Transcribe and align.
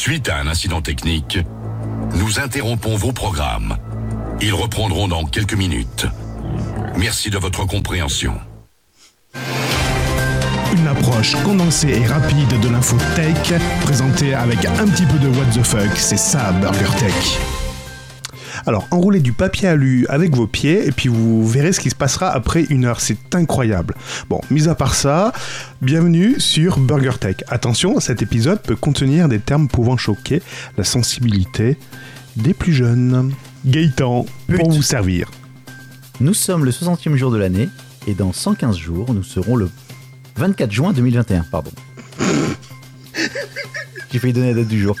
Suite 0.00 0.30
à 0.30 0.38
un 0.38 0.46
incident 0.46 0.80
technique, 0.80 1.38
nous 2.14 2.40
interrompons 2.40 2.96
vos 2.96 3.12
programmes. 3.12 3.76
Ils 4.40 4.54
reprendront 4.54 5.08
dans 5.08 5.26
quelques 5.26 5.52
minutes. 5.52 6.06
Merci 6.96 7.28
de 7.28 7.36
votre 7.36 7.66
compréhension. 7.66 8.32
Une 10.72 10.86
approche 10.86 11.36
condensée 11.44 12.00
et 12.00 12.06
rapide 12.06 12.58
de 12.62 12.68
l'info 12.70 12.96
tech, 13.14 13.60
présentée 13.82 14.32
avec 14.32 14.64
un 14.64 14.86
petit 14.86 15.04
peu 15.04 15.18
de 15.18 15.28
what 15.28 15.44
the 15.52 15.62
fuck, 15.62 15.94
c'est 15.96 16.16
ça 16.16 16.50
Burger 16.52 16.96
Tech. 16.98 17.38
Alors, 18.70 18.86
enroulez 18.92 19.18
du 19.18 19.32
papier 19.32 19.66
alu 19.66 20.06
avec 20.08 20.32
vos 20.36 20.46
pieds 20.46 20.86
et 20.86 20.92
puis 20.92 21.08
vous 21.08 21.44
verrez 21.44 21.72
ce 21.72 21.80
qui 21.80 21.90
se 21.90 21.96
passera 21.96 22.30
après 22.30 22.62
une 22.70 22.84
heure. 22.84 23.00
C'est 23.00 23.34
incroyable. 23.34 23.96
Bon, 24.28 24.40
mis 24.48 24.68
à 24.68 24.76
part 24.76 24.94
ça, 24.94 25.32
bienvenue 25.82 26.38
sur 26.38 26.78
Burger 26.78 27.18
Tech. 27.18 27.38
Attention, 27.48 27.98
cet 27.98 28.22
épisode 28.22 28.62
peut 28.62 28.76
contenir 28.76 29.28
des 29.28 29.40
termes 29.40 29.66
pouvant 29.66 29.96
choquer 29.96 30.40
la 30.78 30.84
sensibilité 30.84 31.78
des 32.36 32.54
plus 32.54 32.72
jeunes. 32.72 33.32
Gaëtan, 33.66 34.24
pour 34.56 34.70
vous 34.70 34.82
servir. 34.82 35.32
Nous 36.20 36.34
sommes 36.34 36.64
le 36.64 36.70
60e 36.70 37.16
jour 37.16 37.32
de 37.32 37.38
l'année 37.38 37.68
et 38.06 38.14
dans 38.14 38.32
115 38.32 38.76
jours, 38.76 39.12
nous 39.12 39.24
serons 39.24 39.56
le 39.56 39.68
24 40.36 40.70
juin 40.70 40.92
2021. 40.92 41.44
Pardon. 41.50 41.72
J'ai 44.12 44.20
failli 44.20 44.32
donner 44.32 44.54
la 44.54 44.60
date 44.62 44.68
du 44.68 44.80
jour. 44.80 44.94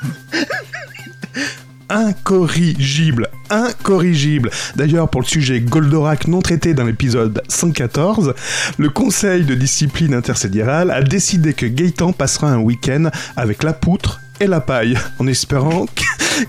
Incorrigible, 1.90 3.28
incorrigible. 3.50 4.50
D'ailleurs, 4.76 5.08
pour 5.10 5.20
le 5.20 5.26
sujet 5.26 5.60
Goldorak 5.60 6.28
non 6.28 6.40
traité 6.40 6.72
dans 6.72 6.84
l'épisode 6.84 7.42
114, 7.48 8.34
le 8.78 8.88
Conseil 8.88 9.44
de 9.44 9.54
discipline 9.54 10.14
intersédérale 10.14 10.90
a 10.90 11.02
décidé 11.02 11.52
que 11.52 11.66
Gaëtan 11.66 12.12
passera 12.12 12.48
un 12.48 12.58
week-end 12.58 13.10
avec 13.36 13.62
la 13.62 13.72
poutre 13.72 14.20
et 14.40 14.46
la 14.46 14.60
paille, 14.60 14.96
en 15.18 15.26
espérant 15.26 15.86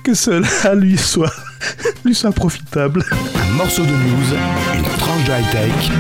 que, 0.04 0.13
cela 0.13 0.76
lui 0.76 0.98
soit, 0.98 1.34
lui 2.05 2.16
soit 2.16 2.32
profitable. 2.32 3.04
Un 3.12 3.54
morceau 3.55 3.84
de 3.84 3.90
news, 3.90 4.35
une 4.76 4.84
tranche 4.98 5.24
de 5.26 5.32
high-tech 5.32 5.91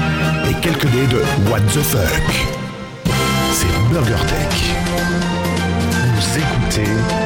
et 0.49 0.53
quelques 0.61 0.89
dés 0.91 1.07
de 1.07 1.21
what 1.51 1.59
the 1.73 1.81
fuck. 1.81 2.47
C'est 3.53 3.93
Burger 3.93 4.15
Tech. 4.27 4.75
Vous 6.15 6.37
écoutez. 6.37 7.20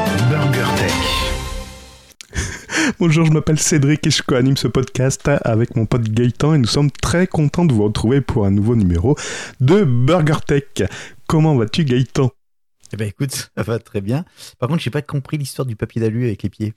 Bonjour, 3.00 3.26
je 3.26 3.32
m'appelle 3.32 3.60
Cédric 3.60 4.06
et 4.08 4.12
je 4.12 4.22
co-anime 4.24 4.58
ce 4.58 4.68
podcast 4.68 5.30
avec 5.44 5.76
mon 5.76 5.86
pote 5.86 6.04
Gaëtan 6.04 6.54
et 6.54 6.58
nous 6.58 6.68
sommes 6.68 6.92
très 6.92 7.28
contents 7.28 7.66
de 7.66 7.74
vous 7.74 7.84
retrouver 7.84 8.22
pour 8.22 8.46
un 8.46 8.52
nouveau 8.52 8.76
numéro 8.76 9.16
de 9.60 9.84
Burger 9.84 10.38
Tech. 10.46 10.90
Comment 11.28 11.56
vas-tu 11.56 11.86
Gaëtan? 11.86 12.32
Eh 12.94 12.98
ben 12.98 13.08
écoute, 13.08 13.52
ça 13.56 13.64
va 13.64 13.80
très 13.80 14.02
bien. 14.02 14.26
Par 14.60 14.70
contre, 14.70 14.82
j'ai 14.82 14.90
pas 14.92 15.02
compris 15.02 15.38
l'histoire 15.38 15.66
du 15.66 15.76
papier 15.76 16.02
d'alu 16.02 16.26
avec 16.26 16.44
les 16.44 16.50
pieds. 16.50 16.74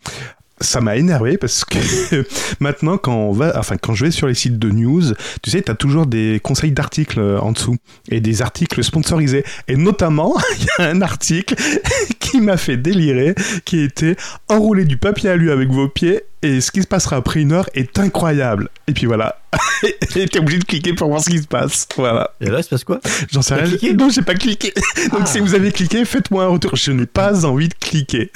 Ça 0.60 0.80
m'a 0.80 0.96
énervé 0.96 1.38
parce 1.38 1.64
que 1.64 1.78
maintenant 2.60 2.98
quand 2.98 3.14
on 3.14 3.32
va 3.32 3.58
enfin 3.58 3.76
quand 3.76 3.94
je 3.94 4.06
vais 4.06 4.10
sur 4.10 4.26
les 4.26 4.34
sites 4.34 4.58
de 4.58 4.70
news 4.70 5.02
tu 5.42 5.50
sais 5.50 5.62
tu 5.62 5.70
as 5.70 5.74
toujours 5.74 6.06
des 6.06 6.40
conseils 6.42 6.72
d'articles 6.72 7.20
euh, 7.20 7.38
en 7.40 7.52
dessous 7.52 7.76
et 8.10 8.20
des 8.20 8.42
articles 8.42 8.82
sponsorisés. 8.82 9.44
Et 9.68 9.76
notamment 9.76 10.34
il 10.58 10.64
y 10.64 10.82
a 10.82 10.88
un 10.90 11.00
article 11.02 11.54
qui 12.18 12.40
m'a 12.40 12.56
fait 12.56 12.76
délirer 12.76 13.34
qui 13.64 13.80
était 13.80 14.16
enrouler 14.48 14.84
du 14.84 14.96
papier 14.96 15.30
alu 15.30 15.50
avec 15.50 15.68
vos 15.70 15.88
pieds 15.88 16.22
et 16.42 16.60
ce 16.60 16.70
qui 16.70 16.82
se 16.82 16.86
passera 16.86 17.16
après 17.16 17.40
une 17.40 17.52
heure 17.52 17.68
est 17.74 17.98
incroyable 17.98 18.68
et 18.86 18.92
puis 18.92 19.06
voilà. 19.06 19.40
Et 19.82 20.26
t'es 20.26 20.38
obligé 20.38 20.58
de 20.58 20.64
cliquer 20.64 20.92
pour 20.92 21.08
voir 21.08 21.20
ce 21.22 21.30
qui 21.30 21.38
se 21.38 21.46
passe. 21.48 21.88
Voilà. 21.96 22.30
Et 22.40 22.46
là, 22.50 22.58
il 22.58 22.62
se 22.64 22.68
passe 22.68 22.84
quoi? 22.84 23.00
J'en 23.32 23.42
sais 23.42 23.54
T'as 23.56 23.62
rien. 23.62 23.70
cliqué? 23.70 23.94
Non 23.94 24.08
j'ai 24.10 24.22
pas 24.22 24.34
cliqué. 24.34 24.72
Donc 25.10 25.22
Ah. 25.22 25.26
si 25.26 25.40
vous 25.40 25.54
avez 25.54 25.72
cliqué 25.72 26.04
faites-moi 26.04 26.44
un 26.44 26.48
retour. 26.48 26.76
Je 26.76 26.92
n'ai 26.92 27.06
pas 27.06 27.44
envie 27.46 27.68
de 27.68 27.74
cliquer 27.74 28.30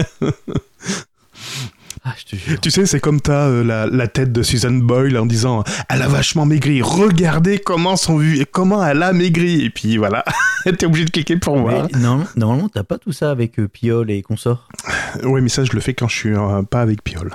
Ah, 2.05 2.15
je 2.19 2.25
te 2.25 2.37
jure. 2.37 2.61
Tu 2.61 2.73
sais, 2.73 2.85
c'est 2.85 2.99
comme 2.99 3.21
t'as 3.21 3.49
euh, 3.49 3.63
la, 3.63 3.87
la 3.87 4.09
tête 4.09 4.33
de 4.33 4.43
Susan 4.43 4.73
Boyle 4.73 5.17
en 5.17 5.27
disant 5.27 5.63
Elle 5.89 6.03
a 6.03 6.09
vachement 6.09 6.47
maigri, 6.47 6.83
regardez 6.83 7.59
comment 7.59 7.97
son 7.97 8.21
comment 8.51 8.85
elle 8.85 9.05
a 9.05 9.13
maigri. 9.13 9.65
Et 9.65 9.71
puis 9.71 9.99
voilà, 9.99 10.25
t'es 10.65 10.85
obligé 10.85 11.05
de 11.05 11.11
cliquer 11.11 11.37
pour 11.37 11.57
voir. 11.59 11.87
Mais 11.93 12.01
non, 12.01 12.27
normalement, 12.35 12.69
t'as 12.69 12.83
pas 12.83 12.99
tout 12.99 13.13
ça 13.13 13.31
avec 13.31 13.61
euh, 13.61 13.69
Piole 13.69 14.11
et 14.11 14.23
consorts. 14.23 14.69
Oui, 15.23 15.41
mais 15.43 15.49
ça, 15.49 15.65
je 15.65 15.73
le 15.73 15.81
fais 15.81 15.95
quand 15.95 16.09
je 16.09 16.17
suis 16.17 16.35
euh, 16.35 16.63
pas 16.63 16.81
avec 16.81 17.05
Piole. 17.05 17.33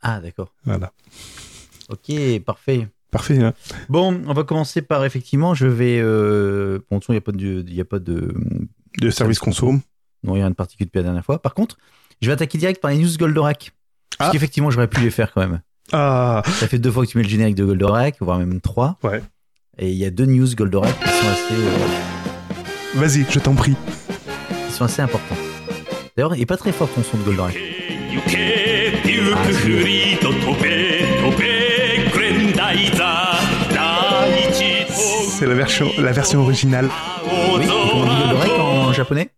Ah, 0.00 0.20
d'accord. 0.20 0.50
Voilà. 0.64 0.92
Ok, 1.90 2.12
parfait. 2.46 2.88
Parfait, 3.10 3.42
hein 3.42 3.52
Bon, 3.88 4.22
on 4.26 4.32
va 4.32 4.44
commencer 4.44 4.80
par 4.80 5.04
effectivement, 5.04 5.54
je 5.54 5.66
vais. 5.66 5.98
Euh... 6.00 6.78
Bon, 6.90 6.96
de 6.96 7.00
toute 7.00 7.04
façon, 7.04 7.12
il 7.12 7.16
n'y 7.16 7.18
a 7.18 7.20
pas 7.20 7.32
de. 7.32 7.64
Y 7.68 7.80
a 7.80 7.84
pas 7.84 7.98
de... 7.98 8.34
De 8.98 9.10
service 9.10 9.38
conso. 9.38 9.72
Non, 9.72 9.80
il 10.24 10.32
n'y 10.32 10.40
a 10.40 10.44
rien 10.44 10.50
de 10.50 10.54
particulier 10.56 10.86
depuis 10.86 10.98
la 10.98 11.04
dernière 11.04 11.24
fois. 11.24 11.40
Par 11.40 11.54
contre, 11.54 11.76
je 12.20 12.26
vais 12.26 12.32
attaquer 12.32 12.58
direct 12.58 12.80
par 12.80 12.90
les 12.90 12.98
news 12.98 13.16
Goldorak. 13.16 13.72
Parce 14.18 14.30
ah. 14.30 14.32
qu'effectivement, 14.32 14.70
j'aurais 14.70 14.88
pu 14.88 15.00
les 15.00 15.10
faire 15.10 15.32
quand 15.32 15.40
même. 15.40 15.60
Ah. 15.92 16.42
Ça 16.46 16.66
fait 16.66 16.78
deux 16.78 16.90
fois 16.90 17.06
que 17.06 17.10
tu 17.10 17.18
mets 17.18 17.22
le 17.22 17.30
générique 17.30 17.54
de 17.54 17.64
Goldorak, 17.64 18.16
voire 18.20 18.38
même 18.38 18.60
trois. 18.60 18.98
Ouais. 19.04 19.22
Et 19.78 19.90
il 19.90 19.96
y 19.96 20.04
a 20.04 20.10
deux 20.10 20.26
news 20.26 20.48
Goldorak 20.54 20.98
qui 20.98 21.08
sont 21.08 21.28
assez. 21.28 21.54
Euh, 21.54 21.86
Vas-y, 22.94 23.24
je 23.30 23.38
t'en 23.38 23.54
prie. 23.54 23.76
Qui 24.66 24.72
sont 24.72 24.84
assez 24.84 25.02
importants. 25.02 25.36
D'ailleurs, 26.16 26.34
il 26.34 26.42
est 26.42 26.46
pas 26.46 26.56
très 26.56 26.72
fort 26.72 26.88
ton 26.90 27.04
son 27.04 27.18
de 27.18 27.22
Goldorak. 27.22 27.56
Ah, 33.80 34.24
c'est 35.38 35.46
la 35.46 35.54
version, 35.54 35.88
la 35.98 36.10
version 36.10 36.40
originale. 36.40 36.88
Oui, 37.54 37.66
Goldorak 37.66 38.58
en 38.58 38.92
japonais? 38.92 39.30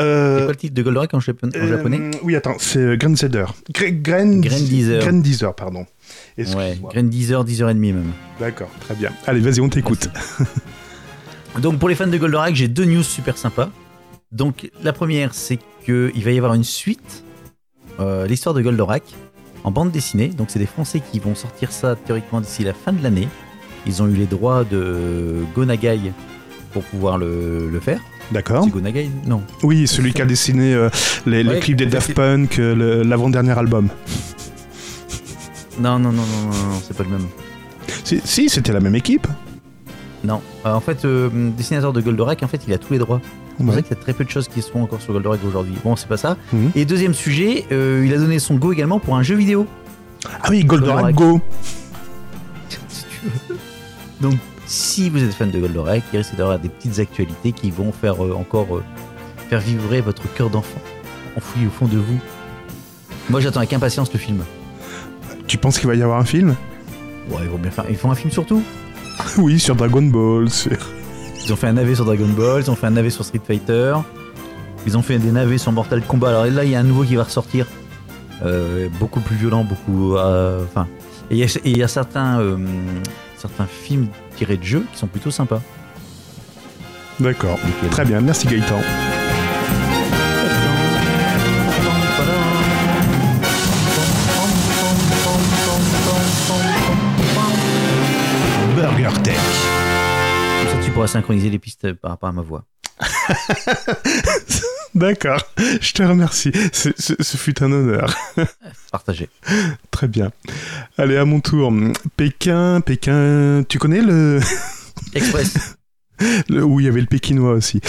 C'est 0.00 0.06
Euh, 0.06 0.38
quoi 0.44 0.52
le 0.52 0.56
titre 0.56 0.74
de 0.74 0.82
Goldorak 0.82 1.12
en, 1.14 1.18
en 1.18 1.20
japonais 1.20 2.00
euh, 2.00 2.10
Oui, 2.22 2.34
attends, 2.36 2.56
c'est 2.58 2.78
euh, 2.78 2.96
Grandizer. 2.96 3.54
Gr- 3.72 4.00
Grand- 4.02 4.40
Grandizer. 4.40 5.00
Grandizer, 5.02 5.54
pardon. 5.54 5.80
Ouais, 5.80 5.86
Excuse-moi. 6.38 6.90
Grand 6.92 7.02
10h, 7.02 7.46
10h30 7.46 7.74
même. 7.76 8.04
D'accord, 8.38 8.70
très 8.80 8.94
bien. 8.94 9.10
Allez, 9.26 9.40
vas-y, 9.40 9.60
on 9.60 9.68
t'écoute. 9.68 10.08
Donc 11.60 11.78
pour 11.78 11.88
les 11.88 11.94
fans 11.94 12.06
de 12.06 12.16
Goldorak, 12.16 12.54
j'ai 12.54 12.68
deux 12.68 12.84
news 12.84 13.02
super 13.02 13.36
sympas. 13.36 13.70
Donc 14.32 14.70
la 14.82 14.92
première, 14.92 15.34
c'est 15.34 15.58
que 15.86 16.12
il 16.14 16.22
va 16.24 16.30
y 16.30 16.38
avoir 16.38 16.54
une 16.54 16.64
suite, 16.64 17.24
euh, 17.98 18.26
l'histoire 18.26 18.54
de 18.54 18.62
Goldorak, 18.62 19.02
en 19.64 19.70
bande 19.70 19.90
dessinée. 19.90 20.28
Donc 20.28 20.48
c'est 20.50 20.58
des 20.60 20.66
Français 20.66 21.00
qui 21.12 21.18
vont 21.18 21.34
sortir 21.34 21.72
ça 21.72 21.96
théoriquement 21.96 22.40
d'ici 22.40 22.64
la 22.64 22.72
fin 22.74 22.92
de 22.92 23.02
l'année. 23.02 23.28
Ils 23.86 24.02
ont 24.02 24.06
eu 24.08 24.14
les 24.14 24.26
droits 24.26 24.64
de 24.64 25.36
Gonagai 25.54 26.12
pour 26.72 26.82
pouvoir 26.84 27.18
le, 27.18 27.68
le 27.68 27.80
faire. 27.80 28.00
D'accord. 28.32 28.66
Non. 29.26 29.42
Oui, 29.62 29.86
celui 29.86 30.12
qui 30.12 30.22
a 30.22 30.24
dessiné 30.24 30.74
euh, 30.74 30.88
les, 31.26 31.44
clips 31.60 31.76
des 31.76 31.86
Daft. 31.86 32.14
Punk, 32.14 32.58
euh, 32.58 33.04
l'avant-dernier 33.04 33.58
album. 33.58 33.88
Non, 35.78 35.98
non, 35.98 36.12
non, 36.12 36.22
non, 36.22 36.50
non, 36.50 36.68
non, 36.68 36.80
c'est 36.86 36.96
pas 36.96 37.04
le 37.04 37.10
même. 37.10 37.26
Si, 38.04 38.20
si, 38.24 38.48
c'était 38.48 38.72
la 38.72 38.80
même 38.80 38.94
équipe. 38.94 39.26
Non. 40.22 40.42
Euh, 40.66 40.72
en 40.74 40.80
fait, 40.80 41.06
dessinateur 41.56 41.92
de 41.92 42.00
Goldorak, 42.00 42.42
en 42.42 42.48
fait, 42.48 42.60
il 42.66 42.72
a 42.72 42.78
tous 42.78 42.92
les 42.92 42.98
droits. 42.98 43.20
C'est 43.58 43.66
Ouais. 43.66 43.74
ça 43.74 43.82
qu'il 43.82 43.96
y 43.96 44.00
a 44.00 44.02
très 44.02 44.12
peu 44.14 44.24
de 44.24 44.30
choses 44.30 44.48
qui 44.48 44.62
se 44.62 44.70
font 44.70 44.82
encore 44.82 45.02
sur 45.02 45.12
Goldorak 45.12 45.40
aujourd'hui. 45.46 45.74
Bon, 45.84 45.96
c'est 45.96 46.08
pas 46.08 46.16
ça. 46.16 46.36
Mhm. 46.52 46.70
Et 46.74 46.84
deuxième 46.84 47.14
sujet, 47.14 47.66
il 47.70 48.14
a 48.14 48.16
donné 48.16 48.38
son 48.38 48.54
go 48.54 48.72
également 48.72 49.00
pour 49.00 49.16
un 49.16 49.22
jeu 49.22 49.34
vidéo. 49.34 49.66
Ah 50.42 50.48
oui, 50.50 50.64
Goldorak 50.64 51.14
Goldorak. 51.14 51.14
Go. 51.14 51.40
si 52.88 53.04
tu 53.04 53.26
veux. 53.48 53.58
Donc, 54.20 54.38
si 54.70 55.10
vous 55.10 55.22
êtes 55.24 55.34
fan 55.34 55.50
de 55.50 55.58
Goldorak, 55.58 56.02
il 56.12 56.18
risque 56.18 56.36
d'avoir 56.36 56.58
des 56.60 56.68
petites 56.68 56.98
actualités 57.00 57.50
qui 57.52 57.70
vont 57.72 57.90
faire 57.92 58.24
euh, 58.24 58.32
encore 58.34 58.76
euh, 58.76 58.84
faire 59.48 59.58
vibrer 59.60 60.00
votre 60.00 60.22
cœur 60.34 60.48
d'enfant 60.48 60.80
enfoui 61.36 61.66
au 61.66 61.70
fond 61.70 61.86
de 61.86 61.96
vous. 61.98 62.18
Moi, 63.28 63.40
j'attends 63.40 63.58
avec 63.60 63.72
impatience 63.72 64.12
le 64.12 64.18
film. 64.18 64.44
Tu 65.48 65.58
penses 65.58 65.78
qu'il 65.78 65.88
va 65.88 65.94
y 65.96 66.02
avoir 66.02 66.18
un 66.20 66.24
film? 66.24 66.54
Ouais, 67.30 67.38
ils 67.42 67.48
vont 67.48 67.58
bien 67.58 67.70
faire. 67.70 67.84
Ils 67.88 67.96
font 67.96 68.10
un 68.10 68.14
film 68.14 68.30
surtout. 68.30 68.62
Oui, 69.38 69.58
sur 69.58 69.74
Dragon 69.76 70.02
Ball. 70.02 70.48
sur- 70.50 70.70
Ils 71.44 71.52
ont 71.52 71.56
fait 71.56 71.66
un 71.66 71.72
navet 71.74 71.94
sur 71.96 72.04
Dragon 72.04 72.28
Ball, 72.28 72.62
ils 72.62 72.70
ont 72.70 72.74
fait 72.76 72.86
un 72.86 72.90
navet 72.92 73.10
sur 73.10 73.24
Street 73.24 73.40
Fighter, 73.44 73.94
ils 74.86 74.96
ont 74.96 75.02
fait 75.02 75.18
des 75.18 75.30
navets 75.32 75.58
sur 75.58 75.72
Mortal 75.72 76.00
Kombat. 76.02 76.28
Alors 76.28 76.46
là, 76.46 76.64
il 76.64 76.70
y 76.70 76.74
a 76.76 76.78
un 76.80 76.84
nouveau 76.84 77.02
qui 77.04 77.16
va 77.16 77.24
ressortir, 77.24 77.66
Euh, 78.44 78.88
beaucoup 78.98 79.20
plus 79.20 79.36
violent, 79.36 79.64
beaucoup. 79.64 80.16
Enfin, 80.16 80.86
et 81.30 81.34
il 81.34 81.38
y 81.38 81.42
a- 81.82 81.84
y, 81.86 81.88
certains 81.88 82.40
certains 83.40 83.66
films 83.66 84.08
tirés 84.36 84.56
de 84.56 84.62
jeux 84.62 84.86
qui 84.92 84.98
sont 84.98 85.06
plutôt 85.06 85.30
sympas. 85.30 85.62
D'accord. 87.18 87.58
Très 87.90 88.04
bien, 88.04 88.20
merci 88.20 88.46
Gaëtan. 88.46 88.80
Burger 98.76 99.22
Tech. 99.22 99.36
Comme 99.36 100.68
ça, 100.68 100.84
tu 100.84 100.90
pourras 100.90 101.06
synchroniser 101.06 101.50
les 101.50 101.58
pistes 101.58 101.92
par 101.94 102.12
rapport 102.12 102.28
à 102.28 102.32
ma 102.32 102.42
voix. 102.42 102.64
D'accord, 104.94 105.40
je 105.80 105.92
te 105.92 106.02
remercie. 106.02 106.52
Ce, 106.72 106.90
fut 107.36 107.62
un 107.62 107.70
honneur. 107.72 108.14
Partagé. 108.92 109.28
Très 109.90 110.08
bien. 110.08 110.32
Allez, 110.98 111.16
à 111.16 111.24
mon 111.24 111.40
tour. 111.40 111.72
Pékin, 112.16 112.80
Pékin. 112.80 113.62
Tu 113.68 113.78
connais 113.78 114.00
le, 114.02 114.40
Express. 115.14 115.76
le 116.48 116.64
où 116.64 116.80
il 116.80 116.86
y 116.86 116.88
avait 116.88 117.00
le 117.00 117.06
pékinois 117.06 117.52
aussi 117.52 117.80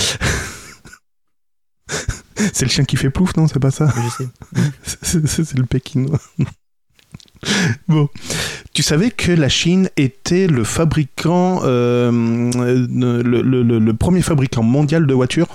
C'est 2.38 2.66
le 2.66 2.70
chien 2.70 2.86
qui 2.86 2.98
fait 2.98 3.10
plouf, 3.10 3.36
non 3.36 3.48
C'est 3.48 3.60
pas 3.60 3.72
ça 3.72 3.92
Je 3.96 4.24
sais. 4.24 5.22
C'est 5.26 5.58
le 5.58 5.66
pékinois. 5.66 6.20
Bon, 7.88 8.08
tu 8.74 8.84
savais 8.84 9.10
que 9.10 9.32
la 9.32 9.50
Chine 9.50 9.90
était 9.98 10.46
le 10.46 10.64
fabricant, 10.64 11.62
euh, 11.64 12.12
le- 12.12 13.80
le 13.80 13.94
premier 13.96 14.22
fabricant 14.22 14.62
mondial 14.62 15.08
de 15.08 15.14
voitures? 15.16 15.48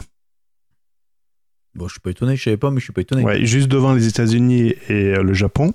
Bon, 1.76 1.88
je 1.88 1.92
suis 1.92 2.00
pas 2.00 2.10
étonné, 2.10 2.36
je 2.36 2.42
savais 2.42 2.56
pas, 2.56 2.70
mais 2.70 2.80
je 2.80 2.84
suis 2.84 2.92
pas 2.92 3.02
étonné. 3.02 3.22
Ouais, 3.22 3.44
juste 3.44 3.68
devant 3.68 3.92
les 3.92 4.06
États-Unis 4.06 4.74
et 4.88 5.14
euh, 5.14 5.22
le 5.22 5.34
Japon. 5.34 5.74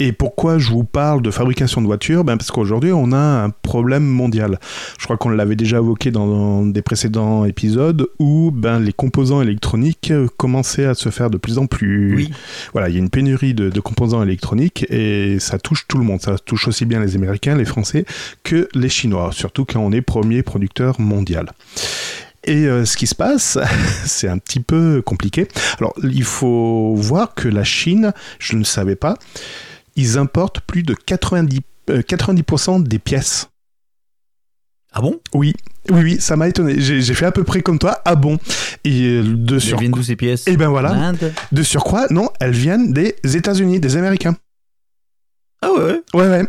Et 0.00 0.12
pourquoi 0.12 0.58
je 0.58 0.70
vous 0.70 0.82
parle 0.82 1.22
de 1.22 1.30
fabrication 1.30 1.80
de 1.80 1.86
voitures? 1.86 2.24
Ben 2.24 2.36
Parce 2.36 2.50
qu'aujourd'hui, 2.50 2.90
on 2.92 3.12
a 3.12 3.44
un 3.44 3.50
problème 3.50 4.04
mondial. 4.04 4.58
Je 4.98 5.04
crois 5.04 5.16
qu'on 5.16 5.28
l'avait 5.28 5.54
déjà 5.54 5.76
évoqué 5.76 6.10
dans 6.10 6.66
des 6.66 6.82
précédents 6.82 7.44
épisodes 7.44 8.08
où 8.18 8.50
ben, 8.52 8.80
les 8.80 8.92
composants 8.92 9.40
électroniques 9.40 10.10
euh, 10.10 10.26
commençaient 10.36 10.86
à 10.86 10.94
se 10.94 11.10
faire 11.10 11.30
de 11.30 11.38
plus 11.38 11.58
en 11.58 11.66
plus... 11.66 12.16
Oui. 12.16 12.30
Voilà, 12.72 12.88
il 12.88 12.94
y 12.94 12.96
a 12.96 12.98
une 12.98 13.08
pénurie 13.08 13.54
de, 13.54 13.70
de 13.70 13.80
composants 13.80 14.22
électroniques 14.22 14.84
et 14.90 15.38
ça 15.38 15.58
touche 15.58 15.86
tout 15.86 15.96
le 15.96 16.04
monde. 16.04 16.20
Ça 16.20 16.38
touche 16.38 16.66
aussi 16.66 16.86
bien 16.86 17.00
les 17.00 17.14
Américains, 17.14 17.56
les 17.56 17.64
Français 17.64 18.04
que 18.42 18.68
les 18.74 18.88
Chinois, 18.88 19.30
surtout 19.32 19.64
quand 19.64 19.80
on 19.80 19.92
est 19.92 20.02
premier 20.02 20.42
producteur 20.42 21.00
mondial. 21.00 21.52
Et 22.44 22.66
euh, 22.66 22.84
ce 22.84 22.96
qui 22.96 23.06
se 23.06 23.14
passe, 23.14 23.58
c'est 24.04 24.28
un 24.28 24.38
petit 24.38 24.60
peu 24.60 25.02
compliqué. 25.04 25.48
Alors, 25.78 25.94
il 26.02 26.24
faut 26.24 26.94
voir 26.94 27.34
que 27.34 27.48
la 27.48 27.64
Chine, 27.64 28.12
je 28.38 28.56
ne 28.56 28.64
savais 28.64 28.96
pas, 28.96 29.16
ils 29.96 30.18
importent 30.18 30.60
plus 30.60 30.82
de 30.82 30.94
90, 30.94 31.60
euh, 31.90 32.02
90% 32.02 32.82
des 32.82 32.98
pièces. 32.98 33.48
Ah 34.92 35.00
bon? 35.00 35.20
Oui, 35.34 35.54
oui, 35.90 36.02
oui, 36.02 36.20
ça 36.20 36.36
m'a 36.36 36.48
étonné. 36.48 36.76
J'ai 36.78 37.14
fait 37.14 37.26
à 37.26 37.32
peu 37.32 37.42
près 37.42 37.62
comme 37.62 37.80
toi. 37.80 38.00
Ah 38.04 38.14
bon? 38.14 38.38
Et 38.84 39.02
euh, 39.02 39.22
de, 39.24 39.56
Elles 39.56 39.60
sur... 39.60 39.78
viennent 39.78 39.90
d'où 39.90 40.04
ces 40.04 40.14
pièces 40.14 40.44
Eh 40.46 40.56
ben 40.56 40.68
voilà. 40.68 41.12
De 41.50 41.62
surcroît, 41.64 42.06
non, 42.10 42.28
elles 42.38 42.52
viennent 42.52 42.92
des 42.92 43.16
États-Unis, 43.24 43.80
des 43.80 43.96
Américains. 43.96 44.36
Ah 45.66 45.70
ouais 45.78 46.02
Ouais, 46.14 46.28
ouais. 46.28 46.46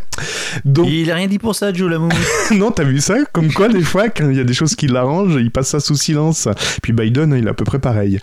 Donc, 0.66 0.88
Il 0.90 1.10
a 1.12 1.16
rien 1.16 1.28
dit 1.28 1.40
pour 1.40 1.56
ça, 1.56 1.72
Joe 1.74 1.90
la 1.90 1.98
moumoute. 2.00 2.16
non, 2.52 2.72
t'as 2.72 2.84
vu 2.84 3.00
ça? 3.00 3.16
Comme 3.32 3.52
quoi, 3.54 3.70
des 3.70 3.82
fois, 3.82 4.10
quand 4.10 4.30
il 4.30 4.36
y 4.36 4.40
a 4.40 4.44
des 4.44 4.54
choses 4.54 4.76
qui 4.76 4.88
l'arrangent, 4.88 5.38
il 5.40 5.52
passe 5.52 5.70
ça 5.70 5.80
sous 5.80 5.96
silence. 5.96 6.48
Puis 6.84 6.92
Biden, 6.94 7.34
il 7.38 7.48
est 7.48 7.50
à 7.50 7.54
peu 7.54 7.64
près 7.64 7.80
pareil. 7.80 8.20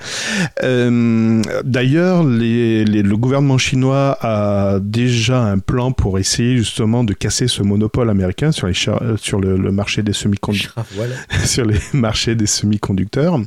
Euh, 0.63 1.41
D'ailleurs, 1.65 2.25
les- 2.25 2.85
les- 2.85 3.03
le 3.03 3.17
gouvernement 3.17 3.59
chinois 3.59 4.19
a 4.21 4.79
déjà 4.81 5.43
un 5.43 5.59
plan 5.59 5.93
pour 5.93 6.19
essayer 6.19 6.57
justement 6.57 7.05
de 7.05 7.13
casser 7.13 7.49
ce 7.49 7.63
monopole 7.63 8.11
américain 8.11 8.53
sur, 8.53 8.67
les 8.67 8.75
euh, 8.89 9.17
sur 9.17 9.41
le, 9.41 9.57
le 9.57 9.73
marché 9.73 10.03
des 10.03 10.13
semi-conducteurs. 10.13 10.85
voilà. 10.95 11.15
sur 11.45 11.65
les 11.65 11.79
marchés 11.93 12.35
des 12.35 12.47
semi-conducteurs. 12.47 13.39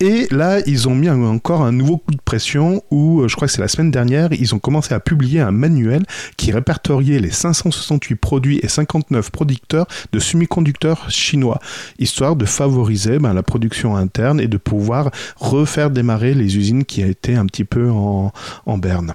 Et 0.00 0.26
là, 0.30 0.58
ils 0.66 0.88
ont 0.88 0.94
mis 0.94 1.08
un- 1.08 1.20
encore 1.22 1.62
un 1.62 1.72
nouveau 1.72 1.98
coup 1.98 2.12
de 2.12 2.20
pression 2.24 2.82
où, 2.90 3.20
euh, 3.22 3.28
je 3.28 3.36
crois 3.36 3.46
que 3.48 3.52
c'est 3.52 3.60
la 3.60 3.68
semaine 3.68 3.90
dernière, 3.90 4.28
ils 4.32 4.54
ont 4.54 4.58
commencé 4.58 4.94
à 4.94 5.00
publier 5.00 5.40
un 5.40 5.50
manuel 5.52 6.02
qui 6.36 6.52
les 6.98 7.30
568 7.30 8.16
produits 8.16 8.60
et 8.62 8.68
59 8.68 9.30
producteurs 9.30 9.86
de 10.12 10.18
semi-conducteurs 10.18 11.10
chinois, 11.10 11.58
histoire 11.98 12.36
de 12.36 12.44
favoriser 12.44 13.18
ben, 13.18 13.34
la 13.34 13.42
production 13.42 13.96
interne 13.96 14.40
et 14.40 14.48
de 14.48 14.56
pouvoir 14.56 15.10
refaire 15.36 15.90
démarrer 15.90 16.34
les 16.34 16.56
usines 16.56 16.84
qui 16.84 17.02
étaient 17.02 17.34
un 17.34 17.46
petit 17.46 17.64
peu 17.64 17.90
en, 17.90 18.32
en 18.66 18.78
berne. 18.78 19.14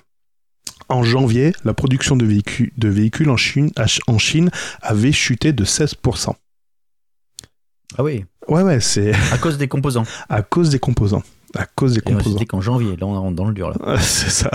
En 0.89 1.03
janvier, 1.03 1.53
la 1.63 1.73
production 1.73 2.15
de 2.15 2.25
véhicules, 2.25 2.71
de 2.77 2.89
véhicules 2.89 3.29
en, 3.29 3.37
Chine, 3.37 3.71
en 4.07 4.17
Chine 4.17 4.51
avait 4.81 5.11
chuté 5.11 5.51
de 5.51 5.65
16%. 5.65 6.33
Ah 7.97 8.03
oui, 8.03 8.25
Ouais, 8.47 8.61
ouais, 8.61 8.79
c'est 8.79 9.11
à 9.31 9.37
cause 9.37 9.57
des 9.57 9.67
composants. 9.67 10.05
à 10.29 10.41
cause 10.43 10.69
des 10.69 10.79
composants. 10.79 11.23
À 11.57 11.65
cause 11.65 11.93
des 11.93 11.99
Et 11.99 12.01
composants. 12.01 12.31
C'était 12.31 12.45
qu'en 12.45 12.61
janvier, 12.61 12.91
là 12.99 13.07
on 13.07 13.19
rentre 13.19 13.35
dans 13.35 13.45
le 13.45 13.53
dur 13.53 13.69
là. 13.69 13.97
C'est 14.01 14.29
ça. 14.29 14.51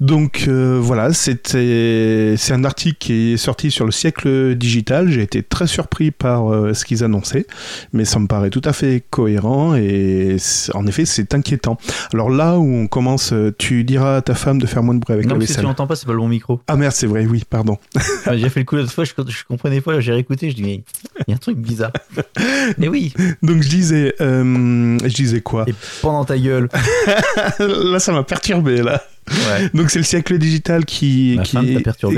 Donc 0.00 0.44
euh, 0.48 0.78
voilà, 0.80 1.12
c'était 1.12 2.34
c'est 2.38 2.52
un 2.52 2.64
article 2.64 2.96
qui 2.98 3.32
est 3.32 3.36
sorti 3.36 3.70
sur 3.70 3.84
le 3.84 3.92
siècle 3.92 4.54
digital. 4.54 5.10
J'ai 5.10 5.22
été 5.22 5.42
très 5.42 5.66
surpris 5.66 6.10
par 6.10 6.52
euh, 6.52 6.72
ce 6.74 6.84
qu'ils 6.84 7.04
annonçaient, 7.04 7.46
mais 7.92 8.04
ça 8.04 8.18
me 8.18 8.26
paraît 8.26 8.50
tout 8.50 8.62
à 8.64 8.72
fait 8.72 9.02
cohérent 9.10 9.74
et 9.74 10.36
en 10.74 10.86
effet 10.86 11.04
c'est 11.04 11.34
inquiétant. 11.34 11.76
Alors 12.14 12.30
là 12.30 12.58
où 12.58 12.64
on 12.66 12.86
commence, 12.86 13.34
tu 13.58 13.84
diras 13.84 14.16
à 14.16 14.22
ta 14.22 14.34
femme 14.34 14.58
de 14.60 14.66
faire 14.66 14.82
moins 14.82 14.94
de 14.94 15.00
bruit 15.00 15.14
avec 15.14 15.26
non, 15.26 15.34
la 15.34 15.38
parce 15.38 15.46
que 15.48 15.52
tu 15.52 15.56
vaisselle. 15.56 15.66
n'entends 15.68 15.86
pas, 15.86 15.96
c'est 15.96 16.06
pas 16.06 16.12
le 16.12 16.18
bon 16.18 16.28
micro. 16.28 16.60
Ah 16.68 16.76
merde, 16.76 16.92
c'est 16.94 17.06
vrai, 17.06 17.26
oui, 17.26 17.42
pardon. 17.48 17.76
J'ai 18.32 18.48
fait 18.48 18.60
le 18.60 18.66
coup 18.66 18.76
l'autre 18.76 18.92
fois, 18.92 19.04
je, 19.04 19.12
je 19.28 19.44
comprenais 19.44 19.80
pas, 19.80 20.00
j'ai 20.00 20.12
réécouté, 20.12 20.50
je 20.50 20.56
dis, 20.56 20.62
mais 20.62 20.82
il 21.26 21.30
y 21.30 21.32
a 21.32 21.34
un 21.34 21.38
truc 21.38 21.58
bizarre. 21.58 21.92
Mais 22.78 22.88
oui, 22.88 23.12
Donc 23.42 23.62
je 23.62 23.68
disais, 23.68 24.14
euh, 24.20 24.96
je 25.02 25.14
disais 25.14 25.40
quoi? 25.40 25.64
Et 25.66 25.74
pendant 26.02 26.24
ta 26.24 26.38
gueule. 26.38 26.68
Là, 27.58 27.98
ça 27.98 28.12
m'a 28.12 28.22
perturbé 28.22 28.82
là. 28.82 29.02
Ouais. 29.30 29.70
Donc 29.74 29.90
c'est 29.90 29.98
le 29.98 30.04
siècle 30.04 30.38
digital 30.38 30.84
qui 30.84 31.36
Ma 31.36 31.42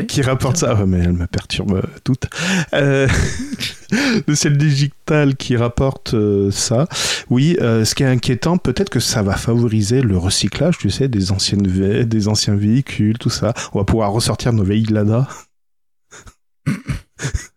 qui, 0.04 0.22
rapporte 0.22 0.56
ça. 0.56 0.74
Ouais, 0.74 0.86
mais 0.86 1.00
elle 1.00 1.12
me 1.12 1.26
perturbe 1.26 1.72
euh, 1.72 1.82
toute. 2.04 2.26
Euh, 2.72 3.06
le 4.26 4.34
siècle 4.34 4.56
digital 4.56 5.36
qui 5.36 5.56
rapporte 5.56 6.14
euh, 6.14 6.50
ça. 6.50 6.86
Oui, 7.28 7.56
euh, 7.60 7.84
ce 7.84 7.94
qui 7.94 8.02
est 8.02 8.06
inquiétant, 8.06 8.56
peut-être 8.56 8.88
que 8.88 9.00
ça 9.00 9.22
va 9.22 9.36
favoriser 9.36 10.00
le 10.00 10.16
recyclage, 10.16 10.78
tu 10.78 10.90
sais, 10.90 11.08
des 11.08 11.32
anciennes 11.32 11.62
des 11.62 12.28
anciens 12.28 12.54
véhicules, 12.54 13.18
tout 13.18 13.30
ça. 13.30 13.52
On 13.72 13.78
va 13.78 13.84
pouvoir 13.84 14.12
ressortir 14.12 14.52
nos 14.52 14.64
vieilles 14.64 14.86
Lada. 14.86 15.28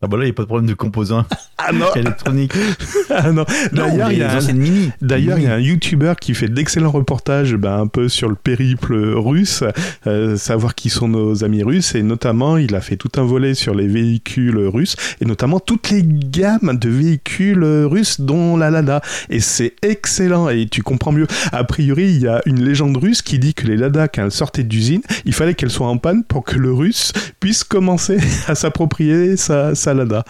Ah 0.00 0.06
bah 0.06 0.16
là, 0.16 0.22
il 0.22 0.26
n'y 0.26 0.30
a 0.30 0.34
pas 0.34 0.42
de 0.42 0.46
problème 0.46 0.68
de 0.68 0.74
composants 0.74 1.24
Ah 1.58 1.72
non, 1.72 1.86
électroniques. 1.96 2.52
ah 3.10 3.32
non. 3.32 3.44
D'ailleurs, 3.72 4.12
il 4.12 4.18
y 4.18 4.22
a 4.22 4.32
un- 4.36 4.52
mini. 4.52 4.92
D'ailleurs, 5.02 5.38
il 5.38 5.44
y 5.44 5.48
a 5.48 5.54
un 5.54 5.58
YouTuber 5.58 6.12
qui 6.20 6.34
fait 6.34 6.46
d'excellents 6.46 6.92
reportages 6.92 7.56
ben, 7.56 7.80
un 7.80 7.86
peu 7.88 8.08
sur 8.08 8.28
le 8.28 8.36
périple 8.36 8.94
russe, 9.16 9.64
euh, 10.06 10.36
savoir 10.36 10.76
qui 10.76 10.88
sont 10.88 11.08
nos 11.08 11.42
amis 11.42 11.64
russes, 11.64 11.96
et 11.96 12.04
notamment, 12.04 12.58
il 12.58 12.76
a 12.76 12.80
fait 12.80 12.96
tout 12.96 13.10
un 13.20 13.24
volet 13.24 13.54
sur 13.54 13.74
les 13.74 13.88
véhicules 13.88 14.56
russes, 14.56 14.94
et 15.20 15.24
notamment 15.24 15.58
toutes 15.58 15.90
les 15.90 16.04
gammes 16.04 16.78
de 16.78 16.88
véhicules 16.88 17.64
russes, 17.64 18.20
dont 18.20 18.56
la 18.56 18.70
Lada. 18.70 19.00
Et 19.30 19.40
c'est 19.40 19.74
excellent, 19.82 20.48
et 20.48 20.68
tu 20.68 20.82
comprends 20.84 21.10
mieux. 21.12 21.26
A 21.50 21.64
priori, 21.64 22.04
il 22.04 22.20
y 22.22 22.28
a 22.28 22.40
une 22.46 22.64
légende 22.64 22.96
russe 22.96 23.20
qui 23.20 23.40
dit 23.40 23.52
que 23.52 23.66
les 23.66 23.76
Lada, 23.76 24.06
quand 24.06 24.22
elles 24.24 24.30
sortaient 24.30 24.62
d'usine, 24.62 25.02
il 25.24 25.34
fallait 25.34 25.54
qu'elles 25.54 25.70
soient 25.70 25.88
en 25.88 25.98
panne 25.98 26.22
pour 26.22 26.44
que 26.44 26.56
le 26.56 26.72
russe 26.72 27.12
puisse 27.40 27.64
commencer 27.64 28.18
à 28.46 28.54
s'approprier 28.54 29.36
sa, 29.36 29.74
sa 29.74 29.87
Lada. 29.94 30.24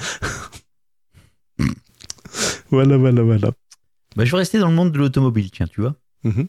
voilà, 2.70 2.96
voilà, 2.96 3.22
voilà. 3.22 3.50
Bah, 4.16 4.24
je 4.24 4.30
vais 4.32 4.38
rester 4.38 4.58
dans 4.58 4.68
le 4.68 4.74
monde 4.74 4.92
de 4.92 4.98
l'automobile, 4.98 5.50
tiens, 5.50 5.66
tu 5.66 5.80
vois. 5.80 5.94
Mhm. 6.24 6.46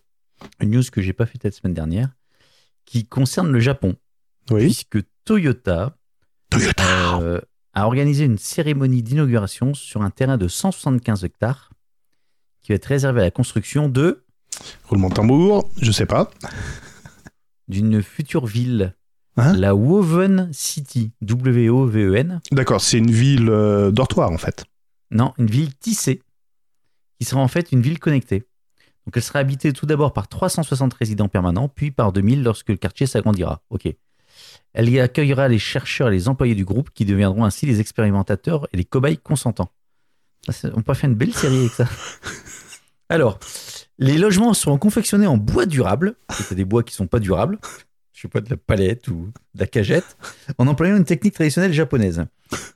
Une 0.61 0.71
news 0.71 0.83
que 0.91 1.01
j'ai 1.01 1.13
pas 1.13 1.25
faite 1.25 1.43
la 1.43 1.51
semaine 1.51 1.73
dernière, 1.73 2.09
qui 2.85 3.05
concerne 3.05 3.51
le 3.51 3.59
Japon, 3.59 3.95
Oui. 4.51 4.61
puisque 4.65 4.99
Toyota 5.25 5.95
Toyota. 6.49 7.19
euh, 7.21 7.41
a 7.73 7.85
organisé 7.85 8.25
une 8.25 8.37
cérémonie 8.37 9.03
d'inauguration 9.03 9.73
sur 9.73 10.01
un 10.01 10.09
terrain 10.09 10.37
de 10.37 10.47
175 10.47 11.23
hectares 11.23 11.71
qui 12.61 12.71
va 12.71 12.75
être 12.75 12.85
réservé 12.85 13.21
à 13.21 13.25
la 13.25 13.31
construction 13.31 13.89
de 13.89 14.23
Roulement 14.85 15.09
de 15.09 15.13
tambour, 15.13 15.69
je 15.81 15.91
sais 15.91 16.05
pas. 16.07 16.31
d'une 17.67 18.01
future 18.01 18.45
ville, 18.47 18.95
Hein 19.37 19.53
la 19.53 19.73
Woven 19.75 20.49
City, 20.51 21.11
W-O-V-E-N. 21.21 22.41
D'accord, 22.51 22.81
c'est 22.81 22.97
une 22.97 23.11
ville 23.11 23.49
euh, 23.49 23.91
dortoir 23.91 24.31
en 24.31 24.37
fait. 24.37 24.65
Non, 25.11 25.33
une 25.37 25.47
ville 25.49 25.73
tissée, 25.75 26.21
qui 27.19 27.25
sera 27.25 27.41
en 27.41 27.47
fait 27.47 27.71
une 27.71 27.81
ville 27.81 27.99
connectée. 27.99 28.43
Donc 29.05 29.15
elle 29.15 29.23
sera 29.23 29.39
habitée 29.39 29.71
tout 29.73 29.85
d'abord 29.85 30.13
par 30.13 30.27
360 30.27 30.93
résidents 30.93 31.29
permanents, 31.29 31.67
puis 31.69 31.89
par 31.91 32.11
2000 32.11 32.43
lorsque 32.43 32.69
le 32.69 32.75
quartier 32.77 33.07
s'agrandira. 33.07 33.61
Ok. 33.69 33.87
Elle 34.73 34.89
y 34.89 34.99
accueillera 34.99 35.47
les 35.47 35.57
chercheurs 35.59 36.09
et 36.09 36.11
les 36.11 36.27
employés 36.27 36.53
du 36.55 36.63
groupe 36.65 36.91
qui 36.93 37.05
deviendront 37.05 37.43
ainsi 37.45 37.65
les 37.65 37.79
expérimentateurs 37.79 38.67
et 38.71 38.77
les 38.77 38.85
cobayes 38.85 39.17
consentants. 39.17 39.71
C'est- 40.49 40.71
On 40.75 40.81
peut 40.81 40.93
faire 40.93 41.09
une 41.09 41.15
belle 41.15 41.33
série 41.33 41.59
avec 41.59 41.71
ça. 41.71 41.87
Alors, 43.09 43.39
les 43.97 44.17
logements 44.17 44.53
seront 44.53 44.77
confectionnés 44.77 45.25
en 45.27 45.37
bois 45.37 45.65
durable, 45.65 46.15
c'est 46.29 46.53
des 46.55 46.65
bois 46.65 46.83
qui 46.83 46.93
sont 46.93 47.07
pas 47.07 47.19
durables, 47.19 47.57
je 48.19 48.23
sais 48.23 48.27
pas, 48.27 48.41
de 48.41 48.49
la 48.49 48.57
palette 48.57 49.07
ou 49.07 49.31
de 49.55 49.59
la 49.61 49.65
cagette, 49.65 50.17
en 50.57 50.67
employant 50.67 50.97
une 50.97 51.05
technique 51.05 51.35
traditionnelle 51.35 51.71
japonaise. 51.71 52.25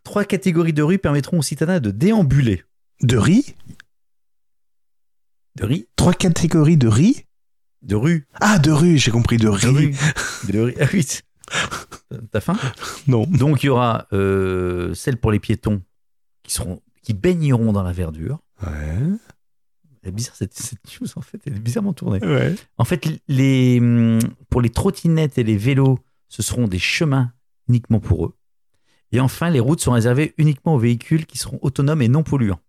Trois 0.05 0.23
catégories 0.23 0.71
de 0.71 0.81
rues 0.81 0.99
permettront 0.99 1.39
aux 1.39 1.41
citadins 1.43 1.81
de 1.81 1.91
déambuler. 1.91 2.63
De 3.01 3.17
riz? 3.17 3.53
De 5.55 5.65
riz? 5.65 5.85
Trois 5.97 6.13
catégories 6.13 6.77
de 6.77 6.87
riz? 6.87 7.25
De 7.81 7.95
rue. 7.97 8.25
Ah, 8.39 8.57
de 8.57 8.71
rue, 8.71 8.97
j'ai 8.97 9.11
compris, 9.11 9.35
de 9.35 9.43
De 9.43 9.49
riz. 9.49 9.67
rue. 9.67 9.95
De 10.49 10.59
rue. 10.61 10.75
Ah 10.79 10.85
oui. 10.93 11.05
T'as 12.31 12.39
faim? 12.39 12.57
Non. 13.07 13.25
Donc 13.27 13.63
il 13.63 13.65
y 13.65 13.69
aura 13.69 14.07
euh, 14.13 14.93
celles 14.93 15.17
pour 15.17 15.33
les 15.33 15.41
piétons 15.41 15.81
qui 16.43 16.53
seront 16.53 16.81
qui 17.01 17.13
baigneront 17.13 17.73
dans 17.73 17.83
la 17.83 17.91
verdure. 17.91 18.39
Ouais. 18.65 19.17
C'est 20.03 20.11
bizarre 20.11 20.35
cette, 20.35 20.53
cette 20.53 20.79
news 20.99 21.07
en 21.15 21.21
fait, 21.21 21.39
elle 21.45 21.55
est 21.55 21.59
bizarrement 21.59 21.93
tournée. 21.93 22.19
Ouais. 22.19 22.53
En 22.77 22.83
fait, 22.83 23.07
les, 23.27 23.79
hum, 23.79 24.19
pour 24.49 24.61
les 24.61 24.69
trottinettes 24.69 25.37
et 25.37 25.43
les 25.43 25.57
vélos, 25.57 25.99
ce 26.27 26.41
seront 26.41 26.67
des 26.67 26.79
chemins 26.79 27.31
uniquement 27.69 27.99
pour 27.99 28.25
eux. 28.25 28.35
Et 29.11 29.19
enfin, 29.19 29.49
les 29.49 29.59
routes 29.59 29.79
sont 29.79 29.91
réservées 29.91 30.33
uniquement 30.37 30.75
aux 30.75 30.79
véhicules 30.79 31.25
qui 31.25 31.37
seront 31.37 31.59
autonomes 31.61 32.01
et 32.01 32.07
non 32.07 32.23
polluants. 32.23 32.59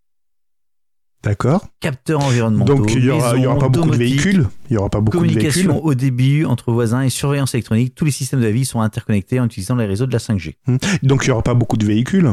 D'accord. 1.25 1.67
capteurs 1.81 2.21
environnementaux, 2.21 2.75
Donc 2.75 2.93
il 2.95 3.03
y 3.03 3.09
aura, 3.09 3.33
pas 3.59 3.71
beaucoup 3.71 3.91
de 3.91 3.97
véhicules. 3.97 4.47
Il 4.69 4.75
y 4.75 4.77
aura 4.77 4.91
pas 4.91 5.01
beaucoup 5.01 5.17
de 5.17 5.23
véhicules. 5.23 5.53
Communication 5.53 5.83
au 5.83 5.95
début 5.95 6.45
entre 6.45 6.71
voisins 6.71 7.01
et 7.01 7.09
surveillance 7.09 7.55
électronique, 7.55 7.95
tous 7.95 8.05
les 8.05 8.11
systèmes 8.11 8.41
de 8.41 8.45
la 8.45 8.51
vie 8.51 8.67
sont 8.67 8.83
interconnectés 8.83 9.41
en 9.41 9.47
utilisant 9.47 9.75
les 9.75 9.87
réseaux 9.87 10.05
de 10.05 10.13
la 10.13 10.19
5G. 10.19 10.57
Donc 11.03 11.25
il 11.25 11.29
y 11.29 11.31
aura 11.31 11.43
pas 11.43 11.55
beaucoup 11.55 11.79
de 11.79 11.87
véhicules. 11.87 12.31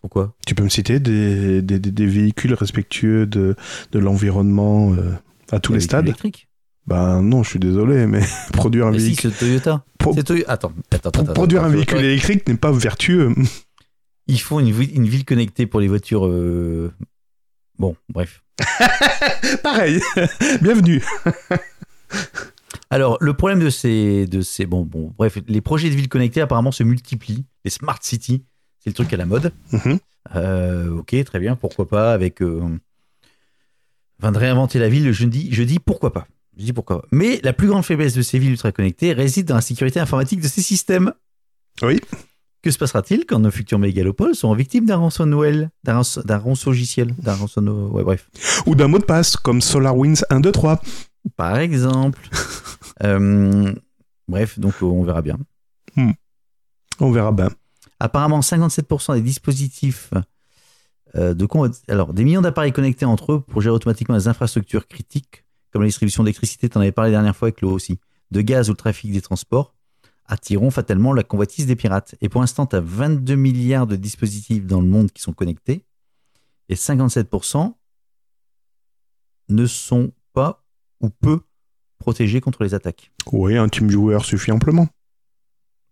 Pourquoi 0.00 0.34
Tu 0.46 0.54
peux 0.54 0.62
me 0.64 0.68
citer 0.68 1.00
des, 1.00 1.60
des, 1.62 2.06
véhicules 2.06 2.54
respectueux 2.54 3.26
de, 3.26 3.56
de 3.92 3.98
l'environnement 3.98 4.92
euh, 4.94 5.12
à 5.50 5.58
tous 5.60 5.72
les 5.72 5.80
stades 5.80 6.04
électriques. 6.06 6.48
Ben 6.86 7.20
non, 7.22 7.42
je 7.42 7.50
suis 7.50 7.58
désolé, 7.58 8.06
mais 8.06 8.22
produire 8.52 8.86
un 8.86 8.92
Mais 8.92 8.98
véhicule, 8.98 9.30
c'est 9.32 9.38
Toyota. 9.38 9.84
Pro- 9.98 10.16
Attends, 10.46 10.72
attends, 10.90 11.08
attends, 11.10 11.24
produire 11.34 11.64
un 11.64 11.68
véhicule 11.68 11.98
électrique 11.98 12.48
n'est 12.48 12.54
pas 12.56 12.72
vertueux. 12.72 13.34
Ils 14.26 14.40
font 14.40 14.60
une, 14.60 14.68
une 14.68 15.06
ville 15.08 15.24
connectée 15.24 15.66
pour 15.66 15.80
les 15.80 15.88
voitures. 15.88 16.26
euh, 16.26 16.92
Bon, 17.78 17.96
bref. 18.08 18.42
Pareil. 19.62 20.00
Bienvenue. 20.60 21.02
Alors, 22.90 23.18
le 23.20 23.34
problème 23.34 23.60
de 23.60 23.70
ces, 23.70 24.26
de 24.26 24.40
ces, 24.40 24.66
bon, 24.66 24.82
bon, 24.84 25.12
bref, 25.16 25.38
les 25.46 25.60
projets 25.60 25.90
de 25.90 25.94
villes 25.94 26.08
connectées 26.08 26.40
apparemment 26.40 26.72
se 26.72 26.82
multiplient. 26.82 27.44
Les 27.64 27.70
smart 27.70 27.98
cities, 28.00 28.44
c'est 28.80 28.90
le 28.90 28.94
truc 28.94 29.12
à 29.12 29.16
la 29.16 29.26
mode. 29.26 29.52
Mhm. 29.72 29.98
Euh, 30.36 30.90
ok, 30.98 31.16
très 31.24 31.38
bien, 31.38 31.56
pourquoi 31.56 31.88
pas 31.88 32.12
avec, 32.12 32.42
euh, 32.42 32.60
enfin, 34.20 34.32
de 34.32 34.38
réinventer 34.38 34.78
la 34.78 34.88
ville. 34.88 35.10
Je 35.12 35.24
dis, 35.24 35.48
je 35.52 35.62
dis 35.62 35.78
pourquoi 35.78 36.12
pas. 36.12 36.26
Je 36.56 36.64
dis 36.64 36.72
pourquoi. 36.72 37.02
pas. 37.02 37.08
Mais 37.12 37.40
la 37.42 37.52
plus 37.52 37.68
grande 37.68 37.84
faiblesse 37.84 38.14
de 38.14 38.22
ces 38.22 38.38
villes 38.38 38.50
ultra 38.52 38.72
connectées 38.72 39.12
réside 39.12 39.46
dans 39.46 39.54
la 39.54 39.60
sécurité 39.60 40.00
informatique 40.00 40.40
de 40.40 40.48
ces 40.48 40.60
systèmes. 40.62 41.12
Oui. 41.82 42.00
Que 42.60 42.72
se 42.72 42.78
passera-t-il 42.78 43.24
quand 43.24 43.38
nos 43.38 43.52
futurs 43.52 43.78
mégalopoles 43.78 44.34
seront 44.34 44.54
victimes 44.54 44.84
d'un 44.84 44.96
rançon-Noël, 44.96 45.70
d'un 45.84 46.00
rançon- 46.00 46.22
d'un 46.26 46.38
rançon, 46.38 47.90
ouais, 47.92 48.02
bref. 48.02 48.28
Ou 48.66 48.74
d'un 48.74 48.88
mot 48.88 48.98
de 48.98 49.04
passe, 49.04 49.36
comme 49.36 49.60
SolarWinds 49.60 50.24
1, 50.30 50.40
2, 50.40 50.50
3. 50.52 50.82
Par 51.36 51.58
exemple. 51.58 52.20
Euh, 53.04 53.72
bref, 54.26 54.58
donc 54.58 54.74
on 54.82 55.04
verra 55.04 55.22
bien. 55.22 55.38
On 56.98 57.12
verra 57.12 57.30
bien. 57.30 57.48
Apparemment, 58.00 58.40
57% 58.40 59.14
des 59.14 59.22
dispositifs 59.22 60.12
euh, 61.16 61.34
de 61.34 61.48
alors 61.88 62.12
des 62.12 62.24
millions 62.24 62.42
d'appareils 62.42 62.72
connectés 62.72 63.04
entre 63.06 63.32
eux 63.32 63.40
pour 63.40 63.60
gérer 63.62 63.74
automatiquement 63.74 64.14
les 64.14 64.28
infrastructures 64.28 64.86
critiques, 64.86 65.44
comme 65.72 65.82
la 65.82 65.88
distribution 65.88 66.22
d'électricité, 66.22 66.68
t'en 66.68 66.80
avais 66.80 66.92
parlé 66.92 67.10
la 67.10 67.18
dernière 67.18 67.36
fois 67.36 67.46
avec 67.46 67.60
l'eau 67.60 67.72
aussi, 67.72 67.98
de 68.30 68.40
gaz 68.40 68.68
ou 68.68 68.72
le 68.72 68.76
trafic 68.76 69.12
des 69.12 69.22
transports, 69.22 69.74
attireront 70.26 70.70
fatalement 70.70 71.12
la 71.14 71.22
convoitise 71.22 71.66
des 71.66 71.76
pirates. 71.76 72.14
Et 72.20 72.28
pour 72.28 72.42
l'instant, 72.42 72.66
tu 72.66 72.76
as 72.76 72.80
22 72.80 73.34
milliards 73.34 73.86
de 73.86 73.96
dispositifs 73.96 74.66
dans 74.66 74.80
le 74.80 74.86
monde 74.86 75.10
qui 75.10 75.22
sont 75.22 75.32
connectés, 75.32 75.84
et 76.68 76.74
57% 76.74 77.74
ne 79.48 79.66
sont 79.66 80.12
pas 80.34 80.64
ou 81.00 81.08
peu 81.08 81.40
protégés 81.98 82.40
contre 82.40 82.62
les 82.62 82.74
attaques, 82.74 83.10
Oui, 83.32 83.56
un 83.56 83.68
team 83.68 83.88
viewer 83.88 84.20
suffit 84.20 84.52
amplement. 84.52 84.88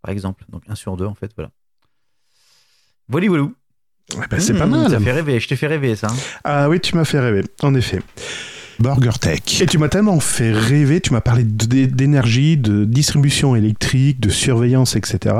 par 0.03 0.13
exemple. 0.13 0.45
Donc 0.51 0.63
1 0.69 0.75
sur 0.75 0.97
2, 0.97 1.07
en 1.07 1.15
fait, 1.15 1.33
voilà. 1.35 1.51
Voilà, 3.09 3.29
voilà. 3.29 3.47
Eh 4.15 4.17
ben, 4.31 4.41
c'est 4.41 4.53
Mmh, 4.53 4.59
pas 4.59 4.67
mal. 4.67 4.91
Ça 4.91 5.01
fait 5.01 5.13
rêver, 5.13 5.41
je 5.41 5.49
t'ai 5.49 5.57
fait 5.57 5.67
rêver 5.67 5.97
ça. 5.97 6.09
hein. 6.11 6.17
Ah 6.45 6.69
oui, 6.69 6.81
tu 6.81 6.95
m'as 6.97 7.05
fait 7.05 7.19
rêver, 7.21 7.43
en 7.63 7.75
effet. 7.75 8.01
Burger 8.79 9.13
Tech. 9.19 9.61
Et 9.63 9.67
tu 9.67 9.79
m'as 9.79 9.89
tellement 9.89 10.21
fait 10.21 10.53
rêver, 10.53 11.01
tu 11.01 11.13
m'as 11.15 11.23
parlé 11.23 11.45
d'énergie, 11.45 12.57
de 12.59 12.85
distribution 12.85 13.57
électrique, 13.57 14.21
de 14.21 14.29
surveillance, 14.29 14.97
etc. 14.97 15.35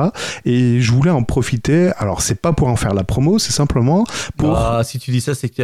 Et 0.47 0.81
je 0.81 0.91
voulais 0.93 1.11
en 1.11 1.23
profiter. 1.23 1.91
Alors, 1.99 2.23
c'est 2.23 2.41
pas 2.41 2.53
pour 2.55 2.69
en 2.69 2.77
faire 2.77 2.95
la 2.95 3.05
promo, 3.05 3.39
c'est 3.39 3.53
simplement 3.53 4.05
pour. 4.39 4.57
Ah, 4.57 4.83
si 4.85 4.99
tu 4.99 5.11
dis 5.11 5.21
ça, 5.21 5.35
c'est 5.35 5.51
que 5.51 5.63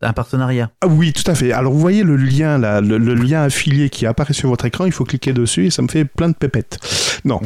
un 0.00 0.12
partenariat. 0.12 0.70
Ah 0.80 0.86
oui, 0.86 1.12
tout 1.12 1.28
à 1.30 1.34
fait. 1.34 1.52
Alors, 1.52 1.72
vous 1.72 1.80
voyez 1.80 2.04
le 2.04 2.16
lien 2.16 2.58
là, 2.58 2.80
le, 2.80 2.98
le 2.98 3.14
lien 3.14 3.42
affilié 3.42 3.90
qui 3.90 4.06
apparaît 4.06 4.32
sur 4.32 4.48
votre 4.48 4.64
écran, 4.64 4.84
il 4.86 4.92
faut 4.92 5.04
cliquer 5.04 5.32
dessus 5.32 5.66
et 5.66 5.70
ça 5.70 5.82
me 5.82 5.88
fait 5.88 6.04
plein 6.04 6.28
de 6.28 6.34
pépettes. 6.34 6.78
Non. 7.24 7.40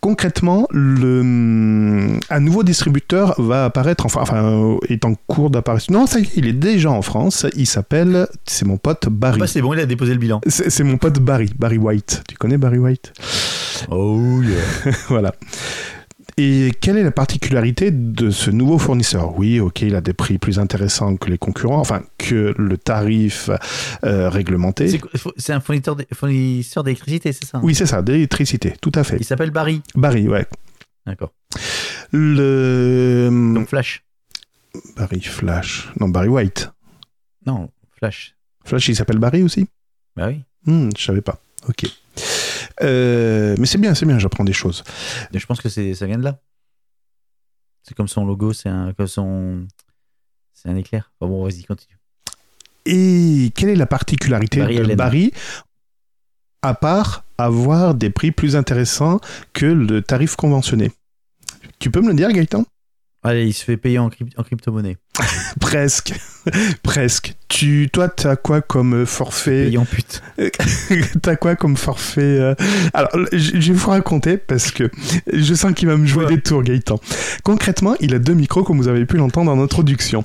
Concrètement, 0.00 0.66
le, 0.70 2.18
un 2.30 2.40
nouveau 2.40 2.62
distributeur 2.62 3.34
va 3.38 3.66
apparaître, 3.66 4.06
enfin, 4.06 4.20
enfin 4.22 4.42
euh, 4.42 4.78
est 4.88 5.04
en 5.04 5.14
cours 5.26 5.50
d'apparition. 5.50 5.92
Non, 5.92 6.06
ça 6.06 6.18
y 6.18 6.22
est, 6.22 6.36
il 6.36 6.46
est 6.46 6.52
déjà 6.52 6.90
en 6.90 7.02
France. 7.02 7.46
Il 7.56 7.66
s'appelle, 7.66 8.26
c'est 8.46 8.64
mon 8.64 8.78
pote 8.78 9.08
Barry. 9.08 9.38
Bah, 9.38 9.46
c'est 9.46 9.60
bon, 9.60 9.74
il 9.74 9.80
a 9.80 9.86
déposé 9.86 10.12
le 10.12 10.18
bilan. 10.18 10.40
C'est 10.46 10.70
c'est 10.70 10.84
mon 10.84 10.96
pote 10.96 11.18
Barry, 11.18 11.50
Barry 11.58 11.78
White. 11.78 12.22
Tu 12.28 12.36
connais 12.36 12.58
Barry 12.58 12.78
White? 12.78 13.12
Oh 13.90 14.40
yeah. 14.42 14.92
Voilà. 15.08 15.34
Et 16.40 16.70
quelle 16.80 16.96
est 16.96 17.02
la 17.02 17.10
particularité 17.10 17.90
de 17.90 18.30
ce 18.30 18.52
nouveau 18.52 18.78
fournisseur? 18.78 19.36
Oui, 19.36 19.58
ok, 19.58 19.82
il 19.82 19.96
a 19.96 20.00
des 20.00 20.12
prix 20.12 20.38
plus 20.38 20.60
intéressants 20.60 21.16
que 21.16 21.28
les 21.30 21.36
concurrents, 21.36 21.80
enfin 21.80 22.04
que 22.16 22.54
le 22.56 22.78
tarif 22.78 23.50
euh, 24.04 24.28
réglementé. 24.30 25.00
C'est 25.36 25.52
un 25.52 25.58
fournisseur 25.60 25.96
d'électricité, 26.84 27.32
c'est 27.32 27.44
ça 27.44 27.58
hein? 27.58 27.60
Oui, 27.64 27.74
c'est 27.74 27.86
ça, 27.86 28.02
d'électricité, 28.02 28.74
tout 28.80 28.92
à 28.94 29.02
fait. 29.02 29.16
Il 29.18 29.24
s'appelle 29.24 29.50
Barry. 29.50 29.82
Barry, 29.96 30.28
ouais. 30.28 30.46
D'accord. 31.06 31.32
Le 32.12 33.28
Donc 33.54 33.68
Flash. 33.68 34.04
Barry 34.96 35.20
Flash, 35.20 35.88
non 35.98 36.08
Barry 36.08 36.28
White. 36.28 36.70
Non, 37.46 37.68
Flash. 37.98 38.36
Flash, 38.64 38.88
il 38.88 38.94
s'appelle 38.94 39.18
Barry 39.18 39.42
aussi? 39.42 39.66
Bah 40.14 40.28
oui. 40.28 40.42
Hmm, 40.66 40.90
Je 40.96 41.02
savais 41.02 41.20
pas. 41.20 41.40
Ok. 41.68 41.84
Euh, 42.82 43.54
mais 43.58 43.66
c'est 43.66 43.78
bien, 43.78 43.94
c'est 43.94 44.06
bien, 44.06 44.18
j'apprends 44.18 44.44
des 44.44 44.52
choses. 44.52 44.84
Je 45.32 45.44
pense 45.46 45.60
que 45.60 45.68
ça 45.68 46.06
vient 46.06 46.18
de 46.18 46.24
là. 46.24 46.38
C'est 47.82 47.94
comme 47.94 48.08
son 48.08 48.26
logo, 48.26 48.52
c'est 48.52 48.68
un 48.68 48.92
comme 48.92 49.06
son 49.06 49.66
c'est 50.52 50.68
un 50.68 50.76
éclair. 50.76 51.12
Bon, 51.20 51.28
bon 51.28 51.44
vas-y, 51.44 51.64
continue. 51.64 51.96
Et 52.84 53.52
quelle 53.54 53.70
est 53.70 53.76
la 53.76 53.86
particularité 53.86 54.60
Barry 54.60 54.76
de 54.76 54.80
Allen. 54.84 54.96
Barry 54.96 55.32
à 56.62 56.74
part 56.74 57.24
avoir 57.38 57.94
des 57.94 58.10
prix 58.10 58.32
plus 58.32 58.56
intéressants 58.56 59.20
que 59.52 59.66
le 59.66 60.02
tarif 60.02 60.36
conventionné? 60.36 60.90
Tu 61.78 61.90
peux 61.90 62.00
me 62.00 62.08
le 62.08 62.14
dire, 62.14 62.30
Gaëtan? 62.32 62.64
Allez, 63.22 63.46
il 63.46 63.52
se 63.52 63.64
fait 63.64 63.76
payer 63.76 63.98
en, 63.98 64.08
crypt- 64.10 64.36
en 64.38 64.42
crypto-monnaie. 64.42 64.96
Presque. 65.60 66.12
Presque. 66.82 67.34
Tu, 67.48 67.88
toi, 67.90 68.08
t'as 68.08 68.36
quoi 68.36 68.60
comme 68.60 68.92
euh, 68.94 69.06
forfait 69.06 69.74
en 69.78 69.84
pute. 69.86 70.22
T'as 71.22 71.36
quoi 71.36 71.56
comme 71.56 71.76
forfait 71.78 72.20
euh 72.22 72.54
Alors, 72.92 73.10
je 73.32 73.38
je 73.58 73.72
vais 73.72 73.78
vous 73.78 73.88
raconter 73.90 74.36
parce 74.36 74.70
que 74.70 74.90
je 75.32 75.54
sens 75.54 75.72
qu'il 75.72 75.88
va 75.88 75.96
me 75.96 76.06
jouer 76.06 76.26
Ouais. 76.26 76.36
des 76.36 76.40
tours, 76.42 76.62
Gaëtan. 76.62 77.00
Concrètement, 77.44 77.94
il 78.00 78.14
a 78.14 78.18
deux 78.18 78.34
micros, 78.34 78.64
comme 78.64 78.76
vous 78.76 78.88
avez 78.88 79.06
pu 79.06 79.16
l'entendre 79.16 79.50
dans 79.54 79.60
l'introduction. 79.60 80.24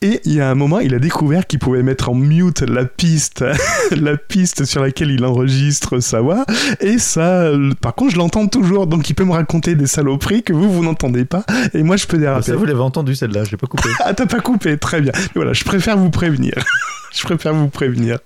Et 0.00 0.20
il 0.24 0.32
y 0.32 0.40
a 0.40 0.50
un 0.50 0.54
moment, 0.54 0.80
il 0.80 0.94
a 0.94 0.98
découvert 0.98 1.46
qu'il 1.46 1.58
pouvait 1.58 1.82
mettre 1.82 2.08
en 2.08 2.14
mute 2.14 2.62
la 2.62 2.84
piste, 2.86 3.44
la 3.90 4.16
piste 4.16 4.64
sur 4.64 4.80
laquelle 4.82 5.10
il 5.10 5.24
enregistre 5.24 6.00
sa 6.00 6.20
voix. 6.22 6.44
Et 6.80 6.98
ça, 6.98 7.50
par 7.82 7.94
contre, 7.94 8.12
je 8.12 8.16
l'entends 8.18 8.46
toujours. 8.46 8.86
Donc, 8.86 9.10
il 9.10 9.14
peut 9.14 9.24
me 9.24 9.32
raconter 9.32 9.74
des 9.74 9.86
saloperies 9.86 10.42
que 10.42 10.52
vous, 10.54 10.72
vous 10.72 10.82
n'entendez 10.84 11.24
pas. 11.26 11.44
Et 11.74 11.82
moi, 11.82 11.96
je 11.96 12.06
peux 12.06 12.18
déraper. 12.18 12.44
Ah, 12.46 12.52
ça, 12.52 12.56
vous 12.56 12.64
l'avez 12.64 12.80
entendu 12.80 13.14
celle-là, 13.14 13.44
j'ai 13.44 13.56
pas 13.58 13.66
coupé. 13.66 13.88
Ah, 14.04 14.14
t'as 14.14 14.26
pas 14.26 14.40
coupé, 14.40 14.78
très 14.78 15.00
bien. 15.00 15.12
Mais 15.14 15.22
voilà, 15.36 15.52
je 15.52 15.64
préfère 15.64 15.96
vous 15.98 16.10
prévenir. 16.10 16.54
je 17.14 17.22
préfère 17.24 17.54
vous 17.54 17.68
prévenir. 17.68 18.18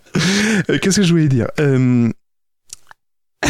Euh, 0.71 0.78
Qu'est-ce 0.81 0.97
que 0.97 1.02
je 1.07 1.11
voulais 1.12 1.28
dire 1.28 1.47
Euh, 1.61 2.11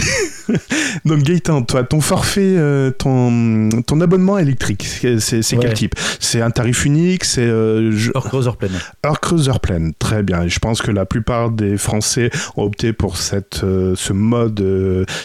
Donc 1.04 1.22
Gaëtan, 1.22 1.62
toi, 1.62 1.82
ton 1.84 2.00
forfait, 2.00 2.54
euh, 2.56 2.90
ton, 2.90 3.68
ton 3.86 4.00
abonnement 4.00 4.38
électrique, 4.38 4.84
c'est 4.86 5.42
quel 5.58 5.74
type? 5.74 5.94
C'est 6.20 6.40
un 6.40 6.50
tarif 6.50 6.84
unique 6.84 7.24
C'est 7.24 7.42
euh, 7.44 7.90
je- 7.92 8.10
Hors 8.14 8.24
creuseur 8.24 8.56
pleine. 8.56 8.72
heure 9.04 9.20
creuse, 9.20 9.48
heure 9.48 9.60
pleine. 9.60 9.92
Très 9.98 10.22
bien. 10.22 10.42
Et 10.42 10.48
je 10.48 10.58
pense 10.58 10.82
que 10.82 10.90
la 10.90 11.04
plupart 11.06 11.50
des 11.50 11.76
Français 11.78 12.30
ont 12.56 12.62
opté 12.64 12.92
pour 12.92 13.16
cette, 13.16 13.62
euh, 13.64 13.94
ce 13.96 14.12
mode, 14.12 14.60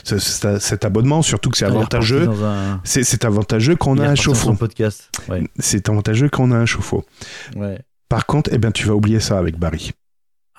ce- 0.04 0.18
ce- 0.20 0.60
cet 0.60 0.86
abonnement, 0.86 1.22
surtout 1.22 1.50
que 1.50 1.58
c'est 1.58 1.66
est 1.66 1.70
avantageux. 1.70 2.28
un... 2.44 2.80
C'est 2.84 3.26
avantageux 3.26 3.76
qu'on 3.76 3.98
est 3.98 4.06
a 4.06 4.12
un 4.12 4.16
chauffe-eau. 4.16 4.54
podcast. 4.54 5.10
C'est 5.60 5.90
avantageux 5.90 6.30
qu'on 6.30 6.52
a 6.52 6.56
un 6.58 6.66
chauffe-eau. 6.66 7.06
Ouais. 7.56 7.80
Par 8.12 8.26
contre, 8.26 8.50
eh 8.54 8.58
bien, 8.58 8.72
tu 8.72 8.86
vas 8.88 8.94
oublier 8.94 9.22
ça 9.22 9.40
avec 9.40 9.58
Barry. 9.58 9.94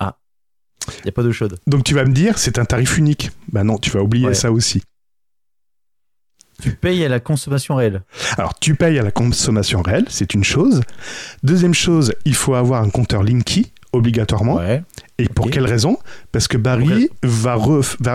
Il 0.01 1.05
y 1.05 1.09
a 1.09 1.11
pas 1.13 1.21
d'eau 1.23 1.31
chaude. 1.31 1.59
Donc 1.67 1.83
tu 1.85 1.93
vas 1.93 2.03
me 2.03 2.11
dire, 2.11 2.37
c'est 2.39 2.57
un 2.57 2.65
tarif 2.65 2.97
unique. 2.97 3.29
Ben 3.51 3.63
non, 3.63 3.77
tu 3.77 3.91
vas 3.91 4.01
oublier 4.01 4.27
Ouais. 4.29 4.33
ça 4.33 4.51
aussi. 4.51 4.81
Tu 6.61 6.71
payes 6.75 7.05
à 7.05 7.09
la 7.09 7.19
consommation 7.19 7.75
réelle. 7.75 8.01
Alors 8.37 8.57
tu 8.59 8.75
payes 8.75 8.97
à 8.99 9.03
la 9.03 9.11
consommation 9.11 9.81
réelle, 9.81 10.05
c'est 10.09 10.33
une 10.33 10.43
chose. 10.43 10.81
Deuxième 11.43 11.73
chose, 11.75 12.13
il 12.25 12.35
faut 12.35 12.55
avoir 12.55 12.81
un 12.81 12.89
compteur 12.89 13.23
Linky, 13.23 13.71
obligatoirement. 13.93 14.55
Ouais. 14.55 14.83
Et 15.19 15.29
pour 15.29 15.49
quelle 15.49 15.67
raison? 15.67 15.97
Parce 16.31 16.47
que 16.49 16.57
Barry 16.57 17.09
va 17.21 17.57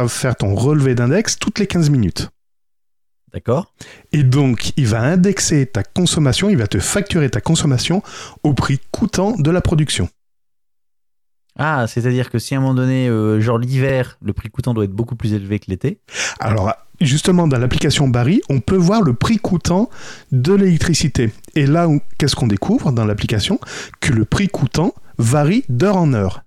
faire 0.09 0.37
ton 0.37 0.55
relevé 0.55 0.95
d'index 0.95 1.39
toutes 1.39 1.61
les 1.61 1.67
15 1.67 1.89
minutes. 1.91 2.29
D'accord. 3.33 3.75
Et 4.13 4.23
donc, 4.23 4.73
il 4.77 4.87
va 4.87 5.01
indexer 5.01 5.67
ta 5.67 5.83
consommation, 5.83 6.49
il 6.49 6.57
va 6.57 6.67
te 6.67 6.79
facturer 6.79 7.29
ta 7.29 7.41
consommation 7.41 8.03
au 8.43 8.55
prix 8.55 8.81
coûtant 8.91 9.33
de 9.37 9.51
la 9.51 9.61
production. 9.61 10.09
Ah, 11.59 11.87
c'est-à-dire 11.89 12.31
que 12.31 12.39
si 12.39 12.55
à 12.55 12.59
un 12.59 12.61
moment 12.61 12.75
donné, 12.75 13.09
euh, 13.09 13.41
genre 13.41 13.59
l'hiver, 13.59 14.17
le 14.23 14.33
prix 14.33 14.49
coûtant 14.49 14.75
doit 14.75 14.85
être 14.85 14.93
beaucoup 14.93 15.17
plus 15.17 15.33
élevé 15.33 15.59
que 15.59 15.67
l'été. 15.69 15.99
Alors, 16.39 16.73
justement, 17.01 17.49
dans 17.49 17.59
l'application 17.59 18.09
Barry, 18.09 18.41
on 18.49 18.61
peut 18.61 18.77
voir 18.77 19.03
le 19.03 19.13
prix 19.13 19.39
coûtant 19.39 19.91
de 20.31 20.55
l'électricité. 20.55 21.33
Et 21.57 21.67
là, 21.67 21.89
où- 21.89 22.01
qu'est-ce 22.17 22.37
qu'on 22.37 22.47
découvre 22.47 22.93
dans 22.93 23.05
l'application? 23.05 23.59
Que 24.01 24.13
le 24.13 24.25
prix 24.25 24.47
coûtant 24.49 24.95
varie 25.19 25.65
d'heure 25.69 25.97
en 25.97 26.13
heure. 26.13 26.45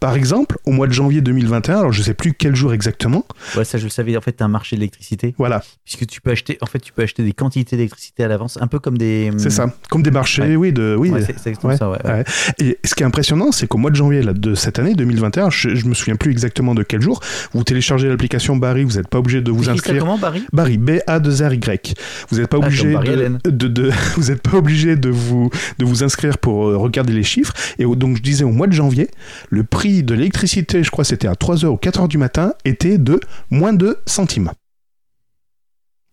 Par 0.00 0.14
exemple, 0.16 0.56
au 0.64 0.70
mois 0.72 0.86
de 0.86 0.92
janvier 0.92 1.20
2021, 1.20 1.78
alors 1.78 1.92
je 1.92 2.02
sais 2.02 2.14
plus 2.14 2.32
quel 2.34 2.54
jour 2.54 2.72
exactement, 2.72 3.24
Ouais, 3.56 3.64
ça 3.64 3.78
je 3.78 3.84
le 3.84 3.90
savais. 3.90 4.16
En 4.16 4.20
fait, 4.20 4.32
t'as 4.32 4.44
un 4.44 4.48
marché 4.48 4.76
de 4.76 4.80
l'électricité, 4.80 5.34
voilà, 5.38 5.62
puisque 5.84 6.06
tu 6.06 6.20
peux 6.20 6.30
acheter. 6.30 6.58
En 6.60 6.66
fait, 6.66 6.78
tu 6.80 6.92
peux 6.92 7.02
acheter 7.02 7.22
des 7.24 7.32
quantités 7.32 7.76
d'électricité 7.76 8.24
à 8.24 8.28
l'avance, 8.28 8.58
un 8.60 8.66
peu 8.66 8.78
comme 8.78 8.98
des. 8.98 9.30
c'est 9.38 9.50
ça, 9.50 9.72
comme 9.90 10.02
des 10.02 10.10
marchés, 10.10 10.42
Ouais. 10.42 10.56
oui, 10.56 10.72
de, 10.72 10.94
oui, 10.98 11.10
Ouais, 11.10 11.22
c'est 11.22 11.64
Ouais, 11.64 11.76
ça. 11.76 11.90
Ouais. 11.90 12.24
Et 12.58 12.78
ce 12.84 12.94
qui 12.94 13.02
est 13.02 13.06
impressionnant, 13.06 13.52
c'est 13.52 13.66
qu'au 13.66 13.78
mois 13.78 13.90
de 13.90 13.96
janvier 13.96 14.22
là, 14.22 14.32
de 14.32 14.54
cette 14.54 14.78
année 14.78 14.94
2021, 14.94 15.50
je, 15.50 15.74
je 15.74 15.86
me 15.86 15.94
souviens 15.94 16.16
plus 16.16 16.30
exactement 16.30 16.74
de 16.74 16.82
quel 16.82 17.00
jour, 17.00 17.20
vous 17.52 17.64
téléchargez 17.64 18.08
l'application 18.08 18.56
Barry, 18.56 18.84
vous 18.84 18.96
n'êtes 18.96 19.08
pas 19.08 19.18
obligé 19.18 19.40
de 19.40 19.50
vous 19.50 19.68
inscrire. 19.68 20.00
comment, 20.00 20.18
Barry? 20.18 20.44
Barry, 20.52 20.78
B-A-2-R-Y. 20.78 21.94
Vous 22.30 22.38
n'êtes 22.38 22.48
pas 22.48 22.58
Ah, 22.60 22.66
obligé 22.66 22.92
de, 22.92 22.96
Allen. 22.96 23.38
de, 23.44 23.68
de- 23.68 23.90
vous 24.16 24.30
êtes 24.30 24.42
pas 24.42 24.56
obligé 24.56 24.96
de 24.96 25.08
vous, 25.08 25.50
de 25.78 25.84
vous 25.84 26.04
inscrire 26.04 26.38
pour 26.38 26.68
euh, 26.68 26.76
regarder 26.76 27.12
les 27.12 27.22
chiffres. 27.22 27.52
Et 27.78 27.84
donc, 27.84 28.16
je 28.16 28.22
disais, 28.22 28.44
au 28.44 28.50
mois 28.50 28.66
de 28.66 28.72
janvier, 28.72 29.08
le 29.56 29.64
prix 29.64 30.02
de 30.02 30.14
l'électricité, 30.14 30.84
je 30.84 30.90
crois 30.90 31.04
c'était 31.04 31.28
à 31.28 31.32
3h 31.32 31.66
ou 31.66 31.76
4h 31.76 32.08
du 32.08 32.18
matin, 32.18 32.52
était 32.64 32.98
de 32.98 33.18
moins 33.50 33.72
de 33.72 33.98
centimes. 34.06 34.52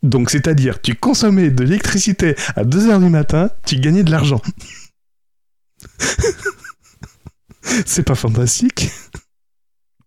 Donc, 0.02 0.30
c'est-à-dire, 0.32 0.82
tu 0.82 0.96
consommais 0.96 1.50
de 1.50 1.64
l'électricité 1.64 2.36
à 2.56 2.64
2h 2.64 3.00
du 3.00 3.10
matin, 3.10 3.50
tu 3.66 3.76
gagnais 3.78 4.04
de 4.04 4.12
l'argent. 4.12 4.42
C'est 7.86 8.04
pas 8.04 8.16
fantastique 8.16 8.92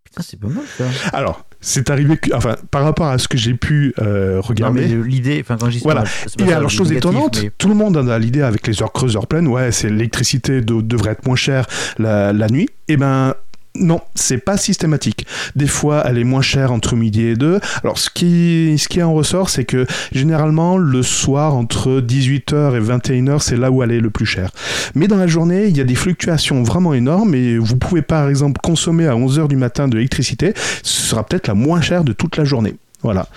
Putain, 0.04 0.22
c'est 0.22 0.38
pas 0.38 0.48
mal 0.48 0.64
ça. 0.76 0.84
Alors, 1.12 1.46
c'est 1.68 1.90
arrivé 1.90 2.16
que, 2.16 2.32
enfin, 2.34 2.54
par 2.70 2.84
rapport 2.84 3.06
à 3.08 3.18
ce 3.18 3.26
que 3.26 3.36
j'ai 3.36 3.54
pu 3.54 3.92
euh, 3.98 4.40
regarder. 4.40 4.86
l'idée, 4.86 5.38
enfin, 5.42 5.56
quand 5.58 5.70
ça, 5.70 5.78
Voilà. 5.82 6.02
pas 6.02 6.44
Et 6.44 6.52
alors, 6.52 6.70
chose 6.70 6.88
négatif, 6.90 7.10
étonnante, 7.10 7.40
mais- 7.42 7.50
tout 7.58 7.68
le 7.68 7.74
monde 7.74 7.96
en 7.96 8.06
a 8.06 8.18
l'idée 8.20 8.42
avec 8.42 8.66
les 8.68 8.82
heures 8.82 8.92
creuses, 8.92 9.16
heures 9.16 9.26
pleines, 9.26 9.48
ouais, 9.48 9.72
c'est 9.72 9.90
l'électricité 9.90 10.60
de- 10.60 10.80
devrait 10.80 11.10
être 11.12 11.26
moins 11.26 11.34
chère 11.36 11.66
la, 11.98 12.32
la 12.32 12.46
nuit. 12.48 12.68
Eh 12.88 12.96
ben, 12.96 13.34
non, 13.80 14.00
c'est 14.14 14.38
pas 14.38 14.56
systématique. 14.56 15.26
Des 15.54 15.66
fois, 15.66 16.02
elle 16.06 16.18
est 16.18 16.24
moins 16.24 16.42
chère 16.42 16.72
entre 16.72 16.96
midi 16.96 17.22
et 17.22 17.36
deux. 17.36 17.60
Alors, 17.82 17.98
ce 17.98 18.10
qui, 18.10 18.76
ce 18.78 18.88
qui 18.88 19.02
en 19.02 19.12
ressort, 19.14 19.50
c'est 19.50 19.64
que 19.64 19.86
généralement, 20.12 20.76
le 20.78 21.02
soir, 21.02 21.54
entre 21.54 22.00
18h 22.00 22.76
et 22.76 22.80
21h, 22.80 23.40
c'est 23.40 23.56
là 23.56 23.70
où 23.70 23.82
elle 23.82 23.92
est 23.92 24.00
le 24.00 24.10
plus 24.10 24.26
chère. 24.26 24.50
Mais 24.94 25.08
dans 25.08 25.16
la 25.16 25.26
journée, 25.26 25.66
il 25.66 25.76
y 25.76 25.80
a 25.80 25.84
des 25.84 25.94
fluctuations 25.94 26.62
vraiment 26.62 26.94
énormes 26.94 27.34
et 27.34 27.58
vous 27.58 27.76
pouvez, 27.76 28.02
par 28.02 28.28
exemple, 28.28 28.60
consommer 28.62 29.06
à 29.06 29.14
11h 29.14 29.48
du 29.48 29.56
matin 29.56 29.88
de 29.88 29.96
l'électricité. 29.96 30.52
Ce 30.82 31.02
sera 31.08 31.24
peut-être 31.24 31.46
la 31.48 31.54
moins 31.54 31.80
chère 31.80 32.04
de 32.04 32.12
toute 32.12 32.36
la 32.36 32.44
journée. 32.44 32.76
Voilà. 33.02 33.28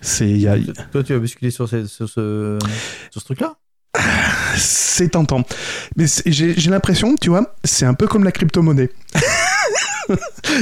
C'est, 0.00 0.46
a- 0.48 0.56
Toi, 0.90 1.02
tu 1.04 1.12
vas 1.12 1.18
basculer 1.20 1.50
sur, 1.50 1.68
ce- 1.68 1.86
sur 1.86 2.08
ce, 2.08 2.58
sur 3.10 3.20
ce 3.20 3.24
truc-là? 3.26 3.54
C'est 4.56 5.10
tentant. 5.10 5.44
Mais 5.96 6.06
j'ai 6.26 6.70
l'impression, 6.70 7.16
tu 7.16 7.30
vois, 7.30 7.54
c'est 7.64 7.86
un 7.86 7.94
peu 7.94 8.06
comme 8.06 8.24
la 8.24 8.32
crypto-monnaie. 8.32 8.90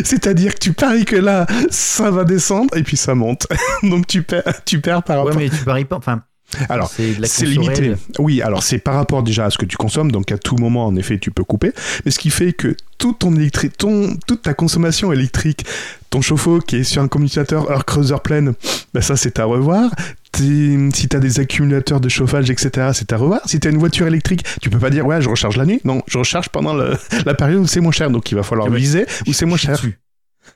C'est-à-dire 0.04 0.54
que 0.54 0.58
tu 0.60 0.72
paries 0.72 1.04
que 1.04 1.16
là, 1.16 1.46
ça 1.70 2.10
va 2.10 2.24
descendre 2.24 2.76
et 2.76 2.82
puis 2.82 2.96
ça 2.96 3.14
monte. 3.14 3.46
Donc 3.82 4.06
tu 4.06 4.22
perds, 4.22 4.64
tu 4.64 4.80
perds 4.80 5.02
par 5.02 5.18
Ouais, 5.24 5.30
rapport. 5.30 5.40
mais 5.40 5.48
tu 5.48 5.64
paries 5.64 5.84
pas. 5.84 5.96
Enfin, 5.96 6.22
Alors, 6.68 6.90
c'est 6.90 7.44
limité. 7.46 7.94
Oui, 8.18 8.42
alors 8.42 8.62
c'est 8.62 8.78
par 8.78 8.94
rapport 8.94 9.22
déjà 9.22 9.44
à 9.46 9.50
ce 9.50 9.58
que 9.58 9.66
tu 9.66 9.76
consommes, 9.76 10.10
donc 10.10 10.32
à 10.32 10.38
tout 10.38 10.56
moment, 10.56 10.86
en 10.86 10.96
effet, 10.96 11.18
tu 11.18 11.30
peux 11.30 11.44
couper. 11.44 11.72
Mais 12.04 12.10
ce 12.10 12.18
qui 12.18 12.30
fait 12.30 12.52
que 12.52 12.76
tout 12.98 13.12
ton 13.12 13.32
électri- 13.36 13.70
ton, 13.70 14.16
toute 14.26 14.42
ta 14.42 14.54
consommation 14.54 15.12
électrique, 15.12 15.64
ton 16.10 16.20
chauffe-eau 16.20 16.58
qui 16.60 16.76
est 16.76 16.84
sur 16.84 17.02
un 17.02 17.08
commutateur 17.08 17.70
heure 17.70 17.84
creuse, 17.84 18.12
heure 18.12 18.20
pleine, 18.22 18.54
ben 18.94 19.00
ça 19.00 19.16
c'est 19.16 19.38
à 19.38 19.44
revoir. 19.44 19.90
Si 20.34 21.08
tu 21.08 21.16
as 21.16 21.20
des 21.20 21.40
accumulateurs 21.40 22.00
de 22.00 22.08
chauffage, 22.08 22.50
etc., 22.50 22.90
c'est 22.94 23.12
à 23.12 23.16
revoir. 23.16 23.40
Si 23.46 23.58
tu 23.60 23.68
as 23.68 23.70
une 23.70 23.78
voiture 23.78 24.06
électrique, 24.06 24.44
tu 24.62 24.70
peux 24.70 24.78
pas 24.78 24.90
dire 24.90 25.04
ouais, 25.06 25.20
je 25.20 25.28
recharge 25.28 25.56
la 25.56 25.66
nuit. 25.66 25.80
Non, 25.84 26.02
je 26.06 26.18
recharge 26.18 26.48
pendant 26.48 26.72
le- 26.74 26.96
la 27.26 27.34
période 27.34 27.60
où 27.60 27.66
c'est 27.66 27.80
moins 27.80 27.92
cher. 27.92 28.10
Donc 28.10 28.30
il 28.30 28.34
va 28.36 28.42
falloir 28.42 28.68
Ouais, 28.68 28.76
viser 28.76 29.06
où 29.26 29.32
c'est 29.32 29.44
moins 29.46 29.56
Je 29.56 29.60
suis 29.62 29.66
cher. 29.66 29.76
dessus. 29.76 29.98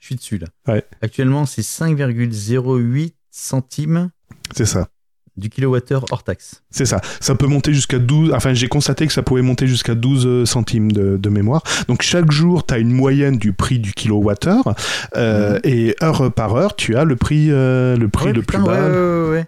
Je 0.00 0.06
suis 0.06 0.14
dessus 0.16 0.38
là. 0.38 0.46
Ouais. 0.72 0.84
Actuellement, 1.02 1.44
c'est 1.46 1.62
5,08 1.62 3.12
centimes 3.30 4.10
C'est 4.56 4.66
ça. 4.66 4.88
Du 5.36 5.50
kilowattheure 5.50 6.04
hors 6.10 6.22
taxe. 6.22 6.62
C'est 6.70 6.84
ça. 6.86 7.00
Ça 7.20 7.34
peut 7.34 7.46
monter 7.46 7.72
jusqu'à 7.74 7.98
12. 7.98 8.32
Enfin, 8.32 8.54
j'ai 8.54 8.68
constaté 8.68 9.06
que 9.06 9.12
ça 9.12 9.22
pouvait 9.22 9.42
monter 9.42 9.66
jusqu'à 9.66 9.94
12 9.94 10.26
euh, 10.26 10.46
centimes 10.46 10.92
de, 10.92 11.16
de 11.16 11.28
mémoire. 11.28 11.62
Donc, 11.88 12.02
chaque 12.02 12.30
jour, 12.30 12.64
tu 12.66 12.74
as 12.74 12.78
une 12.78 12.92
moyenne 12.92 13.36
du 13.38 13.52
prix 13.52 13.78
du 13.78 13.92
kilowattheure. 13.92 14.74
euh, 15.16 15.54
Mhm. 15.54 15.60
Et 15.64 15.96
heure 16.02 16.32
par 16.32 16.54
heure, 16.56 16.76
tu 16.76 16.96
as 16.96 17.04
le 17.04 17.16
prix, 17.16 17.48
euh, 17.50 17.96
le, 17.96 18.08
prix 18.08 18.26
Ouais, 18.26 18.32
le 18.32 18.40
putain, 18.42 18.58
plus 18.58 18.66
bas. 18.66 18.88
ouais, 18.88 19.30
ouais. 19.30 19.46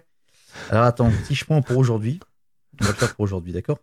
Alors 0.69 0.83
attends, 0.83 1.11
si 1.25 1.35
je 1.35 1.45
prends 1.45 1.61
pour 1.61 1.77
aujourd'hui, 1.77 2.19
on 2.81 2.85
va 2.85 2.91
le 2.91 2.97
faire 2.97 3.15
pour 3.15 3.23
aujourd'hui, 3.23 3.53
d'accord? 3.53 3.79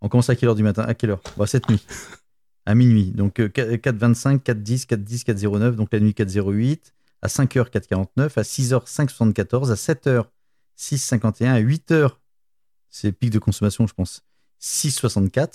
On 0.00 0.08
commence 0.08 0.30
à 0.30 0.36
quelle 0.36 0.48
heure 0.48 0.54
du 0.54 0.62
matin? 0.62 0.82
À 0.86 0.94
quelle 0.94 1.10
heure? 1.10 1.20
Bon, 1.36 1.44
cette 1.46 1.68
nuit. 1.68 1.84
À 2.64 2.74
minuit. 2.74 3.12
Donc 3.14 3.40
euh, 3.40 3.48
4- 3.48 3.76
4,25, 3.78 4.40
4,10, 4.42 4.86
4,10, 4.86 5.24
4,09. 5.26 5.72
Donc 5.74 5.88
la 5.92 6.00
nuit 6.00 6.14
4,08. 6.16 6.78
À 7.20 7.26
5h, 7.28 7.70
4,49. 7.70 8.30
À 8.38 8.42
6h, 8.42 8.86
5,74. 8.86 9.70
À 9.70 9.74
7h, 9.74 10.24
6,51. 10.78 11.48
À 11.52 11.60
8h, 11.60 12.10
c'est 12.90 13.08
le 13.08 13.12
pic 13.12 13.30
de 13.30 13.38
consommation, 13.38 13.86
je 13.86 13.94
pense, 13.94 14.22
6,64. 14.60 15.54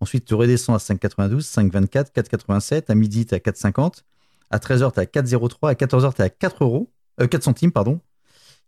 Ensuite, 0.00 0.24
tu 0.26 0.34
redescends 0.34 0.74
à 0.74 0.78
5,92, 0.78 1.40
5,24, 1.40 2.12
4,87. 2.12 2.84
À 2.90 2.94
midi, 2.94 3.26
tu 3.26 3.34
es 3.34 3.36
à 3.36 3.40
4,50. 3.40 4.02
À 4.50 4.58
13h, 4.58 4.92
tu 4.92 5.00
es 5.00 5.02
à 5.02 5.06
4,03. 5.06 5.70
À 5.70 5.74
14h, 5.74 6.14
tu 6.14 6.22
es 6.22 6.24
à 6.24 6.30
4 6.30 6.64
euros. 6.64 6.92
Euh, 7.20 7.26
4 7.26 7.42
centimes, 7.42 7.72
pardon. 7.72 8.00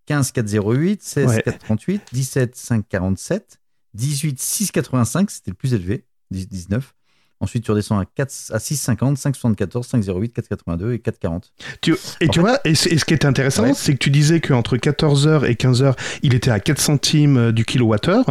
15, 0.07 0.33
4,08. 0.33 0.99
16, 1.03 1.27
Ouais. 1.29 1.43
4,38. 1.43 2.01
17, 2.13 2.57
5,47. 2.57 3.59
18, 3.95 4.41
6,85. 4.41 5.29
C'était 5.31 5.51
le 5.51 5.55
plus 5.57 5.75
élevé. 5.75 6.07
10, 6.31 6.49
19. 6.49 6.95
Ensuite, 7.41 7.63
tu 7.65 7.71
redescends 7.71 7.99
à, 8.01 8.05
4, 8.05 8.33
à 8.53 8.59
6,50, 8.59 9.17
5,74, 9.17 9.89
5,08, 9.89 10.33
4,82 10.33 10.93
et 10.95 10.99
4,40. 10.99 11.53
Tu- 11.81 11.93
et 12.21 12.27
En 12.27 12.31
tu 12.31 12.39
fait- 12.39 12.41
vois, 12.41 12.59
et, 12.65 12.71
et 12.71 12.75
ce 12.75 13.05
qui 13.05 13.15
était 13.15 13.27
intéressant, 13.27 13.63
Ouais. 13.63 13.75
c'est 13.75 13.93
que 13.93 13.99
tu 13.99 14.11
disais 14.11 14.41
qu'entre 14.41 14.77
14h 14.77 15.45
et 15.45 15.55
15h, 15.55 15.95
il 16.23 16.35
était 16.35 16.51
à 16.51 16.59
4 16.59 16.81
centimes 16.81 17.37
euh, 17.37 17.53
du 17.53 17.65
kilowattheure, 17.65 18.25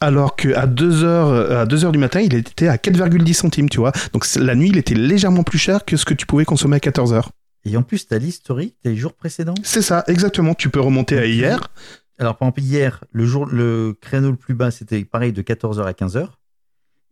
alors 0.00 0.36
qu'à 0.36 0.66
2h, 0.66 1.50
à 1.54 1.66
2h 1.66 1.92
du 1.92 1.98
matin, 1.98 2.20
il 2.20 2.34
était 2.34 2.68
à 2.68 2.76
4,10 2.78 3.34
centimes, 3.34 3.68
tu 3.68 3.78
vois. 3.78 3.92
Donc, 4.14 4.26
la 4.36 4.54
nuit, 4.54 4.70
il 4.70 4.78
était 4.78 4.94
légèrement 4.94 5.42
plus 5.42 5.58
cher 5.58 5.84
que 5.84 5.96
ce 5.98 6.04
que 6.06 6.14
tu 6.14 6.24
pouvais 6.24 6.46
consommer 6.46 6.76
à 6.76 6.80
14h. 6.80 7.24
Et 7.66 7.76
en 7.76 7.82
plus, 7.82 8.06
tu 8.08 8.14
as 8.14 8.18
l'historique 8.18 8.76
des 8.84 8.96
jours 8.96 9.12
précédents? 9.12 9.54
C'est 9.64 9.82
ça, 9.82 10.02
exactement. 10.06 10.54
Tu 10.54 10.70
peux 10.70 10.80
remonter 10.80 11.18
à 11.18 11.26
hier. 11.26 11.68
Alors, 12.18 12.36
par 12.38 12.46
exemple, 12.48 12.62
hier, 12.62 13.04
le, 13.12 13.26
jour, 13.26 13.44
le 13.44 13.94
créneau 14.00 14.30
le 14.30 14.36
plus 14.36 14.54
bas, 14.54 14.70
c'était 14.70 15.04
pareil 15.04 15.32
de 15.34 15.42
14h 15.42 15.84
à 15.84 15.92
15h. 15.92 16.28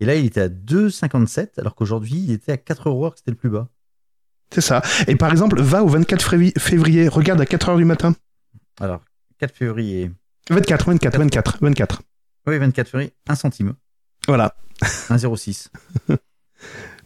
Et 0.01 0.05
là, 0.07 0.15
il 0.15 0.27
était 0.27 0.41
à 0.43 0.49
2,57, 0.49 1.59
alors 1.59 1.75
qu'aujourd'hui, 1.75 2.17
il 2.17 2.33
était 2.33 2.53
à 2.53 2.57
4 2.57 2.89
euros, 2.89 3.11
que 3.11 3.19
c'était 3.19 3.31
le 3.31 3.37
plus 3.37 3.51
bas. 3.51 3.69
C'est 4.51 4.61
ça. 4.61 4.83
Et 5.09 5.17
par 5.17 5.31
exemple, 5.31 5.61
va 5.61 5.83
au 5.83 5.89
24 5.89 6.37
février, 6.59 7.09
regarde 7.09 7.41
à 7.41 7.45
4h 7.45 7.77
du 7.77 7.85
matin. 7.85 8.15
Alors, 8.81 9.03
4 9.39 9.55
février. 9.55 10.11
24, 10.51 10.87
24, 10.91 11.19
24, 11.19 11.59
24. 11.61 12.03
Oui, 12.47 12.59
24 12.59 12.89
février, 12.89 13.13
1 13.29 13.35
centime. 13.35 13.75
Voilà. 14.27 14.55
1,06. 14.83 15.69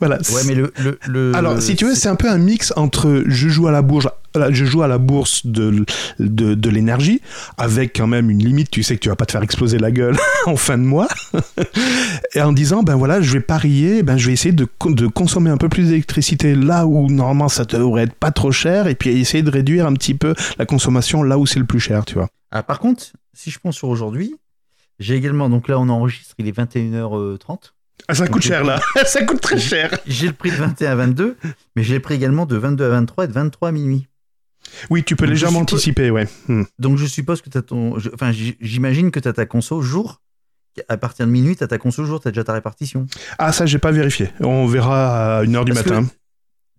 Voilà. 0.01 0.17
Ouais, 0.33 0.43
mais 0.47 0.55
le. 0.55 0.73
le, 0.83 0.99
le- 1.09 1.35
Alors, 1.35 1.61
si 1.61 1.75
tu 1.77 1.85
veux, 1.85 1.95
c'est 1.95 2.09
un 2.09 2.15
peu 2.15 2.29
un 2.29 2.39
mix 2.39 2.73
entre 2.77 3.25
je 3.27 3.49
joue 3.49 3.67
à 3.67 3.73
la 3.73 3.83
bourse, 3.83 4.07
je 4.51 4.65
joue 4.65 4.83
à 4.83 4.89
la 4.89 4.99
bourse 4.99 5.45
de, 5.47 5.85
de, 6.21 6.55
de 6.55 6.71
l'énergie, 6.71 7.21
avec 7.57 7.97
quand 7.97 8.07
même 8.07 8.31
une 8.31 8.39
limite, 8.45 8.71
tu 8.71 8.83
sais 8.83 8.95
que 8.95 9.01
tu 9.01 9.09
vas 9.09 9.17
pas 9.17 9.27
te 9.27 9.33
faire 9.33 9.43
exploser 9.43 9.79
la 9.79 9.91
gueule 9.91 10.17
en 10.47 10.57
fin 10.57 10.79
de 10.79 10.85
mois, 10.85 11.09
et 12.35 12.41
en 12.41 12.53
disant, 12.53 12.83
ben 12.83 12.95
voilà, 12.97 13.21
je 13.21 13.33
vais 13.33 13.41
parier, 13.41 14.03
ben 14.03 14.17
je 14.17 14.27
vais 14.29 14.33
essayer 14.33 14.53
de, 14.55 14.67
de 14.87 15.07
consommer 15.07 15.51
un 15.51 15.57
peu 15.57 15.69
plus 15.69 15.89
d'électricité 15.89 16.55
là 16.55 16.87
où 16.87 17.11
normalement 17.11 17.49
ça 17.49 17.65
devrait 17.65 18.05
être 18.05 18.15
pas 18.15 18.31
trop 18.31 18.53
cher, 18.53 18.87
et 18.87 18.95
puis 18.95 19.11
essayer 19.11 19.43
de 19.43 19.51
réduire 19.51 19.87
un 19.87 19.95
petit 19.95 20.15
peu 20.15 20.35
la 20.59 20.67
consommation 20.67 21.23
là 21.23 21.39
où 21.39 21.47
c'est 21.47 21.59
le 21.59 21.67
plus 21.67 21.81
cher, 21.81 22.05
tu 22.05 22.15
vois. 22.15 22.29
Ah, 22.51 22.63
par 22.63 22.79
contre, 22.79 23.05
si 23.35 23.51
je 23.51 23.59
prends 23.59 23.73
sur 23.73 23.89
aujourd'hui, 23.89 24.35
j'ai 24.99 25.15
également. 25.15 25.49
Donc 25.49 25.69
là, 25.69 25.79
on 25.79 25.89
enregistre, 25.89 26.35
il 26.39 26.49
est 26.49 26.57
21h30. 26.57 27.73
Ah, 28.09 28.15
ça 28.15 28.27
coûte 28.27 28.43
cher 28.43 28.65
là, 28.65 28.81
ça 29.07 29.23
coûte 29.25 29.41
très 29.41 29.59
cher. 29.59 29.99
J'ai 30.07 30.29
le 30.29 30.33
prix 30.33 30.51
de 30.51 30.57
21 30.57 30.91
à 30.91 30.95
22, 30.95 31.37
mais 31.77 31.83
j'ai 31.83 31.95
le 31.95 32.01
prix 32.01 32.15
également 32.15 32.47
de 32.47 32.57
22 32.57 32.85
à 32.85 32.89
23 32.89 33.25
et 33.25 33.29
de 33.29 33.33
23 33.33 33.69
à 33.69 33.73
minuit. 33.73 34.07
Oui, 34.91 35.03
tu 35.05 35.15
peux 35.17 35.27
Donc, 35.27 35.33
légèrement 35.35 35.61
anticiper, 35.61 36.11
ouais. 36.11 36.27
Hmm. 36.49 36.63
Donc 36.79 36.99
je 36.99 37.07
suppose 37.07 37.43
que 37.43 37.51
tu 37.51 37.59
as 37.59 37.63
ton. 37.63 37.99
je- 37.99 38.11
Enfin, 38.13 38.33
j'imagine 38.61 39.11
que 39.11 39.21
tu 39.21 39.29
as 39.29 39.33
ta 39.33 39.47
conso 39.47 39.81
jour. 39.83 40.21
À 40.89 40.97
partir 40.97 41.27
de 41.27 41.31
minuit, 41.33 41.57
tu 41.57 41.65
as 41.65 41.67
ta 41.69 41.77
conso 41.79 42.05
jour, 42.05 42.21
tu 42.21 42.29
as 42.29 42.31
déjà 42.31 42.45
ta 42.45 42.53
répartition. 42.53 43.07
Ah, 43.39 43.53
ça, 43.53 43.67
j'ai 43.67 43.79
pas 43.79 43.91
vérifié. 43.91 44.31
On 44.41 44.67
verra 44.67 45.39
à 45.39 45.43
1h 45.45 45.65
du 45.65 45.73
Parce 45.73 45.87
matin. 45.87 46.07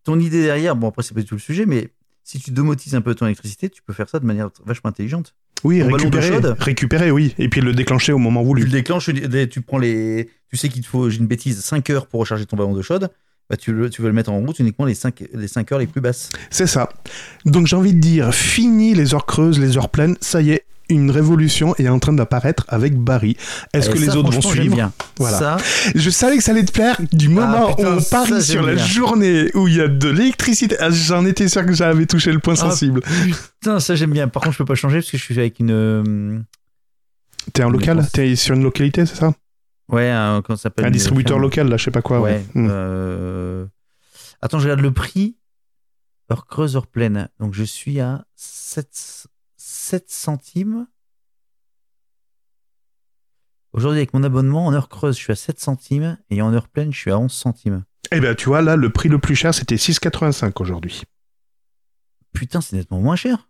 Ton 0.05 0.19
idée 0.19 0.41
derrière, 0.41 0.75
bon, 0.75 0.87
après, 0.87 1.03
c'est 1.03 1.13
pas 1.13 1.19
du 1.19 1.25
tout 1.25 1.35
le 1.35 1.39
sujet, 1.41 1.65
mais 1.65 1.89
si 2.29 2.39
tu 2.39 2.51
domotises 2.51 2.93
un 2.95 3.01
peu 3.01 3.15
ton 3.15 3.25
électricité, 3.25 3.69
tu 3.69 3.81
peux 3.81 3.93
faire 3.93 4.07
ça 4.09 4.19
de 4.19 4.25
manière 4.25 4.49
vachement 4.65 4.89
intelligente. 4.89 5.33
Oui, 5.63 5.79
Ton 5.79 5.87
récupérer, 5.93 6.27
chaude. 6.27 6.55
récupérer, 6.59 7.11
oui. 7.11 7.33
Et 7.39 7.49
puis 7.49 7.59
le 7.61 7.73
déclencher 7.73 8.11
au 8.13 8.17
moment 8.19 8.41
Tu 8.41 8.47
voulu. 8.47 8.63
le 8.63 8.69
déclenches, 8.69 9.09
tu 9.49 9.61
prends 9.61 9.77
les. 9.79 10.29
Tu 10.49 10.55
sais 10.57 10.69
qu'il 10.69 10.81
te 10.83 10.87
faut, 10.87 11.09
j'ai 11.09 11.19
une 11.19 11.27
bêtise, 11.27 11.59
5 11.59 11.89
heures 11.89 12.07
pour 12.07 12.19
recharger 12.19 12.45
ton 12.45 12.55
ballon 12.55 12.73
d'eau 12.73 12.81
chaude. 12.83 13.09
bah, 13.49 13.57
tu, 13.57 13.73
le- 13.73 13.89
tu 13.89 14.01
veux 14.03 14.07
le 14.09 14.13
mettre 14.13 14.31
en 14.31 14.39
route 14.39 14.59
uniquement 14.59 14.85
les 14.85 14.93
5, 14.93 15.23
les 15.33 15.47
5 15.47 15.71
heures 15.71 15.79
les 15.79 15.87
plus 15.87 16.01
basses. 16.01 16.29
C'est 16.51 16.67
ça. 16.67 16.87
Donc 17.45 17.65
j'ai 17.67 17.75
envie 17.75 17.93
de 17.95 17.99
dire, 17.99 18.31
fini 18.33 18.93
les 18.93 19.13
heures 19.15 19.25
creuses, 19.25 19.59
les 19.59 19.75
heures 19.75 19.89
pleines, 19.89 20.15
ça 20.21 20.39
y 20.41 20.51
est, 20.51 20.65
une 20.89 21.11
révolution 21.11 21.75
est 21.77 21.87
en 21.87 21.99
train 21.99 22.13
d'apparaître 22.13 22.65
avec 22.67 22.95
Barry. 22.97 23.37
Est-ce 23.73 23.89
Et 23.89 23.93
que 23.93 23.97
les 23.99 24.15
autres 24.15 24.31
vont 24.31 24.41
suivre 24.41 24.73
bien. 24.75 24.91
Voilà. 25.17 25.37
Ça, 25.37 25.57
Je 25.95 26.09
savais 26.09 26.37
que 26.37 26.43
ça 26.43 26.51
allait 26.51 26.65
te 26.65 26.71
plaire 26.71 26.97
du 27.11 27.29
moment 27.29 27.67
Ah, 27.69 27.75
putain, 27.75 27.95
où 27.95 27.99
on 27.99 28.01
parie 28.03 28.41
sur 28.41 28.63
la 28.63 28.73
bien. 28.75 28.85
journée 28.85 29.51
où 29.55 29.67
il 29.67 29.75
y 29.75 29.81
a 29.81 29.87
de 29.87 30.09
l'électricité. 30.09 30.75
Ah, 30.79 30.89
J'en 30.91 31.25
étais 31.25 31.47
sûr 31.47 31.65
que 31.65 31.73
j'avais 31.73 32.05
touché 32.05 32.31
le 32.31 32.39
point 32.39 32.53
Ah, 32.57 32.69
sensible. 32.71 33.01
putain, 33.59 33.79
ça 33.79 33.95
j'aime 33.95 34.11
bien. 34.11 34.27
Par 34.27 34.41
contre, 34.41 34.53
je 34.53 34.57
peux 34.59 34.65
pas 34.65 34.75
changer 34.75 34.97
parce 34.99 35.11
que 35.11 35.17
je 35.17 35.23
suis 35.23 35.39
avec 35.39 35.59
une. 35.59 35.71
euh, 35.71 36.39
T'es 37.53 37.63
un 37.63 37.69
local 37.69 38.07
T'es 38.11 38.35
sur 38.35 38.55
une 38.55 38.63
localité, 38.63 39.05
c'est 39.05 39.15
ça 39.15 39.33
Ouais, 39.89 40.09
un, 40.09 40.41
comment 40.43 40.55
ça 40.57 40.63
s'appelle 40.63 40.85
Un 40.85 40.91
distributeur 40.91 41.39
local, 41.39 41.67
là, 41.69 41.77
je 41.77 41.85
sais 41.85 41.91
pas 41.91 42.01
quoi. 42.03 42.19
Ouais. 42.19 42.31
ouais. 42.33 42.43
Hmm. 42.61 42.67
euh, 42.69 43.65
Attends, 44.41 44.59
je 44.59 44.65
regarde 44.65 44.81
le 44.81 44.91
prix. 44.91 45.35
Heure 46.31 46.45
creuse, 46.45 46.75
heure 46.75 46.85
pleine. 46.85 47.27
Donc 47.39 47.55
je 47.55 47.63
suis 47.63 47.99
à 47.99 48.23
7, 48.35 49.25
7 49.89 50.07
centimes. 50.11 50.85
Aujourd'hui, 53.73 54.01
avec 54.01 54.13
mon 54.13 54.23
abonnement, 54.23 54.67
en 54.67 54.73
heure 54.73 54.87
creuse, 54.87 55.17
je 55.17 55.21
suis 55.23 55.31
à 55.31 55.35
7 55.35 55.59
centimes. 55.59 56.19
Et 56.29 56.43
en 56.43 56.53
heure 56.53 56.67
pleine, 56.67 56.93
je 56.93 56.99
suis 56.99 57.09
à 57.09 57.17
11 57.17 57.31
centimes. 57.31 57.83
Eh 58.11 58.19
ben, 58.19 58.35
tu 58.35 58.49
vois, 58.49 58.61
là, 58.61 58.75
le 58.75 58.91
prix 58.91 59.09
le 59.09 59.17
plus 59.17 59.33
cher, 59.35 59.51
c'était 59.51 59.77
6,85 59.77 60.53
aujourd'hui. 60.61 61.01
Putain, 62.33 62.61
c'est 62.61 62.75
nettement 62.75 62.99
moins 62.99 63.15
cher. 63.15 63.49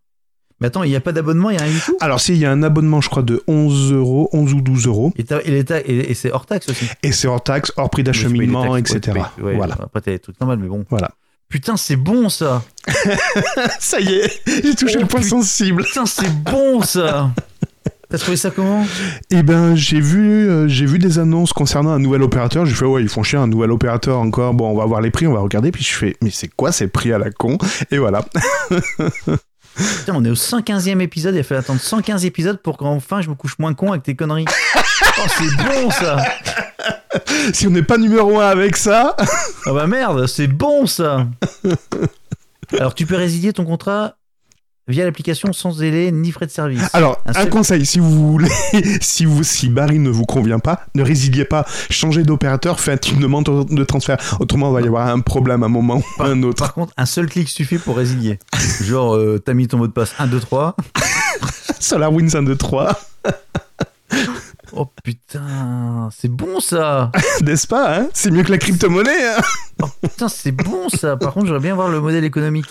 Mais 0.62 0.67
attends, 0.67 0.84
il 0.84 0.89
n'y 0.89 0.95
a 0.95 1.02
pas 1.02 1.12
d'abonnement, 1.12 1.49
il 1.49 1.58
n'y 1.58 1.62
a 1.62 1.65
rien 1.65 1.73
du 1.73 1.82
tout. 1.82 1.97
Alors, 1.99 2.21
s'il 2.21 2.38
y 2.38 2.45
a 2.45 2.52
un 2.52 2.63
abonnement, 2.63 3.02
je 3.02 3.10
crois, 3.10 3.23
de 3.23 3.43
11 3.47 3.91
euros, 3.91 4.30
11 4.32 4.54
ou 4.54 4.62
12 4.62 4.88
euros, 4.88 5.13
Et, 5.17 6.13
c'est 6.13 6.32
hors 6.32 6.45
taxe 6.45 6.69
aussi. 6.69 6.86
et 7.04 7.12
c'est 7.12 7.28
hors 7.28 7.43
taxe, 7.43 7.73
hors 7.75 7.89
prix 7.89 8.04
d'acheminement, 8.04 8.78
etc. 8.78 9.23
ouais, 9.41 9.56
Voilà. 9.56 9.75
Après, 9.78 9.99
t'as 9.99 10.12
des 10.12 10.19
trucs 10.19 10.39
normaux, 10.39 10.56
mais 10.56 10.69
bon. 10.69 10.86
Voilà. 10.89 11.12
Putain, 11.49 11.77
c'est 11.77 11.95
bon 11.95 12.29
ça. 12.29 12.63
ça 13.79 13.99
y 13.99 14.13
est, 14.13 14.41
j'ai 14.45 14.75
touché 14.75 14.95
Oh, 14.97 15.01
le 15.01 15.07
point 15.07 15.19
putain. 15.21 15.41
sensible. 15.41 15.83
Putain, 15.83 16.05
c'est 16.05 16.29
bon 16.43 16.81
ça. 16.83 17.31
T'as 18.09 18.17
trouvé 18.17 18.38
ça 18.38 18.49
comment? 18.49 18.85
Eh 19.29 19.43
ben, 19.43 19.75
j'ai 19.75 19.99
vu, 19.99 20.49
euh, 20.49 20.67
j'ai 20.67 20.85
vu 20.88 20.97
des 20.97 21.19
annonces 21.19 21.53
concernant 21.53 21.91
un 21.91 21.99
nouvel 21.99 22.23
opérateur. 22.23 22.65
J'ai 22.65 22.73
fait, 22.73 22.85
ouais, 22.85 23.03
ils 23.03 23.09
font 23.09 23.21
chier 23.21 23.38
un 23.38 23.45
nouvel 23.47 23.71
opérateur 23.71 24.17
encore. 24.19 24.53
Bon, 24.55 24.69
on 24.71 24.75
va 24.77 24.85
voir 24.85 25.01
les 25.01 25.12
prix, 25.12 25.27
on 25.27 25.33
va 25.33 25.41
regarder. 25.41 25.71
Puis 25.71 25.83
je 25.83 25.93
fais, 25.93 26.15
mais 26.21 26.31
c'est 26.31 26.47
quoi 26.47 26.71
ces 26.71 26.88
prix 26.88 27.13
à 27.13 27.19
la 27.19 27.29
con? 27.29 27.57
Et 27.91 27.99
voilà. 27.99 28.25
Putain, 29.75 30.13
on 30.15 30.25
est 30.25 30.29
au 30.29 30.35
115e 30.35 30.99
épisode, 31.01 31.35
il 31.35 31.39
a 31.39 31.43
fallu 31.43 31.59
attendre 31.59 31.79
115 31.79 32.25
épisodes 32.25 32.57
pour 32.62 32.77
qu'enfin 32.77 33.21
je 33.21 33.29
me 33.29 33.35
couche 33.35 33.57
moins 33.59 33.73
con 33.73 33.91
avec 33.91 34.03
tes 34.03 34.15
conneries. 34.15 34.45
Oh, 34.75 35.27
c'est 35.38 35.55
bon 35.57 35.89
ça 35.91 36.17
si 37.53 37.67
on 37.67 37.71
n'est 37.71 37.83
pas 37.83 37.97
numéro 37.97 38.39
un 38.39 38.47
avec 38.47 38.77
ça, 38.77 39.15
Ah 39.65 39.73
bah 39.73 39.87
merde, 39.87 40.27
c'est 40.27 40.47
bon 40.47 40.85
ça 40.85 41.27
Alors 42.77 42.93
tu 42.93 43.05
peux 43.05 43.15
résilier 43.15 43.53
ton 43.53 43.65
contrat 43.65 44.15
via 44.87 45.05
l'application 45.05 45.53
sans 45.53 45.77
délai 45.77 46.11
ni 46.11 46.31
frais 46.31 46.47
de 46.47 46.51
service. 46.51 46.83
alors 46.93 47.21
Un 47.25 47.45
conseil, 47.45 47.85
si 47.85 47.99
vous 47.99 48.31
voulez, 48.31 48.49
si 49.01 49.25
vous, 49.25 49.43
si 49.43 49.69
Barry 49.69 49.99
ne 49.99 50.09
vous 50.09 50.25
convient 50.25 50.57
pas, 50.57 50.81
ne 50.95 51.03
résiliez 51.03 51.45
pas, 51.45 51.65
changez 51.91 52.23
d'opérateur, 52.23 52.79
faites 52.79 53.11
une 53.11 53.19
demande 53.19 53.67
de 53.69 53.83
transfert. 53.83 54.17
Autrement, 54.39 54.69
il 54.71 54.73
va 54.73 54.81
y 54.81 54.87
avoir 54.87 55.07
un 55.07 55.19
problème 55.19 55.61
à 55.61 55.67
un 55.67 55.69
moment 55.69 56.01
ou 56.17 56.23
à 56.23 56.25
un 56.25 56.41
autre. 56.41 56.63
Par 56.63 56.73
contre, 56.73 56.91
un 56.97 57.05
seul 57.05 57.27
clic 57.27 57.49
suffit 57.49 57.77
pour 57.77 57.97
résilier. 57.97 58.39
Genre, 58.81 59.15
euh, 59.15 59.39
t'as 59.43 59.53
mis 59.53 59.67
ton 59.67 59.77
mot 59.77 59.85
de 59.85 59.91
passe 59.91 60.15
1, 60.17 60.25
2, 60.25 60.39
3. 60.39 60.75
SolarWinds 61.79 62.35
1, 62.35 62.43
2, 62.43 62.55
3, 62.55 62.99
Oh 64.81 64.89
putain, 65.03 66.07
c'est 66.15 66.29
bon 66.31 66.61
ça 66.61 67.11
n'est-ce 67.43 67.67
pas 67.67 67.99
hein? 67.99 68.07
C'est 68.13 68.31
mieux 68.31 68.43
que 68.43 68.51
la 68.51 68.57
crypto-monnaie. 68.57 69.27
Hein 69.37 69.85
Putain, 70.01 70.29
c'est 70.29 70.53
bon 70.53 70.87
ça 70.87 71.17
Par 71.17 71.33
contre, 71.33 71.47
j'aimerais 71.47 71.61
bien 71.61 71.75
voir 71.75 71.89
le 71.89 71.99
modèle 71.99 72.23
économique. 72.23 72.65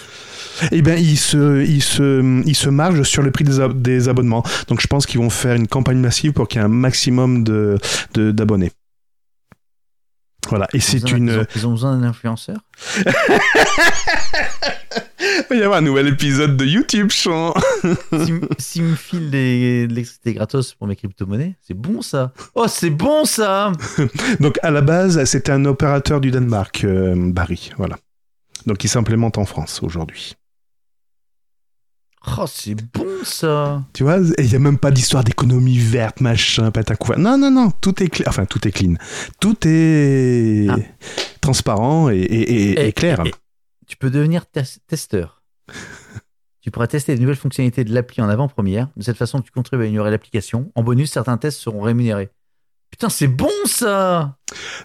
Eh 0.73 0.81
bien, 0.81 0.95
ils 0.95 1.19
se, 1.19 1.63
ils 1.65 1.83
se, 1.83 2.43
ils 2.47 2.57
se 2.57 2.71
margent 2.71 3.03
sur 3.03 3.23
le 3.23 3.31
prix 3.31 3.45
des, 3.45 3.61
ab- 3.61 3.83
des 3.83 4.09
abonnements. 4.09 4.43
Donc, 4.69 4.81
je 4.81 4.87
pense 4.87 5.05
qu'ils 5.05 5.21
vont 5.21 5.29
faire 5.29 5.55
une 5.55 5.69
campagne 5.69 5.99
massive 5.99 6.33
pour 6.33 6.49
qu'il 6.49 6.61
y 6.61 6.63
ait 6.63 6.65
un 6.65 6.69
maximum 6.69 7.45
de, 7.45 7.77
de- 8.15 8.31
d'abonnés. 8.31 8.73
Voilà. 10.49 10.67
Et 10.73 10.81
c'est 10.81 10.99
Ils 10.99 11.15
ont- 11.15 11.17
une. 11.17 11.29
Ils 11.29 11.39
ont, 11.39 11.47
ils 11.57 11.67
ont 11.67 11.71
besoin 11.73 11.97
d'un 11.99 12.07
influenceur 12.09 12.57
Il 15.21 15.45
va 15.51 15.57
y 15.57 15.63
avoir 15.63 15.79
un 15.79 15.83
nouvel 15.83 16.09
épisode 16.09 16.57
de 16.57 16.65
YouTube, 16.65 17.11
chant. 17.11 17.55
S'ils 18.59 18.83
me 18.85 18.95
filent 18.95 19.31
de 19.31 19.37
l'électricité 19.89 20.35
gratos 20.35 20.75
pour 20.75 20.87
mes 20.87 20.95
crypto-monnaies, 20.97 21.57
c'est 21.61 21.75
bon 21.75 22.03
ça 22.03 22.33
Oh, 22.55 22.67
c'est 22.69 22.91
bon 22.91 23.25
ça 23.25 23.73
Donc, 24.41 24.59
à 24.63 24.71
la 24.71 24.81
base, 24.81 25.23
c'était 25.25 25.53
un 25.53 25.65
opérateur 25.65 26.21
du 26.21 26.31
Danemark, 26.31 26.85
euh, 26.85 27.15
Barry. 27.17 27.71
Voilà. 27.79 27.97
Donc, 28.67 28.85
il 28.85 28.89
s'implémente 28.89 29.39
en 29.39 29.45
France 29.45 29.81
aujourd'hui. 29.83 30.35
Oh, 32.37 32.45
c'est 32.47 32.75
bon 32.75 33.07
ça 33.25 33.83
Tu 33.93 34.03
vois, 34.03 34.19
et 34.19 34.43
il 34.45 34.49
n'y 34.49 34.55
a 34.57 34.59
même 34.59 34.79
pas 34.79 34.91
d'histoire 34.91 35.25
d'économie 35.25 35.79
verte, 35.79 36.21
machin, 36.21 36.71
patacouvert. 36.71 37.19
Non, 37.19 37.39
non, 37.39 37.51
non, 37.51 37.71
tout 37.81 38.03
est 38.03 38.09
clean. 38.09 38.25
Enfin, 38.29 38.45
tout 38.45 38.67
est 38.67 38.71
clean. 38.73 38.95
Tout 39.41 39.57
est 39.67 40.67
Ah. 40.69 40.77
transparent 41.41 42.11
et, 42.11 42.17
et- 42.19 42.71
et- 42.73 42.89
et 42.89 42.93
clair. 42.93 43.23
tu 43.87 43.97
peux 43.97 44.11
devenir 44.11 44.47
tes- 44.47 44.63
testeur. 44.87 45.43
tu 46.61 46.71
pourras 46.71 46.87
tester 46.87 47.15
les 47.15 47.21
nouvelles 47.21 47.37
fonctionnalités 47.37 47.85
de 47.85 47.95
l'appli 47.95 48.21
en 48.23 48.29
avant-première. 48.29 48.89
De 48.97 49.03
cette 49.03 49.17
façon, 49.17 49.41
tu 49.41 49.51
contribues 49.51 49.83
à 49.85 49.87
améliorer 49.87 50.11
l'application. 50.11 50.71
En 50.75 50.83
bonus, 50.83 51.11
certains 51.13 51.39
tests 51.39 51.59
seront 51.61 51.81
rémunérés. 51.81 52.29
Putain, 52.99 53.11
c'est 53.11 53.29
bon 53.29 53.49
ça 53.65 54.35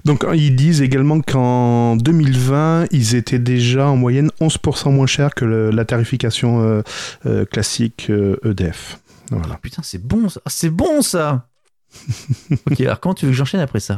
Donc, 0.06 0.24
ils 0.36 0.56
disent 0.56 0.84
également 0.84 1.20
qu'en 1.22 1.96
2020, 1.96 2.86
ils 2.92 3.16
étaient 3.16 3.40
déjà 3.40 3.88
en 3.88 3.96
moyenne 3.96 4.30
11% 4.40 4.92
moins 4.92 5.08
chers 5.08 5.34
que 5.34 5.46
le- 5.46 5.72
la 5.72 5.84
tarification 5.84 6.62
euh, 6.62 6.82
euh, 7.26 7.44
classique 7.46 8.08
euh, 8.12 8.36
EDF. 8.46 9.00
Voilà. 9.32 9.58
Putain, 9.62 9.82
c'est 9.84 9.98
bon 10.06 10.30
ça 10.30 10.42
Ah, 10.46 10.50
C'est 10.52 10.70
bon 10.70 11.02
ça 11.02 11.48
Ok, 12.70 12.82
alors 12.82 13.00
comment 13.00 13.16
tu 13.16 13.26
veux 13.26 13.32
que 13.32 13.38
j'enchaîne 13.38 13.62
après 13.62 13.80
ça? 13.80 13.98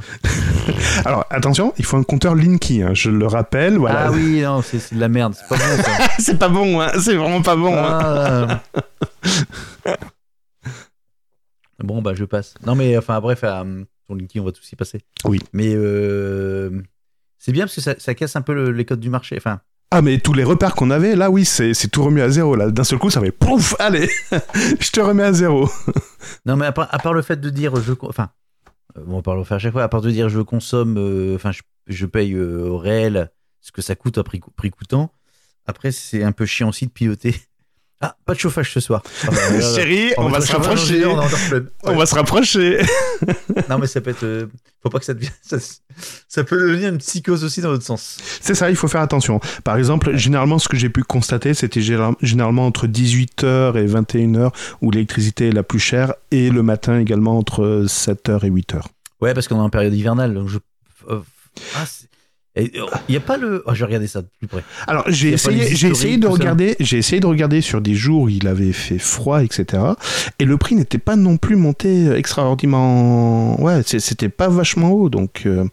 Alors, 1.06 1.26
attention, 1.30 1.74
il 1.78 1.84
faut 1.86 1.98
un 1.98 2.04
compteur 2.04 2.36
Linky, 2.36 2.84
hein, 2.84 2.94
je 2.94 3.10
le 3.10 3.26
rappelle. 3.28 3.78
Voilà. 3.78 4.06
Ah 4.08 4.12
oui, 4.12 4.42
non, 4.42 4.62
c'est 4.62 4.94
de 4.96 5.00
la 5.00 5.08
merde, 5.10 5.34
c'est 5.34 5.48
pas 5.50 5.58
bon 5.58 5.84
c'est 6.20 6.40
pas 6.40 6.50
bon, 6.50 6.82
hein, 6.82 6.92
c'est 7.02 7.16
vraiment 7.16 7.42
pas 7.42 7.56
bon. 7.58 7.74
hein. 7.78 8.62
Ah. 9.86 9.98
bon, 11.84 12.02
bah 12.02 12.14
je 12.16 12.24
passe. 12.26 12.54
Non, 12.66 12.76
mais 12.76 12.98
enfin, 12.98 13.20
bref, 13.22 13.42
euh, 13.44 13.84
ton 14.08 14.16
Linky, 14.16 14.40
on 14.40 14.44
va 14.46 14.52
tous 14.52 14.72
y 14.72 14.76
passer. 14.76 15.02
Oui. 15.26 15.40
Mais 15.54 15.74
euh, 15.76 16.82
c'est 17.38 17.52
bien 17.52 17.66
parce 17.66 17.76
que 17.76 17.82
ça, 17.82 17.96
ça 17.98 18.14
casse 18.16 18.36
un 18.36 18.42
peu 18.42 18.54
le- 18.54 18.72
les 18.72 18.86
codes 18.86 19.00
du 19.00 19.10
marché. 19.10 19.36
Enfin, 19.38 19.62
Ah, 19.92 20.02
mais 20.02 20.20
tous 20.20 20.34
les 20.34 20.44
repères 20.44 20.76
qu'on 20.76 20.90
avait, 20.92 21.16
là, 21.16 21.30
oui, 21.30 21.46
c'est 21.46 21.74
tout 21.92 22.04
remis 22.04 22.22
à 22.22 22.30
zéro. 22.30 22.56
Là, 22.56 22.70
d'un 22.72 22.84
seul 22.84 23.00
coup, 23.00 23.10
ça 23.10 23.22
fait 23.22 23.32
pouf, 23.32 23.76
allez, 23.80 24.10
je 24.80 24.92
te 24.92 25.00
remets 25.00 25.24
à 25.24 25.34
zéro. 25.34 25.70
non, 26.46 26.56
mais 26.58 26.66
à 26.66 26.72
part, 26.72 26.88
à 26.94 26.98
part 27.00 27.14
le 27.14 27.22
fait 27.22 27.40
de 27.40 27.50
dire 27.50 27.76
je. 27.82 27.94
Enfin, 28.02 28.30
euh, 28.98 29.02
bon, 29.06 29.18
on 29.18 29.22
parle 29.22 29.38
le 29.40 29.44
faire 29.44 29.56
à 29.56 29.60
chaque 29.60 29.74
fois. 29.74 29.84
À 29.84 29.90
part 29.90 30.02
de 30.02 30.12
dire 30.12 30.30
je 30.30 30.42
consomme, 30.42 30.96
euh, 30.98 31.36
enfin, 31.36 31.52
je, 31.52 31.62
je 31.88 32.06
paye 32.06 32.34
euh, 32.34 32.68
au 32.70 32.78
réel 32.78 33.32
ce 33.62 33.72
que 33.72 33.82
ça 33.82 33.96
coûte 33.96 34.18
à 34.18 34.24
prix, 34.24 34.42
prix 34.56 34.70
coûtant. 34.72 35.12
Après, 35.68 35.92
c'est 35.92 36.24
un 36.24 36.32
peu 36.32 36.46
chiant 36.46 36.70
aussi 36.70 36.86
de 36.86 36.92
piloter. 36.92 37.36
Ah, 38.02 38.16
pas 38.26 38.34
de 38.34 38.40
chauffage 38.40 38.74
ce 38.74 38.80
soir. 38.82 39.02
Voilà. 39.24 39.62
Chérie, 39.76 40.12
on 40.18 40.28
va 40.28 40.42
se 40.42 40.52
rapprocher. 40.52 41.06
on 41.06 41.96
va 41.96 42.06
se 42.06 42.14
rapprocher. 42.16 42.80
Non, 43.70 43.78
mais 43.80 43.88
ça 43.88 44.02
peut 44.02 44.10
être. 44.12 44.24
euh, 44.24 44.48
faut 44.84 44.90
pas 44.90 45.00
que 45.00 45.06
ça 45.06 45.14
devienne. 45.14 45.32
Ça, 45.42 45.58
ça 46.28 46.44
peut 46.44 46.60
devenir 46.60 46.90
une 46.90 46.98
psychose 46.98 47.44
aussi 47.46 47.62
dans 47.62 47.72
l'autre 47.72 47.86
sens. 47.86 48.18
C'est 48.42 48.54
ça, 48.54 48.70
il 48.70 48.76
faut 48.76 48.90
faire 48.90 49.00
attention. 49.02 49.40
Par 49.64 49.78
exemple, 49.78 50.16
généralement, 50.18 50.60
ce 50.60 50.68
que 50.68 50.76
j'ai 50.76 50.90
pu 50.90 51.04
constater, 51.04 51.54
c'était 51.54 51.80
général- 51.82 52.16
généralement 52.22 52.66
entre 52.68 52.86
18h 52.86 53.78
et 53.78 53.86
21h 53.88 54.52
où 54.82 54.92
l'électricité 54.92 55.48
est 55.48 55.52
la 55.54 55.64
plus 55.64 55.80
chère 55.80 56.14
et 56.32 56.50
le 56.50 56.64
matin 56.64 57.00
également 57.00 57.38
entre 57.38 57.86
7h 57.88 58.46
et 58.46 58.50
8h. 58.52 58.82
Ouais, 59.22 59.34
parce 59.34 59.48
qu'on 59.48 59.56
est 59.56 59.60
en 59.62 59.70
période 59.70 59.94
hivernale. 59.94 60.34
Donc 60.34 60.50
je. 60.50 60.58
euh, 61.10 61.20
ah, 61.76 61.84
euh, 61.84 61.86
Il 62.58 62.72
n'y 63.10 63.16
a 63.18 63.20
pas 63.20 63.36
le. 63.38 63.64
Oh, 63.66 63.74
je 63.74 63.80
vais 63.80 63.86
regarder 63.86 64.08
ça 64.08 64.22
de 64.22 64.28
plus 64.40 64.48
près. 64.48 64.64
Alors 64.88 65.04
j'ai 65.08 65.32
essayé, 65.32 65.76
j'ai 65.76 65.90
essayé 65.90 66.18
de 66.18 66.26
tout 66.28 66.34
regarder, 66.34 66.76
j'ai 66.80 66.98
essayé 66.98 67.20
de 67.20 67.28
regarder 67.28 67.60
sur 67.62 67.82
des 67.82 67.96
jours 67.96 68.22
où 68.24 68.30
il 68.30 68.48
avait 68.48 68.72
fait 68.72 68.98
froid, 69.00 69.44
etc. 69.44 69.84
Et 70.40 70.46
le 70.46 70.58
prix 70.58 70.76
n'était 70.76 70.98
pas 70.98 71.16
non 71.18 71.36
plus 71.38 71.56
monté 71.58 72.10
extraordinairement, 72.12 73.62
ouais, 73.62 73.82
c'était 73.84 74.30
pas 74.30 74.48
vachement 74.50 74.92
haut, 74.92 75.10
donc. 75.10 75.44
euh, 75.46 75.66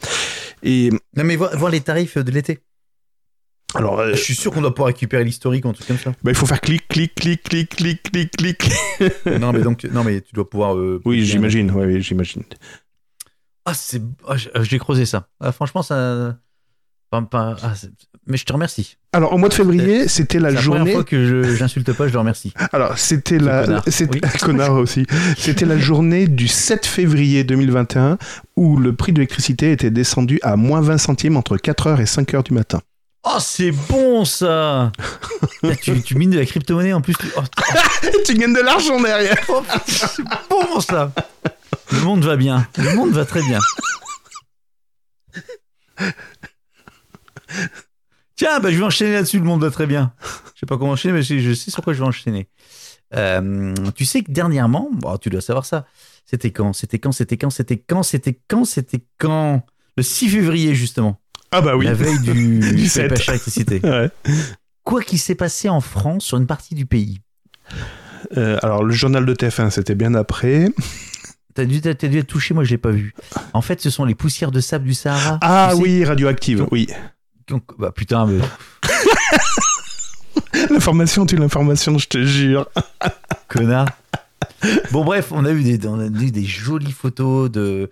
Et 0.63 0.91
Non, 1.17 1.25
mais 1.25 1.37
voir, 1.37 1.57
voir 1.57 1.71
les 1.71 1.81
tarifs 1.81 2.19
de 2.19 2.31
l'été. 2.33 2.59
alors, 3.75 4.01
euh, 4.01 4.11
Je 4.15 4.21
suis 4.21 4.35
sûr 4.35 4.51
qu'on 4.53 4.61
doit 4.61 4.75
pouvoir 4.75 4.89
récupérer 4.89 5.23
l'historique 5.25 5.65
ou 5.65 5.69
un 5.69 5.73
truc 5.73 5.87
comme 5.87 5.99
ça. 5.99 6.11
bah, 6.23 6.31
il 6.33 6.35
faut 6.37 6.47
faire 6.47 6.61
clic, 6.61 6.87
clic, 6.89 7.15
clic, 7.15 7.43
clic, 7.45 7.69
clic, 7.77 8.03
clic, 8.03 8.31
clic. 8.37 8.71
non, 9.41 9.53
mais 9.53 9.61
donc. 9.61 9.85
Non, 9.85 10.03
mais 10.05 10.21
tu 10.21 10.35
dois 10.35 10.49
pouvoir. 10.51 10.77
euh, 10.77 11.01
Oui, 11.05 11.25
j'imagine, 11.25 11.71
ouais, 11.71 11.87
oui, 11.87 12.03
j'imagine. 12.03 12.43
Ah, 13.65 13.75
c'est. 13.75 14.03
ah, 14.27 14.35
j'ai 14.63 14.79
creusé 14.81 15.07
ça. 15.07 15.29
Ah, 15.41 15.53
franchement, 15.53 15.83
ça. 15.83 16.37
Ah, 17.13 17.75
mais 18.27 18.37
je 18.37 18.45
te 18.45 18.53
remercie. 18.53 18.97
Alors, 19.13 19.33
au 19.33 19.39
mois 19.39 19.49
de 19.49 19.55
février, 19.55 20.09
c'était 20.09 20.39
la 20.39 20.49
C'est 20.51 20.55
la 20.55 20.61
première 20.63 20.77
journée. 20.79 20.93
fois 20.93 21.05
que 21.05 21.55
j'insulte 21.57 21.93
pas, 21.93 22.07
je 22.09 22.13
le 22.13 22.19
remercie. 22.21 22.55
Alors, 22.73 22.97
c'était 22.97 23.39
la. 23.39 23.65
connard. 23.65 23.83
Oui. 24.11 24.21
connard 24.41 24.75
aussi. 24.75 25.07
C'était 25.37 25.67
la 25.67 25.77
journée 25.79 26.29
du 26.29 26.49
7 26.49 26.87
février 26.87 27.45
2021 27.45 28.19
où 28.57 28.77
le 28.79 28.95
prix 28.95 29.13
de 29.13 29.19
l'électricité 29.19 29.73
était 29.73 29.91
descendu 29.91 30.39
à 30.43 30.57
moins 30.57 30.81
20 30.81 30.99
centimes 30.99 31.37
entre 31.37 31.57
4h 31.57 32.01
et 32.01 32.05
5h 32.05 32.45
du 32.45 32.55
matin. 32.55 32.81
Oh, 33.25 33.39
c'est 33.39 33.71
bon 33.71 34.25
ça 34.25 34.91
Là, 35.63 35.77
tu, 35.81 36.01
tu 36.03 36.15
mines 36.17 36.31
de 36.31 36.39
la 36.41 36.45
crypto-monnaie 36.47 36.93
en 36.93 37.01
plus. 37.01 37.15
tu- 37.15 37.27
Oh, 37.37 37.43
tu 38.25 38.35
gagnes 38.35 38.53
de 38.55 38.61
l'argent 38.61 39.01
derrière 39.01 39.37
oh, 39.49 39.63
c'est 39.87 40.25
bon 40.51 40.81
ça 40.81 41.13
Le 41.93 42.01
monde 42.01 42.25
va 42.25 42.35
bien. 42.37 42.67
Le 42.79 42.95
monde 42.97 43.11
va 43.13 43.25
très 43.25 43.43
bien. 43.43 43.61
Tiens, 48.37 48.61
bah, 48.61 48.71
je 48.71 48.79
vais 48.79 48.85
enchaîner 48.85 49.13
là-dessus. 49.13 49.39
Le 49.39 49.45
monde 49.45 49.63
va 49.63 49.71
très 49.71 49.87
bien. 49.87 50.13
Je 50.55 50.61
sais 50.61 50.67
pas 50.67 50.79
comment 50.79 50.93
enchaîner, 50.93 51.15
mais 51.15 51.23
je 51.23 51.53
sais 51.55 51.71
sur 51.71 51.83
quoi 51.83 51.93
je 51.93 51.99
vais 51.99 52.07
enchaîner. 52.07 52.49
Euh, 53.15 53.75
tu 53.95 54.05
sais 54.05 54.23
que 54.23 54.33
dernièrement, 54.33 54.89
bon, 54.93 55.17
tu 55.19 55.31
dois 55.31 55.41
savoir 55.41 55.67
ça. 55.67 55.87
C'était 56.25 56.51
quand 56.51 56.73
C'était 56.73 56.99
quand 56.99 57.13
C'était 57.13 57.37
quand 57.37 57.51
C'était 57.51 57.77
quand 57.77 58.03
C'était 58.03 58.41
quand 58.49 58.65
C'était 58.65 59.05
quand? 59.19 59.67
Le 59.97 60.03
6 60.03 60.31
février, 60.31 60.75
justement. 60.75 61.21
Ah 61.51 61.61
bah 61.61 61.77
oui. 61.77 61.85
La 61.85 61.93
veille 61.93 62.19
du, 62.21 62.61
Du 62.61 62.89
électricité. 63.01 63.81
Ouais. 63.85 64.11
Quoi 64.85 65.03
qu'il 65.03 65.19
s'est 65.19 65.35
passé 65.35 65.69
en 65.69 65.81
France 65.81 66.25
sur 66.25 66.39
une 66.39 66.47
partie 66.47 66.75
du 66.75 66.87
pays? 66.87 67.21
Euh, 68.37 68.59
alors, 68.63 68.83
le 68.83 68.93
journal 68.93 69.25
de 69.25 69.35
TF1, 69.35 69.71
c'était 69.71 69.95
bien 69.95 70.15
après. 70.15 70.71
T'as 71.55 71.67
dû, 71.67 71.81
t'as 71.81 71.95
dû 71.95 72.19
être 72.19 72.27
touché, 72.27 72.55
moi 72.55 72.65
je 72.65 72.71
l'ai 72.71 72.79
pas 72.79 72.91
vu. 72.91 73.15
En 73.53 73.61
fait, 73.61 73.81
ce 73.81 73.91
sont 73.91 74.05
les 74.05 74.15
poussières 74.15 74.51
de 74.51 74.61
sable 74.61 74.87
du 74.87 74.95
Sahara. 74.95 75.39
Ah 75.43 75.69
Tu 75.71 75.77
sais, 75.77 75.83
oui, 75.83 76.05
radioactive, 76.05 76.67
oui. 76.73 76.89
Bah 77.79 77.93
putain, 77.93 78.27
mais 78.27 78.39
L'information, 80.71 81.27
tu 81.27 81.37
l'information, 81.37 81.99
je 81.99 82.09
te 82.09 82.23
jure. 82.23 82.69
connard. 83.49 83.89
Bon 84.93 85.05
bref, 85.05 85.33
on 85.33 85.45
a 85.45 85.51
eu 85.51 85.63
des, 85.63 85.87
on 85.89 85.99
a 85.99 86.07
eu 86.07 86.31
des 86.31 86.45
jolies 86.45 86.93
photos 86.93 87.51
de 87.51 87.91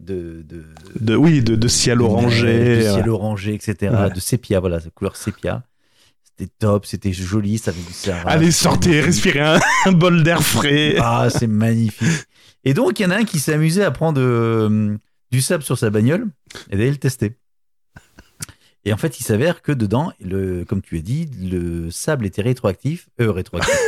de 0.00 0.44
de, 0.48 0.64
De, 1.00 1.14
oui, 1.16 1.42
de, 1.42 1.56
de 1.56 1.68
ciel 1.68 2.00
orangé. 2.02 2.76
de 2.76 2.80
ciel 2.82 3.08
orangé, 3.10 3.54
etc. 3.54 3.92
Ouais. 3.94 4.10
De 4.10 4.20
sépia, 4.20 4.60
voilà, 4.60 4.80
de 4.80 4.88
couleur 4.90 5.16
sépia. 5.16 5.62
C'était 6.24 6.50
top, 6.58 6.86
c'était 6.86 7.12
joli, 7.12 7.58
ça 7.58 7.72
fait 7.72 7.86
du 7.86 7.92
Sahara. 7.92 8.30
Allez, 8.30 8.50
sortez, 8.50 9.00
respirez 9.00 9.40
un, 9.40 9.60
un 9.86 9.92
bol 9.92 10.22
d'air 10.22 10.42
frais. 10.42 10.96
Ah, 10.98 11.28
c'est 11.30 11.46
magnifique. 11.46 12.26
Et 12.64 12.74
donc, 12.74 12.98
il 12.98 13.02
y 13.02 13.06
en 13.06 13.10
a 13.10 13.16
un 13.16 13.24
qui 13.24 13.38
s'est 13.38 13.54
amusé 13.54 13.82
à 13.82 13.90
prendre 13.90 14.20
euh, 14.22 14.96
du 15.30 15.40
sable 15.40 15.62
sur 15.62 15.78
sa 15.78 15.90
bagnole 15.90 16.26
et 16.70 16.76
d'aller 16.76 16.90
le 16.90 16.96
tester. 16.96 17.36
Et 18.86 18.92
en 18.94 18.96
fait, 18.96 19.20
il 19.20 19.24
s'avère 19.24 19.60
que 19.62 19.72
dedans, 19.72 20.10
le, 20.24 20.64
comme 20.64 20.80
tu 20.80 20.96
as 20.96 21.02
dit, 21.02 21.28
le 21.38 21.90
sable 21.90 22.24
était 22.26 22.42
rétroactif. 22.42 23.08
Euh, 23.20 23.30
rétroactif. 23.30 23.74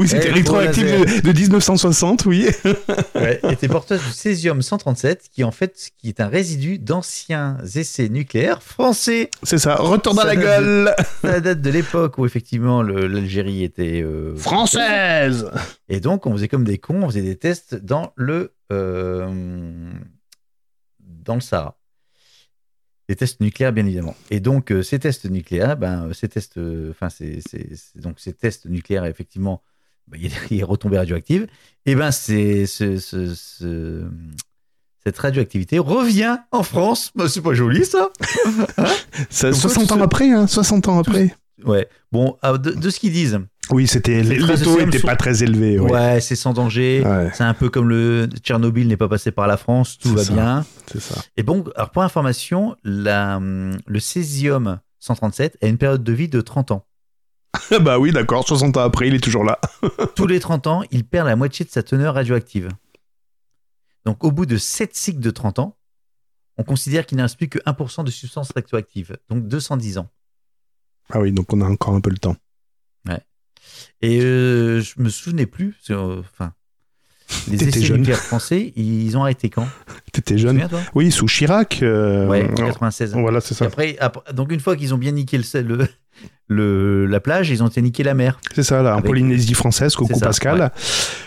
Oui, 0.00 0.08
c'était 0.08 0.30
Eh, 0.30 0.32
rétroactif 0.32 0.82
de, 0.84 1.20
de 1.20 1.38
1960, 1.38 2.24
oui. 2.24 2.48
ouais, 3.14 3.38
était 3.52 3.68
porteuse 3.68 4.00
du 4.02 4.10
césium 4.10 4.60
137, 4.60 5.28
qui 5.30 5.44
en 5.44 5.52
fait, 5.52 5.90
qui 5.98 6.08
est 6.08 6.18
un 6.20 6.26
résidu 6.26 6.78
d'anciens 6.78 7.58
essais 7.76 8.08
nucléaires 8.08 8.64
français. 8.64 9.30
C'est 9.44 9.58
ça, 9.58 9.76
retourne 9.76 10.16
dans 10.16 10.22
Ça 10.22 10.34
la 10.34 10.34
date 10.34 10.60
de- 10.62 10.64
gueule. 10.64 10.94
Ça 11.22 11.40
date 11.40 11.60
de 11.60 11.70
l'époque 11.70 12.18
où 12.18 12.26
effectivement 12.26 12.82
l'Algérie 12.82 13.62
était 13.62 14.00
euh, 14.02 14.34
Française 14.36 15.50
Et 15.88 16.00
donc, 16.00 16.26
on 16.26 16.32
faisait 16.32 16.48
comme 16.48 16.64
des 16.64 16.78
cons, 16.78 17.02
on 17.04 17.08
faisait 17.08 17.22
des 17.22 17.36
tests 17.36 17.76
dans 17.76 18.12
le, 18.16 18.54
euh, 18.72 19.92
dans 21.00 21.34
le 21.36 21.40
Sahara. 21.40 21.75
Des 23.08 23.14
tests 23.16 23.40
nucléaires, 23.40 23.72
bien 23.72 23.86
évidemment. 23.86 24.16
Et 24.30 24.40
donc, 24.40 24.72
euh, 24.72 24.82
ces 24.82 24.98
tests 24.98 25.30
nucléaires, 25.30 25.76
ben, 25.76 26.08
euh, 26.08 26.12
ces 26.12 26.28
tests, 26.28 26.58
euh, 26.58 26.90
enfin, 26.90 27.08
ces, 27.08 27.40
donc 27.94 28.18
tests 28.40 28.66
nucléaires, 28.66 29.04
effectivement, 29.04 29.62
ben, 30.08 30.18
il 30.20 30.28
y 30.28 30.34
a 30.34 30.48
des 30.48 30.62
retombées 30.64 30.98
radioactives. 30.98 31.46
Et 31.84 31.94
ben, 31.94 32.10
c'est 32.10 32.66
ce, 32.66 32.98
ce- 32.98 33.34
ce- 33.34 34.08
cette 35.04 35.18
radioactivité 35.18 35.78
revient 35.78 36.38
en 36.50 36.64
France. 36.64 37.12
Ben, 37.14 37.28
c'est 37.28 37.40
pas 37.42 37.54
joli, 37.54 37.84
ça. 37.84 38.10
Ça, 39.30 39.50
Donc, 39.50 39.60
60 39.60 39.92
ans 39.92 40.02
après, 40.02 40.30
hein, 40.30 40.46
60 40.48 40.88
ans 40.88 40.98
après. 40.98 41.32
Ouais. 41.64 41.88
Bon, 42.12 42.36
de, 42.42 42.56
de 42.72 42.90
ce 42.90 42.98
qu'ils 43.00 43.12
disent, 43.12 43.38
Oui, 43.70 43.86
c'était 43.88 44.22
de 44.22 44.36
taux 44.92 44.98
sont- 44.98 45.06
pas 45.06 45.16
très 45.16 45.42
élevés. 45.42 45.78
ouais, 45.78 45.90
Ouais, 45.90 46.20
c'est 46.20 46.36
sans 46.36 46.52
danger. 46.52 47.02
Ouais, 47.04 47.30
C'est 47.34 47.42
un 47.44 47.54
peu 47.54 47.68
comme 47.68 47.88
le 47.88 48.28
Tchernobyl 48.40 48.86
n'est 48.86 48.96
pas 48.96 49.08
passé 49.08 49.30
par 49.32 49.46
la 49.46 49.56
France, 49.56 49.98
tout 49.98 50.14
va 50.14 50.24
ça. 50.24 50.32
bien. 50.32 50.66
c'est 50.92 51.00
ça. 51.00 51.20
Et 51.36 51.42
bon, 51.42 51.64
alors 51.74 51.90
pour 51.90 52.02
information, 52.02 52.76
la, 52.84 53.38
hum, 53.38 53.76
le 53.86 54.00
césium 54.00 54.78
137 55.00 55.58
a 55.62 55.66
une 55.66 55.78
période 55.78 56.04
de 56.04 56.12
vie 56.12 56.28
de 56.28 56.40
30 56.40 56.70
ans. 56.70 56.86
bah 57.80 57.98
oui, 57.98 58.12
d'accord, 58.12 58.46
60 58.46 58.76
ans 58.76 58.82
après, 58.82 59.08
il 59.08 59.14
est 59.14 59.22
toujours 59.24 59.44
là. 59.44 59.58
Tous 60.14 60.26
les 60.26 60.40
30 60.40 60.66
ans, 60.66 60.82
il 60.90 61.04
perd 61.04 61.26
la 61.26 61.36
moitié 61.36 61.64
de 61.64 61.70
sa 61.70 61.82
teneur 61.82 62.14
radioactive. 62.14 62.68
Donc 64.04 64.22
au 64.24 64.30
bout 64.30 64.46
de 64.46 64.56
7 64.56 64.94
cycles 64.94 65.20
de 65.20 65.30
30 65.30 65.58
ans, 65.58 65.76
on 66.58 66.62
considère 66.62 67.04
qu'il 67.06 67.18
plus 67.36 67.48
que 67.48 67.58
1% 67.66 68.04
de 68.04 68.10
substance 68.10 68.50
radioactive, 68.54 69.16
donc 69.28 69.46
210 69.48 69.98
ans. 69.98 70.08
Ah 71.10 71.20
oui, 71.20 71.32
donc 71.32 71.52
on 71.52 71.60
a 71.60 71.64
encore 71.68 71.94
un 71.94 72.00
peu 72.00 72.10
le 72.10 72.18
temps. 72.18 72.36
Et 74.02 74.20
euh, 74.20 74.80
je 74.80 74.92
me 74.98 75.08
souvenais 75.08 75.46
plus, 75.46 75.74
euh, 75.90 76.20
enfin, 76.20 76.52
les 77.50 77.66
essais 77.66 77.80
jeune. 77.82 77.98
nucléaires 77.98 78.20
français, 78.20 78.72
ils 78.76 79.16
ont 79.16 79.22
arrêté 79.22 79.48
quand? 79.50 79.66
T'étais 80.12 80.38
jeune 80.38 80.52
souviens, 80.52 80.68
toi? 80.68 80.80
Oui, 80.94 81.10
sous 81.10 81.26
Chirac. 81.26 81.80
euh, 81.82 82.26
Ouais, 82.28 82.48
96. 82.56 83.14
Voilà, 83.14 83.40
c'est 83.40 83.54
ça. 83.54 83.64
après, 83.64 83.96
après- 83.98 84.32
donc 84.32 84.52
une 84.52 84.60
fois 84.60 84.76
qu'ils 84.76 84.92
ont 84.94 84.98
bien 84.98 85.12
niqué 85.12 85.38
le, 85.38 85.62
le, 85.62 85.88
le- 86.48 87.06
la 87.06 87.20
plage, 87.20 87.50
ils 87.50 87.62
ont 87.62 87.68
été 87.68 87.82
niquer 87.82 88.02
la 88.04 88.14
mer. 88.14 88.38
C'est 88.54 88.62
ça, 88.62 88.82
là, 88.82 88.90
en 88.90 88.98
Avec- 88.98 89.06
Polynésie 89.06 89.54
française, 89.54 89.94
coucou 89.96 90.14
ça, 90.14 90.26
Pascal. 90.26 90.60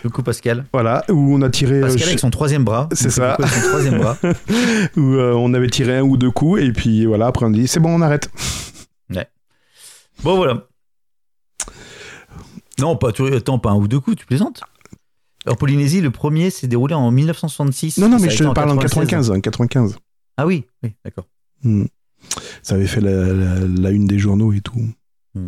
ouais. 0.03 0.09
Coup 0.11 0.23
Pascal. 0.23 0.65
Voilà, 0.71 1.03
où 1.09 1.35
on 1.35 1.41
a 1.41 1.49
tiré. 1.49 1.79
euh, 1.79 1.81
Pascal 1.87 2.07
avec 2.07 2.19
son 2.19 2.29
troisième 2.29 2.63
bras. 2.63 2.87
C'est 2.93 3.09
ça. 3.09 3.33
avec 3.33 3.49
son 3.51 3.67
troisième 3.69 3.97
bras. 3.97 4.17
où 4.95 5.01
euh, 5.15 5.33
on 5.35 5.53
avait 5.53 5.69
tiré 5.69 5.97
un 5.97 6.03
ou 6.03 6.15
deux 6.17 6.31
coups, 6.31 6.61
et 6.61 6.71
puis 6.71 7.05
voilà, 7.05 7.27
après 7.27 7.45
on 7.45 7.49
dit 7.51 7.67
c'est 7.67 7.79
bon, 7.79 7.95
on 7.95 8.01
arrête. 8.01 8.29
Bon 10.23 10.35
voilà. 10.35 10.67
Non, 12.79 12.95
pas, 12.95 13.11
tu, 13.11 13.25
attends, 13.33 13.59
pas 13.59 13.71
un 13.71 13.75
ou 13.75 13.87
deux 13.87 13.99
coups, 13.99 14.17
tu 14.17 14.25
plaisantes. 14.25 14.61
En 15.47 15.55
Polynésie, 15.55 16.01
le 16.01 16.11
premier 16.11 16.49
s'est 16.49 16.67
déroulé 16.67 16.93
en 16.95 17.11
1966. 17.11 17.97
Non, 17.97 18.09
non, 18.09 18.19
mais 18.19 18.29
je 18.29 18.43
te 18.43 18.53
parle 18.53 18.69
en 18.71 18.77
96. 18.77 19.07
95. 19.27 19.31
hein, 19.31 19.39
95. 19.41 19.95
Ah 20.37 20.45
oui, 20.45 20.65
oui, 20.83 20.93
d'accord. 21.05 21.25
Hmm. 21.63 21.85
Ça 22.61 22.75
avait 22.75 22.87
fait 22.87 23.01
la, 23.01 23.11
la- 23.33 23.59
la 23.59 23.91
une 23.91 24.05
des 24.05 24.19
journaux 24.19 24.51
et 24.53 24.61
tout. 24.61 24.85
Hmm. 25.35 25.47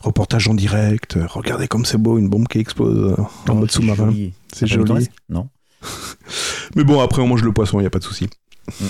Reportage 0.00 0.48
en 0.48 0.54
direct. 0.54 1.18
Regardez 1.28 1.68
comme 1.68 1.84
c'est 1.84 1.98
beau, 1.98 2.18
une 2.18 2.28
bombe 2.28 2.48
qui 2.48 2.58
explose 2.58 3.12
euh, 3.18 3.22
en 3.22 3.28
Oh, 3.50 3.54
mode 3.54 3.70
sous-marin. 3.70 4.06
joli. 4.06 4.32
C'est 4.52 4.66
joli. 4.66 4.92
est-ce- 5.02 5.10
Non. 5.28 5.48
Mais 6.76 6.84
bon, 6.84 7.00
après 7.00 7.20
on 7.22 7.26
mange 7.28 7.42
le 7.42 7.52
poisson, 7.52 7.78
il 7.78 7.82
n'y 7.82 7.86
a 7.86 7.90
pas 7.90 7.98
de 7.98 8.04
souci. 8.04 8.28
Hmm. 8.80 8.84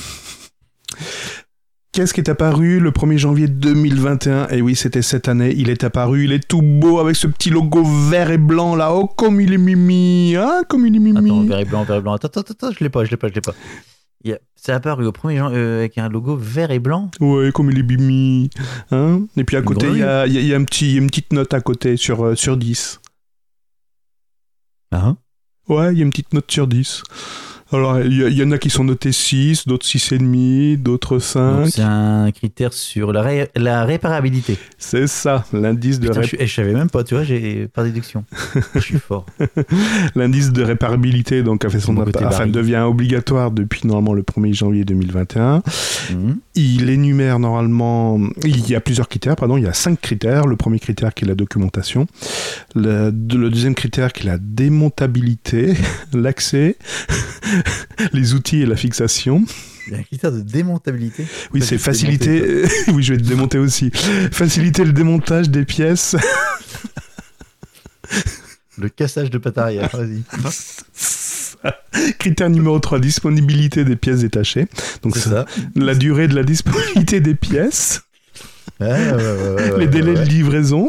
Qu'est-ce 1.95 2.13
qui 2.13 2.21
est 2.21 2.29
apparu 2.29 2.81
le 2.81 2.91
1er 2.91 3.19
janvier 3.19 3.47
2021 3.47 4.49
Et 4.49 4.61
oui, 4.63 4.75
c'était 4.75 5.01
cette 5.01 5.29
année. 5.29 5.55
Il 5.57 5.71
est 5.71 5.85
apparu, 5.85 6.25
il 6.25 6.33
est 6.33 6.45
tout 6.45 6.61
beau 6.61 6.99
avec 6.99 7.15
ce 7.15 7.29
petit 7.29 7.51
logo 7.51 7.85
vert 7.85 8.33
et 8.33 8.37
blanc 8.39 8.75
là. 8.75 8.93
Oh, 8.93 9.07
comme 9.07 9.41
il 9.41 9.53
est 9.53 9.59
mimi 9.59 10.35
Hein, 10.37 10.63
comme 10.69 10.87
il 10.89 10.97
est 10.97 10.99
mimi 10.99 11.17
Attends, 11.17 11.45
vert 11.45 11.61
et 11.61 11.65
blanc, 11.65 11.85
vert 11.85 11.97
et 11.99 12.01
blanc. 12.01 12.15
Attends, 12.15 12.27
attends, 12.27 12.41
attends, 12.51 12.73
je 12.73 12.83
l'ai 12.83 12.91
pas, 12.91 13.05
je 13.05 13.13
l'ai 13.13 13.17
pas, 13.17 13.29
je 13.29 13.35
l'ai 13.35 13.41
pas. 13.41 13.55
Il 14.25 14.31
y 14.31 14.35
a- 14.35 14.41
C'est 14.57 14.73
apparu 14.73 15.07
au 15.07 15.13
premier 15.13 15.37
jan- 15.37 15.53
euh, 15.53 15.79
avec 15.81 15.97
un 15.99 16.09
logo 16.09 16.37
vert 16.37 16.73
et 16.73 16.81
blanc. 16.81 17.13
Ouais, 17.21 17.53
comme 17.53 17.71
il 17.71 17.79
est 17.79 17.83
bimi. 17.85 18.51
Hein 18.91 19.21
et 19.37 19.45
puis 19.45 19.55
à 19.57 19.61
Une 19.61 19.65
côté, 19.67 19.87
il 19.89 19.99
y 19.99 20.03
a, 20.03 20.27
y 20.27 20.37
a- 20.37 20.41
il 20.41 20.47
y 20.49 20.53
a 20.55 20.57
un 20.57 20.65
petit, 20.65 20.97
une 20.97 21.07
petite 21.07 21.33
note 21.33 21.55
à 21.55 21.61
côté 21.61 21.97
sur, 21.97 22.25
euh, 22.25 22.35
sur 22.35 22.57
10. 22.57 23.01
Ah, 24.91 25.15
Ouais, 25.69 25.93
il 25.93 25.99
y 25.99 26.03
a 26.03 26.05
une 26.05 26.11
petite 26.11 26.33
note 26.35 26.51
sur 26.51 26.67
10. 26.67 27.03
Alors, 27.75 28.01
il 28.01 28.33
y, 28.33 28.43
en 28.43 28.51
a 28.53 28.59
qui 28.59 28.71
sont 28.71 28.85
notés 28.85 29.13
6, 29.13 29.67
d'autres 29.67 29.87
6,5, 29.87 30.77
d'autres 30.83 31.15
Donc 31.15 31.23
5. 31.23 31.67
c'est 31.71 31.83
un 31.83 32.31
critère 32.31 32.73
sur 32.73 33.13
la, 33.13 33.23
ré- 33.23 33.51
la 33.57 33.85
réparabilité. 33.85 34.57
C'est 34.79 35.07
ça, 35.07 35.45
l'indice 35.53 35.99
de, 36.01 36.09
Putain, 36.09 36.21
ré- 36.21 36.27
je, 36.27 36.37
eh, 36.39 36.47
je 36.47 36.55
savais 36.55 36.73
même 36.73 36.91
pas, 36.91 37.05
tu 37.05 37.15
vois, 37.15 37.25
j'ai 37.25 37.67
par 37.69 37.85
déduction. 37.85 38.25
je 38.75 38.81
suis 38.81 38.99
fort. 38.99 39.27
l'indice 40.15 40.53
de 40.53 40.63
réparabilité 40.63 41.43
donc, 41.43 41.65
a 41.65 41.71
fait 41.71 41.81
son 41.81 41.99
appart- 42.01 42.25
enfin, 42.27 42.47
devient 42.47 42.85
obligatoire 42.87 43.51
depuis 43.51 43.87
normalement 43.87 44.15
le 44.15 44.23
1er 44.23 44.53
janvier 44.55 44.85
2021. 44.85 45.63
Mhm. 46.13 46.37
Il 46.55 46.89
énumère 46.91 47.39
normalement, 47.39 48.21
il 48.45 48.69
y 48.71 48.75
a 48.77 48.81
plusieurs 48.81 49.09
critères, 49.09 49.37
pardon, 49.37 49.57
il 49.57 49.65
y 49.65 49.67
a 49.67 49.73
cinq 49.73 50.01
critères. 50.01 50.47
Le 50.47 50.57
premier 50.57 50.79
critère 50.79 51.13
qui 51.15 51.25
est 51.25 51.29
la 51.29 51.35
documentation, 51.35 52.07
le, 52.77 53.07
le 53.07 53.51
deuxième 53.51 53.75
critère 53.75 54.13
qui 54.13 54.23
est 54.27 54.31
la 54.31 54.39
démontabilité, 54.39 55.75
l'accès, 56.13 56.77
les 58.13 58.35
outils 58.35 58.63
et 58.63 58.67
la 58.67 58.77
fixation. 58.77 59.45
Il 59.87 59.93
y 59.93 59.97
a 59.97 59.99
un 59.99 60.03
critère 60.03 60.33
de 60.33 60.41
démontabilité. 60.41 61.27
Oui, 61.53 61.63
c'est 61.63 61.79
faciliter. 61.79 62.65
oui, 62.89 63.03
je 63.03 63.13
vais 63.15 63.21
te 63.21 63.27
démonter 63.27 63.59
aussi. 63.59 63.91
Faciliter 64.33 64.85
le 64.85 64.93
démontage 64.93 65.51
des 65.51 65.65
pièces. 65.65 66.17
Le 68.77 68.89
cassage 68.89 69.31
de 69.31 69.39
pâte 69.39 69.59
arrière, 69.59 69.89
vas-y. 69.93 70.25
Critère 72.19 72.51
numéro 72.51 72.77
3, 72.79 72.99
disponibilité 72.99 73.85
des 73.85 73.95
pièces 73.95 74.21
détachées. 74.21 74.67
Donc 75.03 75.17
C'est 75.17 75.29
ça, 75.31 75.31
ça. 75.31 75.47
la 75.77 75.95
durée 75.95 76.27
de 76.27 76.35
la 76.35 76.43
disponibilité 76.43 77.21
des 77.21 77.37
pièces, 77.37 78.03
Ouais, 78.81 78.89
ouais, 78.89 79.13
ouais, 79.13 79.71
ouais, 79.73 79.79
les 79.79 79.87
délais 79.87 80.15
de 80.15 80.25
livraison. 80.25 80.89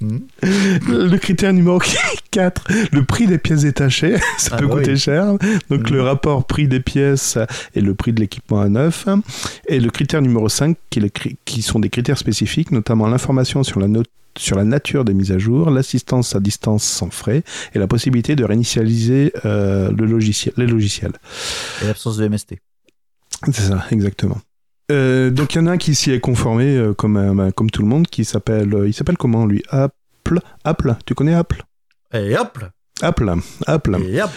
Le 0.00 1.16
critère 1.16 1.52
numéro 1.52 1.78
4, 2.30 2.64
le 2.92 3.04
prix 3.04 3.26
des 3.26 3.38
pièces 3.38 3.62
détachées, 3.62 4.16
ça 4.38 4.50
Ah 4.52 4.56
peut 4.58 4.66
bah 4.66 4.76
coûter 4.76 4.96
cher. 4.96 5.34
Donc 5.70 5.90
le 5.90 6.02
rapport 6.02 6.46
prix 6.46 6.68
des 6.68 6.80
pièces 6.80 7.38
et 7.74 7.80
le 7.80 7.94
prix 7.94 8.12
de 8.12 8.20
l'équipement 8.20 8.60
à 8.60 8.68
neuf. 8.68 9.06
Et 9.68 9.80
le 9.80 9.90
critère 9.90 10.22
numéro 10.22 10.48
5, 10.48 10.76
qui, 10.90 11.00
le 11.00 11.10
sont 11.62 11.78
des 11.78 11.88
critères 11.90 12.18
spécifiques, 12.18 12.70
notamment 12.72 13.06
l'information 13.08 13.62
sur 13.62 13.80
la, 13.80 13.88
note- 13.88 14.10
sur 14.36 14.56
la 14.56 14.64
nature 14.64 15.04
des 15.04 15.14
mises 15.14 15.32
à 15.32 15.38
jour, 15.38 15.70
l'assistance 15.70 16.36
à 16.36 16.40
distance 16.40 16.84
sans 16.84 17.10
frais 17.10 17.42
et 17.74 17.78
la 17.78 17.86
possibilité 17.86 18.36
de 18.36 18.44
réinitialiser 18.44 19.32
euh, 19.44 19.90
le 19.96 20.04
logiciel, 20.06 20.52
les 20.56 20.66
logiciels. 20.66 21.12
Et 21.82 21.86
l'absence 21.86 22.16
de 22.18 22.28
MST. 22.28 22.56
C'est 23.46 23.62
ça, 23.68 23.84
exactement. 23.90 24.38
Euh, 24.92 25.30
donc 25.30 25.54
il 25.54 25.58
y 25.58 25.60
en 25.60 25.66
a 25.66 25.72
un 25.72 25.78
qui 25.78 25.94
s'y 25.94 26.12
est 26.12 26.20
conformé 26.20 26.76
euh, 26.76 26.94
comme, 26.94 27.16
euh, 27.16 27.50
comme 27.50 27.70
tout 27.70 27.82
le 27.82 27.88
monde, 27.88 28.06
qui 28.06 28.24
s'appelle, 28.24 28.72
euh, 28.74 28.88
il 28.88 28.94
s'appelle 28.94 29.16
comment 29.16 29.44
lui? 29.46 29.62
Apple, 29.70 30.38
Apple, 30.64 30.94
tu 31.04 31.14
connais 31.14 31.34
Apple? 31.34 31.62
Et 32.14 32.36
hop 32.36 32.58
Apple, 33.02 33.30
Apple. 33.66 33.96
Et 34.08 34.22
hop 34.22 34.30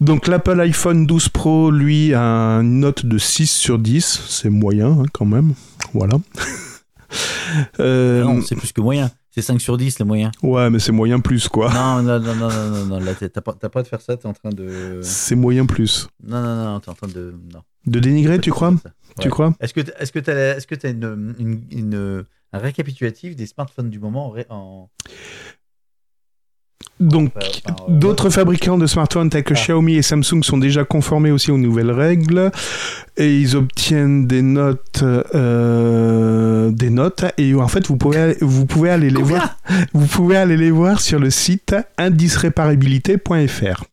Donc 0.00 0.26
l'Apple 0.26 0.58
iPhone 0.60 1.06
12 1.06 1.28
Pro, 1.28 1.70
lui, 1.70 2.12
a 2.14 2.20
une 2.60 2.80
note 2.80 3.06
de 3.06 3.18
6 3.18 3.46
sur 3.50 3.78
10, 3.78 4.24
c'est 4.28 4.50
moyen 4.50 4.88
hein, 4.88 5.04
quand 5.12 5.26
même, 5.26 5.54
voilà. 5.92 6.16
Euh, 7.78 8.24
Non, 8.24 8.42
c'est 8.42 8.56
plus 8.56 8.72
que 8.72 8.80
moyen. 8.80 9.08
C'est 9.34 9.42
5 9.42 9.60
sur 9.60 9.76
10 9.76 9.98
le 9.98 10.04
moyen. 10.04 10.30
ouais, 10.44 10.70
mais 10.70 10.78
c'est 10.78 10.92
moyen 10.92 11.18
plus 11.18 11.48
quoi. 11.48 11.72
Non, 11.74 12.02
non, 12.02 12.20
non, 12.20 12.34
non, 12.36 12.48
non, 12.48 12.70
non, 12.70 12.86
non. 12.86 12.98
Là, 13.00 13.14
t'as 13.14 13.40
pas, 13.40 13.52
t'as 13.58 13.68
pas 13.68 13.82
de 13.82 13.88
faire 13.88 14.00
ça, 14.00 14.16
t'es 14.16 14.26
en 14.26 14.32
train 14.32 14.50
de. 14.50 15.00
C'est 15.02 15.34
moyen 15.34 15.66
plus. 15.66 16.06
Non, 16.22 16.40
non, 16.40 16.64
non, 16.64 16.80
t'es 16.80 16.88
en 16.90 16.94
train 16.94 17.08
de. 17.08 17.34
Non. 17.52 17.62
De 17.86 17.98
dénigrer, 17.98 18.38
tu 18.38 18.50
crois? 18.52 18.72
Tu 19.20 19.28
crois? 19.30 19.52
Est-ce 19.60 19.74
que 19.74 19.80
t'as- 19.80 19.98
est-ce 19.98 20.12
que 20.12 20.18
tu 20.20 20.30
as, 20.30 20.56
est-ce 20.56 20.66
que 20.68 20.74
t'as 20.76 20.90
une, 20.90 21.34
une, 21.40 21.64
une- 21.72 22.24
un 22.52 22.58
récapitulatif 22.58 23.34
des 23.34 23.46
smartphones 23.46 23.90
du 23.90 23.98
moment 23.98 24.32
en- 24.50 24.88
Donc, 27.00 27.32
euh, 27.36 27.72
d'autres 27.88 28.30
fabricants 28.30 28.78
de 28.78 28.86
smartphones 28.86 29.28
tels 29.28 29.42
que 29.42 29.54
Ah. 29.54 29.60
Xiaomi 29.60 29.96
et 29.96 30.02
Samsung 30.02 30.42
sont 30.42 30.58
déjà 30.58 30.84
conformés 30.84 31.32
aussi 31.32 31.50
aux 31.50 31.58
nouvelles 31.58 31.90
règles 31.90 32.52
et 33.16 33.36
ils 33.36 33.56
obtiennent 33.56 34.26
des 34.26 34.42
notes, 34.42 35.02
euh, 35.02 36.70
des 36.70 36.90
notes 36.90 37.24
et 37.36 37.54
en 37.54 37.68
fait 37.68 37.86
vous 37.88 37.96
pouvez, 37.96 38.36
vous 38.40 38.66
pouvez 38.66 38.90
aller 38.90 39.10
les 39.10 39.20
Combien 39.20 39.38
voir, 39.38 39.56
vous 39.92 40.06
pouvez 40.06 40.36
aller 40.36 40.56
les 40.56 40.70
voir 40.70 41.00
sur 41.00 41.18
le 41.18 41.30
site 41.30 41.74
indiceréparabilité.fr. 41.98 43.84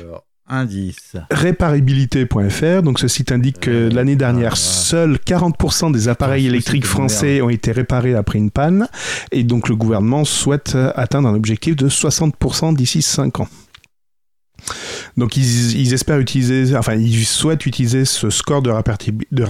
Alors, 0.00 0.24
indice. 0.48 1.16
Réparabilité.fr, 1.30 2.82
donc 2.82 2.98
ce 2.98 3.08
site 3.08 3.32
indique 3.32 3.60
que 3.60 3.70
Euh, 3.70 3.90
l'année 3.90 4.16
dernière, 4.16 4.56
seuls 4.56 5.18
40% 5.24 5.92
des 5.92 6.08
appareils 6.08 6.46
électriques 6.46 6.86
français 6.86 7.40
ont 7.42 7.50
été 7.50 7.72
réparés 7.72 8.14
après 8.14 8.38
une 8.38 8.50
panne, 8.50 8.88
et 9.30 9.44
donc 9.44 9.68
le 9.68 9.76
gouvernement 9.76 10.24
souhaite 10.24 10.76
atteindre 10.94 11.28
un 11.28 11.34
objectif 11.34 11.76
de 11.76 11.88
60% 11.88 12.74
d'ici 12.74 13.02
5 13.02 13.40
ans. 13.40 13.48
Donc 15.16 15.36
ils, 15.36 15.76
ils 15.80 15.94
espèrent 15.94 16.18
utiliser, 16.18 16.76
enfin 16.76 16.94
ils 16.94 17.24
souhaitent 17.24 17.66
utiliser 17.66 18.04
ce 18.04 18.30
score 18.30 18.62
de, 18.62 18.70
de 19.32 19.44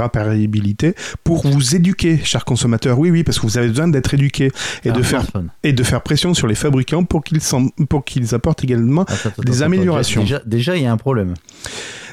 pour 1.24 1.46
vous 1.46 1.74
éduquer, 1.76 2.18
chers 2.24 2.44
consommateurs. 2.44 2.98
Oui, 2.98 3.10
oui, 3.10 3.24
parce 3.24 3.38
que 3.38 3.46
vous 3.46 3.58
avez 3.58 3.68
besoin 3.68 3.88
d'être 3.88 4.14
éduqué 4.14 4.50
et 4.84 4.90
Un 4.90 4.92
de 4.92 5.02
faire 5.02 5.24
et 5.62 5.72
de 5.72 5.82
faire 5.82 6.02
pression 6.02 6.34
sur 6.34 6.46
les 6.46 6.54
fabricants 6.54 7.04
pour 7.04 7.22
qu'ils 7.24 7.40
s'en- 7.40 7.68
pour 7.88 8.04
qu'ils 8.04 8.34
apportent 8.34 8.64
également 8.64 9.02
Attends, 9.02 9.28
attends, 9.30 9.42
Des 9.44 9.56
attends, 9.58 9.66
améliorations. 9.66 10.20
Déjà, 10.22 10.40
déjà, 10.46 10.76
il 10.76 10.82
y 10.82 10.86
a 10.86 10.92
un 10.92 10.96
problème. 10.96 11.34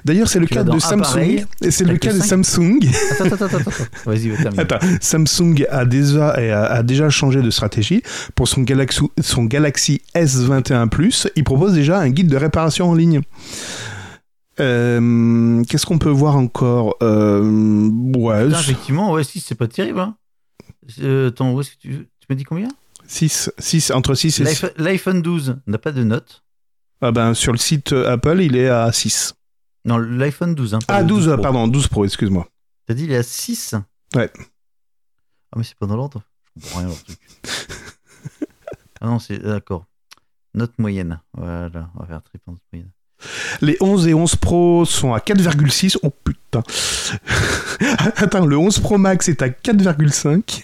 D'ailleurs, 0.05 0.27
c'est 0.27 0.39
le 0.39 0.45
cas 0.45 0.63
de 0.63 0.77
Samsung. 0.79 1.45
c'est 1.69 1.83
le 1.83 1.97
cas 1.97 2.13
de 2.13 2.19
Samsung. 2.19 2.79
Attends, 3.19 3.25
attends, 3.43 3.57
attends. 3.57 3.71
Vas-y. 4.05 4.31
Attends, 4.57 4.77
Samsung 5.01 5.65
a 5.69 5.83
déjà, 5.85 6.29
a, 6.29 6.83
déjà 6.83 7.09
changé 7.09 7.41
de 7.41 7.49
stratégie. 7.49 8.03
Pour 8.35 8.47
son 8.47 8.61
Galaxy, 8.61 9.01
son 9.19 9.45
Galaxy 9.45 10.01
S21 10.15 10.89
Plus, 10.89 11.27
il 11.35 11.43
propose 11.43 11.73
déjà 11.73 11.99
un 11.99 12.09
guide 12.11 12.27
de 12.27 12.37
réparation 12.37 12.89
en 12.89 12.93
ligne. 12.93 13.21
Euh, 14.59 15.63
Qu'est-ce 15.67 15.85
qu'on 15.85 15.97
peut 15.97 16.09
voir 16.09 16.37
encore? 16.37 16.95
Euh, 17.01 17.41
Ouais, 18.15 18.45
Putain, 18.45 18.59
effectivement, 18.59 19.11
ouais, 19.11 19.23
si, 19.23 19.39
c'est 19.39 19.55
pas 19.55 19.67
terrible. 19.67 19.99
Hein. 19.99 20.15
Euh, 21.01 21.29
attends, 21.29 21.51
où 21.53 21.61
est-ce 21.61 21.71
que 21.71 21.75
tu, 21.81 21.89
tu 21.89 22.27
m'as 22.29 22.35
dit 22.35 22.43
combien? 22.43 22.67
6, 23.07 23.51
6, 23.59 23.91
entre 23.91 24.13
6 24.15 24.39
et 24.39 24.45
6. 24.45 24.61
L'iPhone- 24.63 24.71
L'iPhone 24.77 25.21
12 25.21 25.57
n'a 25.67 25.77
pas 25.77 25.91
de 25.91 26.03
note. 26.03 26.43
Ah 27.01 27.11
ben, 27.11 27.33
sur 27.33 27.51
le 27.51 27.57
site 27.57 27.91
euh, 27.93 28.11
Apple, 28.11 28.39
il 28.41 28.55
est 28.55 28.69
à 28.69 28.91
6. 28.91 29.33
Non, 29.85 29.97
l'iPhone 29.97 30.55
12. 30.55 30.73
Hein, 30.73 30.79
Ah, 30.87 31.01
le 31.01 31.07
12, 31.07 31.31
Pro. 31.33 31.41
pardon, 31.41 31.67
12 31.67 31.87
Pro, 31.87 32.05
excuse-moi. 32.05 32.47
T'as 32.87 32.93
dit 32.93 33.05
il 33.05 33.11
est 33.11 33.17
à 33.17 33.23
6 33.23 33.75
Ouais. 34.15 34.31
Ah, 34.37 35.55
mais 35.57 35.63
c'est 35.63 35.75
pas 35.77 35.85
dans 35.85 35.95
l'ordre. 35.95 36.21
Je 36.55 36.61
comprends 36.63 36.79
rien, 36.79 36.87
leur 36.87 37.03
truc. 37.03 37.19
ah 39.01 39.05
non, 39.05 39.19
c'est 39.19 39.39
d'accord. 39.39 39.85
Note 40.53 40.77
moyenne. 40.79 41.19
Voilà, 41.33 41.89
on 41.95 41.99
va 41.99 42.05
faire 42.07 42.21
triple 42.23 42.43
note 42.49 42.59
moyenne. 42.71 42.91
Les 43.61 43.77
11 43.79 44.07
et 44.07 44.13
11 44.13 44.35
Pro 44.35 44.85
sont 44.85 45.13
à 45.13 45.19
4,6. 45.19 45.97
Oh 46.03 46.09
putain. 46.09 46.63
Attends, 48.17 48.45
le 48.45 48.57
11 48.57 48.79
Pro 48.79 48.97
Max 48.97 49.29
est 49.29 49.41
à 49.41 49.49
4,5. 49.49 50.63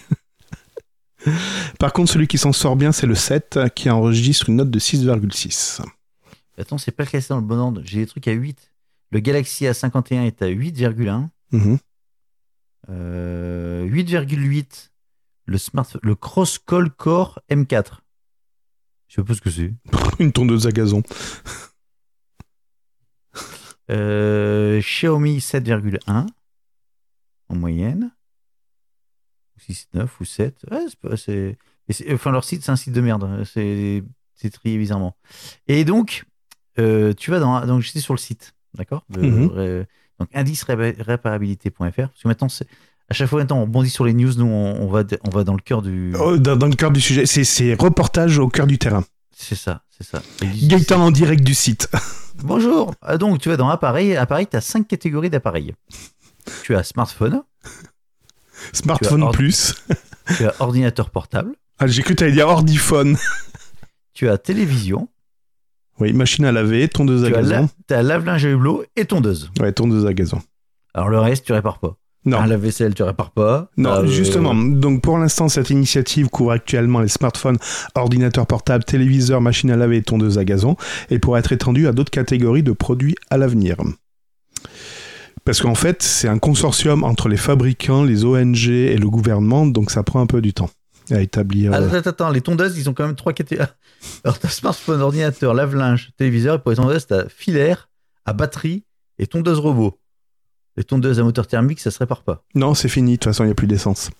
Par 1.78 1.92
contre, 1.92 2.10
celui 2.12 2.26
qui 2.26 2.38
s'en 2.38 2.52
sort 2.52 2.76
bien, 2.76 2.90
c'est 2.92 3.06
le 3.06 3.14
7 3.14 3.60
qui 3.74 3.88
enregistre 3.90 4.48
une 4.48 4.56
note 4.56 4.70
de 4.70 4.78
6,6. 4.78 5.80
Attends, 6.58 6.78
c'est 6.78 6.90
pas 6.92 7.06
classé 7.06 7.28
dans 7.30 7.36
le 7.36 7.42
bon 7.42 7.58
ordre. 7.58 7.80
J'ai 7.84 8.00
des 8.00 8.06
trucs 8.06 8.26
à 8.28 8.32
8. 8.32 8.71
Le 9.12 9.20
Galaxy 9.20 9.64
A51 9.66 10.22
est 10.26 10.42
à 10.42 10.48
8,1. 10.48 11.28
Mhm. 11.52 11.78
Euh, 12.88 13.84
8,8. 13.86 14.90
Le, 15.44 15.58
smart, 15.58 15.86
le 16.02 16.14
Cross 16.14 16.58
Call 16.58 16.90
Core 16.90 17.40
M4. 17.50 18.00
Je 19.08 19.16
sais 19.16 19.24
pas 19.24 19.34
ce 19.34 19.40
que 19.42 19.50
c'est. 19.50 19.72
Une 20.18 20.32
tondeuse 20.32 20.66
à 20.66 20.72
gazon. 20.72 21.02
Euh, 23.90 24.80
Xiaomi 24.80 25.38
7,1 25.40 26.26
en 27.48 27.54
moyenne. 27.54 28.12
6, 29.58 29.88
9 29.94 30.20
ou 30.20 30.24
7. 30.24 30.64
Ouais, 30.70 30.86
c'est 30.88 30.98
pas- 30.98 31.16
c'est- 31.16 31.58
et 31.88 31.92
c'est- 31.92 32.12
enfin, 32.14 32.30
leur 32.32 32.44
site, 32.44 32.64
c'est 32.64 32.72
un 32.72 32.76
site 32.76 32.94
de 32.94 33.00
merde. 33.00 33.44
C'est 33.44 34.02
c'est 34.34 34.50
trié 34.50 34.76
bizarrement. 34.78 35.16
Et 35.68 35.84
donc, 35.84 36.24
euh, 36.78 37.12
tu 37.14 37.30
vas 37.30 37.38
dans. 37.38 37.64
Donc, 37.66 37.82
j'étais 37.82 38.00
sur 38.00 38.12
le 38.14 38.18
site, 38.18 38.54
d'accord 38.74 39.04
Mhm. 39.16 39.84
Donc, 40.20 40.28
indice-réparabilité.fr. 40.34 41.78
Parce 41.96 42.22
que 42.22 42.28
maintenant, 42.28 42.48
c'est- 42.48 42.66
à 43.08 43.14
chaque 43.14 43.28
fois, 43.28 43.40
maintenant, 43.40 43.58
on 43.62 43.66
bondit 43.66 43.90
sur 43.90 44.04
les 44.04 44.14
news. 44.14 44.32
Nous, 44.36 44.46
on, 44.46 44.86
va, 44.88 45.02
on 45.24 45.30
va 45.30 45.44
dans 45.44 45.54
le 45.54 45.60
cœur 45.60 45.82
du. 45.82 46.14
Oh, 46.18 46.38
dans, 46.38 46.56
dans 46.56 46.68
le 46.68 46.74
cœur 46.74 46.90
du 46.90 47.00
sujet, 47.00 47.26
c'est- 47.26 47.74
reportage 47.74 48.38
au 48.38 48.48
cœur 48.48 48.66
du 48.66 48.78
terrain. 48.78 49.04
C'est 49.36 49.54
ça, 49.56 49.82
c'est 49.90 50.06
ça. 50.06 50.22
Gaëtan 50.42 51.00
en 51.06 51.10
direct 51.10 51.42
du 51.42 51.54
site. 51.54 51.88
Bonjour. 52.44 52.94
Ah, 53.02 53.18
Donc, 53.18 53.40
tu 53.40 53.48
vas 53.48 53.56
dans 53.56 53.68
appareil. 53.68 54.16
Appareil, 54.16 54.46
tu 54.46 54.56
as 54.56 54.60
cinq 54.60 54.86
catégories 54.86 55.30
d'appareils. 55.30 55.74
Tu 56.62 56.74
as 56.76 56.82
smartphone, 56.84 57.42
Smartphone 58.72 59.20
Tu 59.22 59.26
as- 59.26 59.30
plus. 59.32 59.74
tu 60.36 60.44
as 60.46 60.54
ordinateur 60.60 61.10
portable, 61.10 61.54
Ah, 61.78 61.86
J'ai 61.88 62.02
cru 62.02 62.14
que 62.14 62.18
tu 62.18 62.24
allais 62.24 62.32
dire 62.32 62.46
ordiphone. 62.48 63.16
tu 64.14 64.28
as 64.28 64.38
télévision, 64.38 65.08
Oui, 66.00 66.12
machine 66.12 66.44
à 66.44 66.52
laver, 66.52 66.88
tondeuse 66.88 67.24
à 67.24 67.28
tu 67.28 67.32
gazon. 67.34 67.50
la, 67.50 67.68
t'as 67.86 68.02
lave-linge 68.02 68.44
à 68.46 68.50
hublot 68.50 68.84
et 68.96 69.04
tondeuse. 69.04 69.50
Ouais, 69.60 69.72
tondeuse 69.72 70.06
à 70.06 70.14
gazon. 70.14 70.40
Alors, 70.94 71.08
le 71.08 71.18
reste, 71.18 71.44
tu 71.46 71.52
répares 71.52 71.78
pas. 71.78 71.96
Non. 72.24 72.38
Un 72.38 72.46
lave-vaisselle, 72.46 72.94
tu 72.94 73.02
répares 73.02 73.32
pas. 73.32 73.70
Non, 73.76 73.90
Euh, 73.90 74.06
justement. 74.06 74.54
Donc 74.54 75.02
pour 75.02 75.18
l'instant, 75.18 75.48
cette 75.48 75.70
initiative 75.70 76.28
couvre 76.28 76.52
actuellement 76.52 77.00
les 77.00 77.08
smartphones, 77.08 77.58
ordinateurs 77.96 78.46
portables, 78.46 78.84
téléviseurs, 78.84 79.40
machines 79.40 79.72
à 79.72 79.76
laver 79.76 79.96
et 79.96 80.02
tondeuses 80.02 80.38
à 80.38 80.44
gazon, 80.44 80.76
et 81.10 81.18
pourra 81.18 81.40
être 81.40 81.50
étendue 81.52 81.88
à 81.88 81.92
d'autres 81.92 82.12
catégories 82.12 82.62
de 82.62 82.70
produits 82.72 83.16
à 83.30 83.38
l'avenir. 83.38 83.76
Parce 85.44 85.60
qu'en 85.60 85.74
fait, 85.74 86.02
c'est 86.02 86.28
un 86.28 86.38
consortium 86.38 87.02
entre 87.02 87.28
les 87.28 87.36
fabricants, 87.36 88.04
les 88.04 88.24
ONG 88.24 88.68
et 88.68 88.96
le 88.96 89.10
gouvernement, 89.10 89.66
donc 89.66 89.90
ça 89.90 90.04
prend 90.04 90.20
un 90.20 90.26
peu 90.26 90.40
du 90.40 90.52
temps 90.52 90.70
à 91.12 91.20
établir. 91.20 91.72
Ah, 91.72 91.78
euh, 91.78 91.86
Attends, 91.86 91.96
attends, 91.96 92.10
attends, 92.10 92.30
les 92.30 92.40
tondeuses, 92.40 92.78
ils 92.78 92.88
ont 92.88 92.94
quand 92.94 93.06
même 93.06 93.16
trois 93.16 93.32
catégories. 93.32 93.68
Alors, 94.24 94.38
t'as 94.38 94.48
smartphone, 94.48 95.00
ordinateur, 95.00 95.54
lave-linge, 95.54 96.10
téléviseur. 96.16 96.56
Et 96.56 96.58
pour 96.58 96.70
les 96.70 96.76
tondeuses, 96.76 97.06
t'as 97.06 97.28
filaire, 97.28 97.88
à 98.24 98.32
batterie 98.32 98.84
et 99.18 99.26
tondeuse 99.26 99.58
robot. 99.58 99.98
Les 100.76 100.84
tondeuses 100.84 101.20
à 101.20 101.22
moteur 101.22 101.46
thermique, 101.46 101.80
ça 101.80 101.90
se 101.90 101.98
répare 101.98 102.22
pas. 102.22 102.44
Non, 102.54 102.74
c'est 102.74 102.88
fini, 102.88 103.12
de 103.12 103.16
toute 103.16 103.24
façon, 103.24 103.44
il 103.44 103.48
n'y 103.48 103.52
a 103.52 103.54
plus 103.54 103.66
d'essence. 103.66 104.10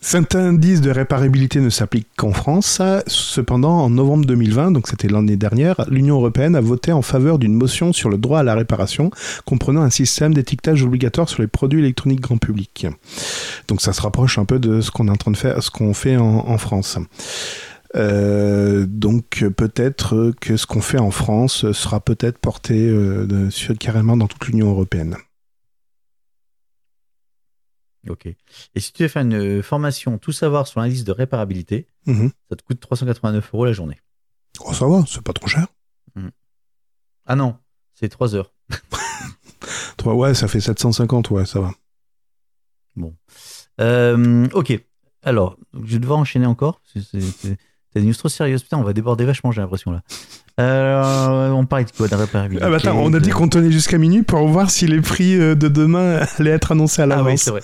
Cet 0.00 0.36
indice 0.36 0.82
de 0.82 0.90
réparabilité 0.90 1.60
ne 1.60 1.70
s'applique 1.70 2.06
qu'en 2.16 2.32
France. 2.32 2.80
Cependant, 3.06 3.80
en 3.80 3.90
novembre 3.90 4.26
2020, 4.26 4.70
donc 4.70 4.88
c'était 4.88 5.08
l'année 5.08 5.36
dernière, 5.36 5.84
l'Union 5.88 6.16
européenne 6.16 6.54
a 6.54 6.60
voté 6.60 6.92
en 6.92 7.02
faveur 7.02 7.38
d'une 7.38 7.54
motion 7.54 7.92
sur 7.92 8.08
le 8.08 8.18
droit 8.18 8.40
à 8.40 8.42
la 8.42 8.54
réparation, 8.54 9.10
comprenant 9.46 9.82
un 9.82 9.90
système 9.90 10.34
d'étiquetage 10.34 10.82
obligatoire 10.82 11.28
sur 11.28 11.42
les 11.42 11.48
produits 11.48 11.80
électroniques 11.80 12.20
grand 12.20 12.38
public. 12.38 12.86
Donc 13.68 13.80
ça 13.80 13.92
se 13.92 14.00
rapproche 14.02 14.38
un 14.38 14.44
peu 14.44 14.58
de 14.58 14.80
ce 14.80 14.90
qu'on 14.90 15.08
est 15.08 15.10
en 15.10 15.16
train 15.16 15.32
de 15.32 15.36
faire, 15.36 15.60
ce 15.62 15.70
qu'on 15.70 15.94
fait 15.94 16.16
en, 16.16 16.58
France. 16.58 16.98
Euh, 17.96 18.86
donc 18.88 19.44
peut-être 19.56 20.32
que 20.40 20.56
ce 20.56 20.66
qu'on 20.66 20.82
fait 20.82 20.98
en 20.98 21.10
France 21.10 21.72
sera 21.72 22.00
peut-être 22.00 22.38
porté 22.38 22.86
euh, 22.88 23.48
carrément 23.80 24.16
dans 24.16 24.28
toute 24.28 24.46
l'Union 24.46 24.68
européenne. 24.68 25.16
Ok. 28.08 28.26
Et 28.26 28.80
si 28.80 28.92
tu 28.92 29.02
veux 29.02 29.08
faire 29.08 29.22
une 29.22 29.34
euh, 29.58 29.62
formation 29.62 30.18
tout 30.18 30.32
savoir 30.32 30.66
sur 30.66 30.80
l'indice 30.80 31.04
de 31.04 31.12
réparabilité, 31.12 31.86
Mhm. 32.06 32.30
ça 32.48 32.56
te 32.56 32.62
coûte 32.62 32.80
389 32.80 33.50
euros 33.54 33.64
la 33.64 33.72
journée. 33.72 34.00
Oh, 34.60 34.72
ça 34.72 34.86
va, 34.86 35.04
c'est 35.06 35.22
pas 35.22 35.32
trop 35.32 35.46
cher. 35.48 35.66
Ah 37.26 37.34
non, 37.34 37.56
c'est 37.94 38.08
3 38.08 38.34
heures. 38.36 38.52
Toi, 39.98 40.14
ouais, 40.14 40.34
ça 40.34 40.46
fait 40.46 40.60
750, 40.60 41.30
ouais, 41.30 41.44
ça 41.44 41.60
va. 41.60 41.72
Euh, 43.80 44.48
ok. 44.52 44.72
Alors, 45.22 45.56
je 45.74 45.94
vais 45.94 45.98
devoir 45.98 46.18
enchaîner 46.18 46.46
encore. 46.46 46.80
C'est 46.84 47.58
c'est- 47.96 48.00
des 48.00 48.06
news 48.06 48.14
trop 48.14 48.28
sérieuses. 48.28 48.62
Putain, 48.62 48.78
on 48.78 48.82
va 48.82 48.92
déborder 48.92 49.24
vachement, 49.24 49.52
j'ai 49.52 49.60
l'impression 49.60 49.90
là. 49.92 50.02
Euh, 50.58 51.50
on 51.50 51.66
parlait 51.66 51.84
de 51.84 51.90
quoi 51.90 52.06
réparabilité. 52.10 52.64
Ah 52.64 52.70
bah 52.70 52.76
attends, 52.76 52.96
on 52.98 53.12
a 53.12 53.20
dit 53.20 53.28
qu'on 53.30 53.48
tenait 53.48 53.70
jusqu'à 53.70 53.98
minuit 53.98 54.22
pour 54.22 54.46
voir 54.48 54.70
si 54.70 54.86
les 54.86 55.00
prix 55.02 55.34
euh, 55.38 55.54
de 55.54 55.68
demain 55.68 56.20
allaient 56.38 56.50
être 56.50 56.72
annoncés 56.72 57.02
à 57.02 57.04
Ah 57.04 57.08
oui, 57.08 57.14
l'avance. 57.16 57.42
c'est 57.42 57.50
vrai. 57.50 57.60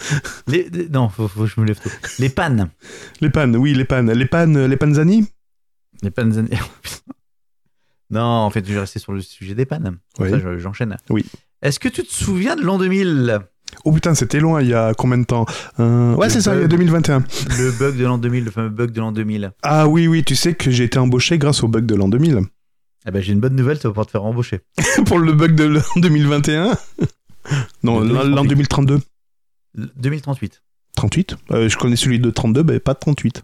Les, 0.46 0.68
les- 0.70 0.88
non, 0.90 1.08
faut, 1.08 1.26
faut 1.28 1.40
que 1.44 1.46
je 1.46 1.58
me 1.60 1.64
lève 1.66 1.80
tôt. 1.80 1.88
Les 2.18 2.28
pannes. 2.28 2.68
les 3.22 3.30
pannes, 3.30 3.56
oui, 3.56 3.72
les 3.74 3.84
pannes. 3.86 4.10
Les 4.12 4.26
pannes, 4.26 4.66
les 4.66 4.76
panzani? 4.76 5.26
Les 6.02 6.10
pannes. 6.10 6.48
non, 8.10 8.20
en 8.20 8.50
fait, 8.50 8.66
je 8.66 8.74
vais 8.74 8.80
rester 8.80 8.98
sur 8.98 9.12
le 9.12 9.20
sujet 9.22 9.54
des 9.54 9.64
pannes. 9.64 9.98
Oui. 10.18 10.28
ça, 10.30 10.38
j'enchaîne. 10.58 10.96
Oui. 11.08 11.24
Est-ce 11.62 11.80
que 11.80 11.88
tu 11.88 12.02
te 12.02 12.12
souviens 12.12 12.56
de 12.56 12.62
l'an 12.62 12.76
2000 12.76 13.38
Oh 13.84 13.92
putain, 13.92 14.14
c'était 14.14 14.40
loin, 14.40 14.60
il 14.62 14.68
y 14.68 14.74
a 14.74 14.94
combien 14.94 15.18
de 15.18 15.24
temps 15.24 15.46
Euh, 15.80 16.14
Ouais, 16.14 16.28
c'est 16.30 16.40
ça, 16.40 16.54
il 16.54 16.60
y 16.60 16.64
a 16.64 16.68
bug. 16.68 16.70
2021. 16.78 17.24
Le 17.58 17.70
bug 17.78 17.96
de 17.96 18.04
l'an 18.04 18.18
2000, 18.18 18.44
le 18.44 18.50
fameux 18.50 18.68
bug 18.68 18.90
de 18.92 19.00
l'an 19.00 19.12
2000. 19.12 19.52
Ah 19.62 19.88
oui, 19.88 20.06
oui, 20.06 20.22
tu 20.24 20.36
sais 20.36 20.54
que 20.54 20.70
j'ai 20.70 20.84
été 20.84 20.98
embauché 20.98 21.38
grâce 21.38 21.62
au 21.62 21.68
bug 21.68 21.86
de 21.86 21.94
l'an 21.94 22.08
2000. 22.08 22.40
Ah 23.04 23.10
ben, 23.10 23.20
j'ai 23.22 23.32
une 23.32 23.40
bonne 23.40 23.56
nouvelle, 23.56 23.78
tu 23.78 23.84
vas 23.84 23.90
pouvoir 23.90 24.06
te 24.06 24.12
faire 24.12 24.24
embaucher. 24.24 24.60
pour 25.06 25.18
le 25.18 25.32
bug 25.32 25.54
de 25.54 25.64
l'an 25.64 25.80
2021 25.96 26.76
Non, 27.82 28.00
l'an 28.00 28.22
l'an 28.28 28.44
2032. 28.44 29.00
Le 29.74 29.86
2038. 29.96 30.62
38 30.94 31.36
Euh, 31.50 31.68
Je 31.68 31.76
connais 31.78 31.96
celui 31.96 32.20
de 32.20 32.30
32, 32.30 32.62
mais 32.62 32.78
pas 32.78 32.94
de 32.94 32.98
38. 33.00 33.42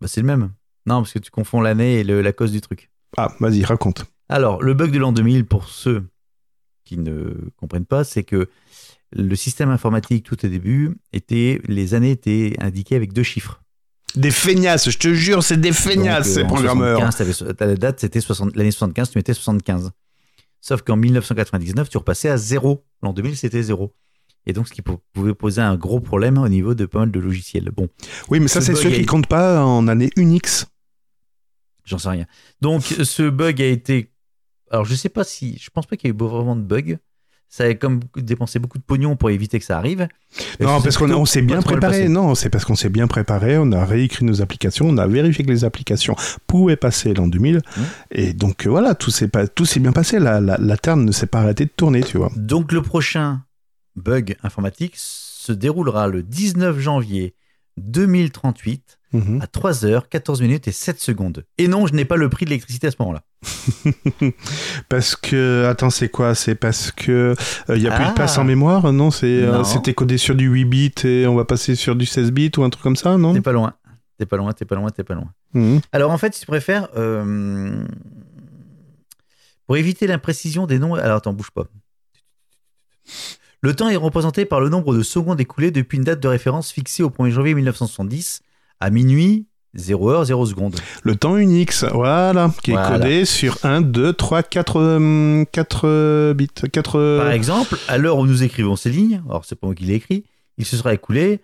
Bah, 0.00 0.06
c'est 0.08 0.20
le 0.20 0.26
même. 0.26 0.50
Non, 0.86 1.00
parce 1.02 1.12
que 1.12 1.18
tu 1.18 1.30
confonds 1.30 1.60
l'année 1.60 2.00
et 2.00 2.04
le- 2.04 2.20
la 2.22 2.32
cause 2.32 2.52
du 2.52 2.60
truc. 2.60 2.90
Ah, 3.16 3.32
vas-y, 3.40 3.64
raconte. 3.64 4.04
Alors, 4.28 4.62
le 4.62 4.74
bug 4.74 4.92
de 4.92 4.98
l'an 4.98 5.12
2000, 5.12 5.44
pour 5.46 5.68
ceux 5.68 6.04
qui 6.84 6.96
ne 6.98 7.34
comprennent 7.56 7.86
pas, 7.86 8.04
c'est 8.04 8.22
que 8.22 8.48
le 9.12 9.34
système 9.36 9.70
informatique, 9.70 10.24
tout 10.24 10.44
au 10.44 10.48
début, 10.48 10.96
était, 11.12 11.60
les 11.66 11.94
années 11.94 12.12
étaient 12.12 12.54
indiquées 12.60 12.96
avec 12.96 13.12
deux 13.12 13.22
chiffres. 13.22 13.60
Des 14.16 14.30
feignasses, 14.30 14.90
je 14.90 14.98
te 14.98 15.12
jure, 15.14 15.42
c'est 15.44 15.60
des 15.60 15.72
feignasses, 15.72 16.26
Donc, 16.28 16.34
ces 16.34 16.44
programmeurs. 16.44 16.98
75, 16.98 17.16
t'avais 17.16 17.32
so- 17.32 17.52
t'as 17.52 17.66
la 17.66 17.76
date, 17.76 18.00
c'était 18.00 18.20
60 18.20 18.56
l'année 18.56 18.70
75, 18.72 19.10
tu 19.10 19.18
mettais 19.18 19.34
75. 19.34 19.90
Sauf 20.60 20.82
qu'en 20.82 20.96
1999, 20.96 21.88
tu 21.88 21.96
repassais 21.98 22.28
à 22.28 22.36
zéro. 22.36 22.84
L'an 23.02 23.12
2000, 23.12 23.36
c'était 23.36 23.62
zéro. 23.62 23.94
Et 24.46 24.52
donc, 24.52 24.68
ce 24.68 24.72
qui 24.72 24.82
pou- 24.82 24.98
pouvait 25.12 25.34
poser 25.34 25.60
un 25.60 25.76
gros 25.76 26.00
problème 26.00 26.38
au 26.38 26.48
niveau 26.48 26.74
de 26.74 26.86
pas 26.86 27.00
mal 27.00 27.10
de 27.10 27.20
logiciels. 27.20 27.70
Bon, 27.76 27.88
Oui, 28.28 28.40
mais 28.40 28.48
ça, 28.48 28.60
Ce 28.60 28.66
c'est 28.66 28.72
bug 28.72 28.82
ceux 28.82 28.90
qui 28.90 29.06
comptent 29.06 29.26
pas 29.28 29.64
en 29.64 29.86
année 29.88 30.10
Unix. 30.16 30.66
j'en 31.84 31.98
sais 31.98 32.08
rien. 32.08 32.26
Donc, 32.60 32.82
ce 32.82 33.28
bug 33.28 33.60
a 33.62 33.66
été. 33.66 34.12
Alors, 34.70 34.84
je 34.84 34.94
sais 34.94 35.08
pas 35.08 35.24
si. 35.24 35.58
Je 35.58 35.70
pense 35.70 35.86
pas 35.86 35.96
qu'il 35.96 36.08
y 36.08 36.12
ait 36.12 36.14
eu 36.14 36.18
vraiment 36.18 36.56
de 36.56 36.62
bug. 36.62 36.98
Ça 37.52 37.64
a 37.64 37.74
comme 37.74 37.98
dépensé 38.16 38.60
beaucoup 38.60 38.78
de 38.78 38.84
pognon 38.84 39.16
pour 39.16 39.28
éviter 39.30 39.58
que 39.58 39.64
ça 39.64 39.76
arrive. 39.76 40.06
Non, 40.60 40.80
parce 40.80 40.96
qu'on 40.96 41.10
on 41.10 41.24
s'est 41.24 41.42
bien 41.42 41.60
préparé. 41.60 42.08
Non, 42.08 42.36
c'est 42.36 42.48
parce 42.48 42.64
qu'on 42.64 42.76
s'est 42.76 42.90
bien 42.90 43.08
préparé. 43.08 43.58
On 43.58 43.72
a 43.72 43.84
réécrit 43.84 44.24
nos 44.24 44.40
applications. 44.40 44.88
On 44.88 44.96
a 44.98 45.08
vérifié 45.08 45.44
que 45.44 45.50
les 45.50 45.64
applications 45.64 46.14
pouvaient 46.46 46.76
passer 46.76 47.12
l'an 47.12 47.26
2000. 47.26 47.56
Mmh. 47.56 47.80
Et 48.12 48.32
donc, 48.34 48.66
euh, 48.66 48.70
voilà, 48.70 48.94
tout 48.94 49.10
s'est 49.10 49.26
pas, 49.26 49.48
tout 49.48 49.64
s'est 49.64 49.80
bien 49.80 49.90
passé. 49.90 50.20
La, 50.20 50.40
la, 50.40 50.58
la 50.58 50.76
Terre 50.76 50.96
ne 50.96 51.10
s'est 51.10 51.26
pas 51.26 51.40
arrêtée 51.40 51.64
de 51.64 51.72
tourner, 51.76 52.04
tu 52.04 52.18
vois. 52.18 52.30
Donc, 52.36 52.70
le 52.70 52.82
prochain 52.82 53.42
bug 53.96 54.36
informatique 54.44 54.94
se 54.96 55.50
déroulera 55.50 56.06
le 56.06 56.22
19 56.22 56.78
janvier 56.78 57.34
2038 57.78 58.99
Mhm. 59.12 59.40
à 59.42 59.46
3h, 59.46 60.08
14 60.08 60.40
minutes 60.40 60.68
et 60.68 60.72
7 60.72 61.00
secondes. 61.00 61.44
Et 61.58 61.66
non, 61.66 61.86
je 61.86 61.94
n'ai 61.94 62.04
pas 62.04 62.16
le 62.16 62.28
prix 62.28 62.44
de 62.44 62.50
l'électricité 62.50 62.86
à 62.86 62.90
ce 62.92 62.96
moment-là. 63.00 63.22
Parce 64.88 65.16
que, 65.16 65.64
attends, 65.68 65.90
c'est 65.90 66.08
quoi? 66.08 66.34
C'est 66.34 66.54
parce 66.54 66.92
que 66.92 67.34
il 67.68 67.82
y 67.82 67.88
a 67.88 67.94
plus 67.94 68.04
Ah. 68.04 68.10
de 68.10 68.14
place 68.14 68.38
en 68.38 68.44
mémoire? 68.44 68.92
Non, 68.92 69.10
c'est 69.10 69.26
euh, 69.42 69.64
c'était 69.64 69.94
codé 69.94 70.16
sur 70.18 70.34
du 70.34 70.46
8 70.48 70.64
bits 70.64 70.92
et 71.04 71.26
on 71.26 71.34
va 71.34 71.44
passer 71.44 71.74
sur 71.74 71.96
du 71.96 72.06
16 72.06 72.30
bits 72.32 72.52
ou 72.58 72.62
un 72.62 72.70
truc 72.70 72.82
comme 72.82 72.96
ça, 72.96 73.16
non? 73.16 73.32
T'es 73.34 73.40
pas 73.40 73.52
loin. 73.52 73.74
T'es 74.18 74.26
pas 74.26 74.36
loin, 74.36 74.52
t'es 74.52 74.64
pas 74.64 74.74
loin, 74.76 74.90
t'es 74.90 75.02
pas 75.04 75.14
loin. 75.14 75.32
Mhm. 75.54 75.80
Alors 75.92 76.10
en 76.10 76.18
fait, 76.18 76.34
si 76.34 76.40
tu 76.40 76.46
préfères, 76.46 76.88
euh, 76.96 77.84
pour 79.66 79.76
éviter 79.76 80.06
l'imprécision 80.06 80.66
des 80.66 80.78
noms. 80.78 80.94
Alors 80.94 81.16
attends, 81.18 81.32
bouge 81.32 81.50
pas. 81.50 81.64
Le 83.62 83.74
temps 83.74 83.88
est 83.88 83.96
représenté 83.96 84.44
par 84.44 84.60
le 84.60 84.68
nombre 84.68 84.94
de 84.94 85.02
secondes 85.02 85.40
écoulées 85.40 85.70
depuis 85.70 85.98
une 85.98 86.04
date 86.04 86.20
de 86.20 86.28
référence 86.28 86.70
fixée 86.70 87.02
au 87.02 87.10
1er 87.10 87.30
janvier 87.30 87.54
1970 87.54 88.42
à 88.80 88.90
minuit 88.90 89.46
0 89.74 90.10
heure 90.10 90.24
0 90.24 90.46
secondes. 90.46 90.74
Le 91.04 91.14
temps 91.14 91.36
Unix, 91.36 91.84
voilà, 91.92 92.52
qui 92.64 92.72
est 92.72 92.74
codé 92.88 93.24
sur 93.24 93.56
1, 93.62 93.82
2, 93.82 94.12
3, 94.12 94.42
4, 94.42 95.44
4 95.52 96.32
bits. 96.34 96.48
4, 96.72 97.18
Par 97.18 97.30
exemple, 97.30 97.76
à 97.88 97.96
l'heure 97.98 98.18
où 98.18 98.26
nous 98.26 98.42
écrivons 98.42 98.74
ces 98.76 98.90
lignes, 98.90 99.22
alors 99.28 99.44
c'est 99.44 99.54
pas 99.54 99.66
moi 99.68 99.74
qui 99.76 99.84
l'ai 99.84 99.94
écrit, 99.94 100.24
il 100.58 100.64
se 100.64 100.76
sera 100.76 100.92
écoulé 100.92 101.40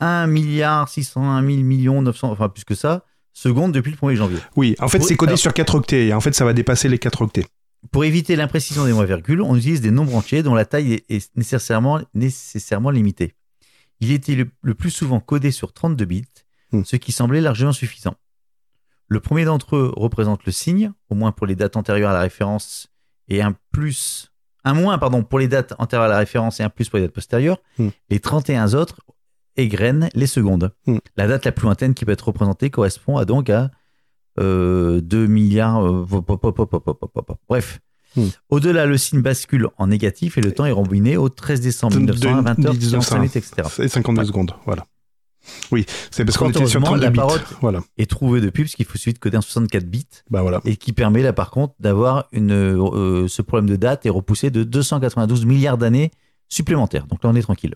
1 0.00 0.26
milliard 0.26 0.88
601 0.88 1.40
000 1.46 1.62
millions 1.62 2.02
900, 2.02 2.30
enfin 2.32 2.48
plus 2.48 2.64
que 2.64 2.74
ça, 2.74 3.04
secondes 3.32 3.70
depuis 3.72 3.92
le 3.92 3.96
1er 3.96 4.16
janvier. 4.16 4.38
Oui, 4.56 4.74
en 4.80 4.88
fait, 4.88 5.00
c'est 5.00 5.16
codé 5.16 5.30
alors- 5.30 5.38
sur 5.38 5.54
4 5.54 5.74
octets. 5.76 6.08
Et 6.08 6.14
en 6.14 6.20
fait, 6.20 6.34
ça 6.34 6.44
va 6.44 6.52
dépasser 6.52 6.88
les 6.88 6.98
4 6.98 7.22
octets. 7.22 7.46
Pour 7.92 8.04
éviter 8.04 8.34
l'imprécision 8.34 8.84
des 8.86 8.92
mots-virgules, 8.92 9.40
on 9.40 9.54
utilise 9.54 9.80
des 9.80 9.92
nombres 9.92 10.16
entiers 10.16 10.42
dont 10.42 10.54
la 10.56 10.64
taille 10.64 10.94
est- 10.94 11.04
est 11.10 11.30
nécessairement, 11.36 12.00
nécessairement 12.14 12.90
limitée. 12.90 13.34
Il 14.00 14.10
était 14.10 14.34
le, 14.34 14.48
le 14.62 14.74
plus 14.74 14.90
souvent 14.90 15.20
codé 15.20 15.52
sur 15.52 15.72
32 15.72 16.04
bits, 16.04 16.24
ce 16.84 16.96
qui 16.96 17.12
semblait 17.12 17.40
largement 17.40 17.72
suffisant. 17.72 18.14
Le 19.08 19.20
premier 19.20 19.44
d'entre 19.44 19.76
eux 19.76 19.92
représente 19.96 20.44
le 20.44 20.52
signe, 20.52 20.92
au 21.08 21.14
moins 21.14 21.32
pour 21.32 21.46
les 21.46 21.56
dates 21.56 21.76
antérieures 21.76 22.10
à 22.10 22.14
la 22.14 22.20
référence, 22.20 22.88
et 23.28 23.40
un 23.42 23.54
plus, 23.72 24.32
un 24.64 24.74
moins, 24.74 24.98
pardon, 24.98 25.22
pour 25.22 25.38
les 25.38 25.48
dates 25.48 25.74
antérieures 25.78 26.06
à 26.06 26.12
la 26.12 26.18
référence 26.18 26.60
et 26.60 26.62
un 26.62 26.68
plus 26.68 26.88
pour 26.88 26.98
les 26.98 27.04
dates 27.06 27.14
postérieures. 27.14 27.58
Les 28.10 28.20
31 28.20 28.74
autres 28.74 29.00
égrènent 29.56 30.08
les 30.14 30.26
secondes. 30.26 30.72
La 31.16 31.26
date 31.26 31.44
la 31.44 31.52
plus 31.52 31.64
lointaine 31.64 31.94
qui 31.94 32.04
peut 32.04 32.12
être 32.12 32.28
représentée 32.28 32.70
correspond 32.70 33.22
donc 33.24 33.50
à 33.50 33.70
euh, 34.38 35.00
2 35.00 35.26
milliards. 35.26 35.82
Bref. 37.48 37.80
Au-delà, 38.50 38.86
le 38.86 38.96
signe 38.98 39.22
bascule 39.22 39.68
en 39.76 39.86
négatif 39.86 40.38
et 40.38 40.40
le 40.40 40.52
temps 40.52 40.64
est 40.66 40.72
au 41.16 41.28
13 41.28 41.60
décembre 41.60 41.96
1920, 41.96 42.54
20h, 42.54 43.24
etc. 43.24 43.68
Et 43.80 43.88
52 43.88 44.24
secondes, 44.24 44.54
voilà. 44.66 44.84
Oui, 45.70 45.84
c'est 46.10 46.24
parce 46.24 46.36
qu'on 46.38 46.48
était 46.50 46.66
sur 46.66 46.80
heureusement, 46.80 46.98
32 46.98 47.04
la 47.04 47.10
bits. 47.10 47.44
Voilà, 47.60 47.80
Et 47.98 48.06
trouvé 48.06 48.40
depuis, 48.40 48.64
parce 48.64 48.74
qu'il 48.74 48.86
faut 48.86 48.98
suite 48.98 49.18
coder 49.18 49.36
en 49.36 49.42
64 49.42 49.84
bits, 49.84 50.06
bah 50.30 50.42
voilà. 50.42 50.60
et 50.64 50.76
qui 50.76 50.92
permet 50.92 51.22
là 51.22 51.32
par 51.32 51.50
contre 51.50 51.74
d'avoir 51.80 52.26
une, 52.32 52.52
euh, 52.52 53.28
ce 53.28 53.42
problème 53.42 53.68
de 53.68 53.76
date 53.76 54.06
est 54.06 54.10
repoussé 54.10 54.50
de 54.50 54.64
292 54.64 55.44
milliards 55.44 55.78
d'années 55.78 56.10
supplémentaires. 56.48 57.06
Donc 57.06 57.22
là, 57.24 57.30
on 57.30 57.34
est 57.34 57.42
tranquille. 57.42 57.74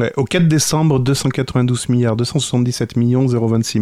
Ouais, 0.00 0.12
au 0.16 0.24
4 0.24 0.48
décembre, 0.48 0.98
292 0.98 1.88
milliards 1.88 2.16
277 2.16 2.96
millions 2.96 3.26
026 3.26 3.80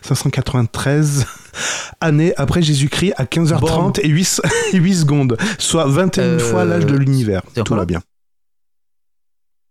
593 0.00 1.26
années 2.00 2.32
après 2.38 2.62
Jésus-Christ 2.62 3.12
à 3.18 3.24
15h30 3.24 4.00
et 4.02 4.08
8, 4.08 4.40
8 4.72 4.94
secondes, 5.00 5.36
soit 5.58 5.84
21 5.86 6.22
Euh, 6.22 6.38
fois 6.38 6.64
l'âge 6.64 6.86
de 6.86 6.96
l'univers. 6.96 7.42
Tout 7.64 7.74
va 7.74 7.84
bien. 7.84 8.00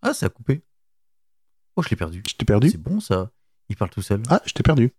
Ah, 0.03 0.13
ça 0.13 0.27
a 0.27 0.29
coupé. 0.29 0.61
Oh, 1.79 1.81
je 1.81 1.89
l'ai 1.91 1.95
perdu. 1.95 2.21
Je 2.27 2.33
t'ai 2.33 2.43
perdu 2.43 2.69
C'est 2.69 2.81
bon 2.81 2.99
ça. 2.99 3.31
Il 3.69 3.77
parle 3.77 3.89
tout 3.89 4.01
seul. 4.01 4.21
Ah, 4.29 4.41
je 4.45 4.51
t'ai 4.51 4.63
perdu. 4.63 4.91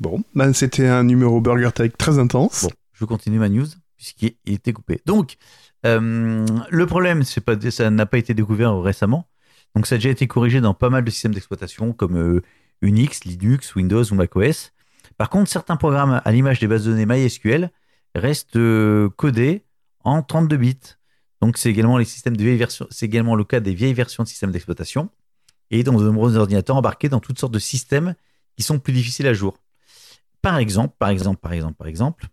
Bon, 0.00 0.24
ben 0.34 0.52
c'était 0.52 0.88
un 0.88 1.04
numéro 1.04 1.40
Burger 1.40 1.70
Tech 1.72 1.92
très 1.96 2.18
intense. 2.18 2.64
Bon, 2.64 2.70
je 2.92 3.04
continue 3.04 3.38
ma 3.38 3.48
news 3.48 3.66
puisqu'il 3.96 4.34
il 4.46 4.54
était 4.54 4.72
coupé. 4.72 5.00
Donc, 5.06 5.36
euh, 5.86 6.44
le 6.68 6.86
problème, 6.86 7.22
c'est 7.22 7.40
pas, 7.40 7.54
ça 7.70 7.88
n'a 7.88 8.04
pas 8.04 8.18
été 8.18 8.34
découvert 8.34 8.80
récemment. 8.80 9.28
Donc, 9.76 9.86
ça 9.86 9.94
a 9.94 9.98
déjà 9.98 10.08
été 10.10 10.26
corrigé 10.26 10.60
dans 10.60 10.74
pas 10.74 10.90
mal 10.90 11.04
de 11.04 11.10
systèmes 11.10 11.34
d'exploitation 11.34 11.92
comme 11.92 12.16
euh, 12.16 12.42
Unix, 12.82 13.24
Linux, 13.24 13.76
Windows 13.76 14.02
ou 14.02 14.14
macOS. 14.16 14.72
Par 15.18 15.30
contre, 15.30 15.48
certains 15.48 15.76
programmes, 15.76 16.20
à 16.24 16.32
l'image 16.32 16.58
des 16.58 16.66
bases 16.66 16.84
de 16.84 16.90
données 16.90 17.06
MySQL, 17.06 17.70
restent 18.16 18.56
euh, 18.56 19.08
codés 19.10 19.64
en 20.02 20.20
32 20.22 20.56
bits. 20.56 20.78
Donc, 21.40 21.58
c'est 21.58 21.70
également 21.70 21.96
les 21.96 22.04
systèmes 22.04 22.36
de 22.36 22.42
vieilles 22.42 22.56
versions. 22.56 22.88
C'est 22.90 23.06
également 23.06 23.36
le 23.36 23.44
cas 23.44 23.60
des 23.60 23.72
vieilles 23.72 23.94
versions 23.94 24.24
de 24.24 24.28
systèmes 24.28 24.50
d'exploitation 24.50 25.10
et 25.70 25.82
dans 25.82 25.98
de 25.98 26.04
nombreux 26.04 26.36
ordinateurs 26.36 26.76
embarqués 26.76 27.08
dans 27.08 27.20
toutes 27.20 27.38
sortes 27.38 27.52
de 27.52 27.58
systèmes 27.58 28.14
qui 28.56 28.62
sont 28.62 28.78
plus 28.78 28.92
difficiles 28.92 29.26
à 29.26 29.34
jour. 29.34 29.58
Par 30.42 30.58
exemple, 30.58 30.94
par 30.98 31.10
exemple, 31.10 31.40
par 31.40 31.52
exemple, 31.52 31.74
par 31.76 31.86
exemple, 31.88 32.26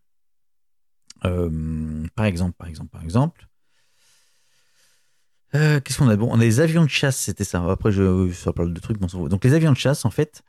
euh, 1.25 2.05
par 2.15 2.25
exemple, 2.25 2.53
par 2.57 2.67
exemple, 2.67 2.89
par 2.89 3.03
exemple. 3.03 3.47
Euh, 5.53 5.79
Qu'est-ce 5.79 5.99
qu'on 5.99 6.09
a? 6.09 6.15
Bon, 6.15 6.29
on 6.31 6.39
a 6.39 6.43
les 6.43 6.59
avions 6.59 6.83
de 6.83 6.89
chasse, 6.89 7.17
c'était 7.17 7.43
ça. 7.45 7.63
Après, 7.71 7.91
je, 7.91 8.31
ça 8.33 8.51
parle 8.53 8.73
de 8.73 8.79
trucs. 8.79 8.97
Bon, 8.99 9.07
fout. 9.07 9.29
Donc, 9.29 9.43
les 9.43 9.53
avions 9.53 9.71
de 9.71 9.77
chasse, 9.77 10.05
en 10.05 10.09
fait, 10.11 10.43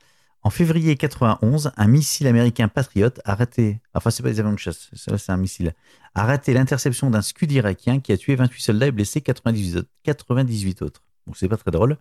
En 0.45 0.51
février 0.51 0.97
91, 0.97 1.73
un 1.77 1.89
missile 1.89 2.29
américain 2.29 2.69
Patriot 2.69 3.11
a 3.27 3.35
raté, 3.37 3.81
enfin 3.95 4.11
c'est 4.13 4.23
pas 4.23 4.31
des 4.31 4.41
avions 4.41 4.55
de 4.55 4.61
chasse, 4.61 4.91
ça 4.95 5.19
c'est 5.19 5.33
un 5.33 5.39
missile, 5.39 5.75
a 6.15 6.25
raté 6.27 6.55
l'interception 6.55 7.11
d'un 7.11 7.23
scud 7.23 7.53
irakien 7.53 8.01
qui 8.01 8.13
a 8.13 8.19
tué 8.19 8.37
28 8.37 8.63
soldats 8.63 8.89
et 8.89 8.93
blessé 8.93 9.21
98 9.23 9.77
autres. 9.79 9.91
98 10.05 10.83
autres. 10.83 11.03
Donc 11.27 11.37
c'est 11.37 11.49
pas 11.51 11.59
très 11.59 11.73
drôle. 11.73 11.99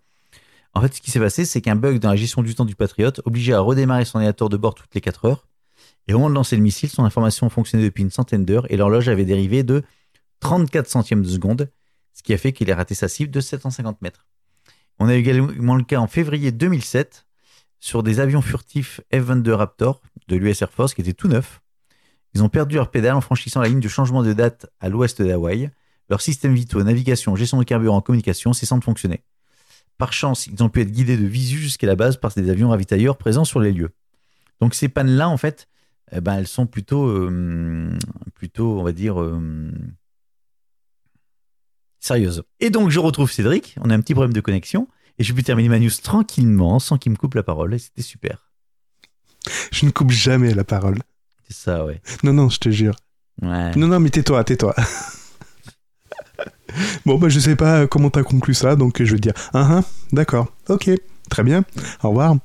En 0.75 0.81
fait, 0.81 0.93
ce 0.93 1.01
qui 1.01 1.09
s'est 1.09 1.21
passé, 1.21 1.45
c'est 1.45 1.61
qu'un 1.61 1.77
bug 1.77 1.99
dans 1.99 2.09
la 2.09 2.17
gestion 2.17 2.43
du 2.43 2.53
temps 2.53 2.65
du 2.65 2.75
Patriot 2.75 3.11
obligeait 3.23 3.53
à 3.53 3.61
redémarrer 3.61 4.03
son 4.03 4.17
ordinateur 4.17 4.49
de 4.49 4.57
bord 4.57 4.75
toutes 4.75 4.93
les 4.93 4.99
4 4.99 5.25
heures. 5.25 5.47
Et 6.07 6.13
au 6.13 6.17
moment 6.17 6.29
de 6.29 6.35
lancer 6.35 6.57
le 6.57 6.61
missile, 6.61 6.89
son 6.89 7.05
information 7.05 7.49
fonctionnait 7.49 7.85
depuis 7.85 8.03
une 8.03 8.11
centaine 8.11 8.43
d'heures 8.43 8.69
et 8.69 8.75
l'horloge 8.75 9.07
avait 9.07 9.23
dérivé 9.23 9.63
de 9.63 9.83
34 10.41 10.87
centièmes 10.87 11.23
de 11.23 11.29
seconde, 11.29 11.71
ce 12.13 12.23
qui 12.23 12.33
a 12.33 12.37
fait 12.37 12.51
qu'il 12.51 12.69
ait 12.69 12.73
raté 12.73 12.93
sa 12.93 13.07
cible 13.07 13.31
de 13.31 13.39
750 13.39 14.01
mètres. 14.01 14.27
On 14.99 15.07
a 15.07 15.15
eu 15.15 15.19
également 15.19 15.75
le 15.75 15.83
cas 15.83 15.99
en 15.99 16.07
février 16.07 16.51
2007 16.51 17.25
sur 17.79 18.03
des 18.03 18.19
avions 18.19 18.41
furtifs 18.41 18.99
F-22 19.13 19.51
Raptor 19.51 20.01
de 20.27 20.35
l'US 20.35 20.61
Air 20.61 20.71
Force 20.71 20.93
qui 20.93 21.01
étaient 21.01 21.13
tout 21.13 21.29
neufs. 21.29 21.61
Ils 22.33 22.43
ont 22.43 22.49
perdu 22.49 22.75
leur 22.75 22.91
pédale 22.91 23.15
en 23.15 23.21
franchissant 23.21 23.61
la 23.61 23.69
ligne 23.69 23.79
de 23.79 23.87
changement 23.87 24.23
de 24.23 24.33
date 24.33 24.67
à 24.81 24.89
l'ouest 24.89 25.21
d'Hawaï. 25.21 25.71
Leur 26.09 26.21
système 26.21 26.53
vitaux, 26.53 26.83
navigation, 26.83 27.35
gestion 27.35 27.57
de 27.59 27.63
carburant, 27.63 28.01
communication 28.01 28.51
cessant 28.51 28.77
de 28.77 28.83
fonctionner. 28.83 29.23
Par 29.97 30.13
chance, 30.13 30.47
ils 30.47 30.61
ont 30.61 30.69
pu 30.69 30.81
être 30.81 30.91
guidés 30.91 31.17
de 31.17 31.25
visu 31.25 31.57
jusqu'à 31.57 31.87
la 31.87 31.95
base 31.95 32.17
par 32.17 32.33
des 32.33 32.49
avions 32.49 32.69
ravitailleurs 32.69 33.17
présents 33.17 33.45
sur 33.45 33.59
les 33.59 33.71
lieux. 33.71 33.91
Donc 34.59 34.73
ces 34.73 34.89
pannes-là, 34.89 35.29
en 35.29 35.37
fait, 35.37 35.67
eh 36.11 36.21
ben, 36.21 36.35
elles 36.35 36.47
sont 36.47 36.65
plutôt, 36.65 37.07
euh, 37.07 37.89
plutôt, 38.33 38.79
on 38.79 38.83
va 38.83 38.91
dire, 38.91 39.21
euh, 39.21 39.71
sérieuses. 41.99 42.43
Et 42.59 42.69
donc 42.69 42.89
je 42.89 42.99
retrouve 42.99 43.31
Cédric, 43.31 43.75
on 43.81 43.89
a 43.89 43.95
un 43.95 44.01
petit 44.01 44.13
problème 44.13 44.33
de 44.33 44.41
connexion, 44.41 44.87
et 45.17 45.23
je 45.23 45.33
pu 45.33 45.43
terminer 45.43 45.69
ma 45.69 45.79
news 45.79 45.89
tranquillement, 46.03 46.79
sans 46.79 46.97
qu'il 46.97 47.11
me 47.11 47.17
coupe 47.17 47.35
la 47.35 47.43
parole, 47.43 47.73
et 47.73 47.79
c'était 47.79 48.01
super. 48.01 48.45
Je 49.71 49.85
ne 49.85 49.91
coupe 49.91 50.11
jamais 50.11 50.53
la 50.53 50.63
parole. 50.63 50.99
C'est 51.47 51.55
ça, 51.55 51.85
ouais. 51.85 52.01
Non, 52.23 52.33
non, 52.33 52.49
je 52.49 52.59
te 52.59 52.69
jure. 52.69 52.95
Ouais. 53.41 53.75
Non, 53.75 53.87
non, 53.87 53.99
mais 53.99 54.09
tais-toi, 54.09 54.43
tais-toi. 54.43 54.75
bon, 57.05 57.17
bah, 57.17 57.29
je 57.29 57.39
sais 57.39 57.55
pas 57.55 57.87
comment 57.87 58.09
t'as 58.09 58.23
conclu 58.23 58.53
ça, 58.53 58.75
donc 58.75 59.01
je 59.01 59.11
vais 59.11 59.17
te 59.17 59.21
dire, 59.23 59.33
ah, 59.53 59.79
ah, 59.79 59.83
d'accord, 60.11 60.47
ok, 60.69 60.89
très 61.29 61.43
bien, 61.43 61.63
au 62.03 62.09
revoir. 62.09 62.35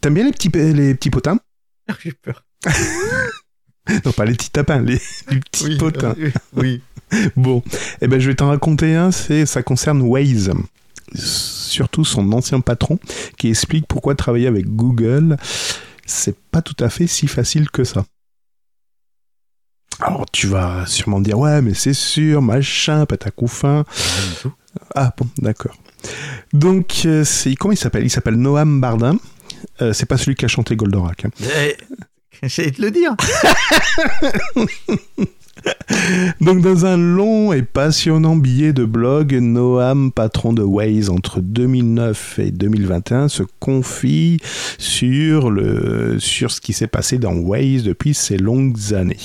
T'aimes 0.00 0.14
bien 0.14 0.24
les 0.24 0.32
petits, 0.32 0.50
les 0.50 0.94
petits 0.94 1.10
potins? 1.10 1.38
J'ai 2.02 2.12
peur. 2.12 2.44
Non, 4.04 4.12
pas 4.12 4.24
les 4.24 4.34
petits 4.34 4.50
tapins, 4.50 4.80
les, 4.80 5.00
les 5.28 5.40
petits 5.40 5.64
Oui, 5.64 5.76
potins. 5.76 6.14
euh, 6.16 6.30
oui. 6.54 6.80
Bon, 7.34 7.64
eh 8.00 8.06
ben, 8.06 8.20
je 8.20 8.28
vais 8.30 8.36
t'en 8.36 8.46
raconter 8.48 8.94
un, 8.94 9.10
c'est, 9.10 9.44
ça 9.44 9.64
concerne 9.64 10.00
Waze. 10.02 10.52
Surtout 11.16 12.04
son 12.04 12.30
ancien 12.32 12.60
patron, 12.60 13.00
qui 13.38 13.48
explique 13.48 13.86
pourquoi 13.88 14.14
travailler 14.14 14.46
avec 14.46 14.66
Google, 14.68 15.36
c'est 16.06 16.36
pas 16.52 16.62
tout 16.62 16.76
à 16.78 16.88
fait 16.90 17.08
si 17.08 17.26
facile 17.26 17.70
que 17.70 17.82
ça. 17.82 18.04
Alors, 20.04 20.26
tu 20.32 20.46
vas 20.48 20.84
sûrement 20.86 21.20
dire, 21.20 21.38
ouais, 21.38 21.62
mais 21.62 21.74
c'est 21.74 21.92
sûr, 21.94 22.42
machin, 22.42 23.06
tout. 24.42 24.52
Ah 24.94 25.12
bon, 25.16 25.26
d'accord. 25.38 25.76
Donc, 26.52 27.02
euh, 27.04 27.24
c'est, 27.24 27.54
comment 27.54 27.72
il 27.72 27.76
s'appelle? 27.76 28.04
Il 28.04 28.10
s'appelle 28.10 28.34
Noam 28.34 28.80
Bardin. 28.80 29.16
Euh, 29.80 29.92
c'est 29.92 30.06
pas 30.06 30.16
celui 30.18 30.34
qui 30.34 30.44
a 30.44 30.48
chanté 30.48 30.74
Goldorak. 30.76 31.24
hein. 31.26 31.30
Eh, 31.60 31.76
J'allais 32.48 32.72
te 32.72 32.82
le 32.82 32.90
dire. 32.90 33.14
Donc, 36.40 36.60
dans 36.60 36.86
un 36.86 36.96
long 36.96 37.52
et 37.52 37.62
passionnant 37.62 38.36
billet 38.36 38.72
de 38.72 38.84
blog, 38.84 39.34
Noam, 39.34 40.12
patron 40.12 40.52
de 40.52 40.62
Waze 40.62 41.10
entre 41.10 41.40
2009 41.40 42.38
et 42.38 42.50
2021, 42.50 43.28
se 43.28 43.42
confie 43.60 44.38
sur, 44.78 45.50
le, 45.50 46.18
sur 46.18 46.50
ce 46.50 46.60
qui 46.60 46.72
s'est 46.72 46.86
passé 46.86 47.18
dans 47.18 47.34
Waze 47.34 47.82
depuis 47.84 48.14
ces 48.14 48.36
longues 48.36 48.94
années. 48.94 49.16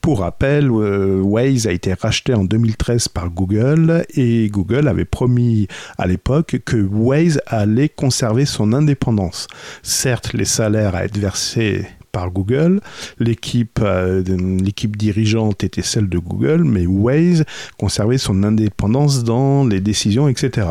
Pour 0.00 0.20
rappel, 0.20 0.70
euh, 0.70 1.20
Waze 1.22 1.66
a 1.66 1.72
été 1.72 1.94
racheté 1.94 2.34
en 2.34 2.44
2013 2.44 3.08
par 3.08 3.30
Google 3.30 4.04
et 4.14 4.48
Google 4.48 4.88
avait 4.88 5.04
promis 5.04 5.68
à 5.98 6.06
l'époque 6.06 6.58
que 6.64 6.76
Waze 6.76 7.40
allait 7.46 7.88
conserver 7.88 8.44
son 8.44 8.72
indépendance. 8.72 9.46
Certes, 9.82 10.32
les 10.32 10.44
salaires 10.44 10.94
à 10.94 11.04
être 11.04 11.18
versés 11.18 11.86
par 12.12 12.30
Google, 12.30 12.80
l'équipe 13.18 13.80
euh, 13.82 14.22
l'équipe 14.62 14.96
dirigeante 14.96 15.64
était 15.64 15.82
celle 15.82 16.08
de 16.08 16.18
Google, 16.18 16.62
mais 16.64 16.86
Waze 16.86 17.44
conservait 17.78 18.18
son 18.18 18.42
indépendance 18.42 19.24
dans 19.24 19.64
les 19.66 19.80
décisions, 19.80 20.28
etc. 20.28 20.68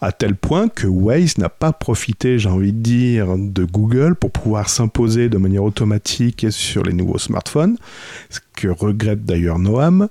À 0.00 0.12
tel 0.12 0.34
point 0.34 0.68
que 0.68 0.86
Waze 0.86 1.38
n'a 1.38 1.50
pas 1.50 1.72
profité, 1.72 2.38
j'ai 2.38 2.48
envie 2.48 2.72
de 2.72 2.80
dire, 2.80 3.36
de 3.36 3.64
Google 3.64 4.14
pour 4.14 4.30
pouvoir 4.30 4.68
s'imposer 4.68 5.28
de 5.28 5.36
manière 5.36 5.64
automatique 5.64 6.46
sur 6.50 6.82
les 6.82 6.92
nouveaux 6.92 7.18
smartphones, 7.18 7.76
ce 8.30 8.40
que 8.56 8.68
regrette 8.68 9.24
d'ailleurs 9.24 9.58
Noam, 9.58 10.08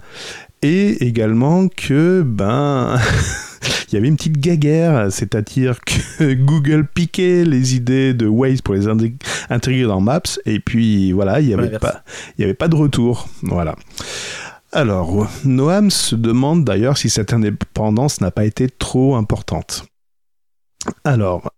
et 0.61 1.05
également 1.05 1.67
que, 1.67 2.23
ben, 2.25 2.99
il 3.88 3.93
y 3.93 3.97
avait 3.97 4.07
une 4.07 4.18
petite 4.18 4.39
guéguerre, 4.39 5.11
c'est-à-dire 5.11 5.80
que 5.82 6.34
Google 6.36 6.86
piquait 6.86 7.45
les 7.45 7.76
idées 7.76 8.13
de 8.13 8.28
Waze 8.28 8.61
pour 8.61 8.74
les 8.74 8.88
intégrer 8.88 9.84
dans 9.84 10.01
Maps, 10.01 10.22
et 10.45 10.59
puis 10.59 11.11
voilà, 11.11 11.39
il 11.39 11.47
n'y 11.47 11.53
avait, 11.53 11.80
pas, 11.80 12.03
il 12.38 12.41
y 12.41 12.43
avait 12.43 12.53
pas 12.53 12.68
de 12.68 12.76
retour. 12.76 13.28
Voilà. 13.43 13.76
Alors, 14.72 15.30
Noam 15.45 15.89
se 15.89 16.15
demande 16.15 16.65
d'ailleurs 16.65 16.97
si 16.97 17.09
cette 17.09 17.34
indépendance 17.34 18.22
n'a 18.22 18.32
pas 18.32 18.45
été 18.45 18.70
trop 18.70 19.15
importante. 19.15 19.86
Alors, 21.03 21.51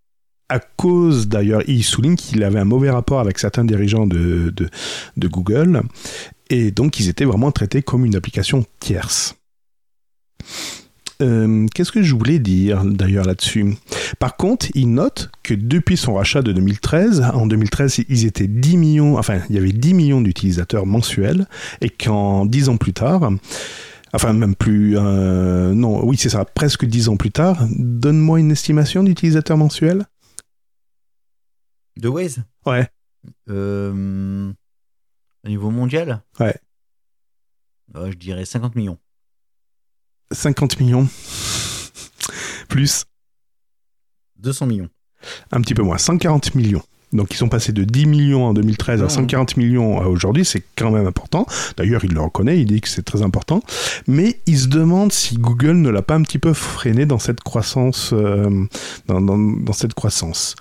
à 0.48 0.58
cause 0.58 1.28
d'ailleurs, 1.28 1.62
il 1.68 1.84
souligne 1.84 2.16
qu'il 2.16 2.42
avait 2.44 2.58
un 2.58 2.64
mauvais 2.64 2.90
rapport 2.90 3.20
avec 3.20 3.38
certains 3.38 3.64
dirigeants 3.64 4.06
de, 4.06 4.52
de, 4.54 4.68
de 5.16 5.28
Google, 5.28 5.82
et 6.50 6.70
donc 6.70 6.98
ils 7.00 7.08
étaient 7.08 7.24
vraiment 7.24 7.52
traités 7.52 7.82
comme 7.82 8.04
une 8.04 8.16
application 8.16 8.64
tierce. 8.80 9.36
Euh, 11.20 11.66
Qu'est-ce 11.74 11.92
que 11.92 12.02
je 12.02 12.14
voulais 12.14 12.38
dire 12.38 12.84
d'ailleurs 12.84 13.24
là-dessus? 13.26 13.76
Par 14.18 14.36
contre, 14.36 14.66
il 14.74 14.92
note 14.94 15.30
que 15.42 15.54
depuis 15.54 15.96
son 15.96 16.14
rachat 16.14 16.42
de 16.42 16.52
2013, 16.52 17.22
en 17.34 17.46
2013, 17.46 18.00
ils 18.08 18.24
étaient 18.26 18.46
10 18.48 18.76
millions, 18.76 19.18
enfin, 19.18 19.40
il 19.50 19.54
y 19.56 19.58
avait 19.58 19.72
10 19.72 19.94
millions 19.94 20.20
d'utilisateurs 20.20 20.86
mensuels, 20.86 21.46
et 21.80 21.90
qu'en 21.90 22.46
10 22.46 22.68
ans 22.70 22.76
plus 22.78 22.92
tard, 22.94 23.30
enfin, 24.12 24.32
même 24.32 24.54
plus, 24.54 24.96
euh, 24.96 25.72
non, 25.74 26.04
oui, 26.06 26.16
c'est 26.16 26.30
ça, 26.30 26.44
presque 26.44 26.84
10 26.86 27.08
ans 27.08 27.16
plus 27.16 27.30
tard, 27.30 27.66
donne-moi 27.78 28.40
une 28.40 28.50
estimation 28.52 29.02
d'utilisateurs 29.02 29.56
mensuels? 29.58 30.06
De 31.96 32.08
Waze? 32.08 32.42
Ouais. 32.64 32.88
Euh, 33.50 34.50
Au 35.44 35.48
niveau 35.48 35.70
mondial? 35.70 36.22
Ouais. 36.38 36.56
Je 37.94 38.14
dirais 38.14 38.44
50 38.44 38.74
millions. 38.76 38.98
50 40.32 40.80
millions. 40.80 41.08
Plus, 42.68 43.04
200 44.38 44.66
millions. 44.66 44.88
un 45.52 45.60
petit 45.60 45.74
peu 45.74 45.82
moins, 45.82 45.98
140 45.98 46.54
millions. 46.54 46.82
Donc 47.12 47.32
ils 47.32 47.36
sont 47.36 47.48
passés 47.48 47.72
de 47.72 47.82
10 47.82 48.06
millions 48.06 48.44
en 48.46 48.54
2013 48.54 49.00
à 49.00 49.02
Non. 49.04 49.08
140 49.08 49.56
millions 49.56 50.00
à 50.00 50.06
aujourd'hui, 50.06 50.44
c'est 50.44 50.62
quand 50.76 50.92
même 50.92 51.06
important. 51.08 51.44
D'ailleurs, 51.76 52.04
il 52.04 52.12
le 52.14 52.20
reconnaît, 52.20 52.60
il 52.60 52.66
dit 52.66 52.80
que 52.80 52.88
c'est 52.88 53.02
très 53.02 53.22
important. 53.22 53.62
Mais 54.06 54.38
il 54.46 54.56
se 54.58 54.68
demande 54.68 55.12
si 55.12 55.34
Google 55.34 55.78
ne 55.78 55.90
l'a 55.90 56.02
pas 56.02 56.14
un 56.14 56.22
petit 56.22 56.38
peu 56.38 56.52
freiné 56.52 57.06
dans 57.06 57.18
cette 57.18 57.40
croissance. 57.40 58.10
euh, 58.12 58.64
dans, 59.08 59.20
dans- 59.20 59.36
dans 59.38 59.72
cette 59.72 59.94
croissance. 59.94 60.54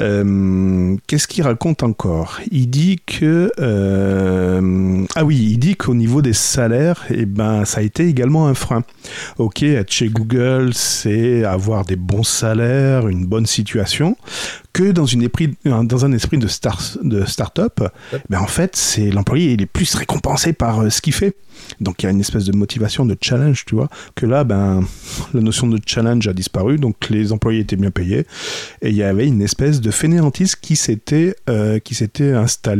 Euh, 0.00 0.96
Qu'est-ce 1.06 1.28
qu'il 1.28 1.42
raconte 1.42 1.82
encore? 1.82 2.40
Il 2.50 2.70
dit 2.70 3.00
que 3.06 3.52
euh, 3.58 5.04
ah 5.14 5.24
oui, 5.24 5.36
il 5.52 5.58
dit 5.58 5.76
qu'au 5.76 5.94
niveau 5.94 6.22
des 6.22 6.32
salaires, 6.32 7.04
eh 7.10 7.26
ben 7.26 7.64
ça 7.64 7.80
a 7.80 7.82
été 7.82 8.06
également 8.06 8.46
un 8.46 8.54
frein. 8.54 8.82
Ok, 9.38 9.62
être 9.62 9.90
chez 9.90 10.08
Google, 10.08 10.72
c'est 10.74 11.44
avoir 11.44 11.84
des 11.84 11.96
bons 11.96 12.22
salaires, 12.22 13.08
une 13.08 13.26
bonne 13.26 13.46
situation. 13.46 14.16
Que 14.72 14.90
dans, 14.90 15.04
une 15.04 15.22
esprit, 15.22 15.54
dans 15.64 16.04
un 16.06 16.12
esprit 16.12 16.38
de, 16.38 16.46
star, 16.46 16.80
de 17.02 17.26
start-up, 17.26 17.80
ben 18.30 18.38
en 18.38 18.46
fait, 18.46 18.74
c'est 18.74 19.10
l'employé, 19.10 19.52
il 19.52 19.60
est 19.60 19.66
plus 19.66 19.94
récompensé 19.94 20.54
par 20.54 20.80
euh, 20.80 20.88
ce 20.88 21.02
qu'il 21.02 21.12
fait. 21.12 21.36
Donc 21.80 22.02
il 22.02 22.06
y 22.06 22.08
a 22.08 22.12
une 22.12 22.20
espèce 22.20 22.46
de 22.46 22.56
motivation, 22.56 23.04
de 23.04 23.14
challenge, 23.20 23.66
tu 23.66 23.74
vois. 23.74 23.90
Que 24.14 24.24
là, 24.24 24.44
ben, 24.44 24.80
la 25.34 25.40
notion 25.42 25.66
de 25.66 25.78
challenge 25.84 26.26
a 26.26 26.32
disparu, 26.32 26.78
donc 26.78 26.96
les 27.10 27.32
employés 27.32 27.60
étaient 27.60 27.76
bien 27.76 27.90
payés. 27.90 28.26
Et 28.80 28.88
il 28.88 28.96
y 28.96 29.02
avait 29.02 29.26
une 29.26 29.42
espèce 29.42 29.81
de 29.82 29.90
fainéantise 29.90 30.56
qui 30.56 30.76
s'était 30.76 31.34
euh, 31.48 31.78
qui 31.78 31.94
s'était 31.94 32.32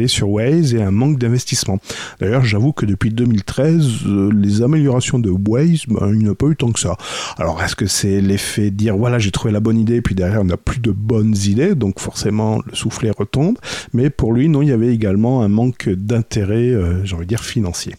sur 0.07 0.31
Waze 0.31 0.75
et 0.75 0.83
un 0.83 0.91
manque 0.91 1.19
d'investissement. 1.19 1.79
D'ailleurs, 2.21 2.45
j'avoue 2.45 2.73
que 2.73 2.87
depuis 2.87 3.11
2013, 3.11 3.87
euh, 4.07 4.31
les 4.33 4.63
améliorations 4.63 5.19
de 5.19 5.31
Waze, 5.31 5.83
ben, 5.89 6.13
il 6.13 6.21
n'y 6.21 6.29
a 6.29 6.35
pas 6.35 6.47
eu 6.47 6.57
tant 6.57 6.73
que 6.73 6.81
ça. 6.81 6.97
Alors, 7.39 7.63
est-ce 7.63 7.77
que 7.77 7.87
c'est 7.87 8.21
l'effet 8.21 8.71
de 8.71 8.77
dire 8.77 8.97
voilà, 8.97 9.19
j'ai 9.19 9.31
trouvé 9.31 9.53
la 9.53 9.61
bonne 9.61 9.79
idée, 9.79 10.01
puis 10.01 10.15
derrière, 10.15 10.41
on 10.41 10.45
n'a 10.45 10.57
plus 10.57 10.81
de 10.81 10.91
bonnes 10.91 11.37
idées, 11.37 11.75
donc 11.75 12.01
forcément, 12.01 12.61
le 12.67 12.75
soufflet 12.75 13.11
retombe. 13.11 13.59
Mais 13.93 14.11
pour 14.11 14.33
lui, 14.33 14.49
non, 14.49 14.63
il 14.63 14.69
y 14.69 14.73
avait 14.73 14.95
également 14.95 15.43
un 15.43 15.49
manque 15.49 15.89
d'intérêt, 15.89 16.71
euh, 16.71 17.05
j'ai 17.05 17.15
envie 17.15 17.27
de 17.27 17.29
dire, 17.29 17.45
financier. 17.45 17.95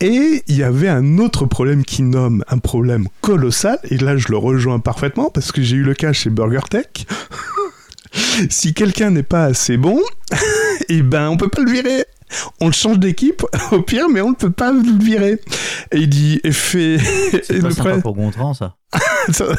Et 0.00 0.44
il 0.46 0.56
y 0.56 0.62
avait 0.62 0.88
un 0.88 1.18
autre 1.18 1.44
problème 1.44 1.84
qui 1.84 2.02
nomme 2.02 2.44
un 2.48 2.58
problème 2.58 3.08
colossal, 3.20 3.80
et 3.90 3.96
là 3.96 4.16
je 4.16 4.28
le 4.28 4.36
rejoins 4.36 4.78
parfaitement 4.78 5.28
parce 5.30 5.50
que 5.50 5.60
j'ai 5.60 5.76
eu 5.76 5.82
le 5.82 5.94
cas 5.94 6.12
chez 6.12 6.30
BurgerTech. 6.30 7.06
si 8.48 8.74
quelqu'un 8.74 9.10
n'est 9.10 9.24
pas 9.24 9.44
assez 9.44 9.76
bon, 9.76 10.00
et 10.88 11.02
ben 11.02 11.28
on 11.28 11.36
peut 11.36 11.48
pas 11.48 11.62
le 11.62 11.70
virer. 11.70 12.04
On 12.60 12.66
le 12.66 12.72
change 12.72 12.98
d'équipe, 12.98 13.42
au 13.72 13.80
pire, 13.82 14.08
mais 14.08 14.20
on 14.20 14.30
ne 14.30 14.34
peut 14.34 14.50
pas 14.50 14.70
le 14.70 15.02
virer. 15.02 15.40
Et 15.92 16.00
il 16.00 16.08
dit, 16.08 16.40
et 16.44 16.52
fait... 16.52 16.98
C'est 17.42 17.60
pas 17.60 17.70
sympa 17.70 17.98
pour 18.00 18.14
Gontran, 18.14 18.54
ça. 18.54 18.76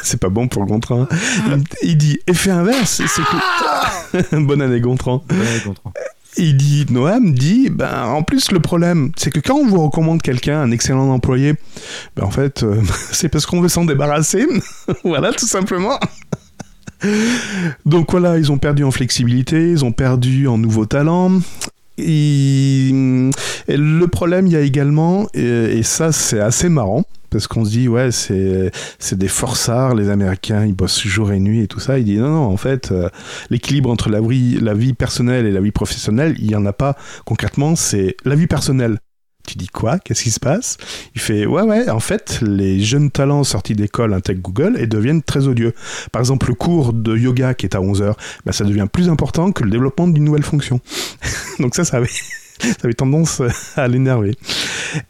C'est 0.02 0.20
pas 0.20 0.28
bon 0.28 0.48
pour 0.48 0.64
Gontran. 0.66 1.06
Il 1.82 1.98
dit, 1.98 2.20
effet 2.28 2.50
inverse, 2.50 3.02
c'est 3.06 3.22
que... 3.22 4.36
Bonne 4.40 4.62
année 4.62 4.80
Gontran. 4.80 5.24
Ouais, 5.30 5.62
Gontran. 5.66 5.92
Dit, 6.36 6.86
Noam 6.90 7.34
dit, 7.34 7.70
ben, 7.70 8.04
en 8.04 8.22
plus, 8.22 8.52
le 8.52 8.60
problème, 8.60 9.12
c'est 9.16 9.30
que 9.30 9.40
quand 9.40 9.56
on 9.56 9.66
vous 9.66 9.84
recommande 9.84 10.22
quelqu'un, 10.22 10.60
un 10.60 10.70
excellent 10.70 11.10
employé, 11.10 11.54
ben, 12.16 12.24
en 12.24 12.30
fait, 12.30 12.62
euh, 12.62 12.80
c'est 13.12 13.28
parce 13.28 13.46
qu'on 13.46 13.60
veut 13.60 13.68
s'en 13.68 13.84
débarrasser. 13.84 14.46
voilà, 15.04 15.32
tout 15.32 15.46
simplement. 15.46 15.98
Donc 17.84 18.10
voilà, 18.12 18.38
ils 18.38 18.52
ont 18.52 18.58
perdu 18.58 18.84
en 18.84 18.90
flexibilité, 18.90 19.70
ils 19.70 19.84
ont 19.84 19.92
perdu 19.92 20.48
en 20.48 20.58
nouveaux 20.58 20.86
talents. 20.86 21.40
Et, 21.98 22.90
le 23.68 24.06
problème, 24.06 24.46
il 24.46 24.52
y 24.52 24.56
a 24.56 24.60
également, 24.60 25.28
et 25.34 25.82
ça, 25.82 26.12
c'est 26.12 26.40
assez 26.40 26.68
marrant. 26.68 27.04
Parce 27.30 27.46
qu'on 27.46 27.64
se 27.64 27.70
dit, 27.70 27.88
ouais, 27.88 28.10
c'est, 28.10 28.70
c'est 28.98 29.18
des 29.18 29.28
forçards, 29.28 29.94
les 29.94 30.10
Américains, 30.10 30.64
ils 30.64 30.74
bossent 30.74 31.00
jour 31.00 31.32
et 31.32 31.40
nuit 31.40 31.62
et 31.62 31.68
tout 31.68 31.80
ça. 31.80 31.98
Il 31.98 32.04
dit, 32.04 32.18
non, 32.18 32.30
non, 32.30 32.44
en 32.44 32.56
fait, 32.56 32.92
euh, 32.92 33.08
l'équilibre 33.50 33.90
entre 33.90 34.10
la 34.10 34.20
vie, 34.20 34.58
la 34.60 34.74
vie 34.74 34.92
personnelle 34.92 35.46
et 35.46 35.52
la 35.52 35.60
vie 35.60 35.70
professionnelle, 35.70 36.34
il 36.38 36.48
n'y 36.48 36.54
en 36.54 36.66
a 36.66 36.72
pas. 36.72 36.96
Concrètement, 37.24 37.76
c'est 37.76 38.16
la 38.24 38.34
vie 38.34 38.46
personnelle. 38.46 38.98
Tu 39.46 39.56
dis 39.56 39.68
quoi? 39.68 39.98
Qu'est-ce 39.98 40.22
qui 40.22 40.30
se 40.30 40.38
passe? 40.38 40.76
Il 41.14 41.20
fait 41.20 41.46
ouais 41.46 41.62
ouais. 41.62 41.88
En 41.88 41.98
fait, 41.98 42.40
les 42.42 42.80
jeunes 42.80 43.10
talents 43.10 43.42
sortis 43.42 43.74
d'école 43.74 44.12
intègrent 44.12 44.42
Google 44.42 44.76
et 44.78 44.86
deviennent 44.86 45.22
très 45.22 45.48
odieux. 45.48 45.72
Par 46.12 46.20
exemple, 46.20 46.48
le 46.48 46.54
cours 46.54 46.92
de 46.92 47.16
yoga 47.16 47.54
qui 47.54 47.64
est 47.64 47.74
à 47.74 47.80
11 47.80 48.02
heures, 48.02 48.16
ben, 48.44 48.52
ça 48.52 48.64
devient 48.64 48.86
plus 48.92 49.08
important 49.08 49.50
que 49.50 49.64
le 49.64 49.70
développement 49.70 50.08
d'une 50.08 50.24
nouvelle 50.24 50.42
fonction. 50.42 50.80
Donc 51.58 51.74
ça, 51.74 51.84
ça 51.84 51.96
avait, 51.96 52.10
ça 52.62 52.84
avait 52.84 52.94
tendance 52.94 53.42
à 53.76 53.88
l'énerver. 53.88 54.34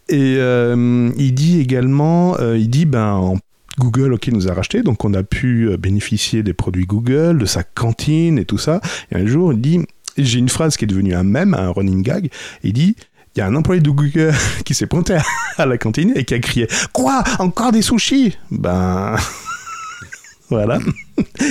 Et 0.09 0.35
euh, 0.37 1.09
il 1.17 1.33
dit 1.33 1.59
également, 1.59 2.37
euh, 2.39 2.57
il 2.57 2.69
dit 2.69 2.85
ben 2.85 3.13
en 3.13 3.37
Google, 3.79 4.13
ok, 4.13 4.27
nous 4.27 4.47
a 4.49 4.53
racheté, 4.53 4.83
donc 4.83 5.05
on 5.05 5.13
a 5.13 5.23
pu 5.23 5.69
euh, 5.69 5.77
bénéficier 5.77 6.43
des 6.43 6.53
produits 6.53 6.85
Google, 6.85 7.37
de 7.37 7.45
sa 7.45 7.63
cantine 7.63 8.37
et 8.37 8.45
tout 8.45 8.57
ça. 8.57 8.81
Et 9.11 9.15
un 9.15 9.25
jour, 9.25 9.53
il 9.53 9.61
dit, 9.61 9.79
j'ai 10.17 10.39
une 10.39 10.49
phrase 10.49 10.77
qui 10.77 10.83
est 10.85 10.87
devenue 10.87 11.13
un 11.15 11.23
mème, 11.23 11.53
un 11.53 11.69
running 11.69 12.01
gag. 12.03 12.29
Il 12.63 12.73
dit, 12.73 12.95
il 13.35 13.39
y 13.39 13.41
a 13.41 13.47
un 13.47 13.55
employé 13.55 13.81
de 13.81 13.89
Google 13.89 14.33
qui 14.65 14.73
s'est 14.73 14.87
pointé 14.87 15.17
à- 15.57 15.65
la 15.65 15.77
cantine 15.77 16.11
et 16.15 16.25
qui 16.25 16.33
a 16.33 16.39
crié 16.39 16.67
Quoi? 16.91 17.23
Encore 17.39 17.71
des 17.71 17.81
sushis? 17.81 18.37
Ben. 18.51 19.15
voilà. 20.49 20.79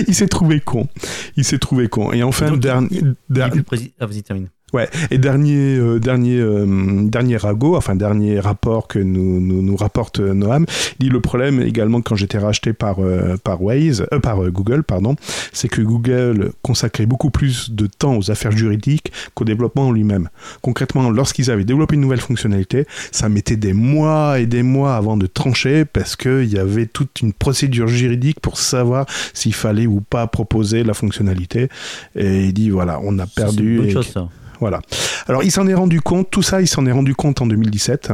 il 0.06 0.14
s'est 0.14 0.28
trouvé 0.28 0.60
con. 0.60 0.88
Il 1.36 1.44
s'est 1.44 1.58
trouvé 1.58 1.88
con. 1.88 2.12
Et 2.12 2.22
enfin, 2.22 2.54
dernier. 2.56 3.00
Der-. 3.30 3.50
Ah, 3.98 4.06
vas-y, 4.06 4.22
termine. 4.22 4.48
Ouais, 4.72 4.88
et 5.10 5.18
dernier, 5.18 5.76
euh, 5.76 5.98
dernier, 5.98 6.38
euh, 6.38 6.64
dernier 7.08 7.36
ragot, 7.36 7.74
enfin 7.76 7.96
dernier 7.96 8.38
rapport 8.38 8.86
que 8.86 8.98
nous, 9.00 9.40
nous, 9.40 9.62
nous 9.62 9.76
rapporte 9.76 10.20
euh, 10.20 10.32
Noam, 10.32 10.64
il 11.00 11.04
dit 11.06 11.08
le 11.10 11.20
problème 11.20 11.60
également 11.60 12.00
quand 12.02 12.14
j'étais 12.14 12.38
racheté 12.38 12.72
par, 12.72 13.00
euh, 13.00 13.36
par 13.42 13.62
Waze, 13.62 14.06
euh, 14.12 14.20
par 14.20 14.42
euh, 14.44 14.50
Google, 14.50 14.84
pardon, 14.84 15.16
c'est 15.52 15.68
que 15.68 15.80
Google 15.82 16.52
consacrait 16.62 17.06
beaucoup 17.06 17.30
plus 17.30 17.70
de 17.72 17.86
temps 17.86 18.16
aux 18.16 18.30
affaires 18.30 18.52
juridiques 18.52 19.12
qu'au 19.34 19.44
développement 19.44 19.88
en 19.88 19.92
lui-même. 19.92 20.28
Concrètement, 20.62 21.10
lorsqu'ils 21.10 21.50
avaient 21.50 21.64
développé 21.64 21.96
une 21.96 22.02
nouvelle 22.02 22.20
fonctionnalité, 22.20 22.86
ça 23.10 23.28
mettait 23.28 23.56
des 23.56 23.72
mois 23.72 24.38
et 24.38 24.46
des 24.46 24.62
mois 24.62 24.94
avant 24.94 25.16
de 25.16 25.26
trancher 25.26 25.84
parce 25.84 26.14
qu'il 26.14 26.44
y 26.52 26.58
avait 26.58 26.86
toute 26.86 27.20
une 27.22 27.32
procédure 27.32 27.88
juridique 27.88 28.38
pour 28.40 28.56
savoir 28.58 29.06
s'il 29.34 29.54
fallait 29.54 29.86
ou 29.86 30.00
pas 30.00 30.26
proposer 30.28 30.84
la 30.84 30.94
fonctionnalité. 30.94 31.68
Et 32.14 32.44
il 32.44 32.52
dit 32.52 32.70
voilà, 32.70 33.00
on 33.02 33.18
a 33.18 33.24
Ça, 33.24 33.30
C'est 33.36 33.42
perdu. 33.42 33.76
une 33.76 33.82
bonne 33.82 33.90
chose, 33.90 34.08
ça. 34.08 34.28
Voilà. 34.60 34.80
Alors, 35.26 35.42
il 35.42 35.50
s'en 35.50 35.66
est 35.66 35.74
rendu 35.74 36.00
compte, 36.00 36.30
tout 36.30 36.42
ça, 36.42 36.60
il 36.60 36.68
s'en 36.68 36.86
est 36.86 36.92
rendu 36.92 37.14
compte 37.14 37.40
en 37.40 37.46
2017. 37.46 38.12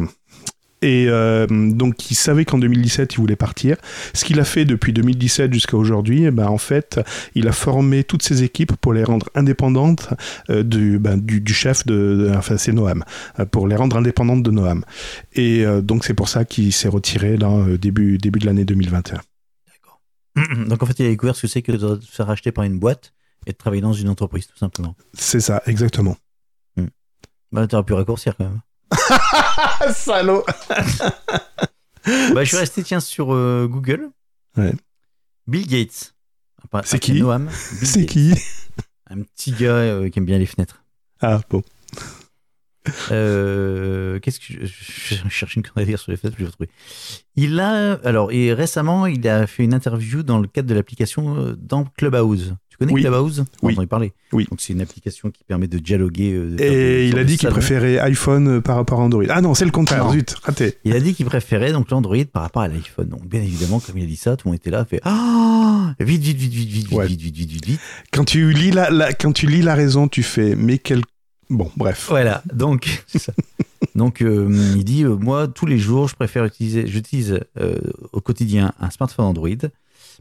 Et 0.83 1.07
euh, 1.09 1.47
donc, 1.49 2.11
il 2.11 2.15
savait 2.15 2.45
qu'en 2.45 2.59
2017, 2.59 3.15
il 3.15 3.17
voulait 3.17 3.35
partir. 3.35 3.77
Ce 4.13 4.25
qu'il 4.27 4.39
a 4.39 4.45
fait 4.45 4.67
depuis 4.67 4.93
2017 4.93 5.53
jusqu'à 5.53 5.77
aujourd'hui, 5.77 6.25
eh 6.25 6.31
ben, 6.31 6.47
en 6.49 6.59
fait, 6.59 7.01
il 7.35 7.49
a 7.49 7.53
formé 7.53 8.05
toutes 8.05 8.23
ses 8.23 8.43
équipes 8.43 8.77
pour 8.77 8.93
les 8.93 9.03
rendre 9.03 9.29
indépendantes 9.35 10.11
euh, 10.51 10.63
du, 10.63 10.99
ben, 10.99 11.17
du, 11.17 11.41
du 11.41 11.55
chef 11.55 11.87
de, 11.87 12.27
de- 12.29 12.35
Enfin, 12.37 12.59
c'est 12.59 12.73
Noam. 12.73 13.05
euh, 13.41 13.47
pour 13.47 13.67
les 13.67 13.75
rendre 13.75 13.97
indépendantes 13.97 14.43
de 14.43 14.51
Noam. 14.51 14.85
Et 15.33 15.65
euh, 15.65 15.81
donc, 15.81 16.05
c'est 16.05 16.15
pour 16.15 16.29
ça 16.29 16.45
qu'il 16.45 16.73
s'est 16.75 16.89
retiré 16.89 17.39
là, 17.39 17.65
début, 17.81 18.19
début 18.19 18.39
de 18.39 18.47
l'année 18.47 18.65
2021. 18.67 19.21
Donc 20.69 20.83
en 20.83 20.87
fait, 20.87 20.99
il 20.99 21.07
a 21.07 21.09
découvert 21.09 21.35
ce 21.35 21.43
que 21.43 21.49
c'est 21.49 21.63
que 21.63 21.73
de 21.73 21.79
se 22.01 22.11
faire 22.15 22.27
racheter 22.27 22.53
par 22.53 22.65
une 22.65 22.79
boîte 22.79 23.15
et 23.47 23.53
de 23.53 23.57
travailler 23.57 23.81
dans 23.81 23.95
une 23.95 24.11
entreprise, 24.11 24.47
tout 24.47 24.59
simplement. 24.59 24.95
C'est 25.15 25.41
ça, 25.41 25.63
exactement. 25.67 26.17
Bah, 27.53 27.67
t'aurais 27.67 27.85
pu 27.85 27.93
raccourcir 27.95 28.37
quand 28.37 28.45
même. 28.45 28.61
Salaud 29.95 30.45
bah, 32.35 32.45
je 32.45 32.49
suis 32.49 32.57
resté, 32.57 32.83
tiens, 32.83 33.01
sur 33.01 33.35
euh, 33.35 33.67
Google. 33.69 34.11
Ouais. 34.57 34.73
Bill 35.47 35.67
Gates. 35.67 36.15
C'est 36.85 36.99
qui? 36.99 37.21
Noam. 37.21 37.47
Bill 37.47 37.53
C'est 37.89 38.01
Gates. 38.01 38.09
qui? 38.11 38.35
Un 39.09 39.23
petit 39.23 39.53
gars 39.53 39.69
euh, 39.77 40.09
qui 40.09 40.19
aime 40.19 40.25
bien 40.25 40.39
les 40.39 40.47
fenêtres. 40.47 40.83
Ah, 41.21 41.41
bon. 41.49 41.63
Euh, 43.11 44.21
Qu'est-ce 44.21 44.39
que 44.41 44.47
je, 44.49 44.67
je, 44.67 45.15
je 45.25 45.29
cherche 45.29 45.57
une 45.57 45.63
connerie 45.63 45.83
à 45.83 45.87
dire 45.87 45.99
sur 45.99 46.11
les 46.13 46.17
fenêtres, 46.17 46.37
je 46.39 46.45
vais 46.45 46.49
retrouver. 46.49 46.71
Il 47.35 47.59
a, 47.61 47.95
alors, 48.05 48.31
et 48.33 48.53
récemment, 48.53 49.07
il 49.07 49.27
a 49.29 49.47
fait 49.47 49.65
une 49.65 49.75
interview 49.75 50.23
dans 50.23 50.39
le 50.39 50.47
cadre 50.49 50.69
de 50.69 50.75
l'application 50.75 51.37
euh, 51.37 51.57
dans 51.57 51.85
Clubhouse. 51.85 52.55
Tu 52.79 52.85
connais 52.85 52.93
Oui. 52.93 53.01
Clubhouse? 53.03 53.43
Oui. 53.62 53.74
On 53.77 53.81
en 53.81 53.85
a 53.85 53.87
parlé. 53.87 54.12
Oui. 54.33 54.47
Donc 54.51 54.61
c'est 54.61 54.74
une 54.74 54.83
application 54.83 55.31
qui 55.31 55.45
permet 55.45 55.66
de 55.66 55.79
dialoguer. 55.79 56.33
euh, 56.35 56.57
de 56.57 56.62
Et 56.62 57.09
il 57.09 57.18
a 57.18 57.24
dit 57.24 57.39
qu'il 57.39 57.49
préférait 57.49 57.99
iPhone 58.01 58.49
euh, 58.49 58.61
par 58.61 58.77
rapport 58.77 59.01
à 59.01 59.05
Android. 59.05 59.24
Ah 59.31 59.41
non, 59.41 59.55
c'est 59.55 59.64
le 59.64 59.70
contraire, 59.70 60.05
Non. 60.05 60.12
zut, 60.12 60.35
raté. 60.43 60.74
Il 60.85 60.95
a 60.95 61.01
dit 61.01 61.14
qu'il 61.14 61.24
préférait 61.27 61.72
donc 61.72 61.91
l'Android 61.91 62.16
par 62.31 62.43
rapport 62.43 62.62
à 62.62 62.68
l'iPhone. 62.68 63.09
Donc 63.09 63.27
bien 63.27 63.41
évidemment, 63.41 63.81
comme 63.81 63.97
il 63.97 64.05
a 64.05 64.07
dit 64.07 64.16
ça, 64.16 64.37
tout 64.37 64.49
le 64.49 64.51
monde 64.53 64.57
était 64.61 64.70
là, 64.70 64.85
fait 64.85 65.01
ah 65.05 65.95
vite, 66.01 66.22
vite, 66.22 66.37
vite, 66.37 66.53
vite, 66.53 66.68
vite, 66.68 66.93
Ouais. 66.93 67.07
vite, 67.07 67.20
vite, 67.22 67.37
vite, 67.37 67.51
vite, 67.53 67.66
vite. 67.66 67.81
Quand 68.12 68.24
tu 68.24 68.53
lis 68.53 68.70
la, 68.72 68.91
la- 68.91 69.12
quand 69.14 69.33
tu 69.33 69.47
lis 69.47 69.62
la 69.62 69.74
raison, 69.74 70.09
tu 70.09 70.22
fais 70.22 70.55
mais 70.55 70.79
quel 70.79 71.01
bon 71.49 71.70
bref. 71.77 72.07
Voilà. 72.11 72.43
Donc 72.53 73.03
ça. 73.14 73.33
Donc 73.95 74.20
euh, 74.20 74.49
il 74.77 74.85
dit 74.85 75.05
euh, 75.05 75.16
moi 75.16 75.49
tous 75.49 75.64
les 75.64 75.79
jours, 75.79 76.09
je 76.09 76.14
préfère 76.14 76.45
utiliser, 76.45 76.87
j'utilise 76.87 77.41
euh, 77.59 77.77
au 78.12 78.20
quotidien 78.20 78.72
un 78.81 78.91
smartphone 78.91 79.24
Android, 79.27 79.49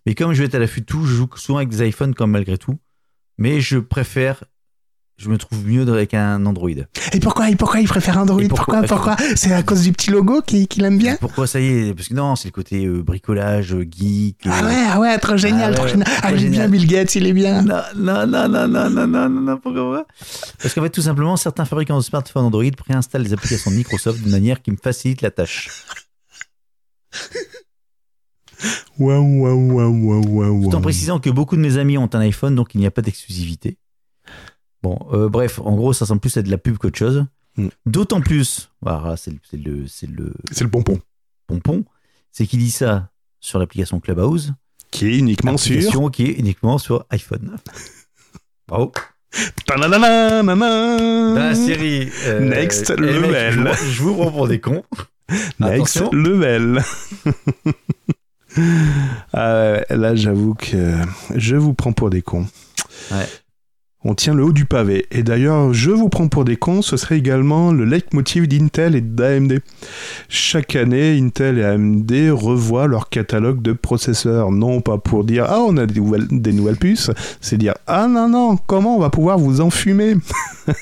mais 0.05 0.15
comme 0.15 0.33
je 0.33 0.39
vais 0.39 0.45
être 0.45 0.55
à 0.55 0.59
l'affût 0.59 0.81
de 0.81 0.85
tout, 0.85 1.05
je 1.05 1.15
joue 1.15 1.29
souvent 1.35 1.57
avec 1.57 1.69
des 1.69 1.87
iPhones 1.87 2.13
comme 2.13 2.31
malgré 2.31 2.57
tout. 2.57 2.77
Mais 3.37 3.59
je 3.59 3.77
préfère 3.77 4.43
je 5.17 5.29
me 5.29 5.37
trouve 5.37 5.65
mieux 5.65 5.89
avec 5.89 6.13
un 6.13 6.45
Android. 6.45 6.69
Et 7.13 7.19
pourquoi, 7.21 7.45
pourquoi 7.57 7.79
il 7.79 7.87
préfère 7.87 8.17
Android? 8.17 8.43
Pourquoi, 8.49 8.83
pourquoi, 8.83 9.15
C'est 9.35 9.53
à 9.53 9.63
cause 9.63 9.83
du 9.83 9.93
petit 9.93 10.11
logo 10.11 10.41
qu'il 10.41 10.83
aime 10.83 10.97
bien? 10.97 11.15
Pourquoi 11.21 11.47
ça 11.47 11.61
y 11.61 11.67
est? 11.67 11.93
Parce 11.93 12.09
que 12.09 12.13
non, 12.13 12.35
c'est 12.35 12.49
le 12.49 12.51
côté 12.51 12.85
euh, 12.85 13.01
bricolage, 13.01 13.73
euh, 13.73 13.85
geek. 13.89 14.39
Ah 14.45 14.59
euh, 14.59 14.67
ouais, 14.67 14.85
ah 14.89 14.99
ouais, 14.99 15.17
trop 15.19 15.37
génial, 15.37 15.73
ah 15.77 15.83
ouais, 15.83 15.89
génial. 15.89 16.07
Ah, 16.21 16.31
il 16.33 16.45
est 16.45 16.49
bien 16.49 16.67
Bill 16.67 16.85
Gates, 16.85 17.15
il 17.15 17.27
est 17.27 17.33
bien. 17.33 17.61
Non, 17.61 17.81
non, 17.95 18.27
non, 18.27 18.49
non, 18.49 18.67
non, 18.67 18.89
non, 18.89 19.07
non, 19.07 19.29
non, 19.29 19.57
pourquoi 19.57 20.05
Parce 20.61 20.73
qu'en 20.73 20.81
fait, 20.81 20.89
tout 20.89 21.01
simplement, 21.01 21.37
certains 21.37 21.65
fabricants 21.65 21.97
de 21.97 22.03
smartphones 22.03 22.45
Android 22.45 22.63
préinstallent 22.77 23.23
les 23.23 23.33
applications 23.33 23.71
de 23.71 23.77
Microsoft 23.77 24.21
d'une 24.21 24.31
manière 24.31 24.61
qui 24.61 24.71
me 24.71 24.77
facilite 24.77 25.21
la 25.21 25.31
tâche. 25.31 25.69
Waouh 28.99 29.41
waouh 29.41 29.71
waouh 29.73 30.05
waouh 30.05 30.27
waouh. 30.27 30.69
Tout 30.69 30.75
en 30.77 30.81
précisant 30.81 31.19
que 31.19 31.29
beaucoup 31.29 31.55
de 31.55 31.61
mes 31.61 31.77
amis 31.77 31.97
ont 31.97 32.09
un 32.13 32.19
iPhone, 32.19 32.55
donc 32.55 32.73
il 32.75 32.79
n'y 32.79 32.85
a 32.87 32.91
pas 32.91 33.01
d'exclusivité. 33.01 33.77
Bon, 34.83 34.97
euh, 35.13 35.29
bref, 35.29 35.59
en 35.63 35.75
gros, 35.75 35.93
ça 35.93 36.05
semble 36.05 36.21
plus 36.21 36.35
être 36.37 36.45
de 36.45 36.51
la 36.51 36.57
pub 36.57 36.77
qu'autre 36.77 36.97
chose. 36.97 37.25
Mm. 37.57 37.67
D'autant 37.85 38.21
plus, 38.21 38.69
voilà, 38.81 39.17
c'est 39.17 39.31
le, 39.31 39.37
c'est 39.49 39.57
le, 39.57 39.87
c'est 39.87 40.09
le 40.09 40.33
C'est 40.51 40.63
le 40.63 40.69
pompon 40.69 40.99
pompon, 41.47 41.85
c'est 42.31 42.45
qu'il 42.47 42.59
dit 42.59 42.71
ça 42.71 43.09
sur 43.39 43.59
l'application 43.59 43.99
Clubhouse, 43.99 44.53
qui 44.91 45.07
est 45.07 45.17
uniquement 45.17 45.57
sur. 45.57 46.11
qui 46.11 46.23
est 46.25 46.33
uniquement 46.39 46.77
sur 46.77 47.05
iPhone. 47.11 47.55
Bravo. 48.67 48.91
La 51.35 51.53
série 51.55 52.09
euh, 52.25 52.39
Next 52.39 52.93
eh, 52.97 53.01
mec, 53.01 53.11
level. 53.21 53.53
je, 53.53 53.59
vous- 53.59 53.91
je 53.91 54.01
vous 54.03 54.15
prends 54.15 54.31
pour 54.31 54.47
des 54.47 54.59
cons. 54.59 54.83
Next 55.59 55.97
Attention. 55.97 56.09
level. 56.11 56.81
Ouais, 58.57 59.85
là, 59.89 60.15
j'avoue 60.15 60.53
que 60.53 60.95
je 61.35 61.55
vous 61.55 61.73
prends 61.73 61.93
pour 61.93 62.09
des 62.09 62.21
cons. 62.21 62.47
On 64.07 64.13
tient 64.13 64.35
le 64.35 64.43
haut 64.43 64.51
du 64.51 64.65
pavé. 64.65 65.07
Et 65.09 65.23
d'ailleurs, 65.23 65.73
je 65.73 65.89
vous 65.89 66.09
prends 66.09 66.27
pour 66.27 66.45
des 66.45 66.57
cons, 66.57 66.83
ce 66.83 66.95
serait 66.95 67.17
également 67.17 67.71
le 67.71 67.85
leitmotiv 67.85 68.47
d'Intel 68.47 68.95
et 68.95 69.01
d'AMD. 69.01 69.61
Chaque 70.29 70.75
année, 70.75 71.17
Intel 71.19 71.57
et 71.57 71.63
AMD 71.63 72.11
revoient 72.31 72.85
leur 72.85 73.09
catalogue 73.09 73.63
de 73.63 73.73
processeurs. 73.73 74.51
Non 74.51 74.79
pas 74.81 74.99
pour 74.99 75.23
dire 75.23 75.47
Ah, 75.49 75.61
on 75.67 75.75
a 75.77 75.87
des 75.87 75.99
nouvelles, 75.99 76.27
des 76.29 76.53
nouvelles 76.53 76.77
puces, 76.77 77.09
c'est 77.41 77.57
dire 77.57 77.73
Ah 77.87 78.07
non, 78.07 78.29
non, 78.29 78.57
comment 78.67 78.95
on 78.95 78.99
va 78.99 79.09
pouvoir 79.09 79.39
vous 79.39 79.59
enfumer? 79.59 80.15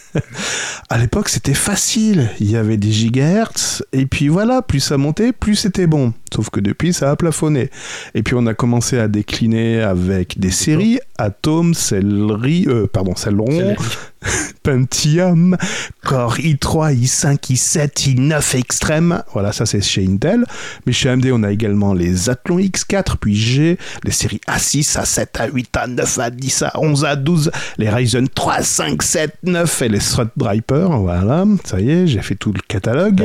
À 0.89 0.99
l'époque, 0.99 1.29
c'était 1.29 1.53
facile. 1.53 2.29
Il 2.39 2.51
y 2.51 2.55
avait 2.55 2.77
des 2.77 2.91
gigahertz, 2.91 3.83
et 3.93 4.05
puis 4.05 4.27
voilà, 4.27 4.61
plus 4.61 4.79
ça 4.79 4.97
montait, 4.97 5.31
plus 5.31 5.55
c'était 5.55 5.87
bon. 5.87 6.13
Sauf 6.33 6.49
que 6.49 6.59
depuis, 6.59 6.93
ça 6.93 7.09
a 7.09 7.15
plafonné. 7.15 7.69
Et 8.13 8.23
puis 8.23 8.35
on 8.35 8.45
a 8.45 8.53
commencé 8.53 8.99
à 8.99 9.07
décliner 9.07 9.81
avec 9.81 10.39
des 10.39 10.51
séries 10.51 10.99
Atom, 11.23 11.73
Celery, 11.73 12.65
euh, 12.67 12.87
pardon, 12.91 13.15
Celeron, 13.15 13.75
Pentium, 14.63 15.57
Core 16.03 16.37
i3, 16.37 16.93
i5, 16.95 17.37
i7, 17.51 18.15
i9 18.15 18.57
Extreme. 18.57 19.23
Voilà, 19.33 19.51
ça 19.51 19.65
c'est 19.65 19.81
chez 19.81 20.05
Intel. 20.05 20.45
Mais 20.85 20.93
chez 20.93 21.09
AMD, 21.09 21.25
on 21.33 21.43
a 21.43 21.51
également 21.51 21.93
les 21.93 22.29
Athlon 22.29 22.59
X4, 22.59 23.17
puis 23.19 23.35
G, 23.35 23.77
les 24.03 24.11
séries 24.11 24.41
A6, 24.47 24.97
A7, 25.01 25.27
A8, 25.49 25.71
A9, 25.73 26.17
A10, 26.19 26.69
A11, 26.71 27.23
A12, 27.23 27.51
les 27.77 27.89
Ryzen 27.89 28.27
3, 28.29 28.61
5, 28.61 29.03
7, 29.03 29.33
9 29.43 29.81
et 29.81 29.89
les 29.89 29.99
Threadripper. 29.99 30.87
Voilà, 30.91 31.45
ça 31.65 31.79
y 31.79 31.89
est, 31.91 32.07
j'ai 32.07 32.21
fait 32.21 32.35
tout 32.35 32.53
le 32.53 32.61
catalogue. 32.67 33.23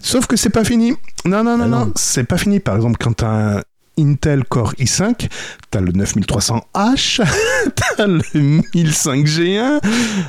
Sauf 0.00 0.26
que 0.26 0.36
c'est 0.36 0.50
pas 0.50 0.64
fini. 0.64 0.92
Non, 1.24 1.42
non, 1.42 1.56
non, 1.56 1.64
Ah 1.64 1.68
non, 1.68 1.86
non. 1.86 1.92
c'est 1.96 2.24
pas 2.24 2.36
fini. 2.36 2.60
Par 2.60 2.76
exemple, 2.76 2.96
quand 3.02 3.22
un 3.22 3.62
Intel 3.98 4.44
Core 4.44 4.74
i5, 4.74 5.28
t'as 5.70 5.80
le 5.80 5.92
9300H, 5.92 7.22
t'as 7.96 8.06
le 8.06 8.20
1005G1. 8.74 9.80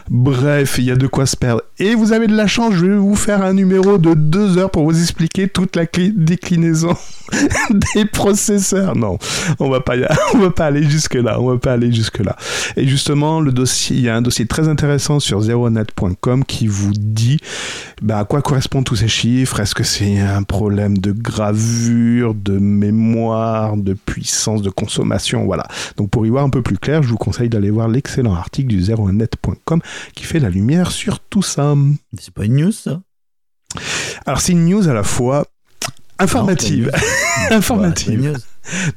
Bref, 0.09 0.75
il 0.77 0.85
y 0.85 0.91
a 0.91 0.95
de 0.95 1.07
quoi 1.07 1.25
se 1.25 1.35
perdre. 1.35 1.61
Et 1.79 1.95
vous 1.95 2.13
avez 2.13 2.27
de 2.27 2.35
la 2.35 2.47
chance, 2.47 2.73
je 2.73 2.85
vais 2.85 2.95
vous 2.95 3.15
faire 3.15 3.43
un 3.43 3.53
numéro 3.53 3.97
de 3.97 4.13
deux 4.13 4.57
heures 4.57 4.71
pour 4.71 4.83
vous 4.83 4.99
expliquer 4.99 5.47
toute 5.47 5.75
la 5.75 5.85
déclinaison 5.85 6.95
des 7.95 8.05
processeurs. 8.05 8.95
Non, 8.95 9.17
on 9.59 9.69
va 9.69 9.81
pas, 9.81 9.95
on 10.33 10.37
va 10.37 10.51
pas 10.51 10.65
aller 10.67 10.83
jusque 10.89 11.15
là. 11.15 11.39
On 11.39 11.49
va 11.49 11.57
pas 11.57 11.73
aller 11.73 11.91
jusque 11.91 12.19
là. 12.19 12.35
Et 12.77 12.87
justement, 12.87 13.41
le 13.41 13.51
dossier, 13.51 13.97
il 13.97 14.03
y 14.03 14.09
a 14.09 14.15
un 14.15 14.21
dossier 14.21 14.45
très 14.45 14.67
intéressant 14.67 15.19
sur 15.19 15.41
zeronet.com 15.41 16.43
qui 16.45 16.67
vous 16.67 16.91
dit 16.93 17.39
bah, 18.01 18.19
à 18.19 18.25
quoi 18.25 18.41
correspondent 18.41 18.85
tous 18.85 18.97
ces 18.97 19.07
chiffres? 19.07 19.59
Est-ce 19.59 19.75
que 19.75 19.83
c'est 19.83 20.19
un 20.19 20.43
problème 20.43 20.97
de 20.97 21.11
gravure, 21.11 22.33
de 22.35 22.57
mémoire, 22.57 23.54
de 23.77 23.93
puissance, 23.93 24.61
de 24.61 24.69
consommation 24.69 25.45
Voilà. 25.45 25.67
Donc 25.97 26.09
pour 26.09 26.25
y 26.25 26.29
voir 26.29 26.43
un 26.43 26.49
peu 26.49 26.61
plus 26.61 26.77
clair, 26.77 27.01
je 27.03 27.09
vous 27.09 27.17
conseille 27.17 27.49
d'aller 27.49 27.69
voir 27.71 27.87
l'excellent 27.87 28.33
article 28.35 28.67
du 28.69 28.81
zeronet.com 28.81 29.81
qui 30.13 30.23
fait 30.23 30.39
la 30.39 30.49
lumière 30.49 30.91
sur 30.91 31.19
tout 31.19 31.41
ça. 31.41 31.75
C'est 32.19 32.33
pas 32.33 32.45
une 32.45 32.55
news, 32.55 32.71
ça? 32.71 33.01
Alors 34.25 34.39
c'est 34.41 34.53
une 34.53 34.65
news 34.69 34.87
à 34.87 34.93
la 34.93 35.03
fois 35.03 35.45
informative. 36.19 36.91
Non, 37.51 37.57
informative. 37.57 38.37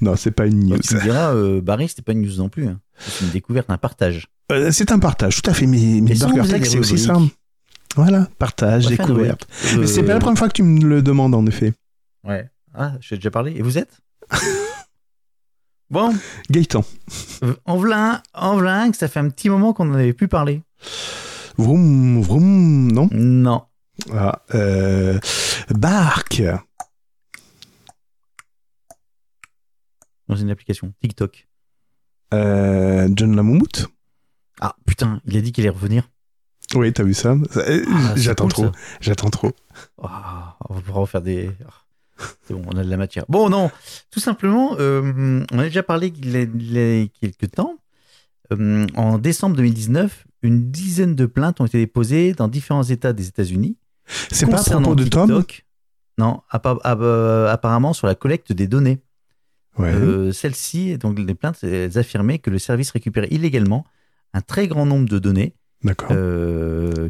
Non, 0.00 0.16
c'est 0.16 0.30
pas 0.30 0.46
une 0.46 0.64
news. 0.66 0.78
Tu 0.78 0.94
me 0.94 1.00
diras, 1.02 1.34
euh, 1.34 1.60
Barry, 1.60 1.88
c'était 1.88 2.02
pas 2.02 2.12
une 2.12 2.22
news 2.22 2.36
non 2.38 2.48
plus. 2.48 2.66
hein. 2.68 2.78
C'est 2.98 3.24
une 3.24 3.30
découverte, 3.30 3.68
un 3.70 3.78
partage. 3.78 4.26
Euh, 4.52 4.70
c'est 4.72 4.92
un 4.92 4.98
partage, 4.98 5.42
tout 5.42 5.50
à 5.50 5.54
fait. 5.54 5.66
Mais, 5.66 6.00
mais 6.00 6.14
Burger 6.14 6.42
c'est 6.64 6.78
aussi 6.78 6.98
ça. 6.98 7.16
Voilà, 7.96 8.28
partage, 8.38 8.86
découverte. 8.86 9.46
Mais 9.76 9.86
c'est 9.86 10.02
pas 10.02 10.08
la 10.10 10.16
Euh, 10.16 10.18
première 10.20 10.38
fois 10.38 10.48
que 10.48 10.52
tu 10.54 10.62
me 10.62 10.84
le 10.84 11.02
demandes, 11.02 11.34
en 11.34 11.44
effet. 11.46 11.72
Ouais. 12.24 12.48
Ah, 12.74 12.92
j'ai 13.00 13.16
déjà 13.16 13.30
parlé. 13.30 13.52
Et 13.56 13.62
vous 13.62 13.76
êtes? 13.78 13.98
Bon, 15.90 16.14
Gaëtan. 16.50 16.84
en 17.64 17.76
v'là 17.78 18.22
en 18.34 18.56
v'là 18.58 18.92
ça 18.92 19.08
fait 19.08 19.20
un 19.20 19.30
petit 19.30 19.48
moment 19.48 19.72
qu'on 19.72 19.86
n'en 19.86 19.94
avait 19.94 20.12
plus 20.12 20.28
parlé. 20.28 20.62
Vroom, 21.56 22.20
vroom, 22.20 22.92
non? 22.92 23.08
Non. 23.10 23.64
Ah, 24.12 24.42
euh, 24.54 25.18
Bark. 25.70 26.42
Dans 30.28 30.36
une 30.36 30.50
application. 30.50 30.92
TikTok. 31.00 31.48
Euh, 32.34 33.08
John 33.14 33.34
Lamoumout. 33.34 33.88
Ah, 34.60 34.76
putain, 34.86 35.20
il 35.24 35.36
a 35.36 35.40
dit 35.40 35.52
qu'il 35.52 35.64
allait 35.64 35.74
revenir. 35.74 36.10
Oui, 36.74 36.92
t'as 36.92 37.02
vu 37.02 37.14
ça? 37.14 37.30
Euh, 37.56 37.84
Ah, 37.88 38.12
J'attends 38.16 38.44
cool, 38.44 38.52
trop. 38.52 38.72
J'attends 39.00 39.30
trop. 39.30 39.52
Ah, 40.02 40.56
on 40.68 40.74
va 40.74 40.80
pouvoir 40.82 41.00
refaire 41.02 41.22
des. 41.22 41.50
C'est 42.46 42.54
bon, 42.54 42.62
on 42.66 42.76
a 42.76 42.84
de 42.84 42.90
la 42.90 42.96
matière. 42.96 43.24
Bon, 43.28 43.48
non, 43.48 43.70
tout 44.10 44.20
simplement, 44.20 44.76
euh, 44.78 45.44
on 45.52 45.58
a 45.58 45.64
déjà 45.64 45.82
parlé 45.82 46.12
il 46.16 46.30
y 46.30 46.36
a, 46.36 46.40
il 46.42 46.72
y 46.72 47.02
a 47.04 47.06
quelques 47.20 47.50
temps. 47.52 47.76
Euh, 48.52 48.86
en 48.96 49.18
décembre 49.18 49.56
2019, 49.56 50.24
une 50.42 50.70
dizaine 50.70 51.14
de 51.14 51.26
plaintes 51.26 51.60
ont 51.60 51.66
été 51.66 51.78
déposées 51.78 52.32
dans 52.32 52.48
différents 52.48 52.82
États 52.82 53.12
des 53.12 53.28
États-Unis. 53.28 53.76
C'est 54.30 54.46
pas 54.50 54.60
à 54.60 54.64
propos 54.80 54.94
de 54.94 55.04
Tom. 55.04 55.44
Non, 56.16 56.42
euh, 56.54 57.48
apparemment 57.48 57.92
sur 57.92 58.06
la 58.06 58.14
collecte 58.14 58.52
des 58.52 58.66
données. 58.66 58.98
Ouais. 59.78 59.92
Euh, 59.92 60.32
Celles-ci, 60.32 60.98
donc 60.98 61.18
les 61.20 61.34
plaintes, 61.34 61.62
elles 61.62 61.96
affirmaient 61.98 62.38
que 62.40 62.50
le 62.50 62.58
service 62.58 62.90
récupérait 62.90 63.28
illégalement 63.30 63.84
un 64.34 64.40
très 64.40 64.66
grand 64.66 64.86
nombre 64.86 65.08
de 65.08 65.18
données, 65.20 65.54
D'accord. 65.84 66.08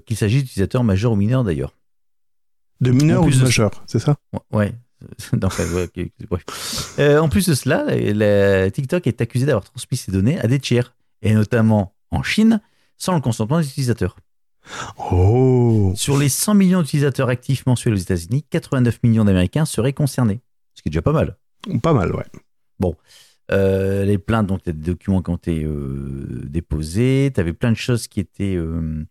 qu'il 0.04 0.16
s'agisse 0.16 0.42
d'utilisateurs 0.42 0.84
majeurs 0.84 1.12
ou 1.12 1.16
mineurs 1.16 1.44
d'ailleurs. 1.44 1.74
de 2.80 2.90
mineur 2.90 3.22
en 3.22 3.26
ou 3.26 3.30
de 3.30 3.36
de- 3.36 3.42
majeur, 3.44 3.70
c'est 3.86 3.98
ça? 3.98 4.16
Ouais. 4.52 4.72
Non, 5.32 5.46
enfin, 5.46 5.64
ouais, 5.74 5.84
ok, 5.96 6.10
bref. 6.28 6.94
Euh, 6.98 7.18
en 7.18 7.28
plus 7.28 7.46
de 7.48 7.54
cela, 7.54 7.84
la- 7.84 8.12
la- 8.64 8.70
TikTok 8.70 9.06
est 9.06 9.20
accusé 9.20 9.46
d'avoir 9.46 9.64
transmis 9.64 9.96
ces 9.96 10.10
données 10.12 10.38
à 10.40 10.46
des 10.46 10.58
tiers, 10.58 10.94
et 11.22 11.34
notamment 11.34 11.94
en 12.10 12.22
Chine, 12.22 12.60
sans 12.96 13.14
le 13.14 13.20
consentement 13.20 13.60
des 13.60 13.66
utilisateurs. 13.68 14.16
Oh 15.10 15.92
Sur 15.96 16.18
les 16.18 16.28
100 16.28 16.54
millions 16.54 16.80
d'utilisateurs 16.82 17.28
actifs 17.28 17.64
mensuels 17.66 17.94
aux 17.94 17.98
États-Unis, 17.98 18.44
89 18.50 19.00
millions 19.02 19.24
d'Américains 19.24 19.64
seraient 19.64 19.92
concernés, 19.92 20.40
ce 20.74 20.82
qui 20.82 20.88
est 20.88 20.90
déjà 20.90 21.02
pas 21.02 21.12
mal. 21.12 21.36
Pas 21.82 21.92
mal, 21.92 22.14
ouais. 22.14 22.24
Euh, 23.50 24.04
les 24.04 24.18
plaintes, 24.18 24.46
donc, 24.46 24.62
des 24.64 24.74
documents 24.74 25.22
qui 25.22 25.30
ont 25.30 25.36
été 25.36 25.64
euh, 25.64 26.42
déposés. 26.44 27.30
Tu 27.34 27.40
avais 27.40 27.54
plein 27.54 27.72
de 27.72 27.76
choses 27.78 28.06
qui 28.06 28.20
étaient. 28.20 28.54
euh, 28.56 29.06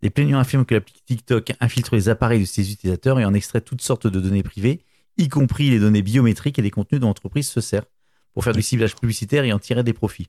les 0.00 0.10
plaignants 0.10 0.38
affirment 0.38 0.64
que 0.64 0.74
l'appli 0.74 0.94
TikTok 1.06 1.54
infiltre 1.60 1.96
les 1.96 2.08
appareils 2.08 2.38
de 2.40 2.44
ses 2.44 2.70
utilisateurs 2.70 3.18
et 3.18 3.24
en 3.24 3.34
extrait 3.34 3.60
toutes 3.60 3.80
sortes 3.82 4.06
de 4.06 4.20
données 4.20 4.44
privées, 4.44 4.84
y 5.16 5.28
compris 5.28 5.70
les 5.70 5.78
données 5.78 6.02
biométriques 6.02 6.58
et 6.58 6.62
les 6.62 6.70
contenus 6.70 7.00
dont 7.00 7.08
l'entreprise 7.08 7.48
se 7.48 7.60
sert, 7.60 7.84
pour 8.32 8.44
faire 8.44 8.52
du 8.52 8.62
ciblage 8.62 8.96
publicitaire 8.96 9.44
et 9.44 9.52
en 9.52 9.58
tirer 9.58 9.84
des 9.84 9.92
profits. 9.92 10.28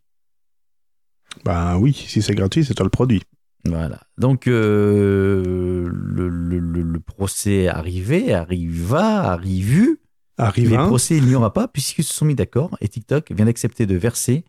Bah 1.43 1.77
oui, 1.77 1.93
si 1.93 2.21
c'est 2.21 2.35
gratuit, 2.35 2.63
c'est 2.63 2.73
toi 2.75 2.83
le 2.85 2.89
produit. 2.89 3.23
Voilà. 3.67 3.99
Donc, 4.17 4.47
euh, 4.47 5.87
le, 5.91 6.29
le- 6.29 6.59
le- 6.59 6.81
le 6.83 6.99
procès 6.99 7.63
est 7.63 7.67
arrivé, 7.67 8.31
arriva, 8.33 9.23
arrivu. 9.31 9.99
Arrive 10.37 10.69
Les 10.69 10.75
un. 10.75 10.85
procès, 10.87 11.17
il 11.17 11.25
n'y 11.25 11.33
aura 11.35 11.51
pas, 11.53 11.67
puisqu'ils 11.67 12.03
se 12.03 12.13
sont 12.13 12.25
mis 12.25 12.35
d'accord 12.35 12.77
et 12.81 12.87
TikTok 12.87 13.31
vient 13.31 13.45
d'accepter 13.45 13.85
de 13.85 13.95
verser 13.95 14.43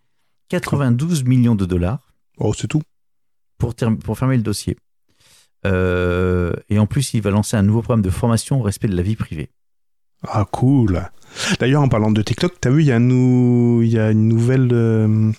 92 0.48 1.24
millions 1.24 1.54
de 1.54 1.64
dollars 1.64 2.12
Oh, 2.38 2.52
c'est 2.52 2.66
tout. 2.68 2.82
pour 3.58 3.74
fermer 4.18 4.36
le 4.36 4.42
dossier. 4.42 4.76
Euh, 5.64 6.52
et 6.68 6.78
en 6.78 6.86
plus, 6.86 7.14
il 7.14 7.22
va 7.22 7.30
lancer 7.30 7.56
un 7.56 7.62
nouveau 7.62 7.80
programme 7.82 8.02
de 8.02 8.10
formation 8.10 8.60
au 8.60 8.62
respect 8.62 8.88
de 8.88 8.96
la 8.96 9.02
vie 9.02 9.16
privée. 9.16 9.50
Ah, 10.28 10.46
cool. 10.50 11.02
D'ailleurs, 11.60 11.82
en 11.82 11.88
parlant 11.88 12.10
de 12.10 12.22
TikTok, 12.22 12.54
t'as 12.60 12.70
vu, 12.70 12.82
il 12.82 12.86
y, 12.86 12.92
a 12.92 12.98
nou- 12.98 13.82
il 13.82 13.88
y 13.90 13.98
a 13.98 14.10
une 14.10 14.26
nouvelle 14.28 14.70
euh, 14.72 15.32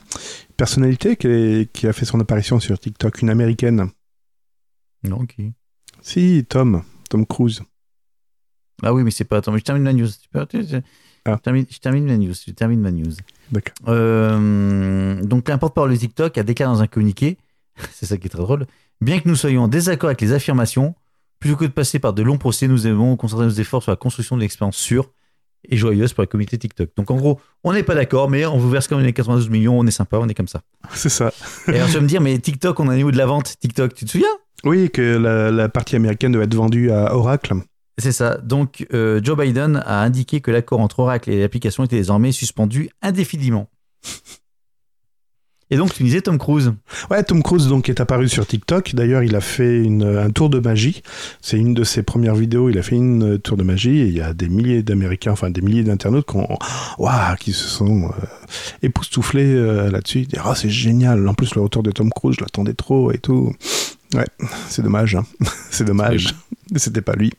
personnalité 0.58 1.16
qui, 1.16 1.28
est- 1.28 1.72
qui 1.72 1.88
a 1.88 1.94
fait 1.94 2.06
son 2.06 2.20
apparition 2.20 2.60
sur 2.60 2.78
TikTok, 2.80 3.22
une 3.22 3.30
américaine. 3.30 3.90
Non, 5.04 5.18
ok. 5.22 5.36
Si, 6.02 6.46
Tom. 6.48 6.84
Tom 7.10 7.26
Cruise. 7.26 7.62
Ah 8.84 8.94
oui, 8.94 9.04
mais 9.04 9.12
c'est 9.12 9.24
pas. 9.24 9.38
Attends, 9.38 9.52
mais 9.52 9.60
je 9.60 9.64
termine 9.64 9.84
ma 9.84 9.94
news. 9.94 10.08
Ah. 10.36 10.46
Je, 10.54 10.80
termine, 11.42 11.66
je 11.70 11.80
termine 11.80 12.06
ma 12.06 12.18
news. 12.18 12.34
Je 12.46 12.52
termine 12.52 12.80
ma 12.80 12.92
news. 12.92 13.14
D'accord. 13.52 13.74
Euh, 13.88 15.22
donc, 15.24 15.50
un 15.50 15.58
porte-parole 15.58 15.92
de 15.92 15.96
TikTok 15.98 16.38
a 16.38 16.44
déclaré 16.44 16.72
dans 16.74 16.82
un 16.82 16.88
communiqué, 16.88 17.38
c'est 17.92 18.06
ça 18.06 18.18
qui 18.18 18.28
est 18.28 18.30
très 18.30 18.40
drôle, 18.44 18.68
bien 19.02 19.20
que 19.20 19.28
nous 19.28 19.36
soyons 19.36 19.64
en 19.64 19.68
désaccord 19.68 20.10
avec 20.10 20.22
les 20.22 20.34
affirmations, 20.34 20.94
plutôt 21.40 21.56
que 21.56 21.66
de 21.66 21.72
passer 21.72 22.00
par 22.00 22.14
de 22.14 22.24
longs 22.24 22.38
procès, 22.38 22.68
nous 22.68 22.88
aimons 22.88 23.16
concentrer 23.16 23.46
nos 23.46 23.52
efforts 23.52 23.84
sur 23.84 23.92
la 23.92 23.96
construction 23.96 24.36
de 24.36 24.42
l'expérience 24.42 24.78
sûre 24.78 25.12
et 25.70 25.78
joyeuse 25.78 26.14
pour 26.14 26.22
la 26.22 26.28
communauté 26.28 26.58
TikTok. 26.58 26.90
Donc, 26.96 27.12
en 27.12 27.16
gros, 27.16 27.40
on 27.64 27.74
n'est 27.74 27.84
pas 27.84 27.96
d'accord, 27.96 28.30
mais 28.30 28.46
on 28.46 28.58
vous 28.58 28.70
verse 28.70 28.88
quand 28.88 28.96
même 28.96 29.06
les 29.06 29.14
92 29.14 29.50
millions, 29.50 29.78
on 29.78 29.86
est 29.86 29.92
sympa, 29.92 30.18
on 30.18 30.28
est 30.28 30.34
comme 30.34 30.48
ça. 30.48 30.62
C'est 30.94 31.10
ça. 31.10 31.32
Et 31.68 31.76
alors, 31.76 31.88
tu 31.88 31.96
vas 31.96 32.02
me 32.02 32.08
dire, 32.08 32.22
mais 32.22 32.38
TikTok, 32.38 32.80
on 32.80 32.90
a 32.90 32.96
niveau 32.96 33.12
de 33.12 33.18
la 33.18 33.26
vente? 33.26 33.56
TikTok, 33.60 33.94
tu 33.94 34.06
te 34.06 34.12
souviens? 34.12 34.28
Oui, 34.64 34.90
que 34.90 35.18
la, 35.18 35.52
la 35.52 35.70
partie 35.70 35.96
américaine 35.96 36.32
doit 36.32 36.44
être 36.44 36.56
vendue 36.56 36.92
à 36.92 37.16
Oracle. 37.16 37.56
C'est 38.00 38.12
ça. 38.12 38.38
Donc, 38.38 38.86
euh, 38.94 39.20
Joe 39.24 39.38
Biden 39.38 39.82
a 39.86 40.02
indiqué 40.02 40.40
que 40.40 40.52
l'accord 40.52 40.80
entre 40.80 41.00
Oracle 41.00 41.32
et 41.32 41.40
l'application 41.40 41.84
était 41.84 41.98
désormais 41.98 42.32
suspendu 42.32 42.90
indéfiniment. 43.02 43.70
Et 45.70 45.76
donc, 45.76 45.94
tu 45.94 46.04
disais 46.04 46.22
Tom 46.22 46.38
Cruise. 46.38 46.72
Ouais, 47.12 47.22
Tom 47.24 47.44
Cruise 47.44 47.68
donc 47.68 47.90
est 47.90 48.00
apparu 48.00 48.30
sur 48.30 48.48
TikTok. 48.48 48.96
D'ailleurs, 48.96 49.24
il 49.24 49.36
a 49.36 49.42
fait 49.42 49.78
une- 49.80 50.04
un 50.04 50.30
tour 50.30 50.50
de 50.50 50.60
magie. 50.60 51.02
C'est 51.42 51.58
une 51.58 51.74
de 51.74 51.84
ses 51.84 52.04
premières 52.04 52.36
vidéos. 52.36 52.70
Il 52.70 52.78
a 52.78 52.82
fait 52.84 52.96
une 52.96 53.34
euh, 53.34 53.38
tour 53.38 53.58
de 53.58 53.64
magie 53.64 53.98
et 54.00 54.06
il 54.06 54.14
y 54.16 54.22
a 54.22 54.34
des 54.34 54.48
milliers 54.48 54.82
d'Américains, 54.82 55.32
enfin 55.34 55.50
des 55.50 55.60
milliers 55.62 55.84
d'internautes 55.84 56.26
qui, 56.26 56.38
ont- 56.38 56.58
Ouah, 57.00 57.36
qui 57.38 57.52
se 57.52 57.68
sont 57.68 58.06
euh, 58.06 58.26
époustouflés 58.82 59.54
euh, 59.54 59.92
là-dessus. 59.92 60.28
Ah, 60.38 60.54
c'est 60.56 60.70
génial. 60.70 61.28
En 61.28 61.34
plus, 61.34 61.54
le 61.56 61.62
retour 61.62 61.84
de 61.84 61.92
Tom 61.92 62.10
Cruise, 62.12 62.36
je 62.40 62.44
l'attendais 62.46 62.74
trop 62.74 63.12
et 63.12 63.18
tout. 63.18 63.54
Ouais, 64.14 64.26
c'est 64.70 64.82
dommage. 64.82 65.16
hein. 65.16 65.26
c'est 65.70 65.84
dommage. 65.84 66.34
C'était 66.76 67.02
pas 67.02 67.14
lui. 67.14 67.32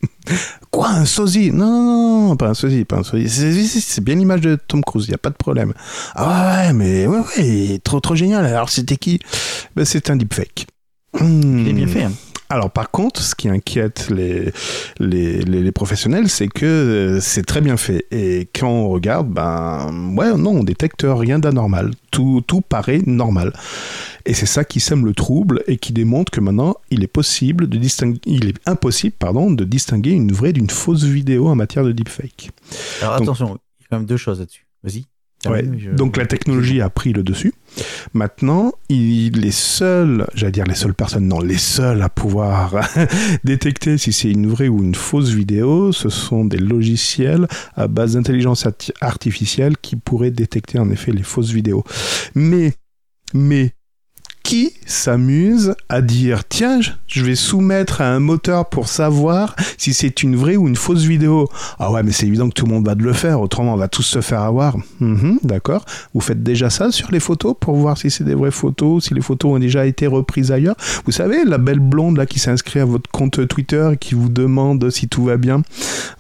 Quoi, 0.71 0.89
un 0.91 1.05
sosie? 1.05 1.51
Non, 1.53 1.67
non, 1.67 2.29
non, 2.29 2.37
pas 2.37 2.49
un 2.49 2.55
sosie, 2.55 2.85
pas 2.85 2.97
un 2.97 3.03
sosie. 3.03 3.29
C'est- 3.29 4.01
bien 4.01 4.15
l'image 4.15 4.41
de 4.43 4.57
Tom 4.57 4.83
Cruise, 4.83 5.05
il 5.09 5.11
y 5.13 5.15
a 5.15 5.19
pas 5.19 5.31
de 5.31 5.35
problème. 5.37 5.73
Ah 6.15 6.67
ouais, 6.67 6.73
mais 6.73 7.07
ouais, 7.07 7.21
ouais, 7.39 7.81
trop, 7.83 8.01
trop 8.01 8.15
génial. 8.15 8.45
Alors, 8.47 8.69
c'était 8.71 8.97
qui? 8.97 9.19
Ben, 9.77 9.85
C'est 9.85 10.11
un 10.11 10.17
deepfake. 10.17 10.67
Il 11.21 11.69
est 11.69 11.73
bien 11.73 11.87
fait. 11.87 12.05
hein. 12.05 12.13
Alors 12.51 12.71
par 12.71 12.91
contre, 12.91 13.21
ce 13.23 13.35
qui 13.35 13.49
inquiète 13.49 14.09
les, 14.11 14.53
les, 14.99 15.43
les, 15.43 15.63
les 15.63 15.73
professionnels, 15.73 16.29
c'est 16.31 16.49
que 16.49 16.65
euh, 16.65 17.21
c'est 17.21 17.43
très 17.45 17.61
bien 17.61 17.77
fait. 17.77 18.07
Et 18.11 18.49
quand 18.59 18.69
on 18.71 18.89
regarde, 18.89 19.29
ben 19.29 20.15
ouais, 20.17 20.35
non, 20.37 20.53
on 20.61 20.65
détecte 20.65 21.05
rien 21.07 21.39
d'anormal. 21.39 21.91
Tout, 22.11 22.43
tout 22.47 22.63
paraît 22.63 23.03
normal. 23.07 23.53
Et 24.25 24.33
c'est 24.35 24.47
ça 24.47 24.65
qui 24.65 24.81
sème 24.81 25.05
le 25.05 25.13
trouble 25.15 25.63
et 25.67 25.77
qui 25.77 25.93
démontre 25.93 26.31
que 26.33 26.41
maintenant, 26.41 26.77
il 26.91 27.03
est 27.03 27.07
possible 27.09 27.69
de 27.69 27.77
distinguer, 27.77 28.21
il 28.25 28.49
est 28.49 28.57
impossible, 28.67 29.15
pardon, 29.19 29.51
de 29.51 29.65
distinguer 29.65 30.11
une 30.13 30.33
vraie 30.33 30.53
d'une 30.55 30.71
fausse 30.71 31.05
vidéo 31.05 31.49
en 31.49 31.55
matière 31.55 31.85
de 31.85 31.93
deepfake. 31.93 32.51
Alors 33.03 33.15
Donc- 33.19 33.23
attention, 33.25 33.47
il 33.79 33.83
y 33.83 33.85
a 33.85 33.87
quand 33.91 33.97
même 33.99 34.07
deux 34.07 34.17
choses 34.17 34.39
là-dessus. 34.41 34.67
Vas-y. 34.83 35.05
Ouais, 35.51 35.63
Termine, 35.63 35.81
je- 35.81 35.91
Donc 35.91 36.17
la 36.17 36.27
technologie 36.27 36.81
a 36.81 36.91
pris 36.91 37.13
le 37.13 37.23
dessus. 37.23 37.53
Maintenant, 38.15 38.73
il, 38.89 39.33
les 39.41 39.51
seuls, 39.51 40.27
j'allais 40.35 40.53
dire 40.53 40.65
les 40.67 40.75
seules 40.75 40.95
personnes, 40.95 41.29
non, 41.29 41.41
les 41.41 41.59
seuls 41.59 42.03
à 42.03 42.09
pouvoir 42.09 42.75
détecter 43.45 43.99
si 43.99 44.13
c'est 44.13 44.31
une 44.31 44.47
vraie 44.49 44.69
ou 44.69 44.83
une 44.83 44.95
fausse 44.95 45.31
vidéo, 45.31 45.93
ce 45.93 46.09
sont 46.09 46.45
des 46.45 46.59
logiciels 46.59 47.47
à 47.77 47.89
base 47.89 48.15
d'intelligence 48.15 48.65
arti- 48.67 48.93
artificielle 49.01 49.77
qui 49.81 49.97
pourraient 49.97 50.31
détecter 50.31 50.79
en 50.79 50.91
effet 50.91 51.13
les 51.13 51.23
fausses 51.23 51.51
vidéos. 51.51 51.85
Mais, 52.35 52.73
mais, 53.35 53.73
qui 54.49 54.73
s'amuse 54.87 55.75
à 55.91 56.01
dire 56.01 56.43
tiens, 56.49 56.81
je- 57.07 57.23
vais 57.23 57.35
soumettre 57.35 58.01
à 58.01 58.07
un 58.15 58.19
moteur 58.19 58.71
pour 58.71 58.89
savoir 58.89 59.55
si 59.77 59.93
c'est 59.93 60.23
une 60.23 60.37
vraie 60.37 60.57
ou 60.57 60.67
une 60.69 60.77
fausse 60.77 61.03
vidéo 61.03 61.51
ah 61.79 61.93
ouais, 61.93 62.03
mais 62.03 62.13
c'est 62.13 62.27
évident 62.27 62.49
que 62.49 62.55
tout 62.55 62.65
le 62.65 62.73
monde 62.73 62.87
va 62.87 62.95
le 62.95 63.13
faire, 63.13 63.43
autrement 63.43 63.75
on 63.75 63.77
va 63.77 63.89
tous 63.89 64.05
se 64.05 64.23
faire 64.23 64.41
avoir. 64.41 64.79
Mhm, 65.01 65.41
D'accord. 65.43 65.85
Vous 66.15 66.21
faites 66.23 66.43
déjà 66.43 66.71
ça 66.71 66.91
sur 66.93 67.11
les 67.11 67.21
photos 67.21 67.55
pour 67.61 67.77
voir 67.77 67.99
si 67.99 68.11
c'est 68.11 68.25
des 68.25 68.35
vraies 68.35 68.51
photos, 68.51 69.05
si 69.05 69.13
les 69.13 69.21
photos 69.21 69.53
ont 69.57 69.59
déjà 69.59 69.85
été 69.85 70.07
reprises 70.07 70.51
ailleurs? 70.51 70.77
Vous 71.05 71.13
savez, 71.13 71.45
la 71.45 71.59
belle 71.59 71.81
blonde 71.81 72.17
là 72.17 72.25
qui 72.25 72.39
s'inscrit 72.39 72.81
à 72.81 72.87
votre 72.87 73.11
compte 73.11 73.47
Twitter 73.49 73.91
et 73.93 73.97
qui 73.99 74.15
vous 74.15 74.31
demande 74.31 74.89
si 74.89 75.09
tout 75.09 75.25
va 75.25 75.37
bien? 75.37 75.61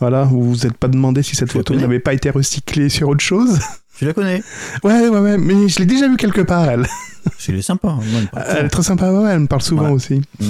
Voilà, 0.01 0.24
vous 0.24 0.43
vous 0.43 0.66
êtes 0.66 0.76
pas 0.76 0.89
demandé 0.89 1.22
si 1.22 1.35
cette 1.35 1.51
photo 1.53 1.72
n'avait 1.81 2.01
pas 2.01 2.12
été 2.12 2.29
recyclée 2.29 2.91
sur 2.91 3.09
autre 3.09 3.24
chose? 3.24 3.59
Tu 3.99 4.05
la 4.05 4.13
connais 4.15 4.43
Ouais, 4.85 5.09
ouais, 5.09 5.19
ouais, 5.19 5.39
mais 5.39 5.69
je 5.69 5.79
l'ai 5.81 5.87
déjà 5.87 6.09
vu 6.09 6.17
quelque 6.17 6.41
part 6.41 6.69
elle. 6.71 6.87
C'est 7.39 7.53
est 7.53 7.63
sympa. 7.63 7.89
hein, 7.89 7.97
moi, 7.97 8.05
elle 8.19 8.23
me 8.23 8.27
parle 8.29 8.45
Elle 8.59 8.67
est 8.67 8.69
très 8.69 8.83
sympa, 8.83 9.13
ouais, 9.13 9.31
elle 9.31 9.41
me 9.41 9.47
parle 9.47 9.63
souvent 9.63 9.87
Ouais. 9.87 9.93
aussi. 9.93 10.23
Mm. 10.41 10.45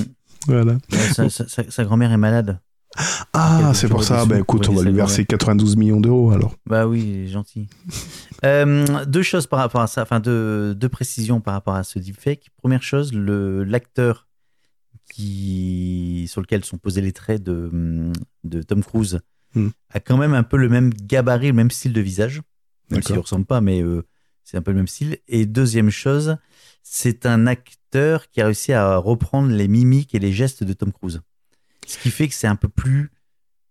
Voilà. 0.47 0.77
Sa, 1.15 1.29
sa- 1.29 1.49
sa- 1.49 1.71
sa 1.71 1.85
grand-mère 1.85 2.13
est 2.13 2.17
malade. 2.19 2.61
Ah, 3.33 3.73
c'est 3.75 3.89
pour 3.89 4.03
ça. 4.03 4.25
Bah 4.25 4.39
écoute, 4.39 4.69
on 4.69 4.75
va 4.75 4.83
lui 4.83 4.93
verser 4.93 5.25
92 5.25 5.77
millions 5.77 6.01
d'euros 6.01 6.31
alors. 6.33 6.55
Bah 6.67 6.87
oui, 6.87 7.29
gentil. 7.29 7.69
Euh, 8.45 9.05
deux 9.05 9.23
choses 9.23 9.47
par 9.47 9.59
rapport 9.61 9.83
à 9.83 9.87
ça, 9.87 10.03
enfin 10.03 10.21
deux, 10.21 10.75
deux 10.75 10.89
précisions 10.89 11.41
par 11.41 11.55
rapport 11.55 11.75
à 11.75 11.85
ce 11.85 11.99
deepfake. 11.99 12.49
Première 12.57 12.83
chose, 12.83 13.13
l'acteur 13.13 14.27
qui 15.13 16.27
sur 16.31 16.41
lequel 16.41 16.65
sont 16.65 16.79
posés 16.79 17.01
les 17.01 17.13
traits 17.13 17.43
de, 17.43 18.13
de 18.45 18.63
Tom 18.63 18.83
Cruise 18.83 19.21
Hmm. 19.55 19.69
a 19.95 19.99
quand 20.01 20.19
même 20.19 20.35
un 20.35 20.43
peu 20.43 20.59
le 20.59 20.69
même 20.69 20.93
gabarit, 20.93 21.47
le 21.47 21.53
même 21.55 21.71
style 21.71 21.95
de 21.95 22.03
visage, 22.03 22.43
même 22.91 23.03
s'il 23.03 23.13
ne 23.13 23.17
D'accord. 23.17 23.25
ressemble 23.25 23.45
pas, 23.47 23.61
mais 23.61 23.83
euh, 23.83 24.05
c'est 24.45 24.57
un 24.57 24.63
peu 24.63 24.71
le 24.73 24.77
même 24.79 24.87
style. 24.89 25.19
Et 25.29 25.47
deuxième 25.47 25.91
chose, 25.91 26.37
c'est 26.83 27.27
un 27.27 27.47
acteur 27.47 28.29
qui 28.31 28.41
a 28.41 28.47
réussi 28.47 28.73
à 28.73 28.97
reprendre 28.97 29.51
les 29.51 29.69
mimiques 29.69 30.15
et 30.15 30.19
les 30.19 30.33
gestes 30.33 30.65
de 30.65 30.73
Tom 30.73 30.93
Cruise, 30.93 31.21
ce 31.87 31.99
qui 31.99 32.11
fait 32.11 32.29
que 32.29 32.35
c'est 32.35 32.47
un 32.47 32.57
peu 32.57 32.69
plus 32.69 33.11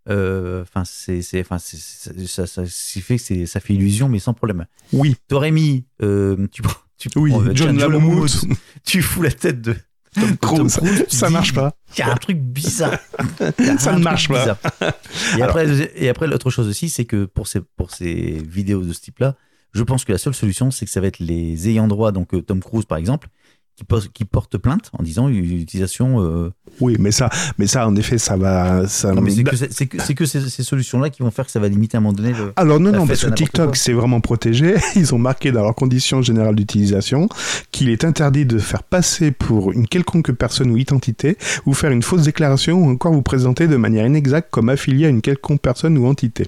euh, 0.10 0.62
Enfin, 0.62 0.84
c'est, 0.86 1.22
enfin, 1.42 1.58
ça, 1.60 2.48
ça, 2.48 2.64
fait 2.66 3.18
que 3.18 3.46
ça 3.46 3.60
fait 3.60 3.74
illusion, 3.74 4.08
mais 4.10 4.20
sans 4.20 4.34
problème. 4.34 4.66
Oui, 4.94 5.16
T'aurais 5.28 5.52
mis, 5.52 5.86
euh, 6.02 6.48
tu, 6.52 6.62
prends- 6.62 6.80
tu 6.98 7.10
oui, 7.18 7.32
prends, 7.32 7.54
John 7.54 7.78
Lamoumout. 7.78 8.28
tu 8.86 9.02
fous 9.02 9.22
la 9.22 9.32
tête 9.32 9.62
de 9.62 9.76
Tom, 10.42 10.70
Cruise, 10.70 11.06
ça 11.10 11.28
dis, 11.28 11.34
marche 11.34 11.54
pas. 11.54 11.74
Il 11.98 12.00
y 12.00 12.04
a 12.04 12.12
un 12.12 12.16
truc 12.16 12.38
bizarre. 12.38 12.98
Ça 13.80 13.94
ne 13.94 14.04
marche 14.04 14.28
pas. 14.28 14.40
bizarre. 14.40 14.58
Et 15.38 15.42
après, 15.42 15.68
et 15.96 16.10
après, 16.10 16.28
l'autre 16.28 16.50
chose 16.50 16.68
aussi, 16.68 16.90
c'est 16.90 17.06
que 17.06 17.26
pour 17.26 17.48
ces, 17.48 17.62
pour 17.62 17.92
ces 17.92 18.42
vidéos 18.46 18.84
de 18.84 18.94
ce 18.94 19.02
type-là, 19.02 19.36
je 19.74 19.84
pense 19.84 20.06
que 20.06 20.12
la 20.12 20.18
seule 20.18 20.34
solution, 20.34 20.72
c'est 20.72 20.86
que 20.86 20.92
ça 20.92 21.02
va 21.02 21.08
être 21.08 21.20
les 21.20 21.70
ayants 21.70 21.88
droit, 21.88 22.12
donc 22.12 22.34
euh, 22.34 22.42
Tom 22.42 22.62
Cruise 22.62 22.86
par 22.86 22.98
exemple, 22.98 23.30
qui, 23.78 23.86
qui 24.14 24.26
portent 24.26 24.58
plainte 24.58 24.90
en 24.98 25.04
disant 25.04 25.30
utilisation. 25.30 26.22
euh, 26.22 26.52
Oui, 26.82 26.96
mais 27.00 27.12
ça, 27.12 27.30
mais 27.58 27.68
ça, 27.68 27.88
en 27.88 27.96
effet, 27.96 28.18
ça 28.18 28.36
va. 28.36 28.88
Ça... 28.88 29.14
C'est 29.70 29.86
que, 29.86 29.98
que, 29.98 30.14
que 30.14 30.26
ces, 30.26 30.50
ces 30.50 30.64
solutions-là 30.64 31.10
qui 31.12 31.22
vont 31.22 31.30
faire 31.32 31.46
que 31.46 31.52
ça 31.52 31.60
va 31.60 31.68
limiter 31.68 31.96
à 31.96 32.00
un 32.00 32.02
moment 32.02 32.14
donné 32.14 32.34
le. 32.34 32.54
Alors 32.56 32.80
non, 32.80 32.92
non, 32.92 33.06
parce 33.06 33.24
que 33.24 33.30
TikTok, 33.30 33.76
c'est 33.76 33.94
vraiment 33.94 34.20
protégé. 34.20 34.76
Ils 34.96 35.14
ont 35.14 35.20
marqué 35.20 35.52
dans 35.52 35.62
leurs 35.62 35.76
conditions 35.76 36.22
générales 36.22 36.56
d'utilisation 36.56 37.30
qu'il 37.72 37.90
est 37.90 38.04
interdit 38.04 38.46
de 38.46 38.58
faire 38.58 38.84
passer 38.84 39.32
pour 39.32 39.72
une 39.72 39.88
quelconque 39.88 40.32
personne 40.32 40.72
ou 40.72 40.78
identité, 40.78 41.38
ou 41.66 41.74
faire 41.74 41.92
une 41.92 42.02
fausse 42.02 42.24
déclaration, 42.24 42.84
ou 42.84 42.90
encore 42.90 43.14
vous 43.14 43.22
présenter 43.22 43.68
de 43.68 43.76
manière 43.76 44.08
inexacte 44.08 44.50
comme 44.50 44.70
affilié 44.70 45.06
à 45.06 45.10
une 45.10 45.22
quelconque 45.22 45.62
personne 45.62 45.98
ou 45.98 46.08
entité. 46.08 46.48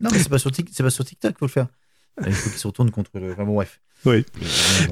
Non, 0.00 0.10
mais 0.12 0.18
c'est 0.18 0.28
pas 0.28 0.38
sur, 0.38 0.50
pas 0.50 0.90
sur 0.90 1.04
TikTok 1.04 1.32
qu'il 1.32 1.38
faut 1.38 1.46
le 1.46 1.50
faire. 1.50 1.66
Il 2.26 2.32
faut 2.32 2.50
qu'il 2.50 2.58
se 2.58 2.66
retourne 2.66 2.90
contre 2.90 3.10
le. 3.14 3.32
Enfin 3.32 3.44
bon, 3.44 3.54
bref. 3.54 3.80
Oui. 4.06 4.24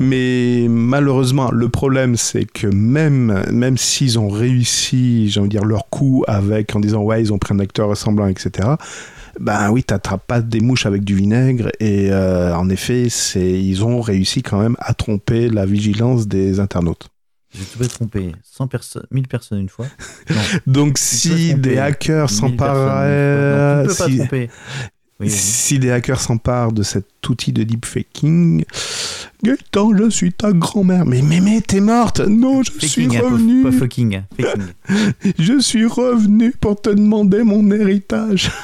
Mais 0.01 0.67
malheureusement, 0.69 1.51
le 1.51 1.69
problème, 1.69 2.17
c'est 2.17 2.45
que 2.45 2.67
même, 2.67 3.43
même 3.51 3.79
s'ils 3.79 4.19
ont 4.19 4.29
réussi, 4.29 5.31
j'ai 5.31 5.41
envie 5.41 5.49
de 5.49 5.55
dire, 5.55 5.65
leur 5.65 5.89
coup 5.89 6.25
avec, 6.29 6.77
en 6.77 6.81
disant, 6.81 7.03
ouais, 7.03 7.21
ils 7.23 7.33
ont 7.33 7.39
pris 7.39 7.55
un 7.55 7.59
acteur 7.59 7.89
ressemblant, 7.89 8.27
etc., 8.27 8.69
ben 9.41 9.71
oui, 9.71 9.83
t'attrapes 9.85 10.27
pas 10.27 10.41
des 10.41 10.61
mouches 10.61 10.85
avec 10.85 11.05
du 11.05 11.15
vinaigre, 11.15 11.69
et 11.81 12.11
euh, 12.11 12.55
en 12.57 12.69
effet, 12.69 13.07
c'est, 13.09 13.63
ils 13.63 13.85
ont 13.85 14.01
réussi 14.01 14.43
quand 14.43 14.61
même 14.61 14.77
à 14.81 14.95
tromper 14.95 15.49
la 15.49 15.65
vigilance 15.65 16.27
des 16.27 16.59
internautes. 16.61 17.09
Je 17.55 17.63
te 17.65 17.79
peux 17.79 17.87
tromper 17.87 18.33
100 18.43 18.67
personnes, 18.67 19.07
1000 19.11 19.27
personnes 19.29 19.61
une 19.61 19.69
fois. 19.71 19.87
Non, 20.29 20.37
Donc 20.67 20.99
si 20.99 21.55
des 21.55 21.79
hackers 21.79 22.29
1000 22.29 22.37
s'emparent, 22.37 22.75
personnes 22.75 23.09
une 23.09 23.39
fois. 23.39 23.77
Non, 23.77 23.83
tu 23.83 23.89
peux 23.89 23.95
pas 23.95 24.11
si- 24.11 24.17
tromper. 24.19 24.51
Oui. 25.21 25.31
Si 25.31 25.79
des 25.81 25.91
hackers 25.91 26.21
s'emparent 26.21 26.71
de 26.73 26.83
cet 26.85 27.07
outil 27.29 27.53
de 27.53 27.65
deepfaking, 27.65 28.65
Gaëtan, 29.43 29.97
je 29.97 30.09
suis 30.11 30.33
ta 30.33 30.53
grand-mère. 30.53 31.05
Mais 31.07 31.23
Mémé, 31.23 31.61
t'es 31.61 31.81
morte 31.81 32.21
Non, 32.21 32.63
je 32.63 32.71
suis 32.71 33.05
Faking, 33.07 33.17
hein, 33.17 33.23
revenu. 33.25 33.63
pas 33.65 33.73
fucking. 33.73 34.15
hein, 34.17 34.27
faking. 34.37 35.35
Je 35.39 35.59
suis 35.61 35.87
revenu 35.87 36.53
pour 36.53 36.81
te 36.81 36.91
demander 36.91 37.43
mon 37.43 37.69
héritage. 37.73 38.51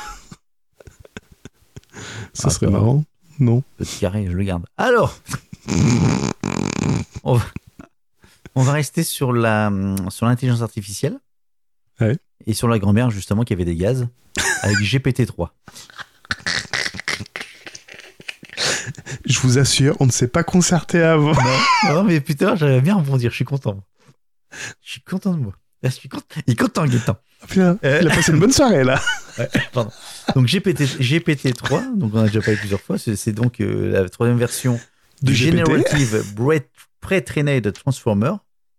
Ça 2.32 2.48
Ah, 2.48 2.50
serait 2.50 2.68
marrant, 2.70 3.04
non 3.38 3.62
Petit 3.78 3.98
carré, 4.00 4.26
je 4.28 4.32
le 4.36 4.42
garde. 4.44 4.64
Alors, 4.76 5.16
on 7.24 7.34
va, 7.34 7.44
on 8.54 8.62
va 8.62 8.72
rester 8.72 9.02
sur 9.04 9.32
la 9.32 9.72
sur 10.10 10.26
l'intelligence 10.26 10.62
artificielle 10.62 11.18
Ouais. 12.00 12.16
et 12.46 12.54
sur 12.54 12.66
la 12.66 12.78
grand-mère 12.80 13.10
justement 13.10 13.44
qui 13.44 13.52
avait 13.52 13.64
des 13.64 13.76
gaz 13.76 14.08
avec 14.62 14.76
GPT-3. 14.78 15.48
Je 19.26 19.38
vous 19.40 19.58
assure, 19.58 19.96
on 20.00 20.06
ne 20.06 20.10
s'est 20.12 20.28
pas 20.28 20.44
concerté 20.44 21.02
avant. 21.02 21.32
Non, 21.88 22.04
mais 22.04 22.20
putain, 22.20 22.56
j'avais 22.56 22.80
bien 22.80 22.94
rebondir. 22.96 23.30
Je 23.30 23.36
suis 23.36 23.44
content. 23.44 23.80
Je 24.82 24.92
suis 24.92 25.00
content 25.00 25.32
de 25.34 25.38
moi. 25.40 25.52
Là, 25.82 25.90
je 25.90 25.94
suis 25.96 26.08
content. 26.08 26.24
Il 26.46 26.52
est 26.52 26.56
content, 26.56 26.86
Gaëtan. 26.86 27.16
Putain, 27.48 27.78
Euh. 27.84 27.98
il 28.00 28.08
a 28.10 28.14
passé 28.14 28.32
une 28.32 28.38
bonne 28.40 28.52
soirée 28.52 28.84
là. 28.84 29.00
Pardon. 29.72 29.90
Donc 30.34 30.46
GPT, 30.46 30.82
GPT-3, 30.98 31.96
donc 31.98 32.12
on 32.14 32.20
a 32.20 32.26
déjà 32.26 32.40
parlé 32.40 32.56
plusieurs 32.56 32.80
fois, 32.80 32.96
c'est 32.98 33.32
donc 33.32 33.60
euh, 33.60 33.90
la 33.90 34.08
troisième 34.08 34.38
version 34.38 34.80
De 35.22 35.26
du. 35.26 35.34
Generative 35.34 36.24
Pre-Trained 37.02 37.70
Transformer, 37.74 38.32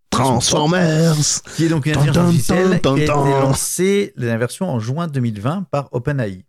Transformers. 0.09 1.15
qui 1.55 1.65
est 1.65 1.69
donc 1.69 1.85
une 1.85 1.91
intelligence 1.93 2.17
artificielle 2.17 2.81
qui 2.81 2.87
a 2.87 2.97
été 2.97 3.05
lancée, 3.05 4.13
la 4.15 4.37
version 4.37 4.67
en 4.67 4.79
juin 4.79 5.07
2020 5.07 5.67
par 5.69 5.89
OpenAI. 5.93 6.43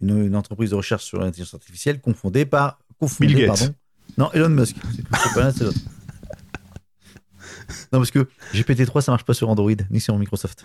Une, 0.00 0.26
une 0.26 0.36
entreprise 0.36 0.70
de 0.70 0.74
recherche 0.76 1.04
sur 1.04 1.18
l'intelligence 1.20 1.54
artificielle 1.54 2.00
confondée 2.00 2.46
par... 2.46 2.78
confondée, 2.98 3.34
Bill 3.34 3.46
Gates. 3.46 3.58
pardon. 3.58 3.74
Non, 4.18 4.32
Elon 4.32 4.48
Musk. 4.48 4.76
C'est 4.96 5.34
pas 5.34 5.40
l'un, 5.40 5.52
c'est 5.52 5.64
l'autre. 5.64 5.78
Non, 7.92 7.98
parce 7.98 8.10
que 8.10 8.28
GPT-3, 8.54 9.00
ça 9.02 9.12
marche 9.12 9.24
pas 9.24 9.34
sur 9.34 9.48
Android, 9.48 9.70
ni 9.90 10.00
sur 10.00 10.16
Microsoft. 10.18 10.64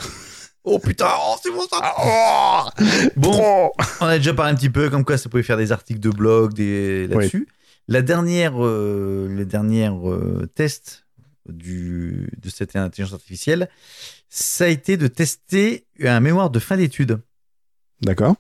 Oh 0.64 0.80
putain, 0.80 1.08
oh, 1.20 1.36
c'est 1.42 1.52
bon 1.52 1.62
ça 1.70 1.94
Oh 2.04 2.84
Bon, 3.16 3.72
on 4.02 4.06
a 4.06 4.18
déjà 4.18 4.34
parlé 4.34 4.52
un 4.52 4.56
petit 4.56 4.72
peu 4.72 4.90
comme 4.90 5.06
quoi 5.06 5.18
ça 5.18 5.30
pouvait 5.30 5.44
faire 5.44 5.58
des 5.58 5.72
articles 5.72 6.00
de 6.00 6.10
blog 6.10 6.54
des 6.54 7.08
là-dessus. 7.08 7.48
La 7.88 8.02
dernière, 8.02 8.54
euh, 8.66 9.28
le 9.30 9.46
dernier 9.46 9.90
euh, 9.90 10.48
test 10.56 11.06
du, 11.48 12.32
de 12.42 12.50
cette 12.50 12.76
intelligence 12.76 13.14
artificielle, 13.14 13.70
ça 14.28 14.64
a 14.64 14.68
été 14.68 14.98
de 14.98 15.06
tester 15.06 15.86
un 16.04 16.20
mémoire 16.20 16.50
de 16.50 16.58
fin 16.58 16.78
d'études. 16.78 17.20
D'accord. 18.02 18.36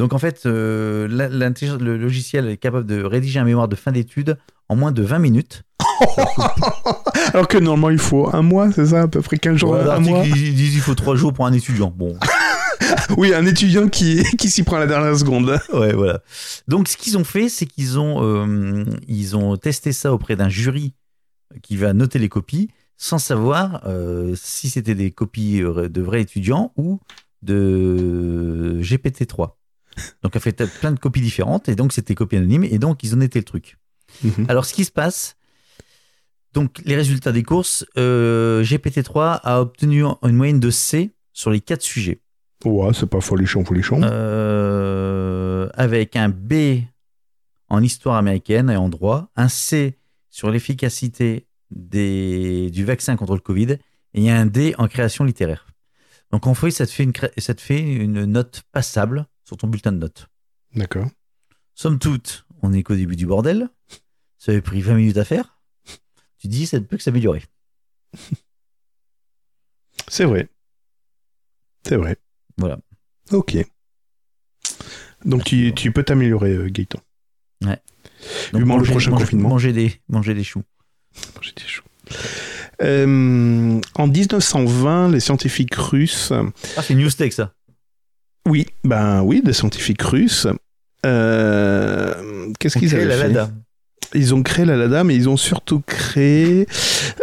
Donc 0.00 0.14
en 0.14 0.18
fait, 0.18 0.46
euh, 0.46 1.06
le 1.08 1.96
logiciel 1.98 2.48
est 2.48 2.56
capable 2.56 2.86
de 2.86 3.02
rédiger 3.04 3.38
un 3.38 3.44
mémoire 3.44 3.68
de 3.68 3.76
fin 3.76 3.92
d'études 3.92 4.38
en 4.70 4.74
moins 4.74 4.92
de 4.92 5.02
20 5.02 5.18
minutes. 5.18 5.62
Alors 7.34 7.46
que 7.48 7.58
normalement 7.58 7.90
il 7.90 7.98
faut 7.98 8.34
un 8.34 8.40
mois, 8.40 8.72
c'est 8.72 8.86
ça, 8.86 9.02
à 9.02 9.08
peu 9.08 9.20
près 9.20 9.36
15 9.36 9.58
jours, 9.58 9.72
Ouais, 9.72 9.80
un 9.80 10.00
mois. 10.00 10.22
ils 10.24 10.54
disent 10.54 10.74
il 10.74 10.80
faut 10.80 10.94
3 10.94 11.16
jours 11.16 11.34
pour 11.34 11.44
un 11.44 11.52
étudiant. 11.52 11.92
Bon, 11.94 12.16
Oui, 13.18 13.34
un 13.34 13.44
étudiant 13.44 13.88
qui, 13.88 14.22
qui 14.38 14.48
s'y 14.48 14.62
prend 14.62 14.76
à 14.76 14.78
la 14.80 14.86
dernière 14.86 15.14
seconde. 15.18 15.60
Ouais, 15.74 15.92
voilà. 15.92 16.20
Donc, 16.66 16.88
ce 16.88 16.96
qu'ils 16.96 17.18
ont 17.18 17.24
fait, 17.24 17.50
c'est 17.50 17.66
qu'ils 17.66 17.98
ont, 17.98 18.22
euh, 18.24 18.86
ils 19.06 19.36
ont 19.36 19.58
testé 19.58 19.92
ça 19.92 20.14
auprès 20.14 20.34
d'un 20.34 20.48
jury 20.48 20.94
qui 21.62 21.76
va 21.76 21.92
noter 21.92 22.18
les 22.18 22.30
copies. 22.30 22.70
sans 22.96 23.18
savoir 23.18 23.82
euh, 23.86 24.34
si 24.34 24.70
c'était 24.70 24.94
des 24.94 25.10
copies 25.10 25.60
de 25.60 26.00
vrais 26.00 26.22
étudiants 26.22 26.72
ou 26.78 27.00
de 27.42 28.78
GPT-3. 28.80 29.50
Donc, 30.22 30.32
elle 30.34 30.38
a 30.38 30.40
fait 30.40 30.66
plein 30.80 30.92
de 30.92 30.98
copies 30.98 31.20
différentes 31.20 31.68
et 31.68 31.74
donc 31.74 31.92
c'était 31.92 32.14
copies 32.14 32.36
anonymes 32.36 32.64
et 32.64 32.78
donc 32.78 33.02
ils 33.02 33.14
en 33.14 33.20
étaient 33.20 33.38
le 33.40 33.44
truc. 33.44 33.78
Mhm. 34.22 34.46
Alors, 34.48 34.64
ce 34.64 34.74
qui 34.74 34.84
se 34.84 34.90
passe, 34.92 35.36
donc 36.52 36.80
les 36.84 36.96
résultats 36.96 37.32
des 37.32 37.42
courses, 37.42 37.86
euh, 37.96 38.62
GPT-3 38.64 39.40
a 39.42 39.60
obtenu 39.60 40.04
une 40.22 40.36
moyenne 40.36 40.60
de 40.60 40.70
C 40.70 41.12
sur 41.32 41.50
les 41.50 41.60
quatre 41.60 41.82
sujets, 41.82 42.20
Ouais, 42.64 42.92
c'est 42.92 43.06
pas 43.08 43.20
folichon, 43.22 43.64
folichon. 43.64 44.00
Euh, 44.02 45.68
avec 45.74 46.16
un 46.16 46.28
B 46.28 46.82
en 47.68 47.82
histoire 47.82 48.16
américaine 48.16 48.68
et 48.68 48.76
en 48.76 48.88
droit, 48.88 49.30
un 49.36 49.48
C 49.48 49.96
sur 50.28 50.50
l'efficacité 50.50 51.46
du 51.70 52.84
vaccin 52.84 53.16
contre 53.16 53.34
le 53.34 53.40
Covid 53.40 53.76
et 54.14 54.30
un 54.30 54.44
D 54.46 54.74
en 54.76 54.88
création 54.88 55.24
littéraire. 55.24 55.66
Donc 56.32 56.46
en 56.46 56.54
fait, 56.54 56.70
ça 56.70 56.86
te 56.86 56.90
fait 56.90 57.04
une, 57.04 57.12
cré- 57.12 57.32
ça 57.38 57.54
te 57.54 57.60
fait 57.60 57.80
une 57.80 58.24
note 58.24 58.62
passable 58.72 59.26
sur 59.50 59.56
ton 59.56 59.66
bulletin 59.66 59.90
de 59.90 59.96
notes. 59.98 60.28
D'accord. 60.76 61.08
Somme 61.74 61.98
toute, 61.98 62.46
on 62.62 62.72
est 62.72 62.84
qu'au 62.84 62.94
début 62.94 63.16
du 63.16 63.26
bordel. 63.26 63.68
Ça 64.38 64.52
avait 64.52 64.60
pris 64.60 64.80
20 64.80 64.94
minutes 64.94 65.16
à 65.16 65.24
faire. 65.24 65.60
Tu 66.38 66.46
dis, 66.46 66.66
ça 66.66 66.78
ne 66.78 66.84
peut 66.84 66.96
que 66.96 67.02
s'améliorer. 67.02 67.42
C'est 70.08 70.24
vrai. 70.24 70.48
C'est 71.84 71.96
vrai. 71.96 72.16
Voilà. 72.58 72.78
Ok. 73.32 73.56
Donc 75.24 75.42
tu, 75.42 75.72
tu 75.74 75.90
peux 75.90 76.04
t'améliorer, 76.04 76.52
euh, 76.52 76.68
Gaëtan. 76.68 77.00
Donc, 77.60 77.78
Vivement 78.54 78.78
le 78.78 78.84
prochain 78.84 79.10
confinement. 79.10 79.48
Manger 79.48 79.72
des, 79.72 80.00
manger 80.08 80.34
des 80.34 80.44
choux. 80.44 80.62
J'ai 81.40 81.52
des 81.52 81.66
choux. 81.66 81.82
Euh, 82.82 83.80
en 83.94 84.06
1920, 84.06 85.10
les 85.10 85.20
scientifiques 85.20 85.74
russes. 85.74 86.32
Ah, 86.76 86.82
c'est 86.82 86.94
Newstech, 86.94 87.32
ça. 87.32 87.52
Oui, 88.50 88.66
ben 88.84 89.22
oui, 89.22 89.42
des 89.44 89.52
scientifiques 89.52 90.02
russes. 90.02 90.46
Euh, 91.06 92.12
Qu'est-ce 92.58 92.78
qu'ils 92.78 92.94
avaient 92.94 93.04
la 93.06 93.16
fait 93.16 93.28
Lada. 93.28 93.50
Ils 94.12 94.34
ont 94.34 94.42
créé 94.42 94.64
la 94.64 94.76
Lada, 94.76 95.04
mais 95.04 95.14
ils 95.14 95.28
ont 95.28 95.36
surtout 95.36 95.80
créé. 95.86 96.66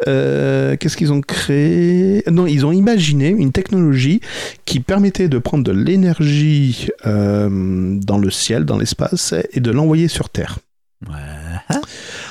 euh, 0.08 0.78
Qu'est-ce 0.78 0.96
qu'ils 0.96 1.12
ont 1.12 1.20
créé? 1.22 2.24
Non, 2.32 2.48
ils 2.48 2.66
ont 2.66 2.72
imaginé 2.72 3.28
une 3.28 3.52
technologie 3.52 4.22
qui 4.66 4.80
permettait 4.80 5.28
de 5.28 5.38
prendre 5.38 5.66
de 5.66 5.74
l'énergie 5.74 6.88
euh, 7.06 7.98
dans 8.00 8.18
le 8.18 8.32
ciel, 8.32 8.64
dans 8.64 8.78
l'espace, 8.78 9.34
et 9.52 9.60
de 9.60 9.70
l'envoyer 9.72 10.08
sur 10.08 10.30
Terre. 10.30 10.60
Ouais. 11.08 11.76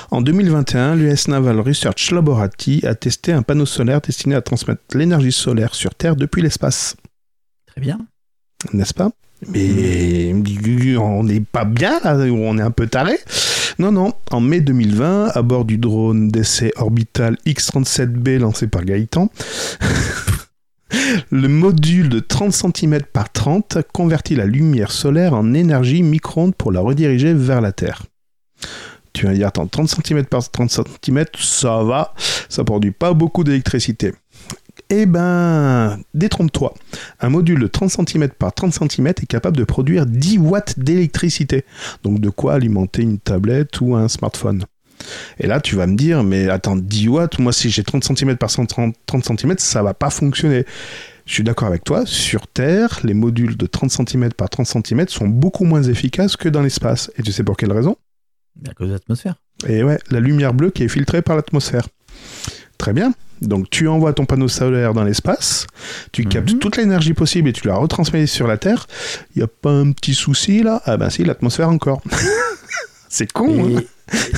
En 0.09 0.21
2021, 0.21 0.95
l'US 0.95 1.27
Naval 1.27 1.59
Research 1.59 2.09
Laboratory 2.11 2.81
a 2.85 2.95
testé 2.95 3.31
un 3.33 3.43
panneau 3.43 3.65
solaire 3.67 4.01
destiné 4.01 4.33
à 4.35 4.41
transmettre 4.41 4.81
l'énergie 4.95 5.31
solaire 5.31 5.75
sur 5.75 5.93
Terre 5.93 6.15
depuis 6.15 6.41
l'espace. 6.41 6.95
Très 7.67 7.79
bien. 7.81 7.99
N'est-ce 8.73 8.93
pas? 8.93 9.11
Mais 9.47 10.33
on 10.97 11.23
n'est 11.23 11.41
pas 11.41 11.65
bien 11.65 11.99
là, 12.03 12.17
on 12.17 12.57
est 12.57 12.61
un 12.61 12.71
peu 12.71 12.87
taré. 12.87 13.17
Non, 13.79 13.91
non, 13.91 14.13
en 14.31 14.41
mai 14.41 14.61
2020, 14.61 15.31
à 15.35 15.41
bord 15.43 15.63
du 15.63 15.77
drone 15.77 16.29
d'essai 16.29 16.73
orbital 16.77 17.37
X-37B 17.45 18.39
lancé 18.39 18.67
par 18.67 18.83
Gaëtan, 18.83 19.29
le 21.31 21.47
module 21.47 22.09
de 22.09 22.19
30 22.19 22.53
cm 22.53 23.01
par 23.13 23.31
30 23.31 23.77
convertit 23.93 24.35
la 24.35 24.45
lumière 24.45 24.91
solaire 24.91 25.35
en 25.35 25.53
énergie 25.53 26.01
micro-ondes 26.01 26.55
pour 26.55 26.71
la 26.71 26.79
rediriger 26.79 27.33
vers 27.33 27.61
la 27.61 27.71
Terre. 27.71 28.03
Tu 29.13 29.27
vas 29.27 29.33
dire, 29.33 29.47
attends, 29.47 29.67
30 29.67 29.89
cm 29.89 30.25
par 30.25 30.49
30 30.49 30.71
cm, 31.03 31.25
ça 31.39 31.83
va, 31.83 32.13
ça 32.49 32.63
produit 32.63 32.91
pas 32.91 33.13
beaucoup 33.13 33.43
d'électricité. 33.43 34.13
Eh 34.89 35.05
ben, 35.05 35.99
détrompe-toi. 36.13 36.73
Un 37.19 37.29
module 37.29 37.59
de 37.59 37.67
30 37.67 37.89
cm 38.07 38.29
par 38.29 38.53
30 38.53 38.73
cm 38.73 39.07
est 39.07 39.25
capable 39.25 39.57
de 39.57 39.65
produire 39.65 40.05
10 40.05 40.37
watts 40.37 40.79
d'électricité. 40.79 41.65
Donc 42.03 42.21
de 42.21 42.29
quoi 42.29 42.53
alimenter 42.53 43.01
une 43.01 43.19
tablette 43.19 43.81
ou 43.81 43.95
un 43.95 44.07
smartphone. 44.07 44.63
Et 45.39 45.47
là, 45.47 45.59
tu 45.59 45.75
vas 45.75 45.87
me 45.87 45.95
dire, 45.95 46.23
mais 46.23 46.49
attends, 46.49 46.75
10 46.75 47.07
watts, 47.09 47.39
moi 47.39 47.51
si 47.51 47.69
j'ai 47.69 47.83
30 47.83 48.03
cm 48.03 48.37
par 48.37 48.49
130 48.49 48.95
30 49.05 49.39
cm, 49.39 49.55
ça 49.57 49.83
va 49.83 49.93
pas 49.93 50.09
fonctionner. 50.09 50.65
Je 51.25 51.33
suis 51.33 51.43
d'accord 51.43 51.67
avec 51.67 51.83
toi, 51.83 52.05
sur 52.05 52.47
Terre, 52.47 53.01
les 53.03 53.13
modules 53.13 53.57
de 53.57 53.65
30 53.65 53.91
cm 53.91 54.31
par 54.31 54.49
30 54.49 54.65
cm 54.65 55.09
sont 55.09 55.27
beaucoup 55.27 55.65
moins 55.65 55.83
efficaces 55.83 56.37
que 56.37 56.47
dans 56.47 56.61
l'espace. 56.61 57.11
Et 57.17 57.23
tu 57.23 57.33
sais 57.33 57.43
pour 57.43 57.57
quelle 57.57 57.73
raison? 57.73 57.97
À 58.67 58.73
cause 58.73 58.87
de 58.87 58.93
l'atmosphère. 58.93 59.35
et 59.67 59.83
ouais, 59.83 59.99
la 60.09 60.21
lumière 60.21 60.53
bleue 60.53 60.71
qui 60.71 60.83
est 60.83 60.87
filtrée 60.87 61.21
par 61.21 61.35
l'atmosphère. 61.35 61.87
Très 62.77 62.93
bien. 62.93 63.13
Donc 63.41 63.69
tu 63.69 63.87
envoies 63.87 64.13
ton 64.13 64.25
panneau 64.25 64.47
solaire 64.47 64.93
dans 64.93 65.03
l'espace, 65.03 65.67
tu 66.11 66.23
Mhm. 66.23 66.29
captes 66.29 66.59
toute 66.59 66.75
l'énergie 66.77 67.13
possible 67.13 67.49
et 67.49 67.53
tu 67.53 67.67
la 67.67 67.75
retransmets 67.75 68.25
sur 68.27 68.47
la 68.47 68.57
Terre. 68.57 68.87
Il 69.35 69.39
n'y 69.39 69.43
a 69.43 69.47
pas 69.47 69.69
un 69.71 69.91
petit 69.91 70.13
souci 70.15 70.63
là? 70.63 70.81
Ah 70.85 70.97
ben 70.97 71.09
si, 71.09 71.23
l'atmosphère 71.23 71.69
encore. 71.69 72.01
C'est 73.09 73.31
con. 73.31 73.77
hein 73.77 73.81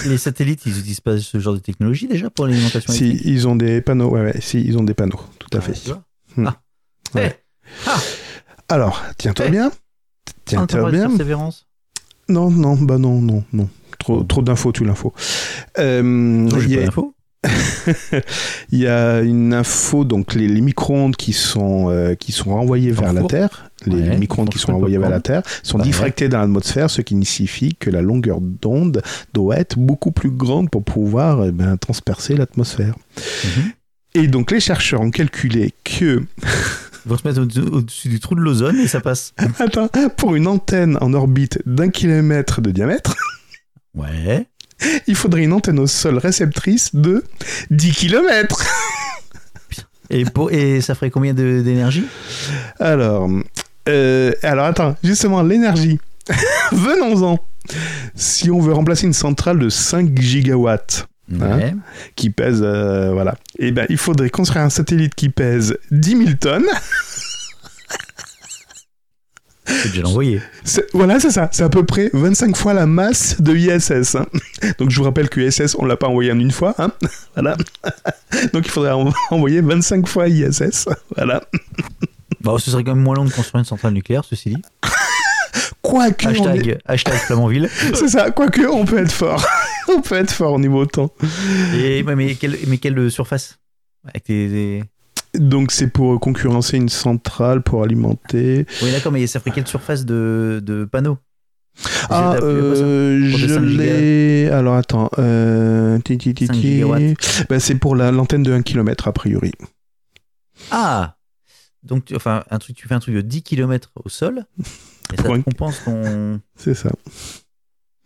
les 0.05 0.17
satellites, 0.17 0.65
ils 0.65 0.77
utilisent 0.79 0.99
pas 1.01 1.19
ce 1.19 1.39
genre 1.39 1.53
de 1.53 1.59
technologie 1.59 2.07
déjà 2.07 2.29
pour 2.31 2.47
l'alimentation 2.47 2.91
si, 2.91 3.21
ils 3.23 3.47
ont 3.47 3.55
des 3.55 3.81
panneaux, 3.81 4.09
ouais, 4.09 4.21
ouais, 4.21 4.41
si, 4.41 4.61
ils 4.61 4.77
ont 4.79 4.83
des 4.83 4.95
panneaux, 4.95 5.21
tout 5.37 5.49
à 5.55 5.59
Ah, 5.59 5.61
fait. 5.61 5.73
tu 5.73 5.91
Hmm. 6.37 6.47
Ah. 6.47 6.61
Ouais. 7.15 7.39
Eh, 7.85 7.89
Alors, 8.67 9.01
tiens-toi 9.17 9.45
Eh. 9.47 9.51
bien. 9.51 9.71
Tiens-toi 10.45 10.89
bien. 10.91 11.07
persévérance. 11.07 11.67
Non, 12.29 12.49
non, 12.49 12.75
bah 12.77 12.97
non, 12.97 13.21
non, 13.21 13.43
non. 13.53 13.69
Trop, 13.99 14.23
trop 14.23 14.41
d'infos, 14.41 14.71
tout 14.71 14.85
l'info. 14.85 15.13
Euh, 15.77 16.49
j'ai 16.59 16.77
pas 16.77 16.85
d'infos. 16.85 17.13
Il 18.71 18.79
y 18.79 18.87
a 18.87 19.21
une 19.21 19.53
info, 19.53 20.03
donc 20.03 20.33
les, 20.33 20.47
les 20.47 20.61
micro-ondes 20.61 21.15
qui 21.15 21.33
sont, 21.33 21.89
euh, 21.89 22.15
qui 22.15 22.31
sont 22.31 22.51
renvoyés 22.53 22.91
vers 22.91 23.13
la. 23.13 23.23
Terre, 23.23 23.71
les 23.85 24.09
Ouais, 24.09 24.17
micro-ondes 24.17 24.49
qui 24.49 24.59
sont 24.59 24.73
renvoyés 24.73 24.97
vers 24.97 25.09
la 25.09 25.21
Terre, 25.21 25.41
sont 25.63 25.77
diffractés 25.79 26.27
dans 26.29 26.39
l'atmosphère, 26.39 26.89
ce 26.89 27.01
qui 27.01 27.15
signifie 27.25 27.75
que 27.75 27.89
la 27.89 28.01
longueur 28.01 28.39
d'onde 28.41 29.01
doit 29.33 29.57
être 29.57 29.77
beaucoup 29.79 30.11
plus 30.11 30.29
grande 30.31 30.69
pour 30.69 30.83
pouvoir 30.83 31.45
eh 31.45 31.51
ben, 31.51 31.77
transpercer 31.77 32.35
l'atmosphère. 32.35 32.95
Mhm. 33.43 33.71
Et 34.15 34.27
donc 34.27 34.51
les 34.51 34.59
chercheurs 34.59 35.01
ont 35.01 35.11
calculé 35.11 35.73
que, 35.83 36.23
Ils 37.05 37.09
vont 37.09 37.17
se 37.17 37.27
mettre 37.27 37.39
au- 37.41 37.75
au-dessus 37.77 38.09
du 38.09 38.19
trou 38.19 38.35
de 38.35 38.41
l'ozone 38.41 38.77
et 38.79 38.87
ça 38.87 38.99
passe. 38.99 39.33
attends, 39.59 39.87
pour 40.17 40.35
une 40.35 40.47
antenne 40.47 40.97
en 41.01 41.13
orbite 41.13 41.59
d'un 41.65 41.89
kilomètre 41.89 42.59
de 42.61 42.71
diamètre, 42.71 43.15
Ouais. 43.95 44.45
Il 45.07 45.15
faudrait 45.15 45.43
une 45.43 45.53
antenne 45.53 45.79
au 45.79 45.87
sol 45.87 46.17
réceptrice 46.17 46.93
de 46.95 47.23
10 47.71 47.91
kilomètres. 47.91 48.63
Et, 50.11 50.25
pour, 50.25 50.51
et 50.51 50.81
ça 50.81 50.95
ferait 50.95 51.11
combien 51.11 51.35
d'énergie? 51.35 52.03
Alors, 52.79 53.29
euh, 53.87 54.31
alors 54.41 54.65
attends, 54.65 54.95
justement, 55.03 55.43
l'énergie. 55.43 55.99
Venons-en. 56.71 57.37
Si 58.15 58.49
on 58.49 58.59
veut 58.59 58.73
remplacer 58.73 59.05
une 59.05 59.13
centrale 59.13 59.59
de 59.59 59.69
5 59.69 60.19
gigawatts 60.19 61.05
Ouais. 61.31 61.75
qui 62.15 62.31
pèse, 62.31 62.61
euh, 62.63 63.11
voilà, 63.13 63.35
eh 63.59 63.71
ben, 63.71 63.85
il 63.89 63.97
faudrait 63.97 64.31
construire 64.31 64.63
un 64.65 64.71
satellite 64.71 65.13
qui 65.13 65.29
pèse 65.29 65.77
10 65.91 66.09
000 66.17 66.29
tonnes. 66.39 66.65
C'est 69.83 69.91
déjà. 69.91 70.03
C'est- 70.63 70.87
Voilà, 70.93 71.19
c'est 71.19 71.31
ça. 71.31 71.49
C'est 71.51 71.63
à 71.63 71.69
peu 71.69 71.85
près 71.85 72.09
25 72.13 72.55
fois 72.57 72.73
la 72.73 72.85
masse 72.85 73.39
de 73.41 73.55
ISS. 73.55 74.15
hein. 74.15 74.25
Donc, 74.77 74.89
je 74.89 74.97
vous 74.97 75.03
rappelle 75.03 75.29
que 75.29 75.39
ISS, 75.41 75.75
on 75.79 75.85
l'a 75.85 75.95
pas 75.97 76.07
envoyé 76.07 76.31
en 76.31 76.39
une 76.39 76.51
fois. 76.51 76.75
hein. 76.79 76.91
Voilà. 77.35 77.55
Donc, 78.53 78.65
il 78.65 78.71
faudrait 78.71 78.91
en- 78.91 79.11
envoyer 79.31 79.61
25 79.61 80.07
fois 80.07 80.27
ISS. 80.27 80.87
Voilà. 81.15 81.41
Bon, 82.41 82.57
ce 82.57 82.71
serait 82.71 82.83
quand 82.83 82.95
même 82.95 83.03
moins 83.03 83.15
long 83.15 83.25
de 83.25 83.31
construire 83.31 83.59
une 83.59 83.65
centrale 83.65 83.93
nucléaire, 83.93 84.23
ceci 84.23 84.49
dit. 84.55 84.61
Quoique, 85.81 86.27
on 86.27 86.31
est- 86.31 86.39
Hashtag, 86.47 86.79
hashtag 86.85 87.13
Flamanville. 87.15 87.69
c'est 87.93 88.07
ça. 88.09 88.31
Quoique, 88.31 88.61
on 88.67 88.85
peut 88.85 88.99
être 88.99 89.11
fort. 89.11 89.45
on 89.87 90.01
peut 90.01 90.15
être 90.15 90.31
fort 90.31 90.53
au 90.53 90.59
niveau 90.59 90.85
temps. 90.85 91.11
Et, 91.75 92.03
mais, 92.03 92.35
quelle, 92.35 92.57
mais 92.67 92.77
quelle 92.77 93.09
surface? 93.09 93.57
Avec 94.07 94.25
des- 94.27 94.83
Donc 95.35 95.71
c'est 95.71 95.87
pour 95.87 96.19
concurrencer 96.19 96.77
une 96.77 96.89
centrale 96.89 97.61
pour 97.61 97.83
alimenter. 97.83 98.65
Oui, 98.81 98.91
d'accord, 98.91 99.11
mais 99.11 99.25
ça 99.27 99.39
ferait 99.39 99.51
quelle 99.51 99.67
surface 99.67 100.05
de, 100.05 100.59
de 100.63 100.85
panneaux 100.85 101.17
Ah, 102.09 102.35
euh, 102.41 103.19
je 103.29 103.47
5 103.47 103.65
giga. 103.65 103.83
l'ai. 103.83 104.49
Alors 104.49 104.75
attends. 104.75 105.09
Euh... 105.19 105.99
ti, 105.99 106.17
ti, 106.17 106.33
ti, 106.33 106.47
5 106.47 106.53
ti. 106.53 106.61
gigawatts. 106.61 107.45
Ben, 107.49 107.59
c'est 107.59 107.75
pour 107.75 107.95
la- 107.95 108.11
l'antenne 108.11 108.43
de 108.43 108.51
1 108.51 108.61
km 108.63 109.07
a 109.07 109.11
priori. 109.13 109.51
Ah 110.71 111.15
Donc, 111.83 112.05
tu- 112.05 112.15
enfin, 112.15 112.43
un 112.49 112.57
truc, 112.59 112.75
tu 112.75 112.87
fais 112.87 112.95
un 112.95 112.99
truc 112.99 113.15
de 113.15 113.21
10 113.21 113.43
km 113.43 113.91
au 114.03 114.09
sol, 114.09 114.45
et 115.13 115.17
ça 115.17 115.23
Pour 115.23 115.33
un- 115.35 115.39
te 115.39 115.43
compense 115.45 115.81
ton. 115.85 116.41
C'est 116.55 116.73
ça. 116.73 116.89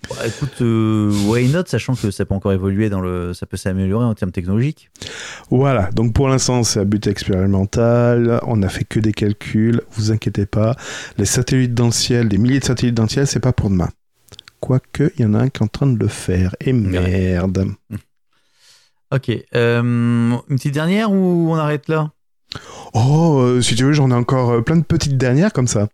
Bah, 0.09 0.27
écoute, 0.27 0.61
euh, 0.61 1.11
why 1.25 1.47
not, 1.47 1.63
sachant 1.67 1.95
que 1.95 2.11
ça 2.11 2.25
peut 2.25 2.35
encore 2.35 2.51
évoluer 2.51 2.89
dans 2.89 2.99
le. 3.01 3.33
Ça 3.33 3.45
peut 3.45 3.57
s'améliorer 3.57 4.05
en 4.05 4.13
termes 4.13 4.31
technologiques. 4.31 4.89
Voilà. 5.49 5.89
Donc 5.91 6.13
pour 6.13 6.27
l'instant 6.27 6.63
c'est 6.63 6.81
à 6.81 6.85
but 6.85 7.07
expérimental. 7.07 8.39
On 8.43 8.57
n'a 8.57 8.69
fait 8.69 8.83
que 8.83 8.99
des 8.99 9.13
calculs. 9.13 9.81
Vous 9.91 10.11
inquiétez 10.11 10.45
pas. 10.45 10.75
Les 11.17 11.25
satellites 11.25 11.73
dans 11.73 11.85
le 11.85 11.91
ciel, 11.91 12.27
des 12.29 12.37
milliers 12.37 12.59
de 12.59 12.65
satellites 12.65 12.95
dans 12.95 13.03
le 13.03 13.09
ciel, 13.09 13.27
c'est 13.27 13.39
pas 13.39 13.53
pour 13.53 13.69
demain. 13.69 13.89
Quoique 14.59 15.11
il 15.17 15.23
y 15.23 15.25
en 15.25 15.33
a 15.33 15.39
un 15.39 15.49
qui 15.49 15.59
est 15.59 15.63
en 15.63 15.67
train 15.67 15.87
de 15.87 15.97
le 15.97 16.07
faire. 16.07 16.55
Et 16.59 16.73
merde. 16.73 17.67
Ok. 19.13 19.29
euh, 19.55 19.81
une 19.83 20.41
petite 20.57 20.73
dernière 20.73 21.11
ou 21.11 21.51
on 21.51 21.55
arrête 21.55 21.87
là? 21.87 22.09
Oh, 22.95 23.37
euh, 23.41 23.61
si 23.61 23.75
tu 23.75 23.83
veux, 23.83 23.93
j'en 23.93 24.09
ai 24.09 24.13
encore 24.15 24.51
euh, 24.51 24.61
plein 24.61 24.75
de 24.75 24.83
petites 24.83 25.17
dernières 25.17 25.53
comme 25.53 25.67
ça. 25.67 25.87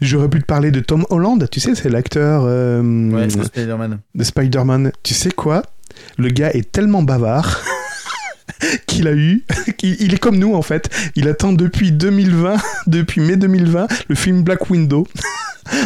J'aurais 0.00 0.28
pu 0.28 0.40
te 0.40 0.46
parler 0.46 0.70
de 0.70 0.80
Tom 0.80 1.04
Holland, 1.10 1.46
tu 1.50 1.60
sais, 1.60 1.74
c'est 1.74 1.88
l'acteur 1.88 2.42
euh, 2.46 3.10
Ouais, 3.10 3.28
Spider-Man. 3.28 3.98
de 4.14 4.24
Spider-Man. 4.24 4.92
Tu 5.02 5.14
sais 5.14 5.30
quoi? 5.30 5.62
Le 6.18 6.28
gars 6.28 6.50
est 6.52 6.70
tellement 6.72 7.02
bavard 7.02 7.60
qu'il 8.86 9.08
a 9.08 9.12
eu. 9.12 9.44
il 9.82 10.14
est 10.14 10.18
comme 10.18 10.38
nous 10.38 10.54
en 10.54 10.62
fait. 10.62 10.88
Il 11.16 11.28
attend 11.28 11.52
depuis 11.52 11.92
2020, 11.92 12.56
depuis 12.86 13.20
mai 13.20 13.36
2020, 13.36 13.86
le 14.08 14.14
film 14.14 14.42
Black 14.42 14.70
Widow. 14.70 15.06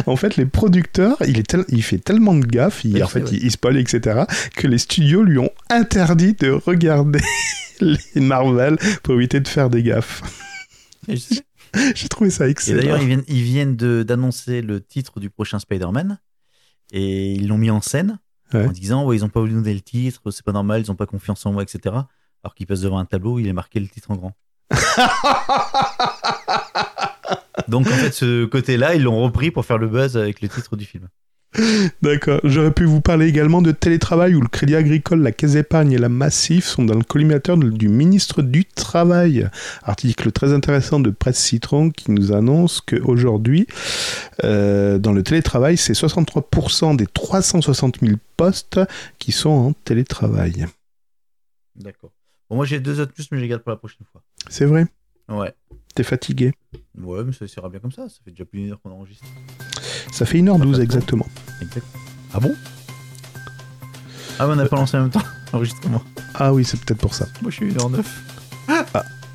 en 0.06 0.16
fait, 0.16 0.36
les 0.36 0.46
producteurs, 0.46 1.16
il, 1.26 1.38
est 1.38 1.46
tel- 1.48 1.64
il 1.68 1.82
fait 1.82 1.98
tellement 1.98 2.34
de 2.34 2.46
gaffe, 2.46 2.84
il, 2.84 3.02
en 3.02 3.08
fait, 3.08 3.24
il, 3.32 3.44
il 3.44 3.50
spoil, 3.50 3.76
etc., 3.76 4.20
que 4.56 4.66
les 4.66 4.78
studios 4.78 5.22
lui 5.22 5.38
ont 5.38 5.50
interdit 5.70 6.32
de 6.34 6.50
regarder 6.50 7.20
les 7.80 7.98
Marvel 8.20 8.78
pour 9.02 9.14
éviter 9.14 9.40
de 9.40 9.48
faire 9.48 9.68
des 9.68 9.82
gaffes. 9.82 10.22
Et 11.08 11.16
je 11.16 11.20
sais. 11.20 11.42
J'ai 11.94 12.08
trouvé 12.08 12.30
ça 12.30 12.46
Et 12.46 12.50
excellent. 12.50 12.78
d'ailleurs, 12.82 12.98
ils 13.02 13.06
viennent, 13.08 13.24
ils 13.28 13.42
viennent 13.42 13.76
de- 13.76 14.02
d'annoncer 14.02 14.62
le 14.62 14.80
titre 14.80 15.20
du 15.20 15.30
prochain 15.30 15.58
Spider-Man. 15.58 16.18
Et 16.92 17.32
ils 17.34 17.48
l'ont 17.48 17.58
mis 17.58 17.70
en 17.70 17.80
scène 17.80 18.18
Ouais. 18.54 18.64
en 18.64 18.70
disant 18.70 19.04
ouais, 19.04 19.16
ils 19.16 19.22
n'ont 19.22 19.28
pas 19.28 19.40
voulu 19.40 19.54
nous 19.54 19.62
donner 19.62 19.74
le 19.74 19.80
titre, 19.80 20.30
c'est 20.30 20.44
pas 20.44 20.52
normal, 20.52 20.80
ils 20.84 20.88
n'ont 20.88 20.94
pas 20.94 21.06
confiance 21.06 21.44
en 21.46 21.52
moi, 21.52 21.64
etc. 21.64 21.80
Alors 22.44 22.54
qu'ils 22.54 22.64
passent 22.68 22.82
devant 22.82 22.98
un 22.98 23.04
tableau 23.04 23.34
où 23.34 23.38
il 23.40 23.48
est 23.48 23.52
marqué 23.52 23.80
le 23.80 23.88
titre 23.88 24.12
en 24.12 24.14
grand. 24.16 24.36
Donc 27.68 27.86
en 27.88 27.90
fait, 27.90 28.12
ce 28.12 28.44
côté-là, 28.44 28.94
ils 28.94 29.02
l'ont 29.02 29.20
repris 29.20 29.50
pour 29.50 29.64
faire 29.64 29.78
le 29.78 29.88
buzz 29.88 30.16
avec 30.16 30.40
le 30.40 30.48
titre 30.48 30.76
du 30.76 30.84
film. 30.84 31.08
D'accord. 32.02 32.40
J'aurais 32.44 32.72
pu 32.72 32.84
vous 32.84 33.00
parler 33.00 33.26
également 33.26 33.62
de 33.62 33.72
télétravail 33.72 34.34
où 34.34 34.40
le 34.40 34.48
Crédit 34.48 34.76
Agricole, 34.76 35.22
la 35.22 35.32
Caisse 35.32 35.52
d'épargne 35.52 35.92
et 35.92 35.98
la 35.98 36.08
Massif 36.08 36.64
sont 36.64 36.84
dans 36.84 36.94
le 36.94 37.02
collimateur 37.02 37.56
du 37.56 37.88
ministre 37.88 38.42
du 38.42 38.64
Travail. 38.64 39.48
Article 39.82 40.32
très 40.32 40.52
intéressant 40.52 41.00
de 41.00 41.10
Presse 41.10 41.38
Citron 41.38 41.90
qui 41.90 42.10
nous 42.10 42.32
annonce 42.32 42.80
qu'aujourd'hui, 42.80 43.66
euh, 44.44 44.98
dans 44.98 45.12
le 45.12 45.22
télétravail, 45.22 45.76
c'est 45.76 45.94
63% 45.94 46.96
des 46.96 47.06
360 47.06 48.00
000 48.00 48.16
postes 48.36 48.80
qui 49.18 49.32
sont 49.32 49.50
en 49.50 49.72
télétravail. 49.72 50.66
D'accord. 51.76 52.10
Bon, 52.48 52.56
moi 52.56 52.64
j'ai 52.64 52.80
deux 52.80 53.00
autres 53.00 53.12
plus, 53.12 53.30
mais 53.30 53.38
je 53.38 53.42
les 53.42 53.48
garde 53.48 53.62
pour 53.62 53.70
la 53.70 53.76
prochaine 53.76 54.06
fois. 54.10 54.22
C'est 54.48 54.66
vrai? 54.66 54.86
Ouais. 55.28 55.52
T'es 55.96 56.02
fatigué 56.02 56.52
Ouais, 57.02 57.24
mais 57.24 57.32
ça 57.32 57.48
sera 57.48 57.70
bien 57.70 57.80
comme 57.80 57.90
ça. 57.90 58.06
Ça 58.08 58.16
fait 58.22 58.30
déjà 58.30 58.44
plus 58.44 58.60
d'une 58.60 58.70
heure 58.72 58.80
qu'on 58.82 58.90
enregistre. 58.90 59.24
Ça 60.12 60.26
fait 60.26 60.38
1h12 60.40 60.58
Parfait. 60.70 60.82
exactement. 60.82 61.26
Exact. 61.62 61.86
Ah 62.34 62.38
bon? 62.40 62.54
Ah, 64.38 64.46
mais 64.46 64.52
on 64.52 64.56
n'a 64.56 64.66
pas 64.66 64.76
lancé 64.76 64.98
en 64.98 65.02
même 65.02 65.10
temps 65.10 65.22
l'enregistrement. 65.54 66.02
Ah 66.34 66.52
oui, 66.52 66.66
c'est 66.66 66.78
peut-être 66.78 67.00
pour 67.00 67.14
ça. 67.14 67.26
Moi 67.40 67.50
je 67.50 67.56
suis 67.56 67.70
une 67.70 67.80
heure 67.80 67.88
neuf. 67.88 68.22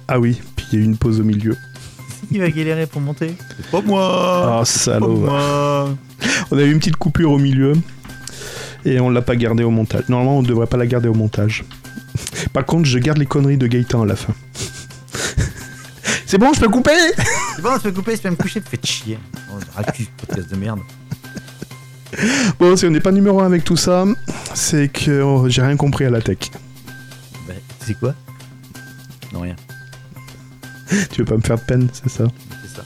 Ah 0.07 0.19
oui, 0.19 0.39
puis 0.55 0.67
il 0.71 0.77
y 0.77 0.81
a 0.81 0.85
eu 0.85 0.85
une 0.85 0.97
pause 0.97 1.19
au 1.19 1.23
milieu. 1.23 1.57
Qui 2.29 2.37
va 2.37 2.49
galérer 2.51 2.85
pour 2.85 3.01
monter 3.01 3.35
C'est 3.57 3.71
pas 3.71 3.81
moi 3.81 4.43
Oh 4.45 4.59
Pas 4.59 4.65
salaud 4.65 5.17
moi 5.17 5.89
On 6.51 6.57
a 6.59 6.61
eu 6.61 6.71
une 6.71 6.77
petite 6.77 6.97
coupure 6.97 7.31
au 7.31 7.39
milieu 7.39 7.73
et 8.85 8.99
on 8.99 9.09
l'a 9.09 9.23
pas 9.23 9.35
gardée 9.35 9.63
au 9.63 9.71
montage. 9.71 10.03
Normalement, 10.09 10.37
on 10.37 10.43
devrait 10.43 10.67
pas 10.67 10.77
la 10.77 10.85
garder 10.85 11.07
au 11.07 11.13
montage. 11.15 11.63
Par 12.53 12.65
contre, 12.65 12.85
je 12.85 12.99
garde 12.99 13.17
les 13.17 13.25
conneries 13.25 13.57
de 13.57 13.65
Gaëtan 13.67 14.03
à 14.03 14.05
la 14.05 14.15
fin. 14.15 14.33
C'est 16.31 16.37
bon, 16.37 16.53
je 16.53 16.61
peux 16.61 16.69
couper 16.69 16.91
C'est 17.57 17.61
bon, 17.61 17.75
tu 17.75 17.81
peux 17.81 17.91
couper, 17.91 18.15
tu 18.15 18.23
peux 18.23 18.29
me 18.29 18.37
coucher, 18.37 18.61
tu 18.61 18.69
fais 18.69 18.79
chier. 18.81 19.19
Oh, 19.51 19.59
Raccuse, 19.75 20.07
podcast 20.15 20.49
de 20.49 20.55
merde. 20.55 20.79
Bon, 22.57 22.73
si 22.77 22.85
on 22.85 22.89
n'est 22.89 23.01
pas 23.01 23.11
numéro 23.11 23.41
1 23.41 23.45
avec 23.47 23.65
tout 23.65 23.75
ça, 23.75 24.05
c'est 24.53 24.87
que 24.87 25.21
oh, 25.21 25.49
j'ai 25.49 25.61
rien 25.61 25.75
compris 25.75 26.05
à 26.05 26.09
la 26.09 26.21
tech. 26.21 26.37
Bah, 27.45 27.53
c'est 27.85 27.99
quoi? 27.99 28.15
Non, 29.33 29.41
rien. 29.41 29.57
Tu 31.11 31.17
veux 31.17 31.25
pas 31.25 31.35
me 31.35 31.41
faire 31.41 31.57
de 31.57 31.65
peine, 31.65 31.89
c'est 31.91 32.07
ça? 32.07 32.27
C'est 32.61 32.77
ça. 32.77 32.85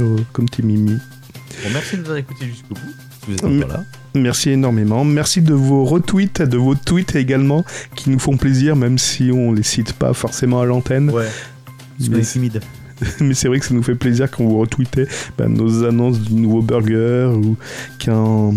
Oh, 0.00 0.16
Comme 0.32 0.48
t'es 0.48 0.62
mimi. 0.62 0.94
Bon, 0.94 1.70
merci 1.74 1.96
de 1.96 2.00
nous 2.00 2.06
avoir 2.06 2.16
écoutés 2.16 2.46
jusqu'au 2.46 2.76
bout. 2.76 2.94
Si 3.20 3.26
vous 3.26 3.34
êtes 3.34 3.44
encore 3.44 3.76
là. 3.76 3.84
Merci 4.14 4.50
énormément. 4.52 5.04
Merci 5.04 5.42
de 5.42 5.52
vos 5.52 5.84
retweets, 5.84 6.40
de 6.40 6.56
vos 6.56 6.74
tweets 6.74 7.14
également, 7.14 7.62
qui 7.94 8.08
nous 8.08 8.18
font 8.18 8.38
plaisir, 8.38 8.74
même 8.74 8.96
si 8.96 9.30
on 9.30 9.52
les 9.52 9.62
cite 9.62 9.92
pas 9.92 10.14
forcément 10.14 10.62
à 10.62 10.64
l'antenne. 10.64 11.10
Ouais. 11.10 11.28
Timide. 12.00 12.60
Mais 13.20 13.34
c'est 13.34 13.48
vrai 13.48 13.60
que 13.60 13.66
ça 13.66 13.74
nous 13.74 13.82
fait 13.82 13.94
plaisir 13.94 14.30
quand 14.30 14.44
vous 14.44 14.58
retweetez 14.58 15.06
bah, 15.38 15.48
nos 15.48 15.84
annonces 15.84 16.20
du 16.20 16.34
nouveau 16.34 16.62
burger 16.62 17.30
ou 17.34 17.56
quand. 18.04 18.54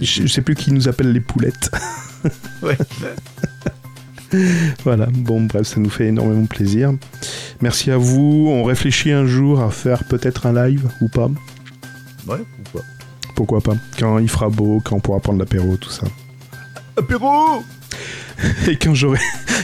Je 0.00 0.22
je 0.22 0.26
sais 0.28 0.42
plus 0.42 0.54
qui 0.54 0.72
nous 0.72 0.88
appelle 0.88 1.12
les 1.12 1.20
poulettes. 1.20 1.70
Ouais. 2.62 2.76
Voilà, 4.84 5.06
bon, 5.06 5.46
bref, 5.46 5.66
ça 5.66 5.80
nous 5.80 5.90
fait 5.90 6.08
énormément 6.08 6.46
plaisir. 6.46 6.92
Merci 7.60 7.90
à 7.90 7.96
vous. 7.96 8.46
On 8.48 8.62
réfléchit 8.62 9.10
un 9.10 9.26
jour 9.26 9.60
à 9.60 9.70
faire 9.70 10.04
peut-être 10.04 10.46
un 10.46 10.66
live 10.66 10.88
ou 11.00 11.08
pas. 11.08 11.28
Ouais, 12.28 12.38
ou 12.38 12.78
pas 12.78 12.84
Pourquoi 13.34 13.60
pas 13.60 13.74
Quand 13.98 14.18
il 14.18 14.28
fera 14.28 14.48
beau, 14.48 14.80
quand 14.84 14.96
on 14.96 15.00
pourra 15.00 15.20
prendre 15.20 15.38
l'apéro, 15.38 15.76
tout 15.76 15.90
ça. 15.90 16.06
Apéro 16.96 17.64
Et 18.68 18.76
quand 18.76 18.94
j'aurai, 18.94 19.20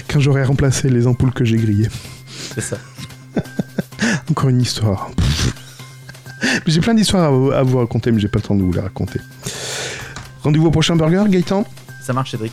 quand 0.09 0.21
j'aurai 0.21 0.45
remplacé 0.45 0.89
les 0.89 1.07
ampoules 1.07 1.33
que 1.33 1.45
j'ai 1.45 1.59
grillées. 1.59 1.91
C'est 2.55 2.63
ça. 2.63 2.79
Encore 4.31 4.49
une 4.51 4.61
histoire. 4.61 5.11
Mais 6.43 6.73
j'ai 6.73 6.81
plein 6.81 6.95
d'histoires 6.95 7.25
à, 7.25 7.31
vous- 7.31 7.51
à 7.53 7.63
vous 7.63 7.79
raconter, 7.79 8.13
mais 8.13 8.21
j'ai 8.21 8.29
pas 8.29 8.39
le 8.39 8.43
temps 8.45 8.55
de 8.55 8.63
vous 8.63 8.73
les 8.73 8.81
raconter. 8.81 9.21
Rendez-vous 10.43 10.67
au 10.67 10.71
prochain 10.71 10.97
burger, 10.97 11.25
Gaëtan? 11.29 11.65
Ça 12.05 12.13
marche, 12.13 12.33
Cédric. 12.33 12.53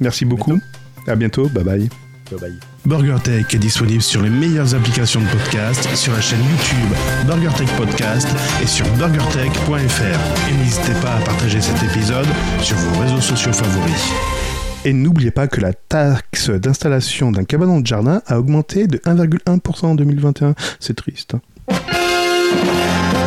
Merci 0.00 0.24
beaucoup. 0.24 0.58
À 1.06 1.16
bientôt. 1.16 1.48
Bye 1.48 1.64
bye. 1.64 1.88
Ciao, 2.28 2.38
bye. 2.38 2.54
BurgerTech 2.86 3.52
est 3.54 3.58
disponible 3.58 4.00
sur 4.00 4.22
les 4.22 4.30
meilleures 4.30 4.74
applications 4.74 5.20
de 5.20 5.26
podcast, 5.26 5.86
sur 5.96 6.12
la 6.14 6.20
chaîne 6.20 6.38
YouTube 6.40 6.96
BurgerTech 7.26 7.68
Podcast 7.76 8.28
et 8.62 8.66
sur 8.66 8.86
burgertech.fr. 8.96 10.48
Et 10.50 10.54
n'hésitez 10.54 10.94
pas 11.02 11.14
à 11.16 11.20
partager 11.20 11.60
cet 11.60 11.82
épisode 11.82 12.26
sur 12.62 12.76
vos 12.76 13.00
réseaux 13.00 13.20
sociaux 13.20 13.52
favoris. 13.52 14.12
Et 14.84 14.92
n'oubliez 14.92 15.30
pas 15.30 15.46
que 15.46 15.60
la 15.60 15.74
taxe 15.74 16.48
d'installation 16.50 17.32
d'un 17.32 17.44
cabanon 17.44 17.80
de 17.80 17.86
jardin 17.86 18.22
a 18.26 18.38
augmenté 18.38 18.86
de 18.86 18.98
1,1% 18.98 19.86
en 19.86 19.94
2021. 19.94 20.54
C'est 20.78 20.94
triste. 20.94 21.36
行 21.70 23.19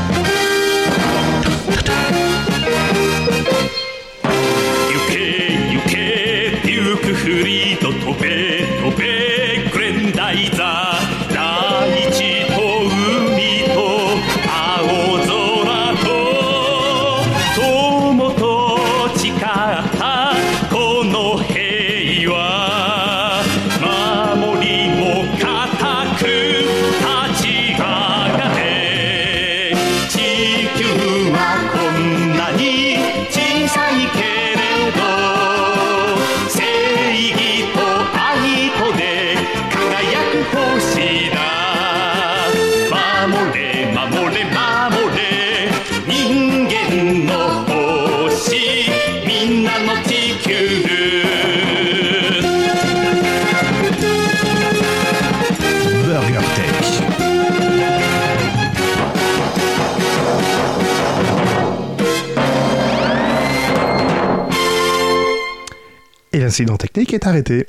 Et 66.53 66.55
l'incident 66.55 66.77
technique 66.77 67.15
est 67.15 67.25
arrêté. 67.25 67.65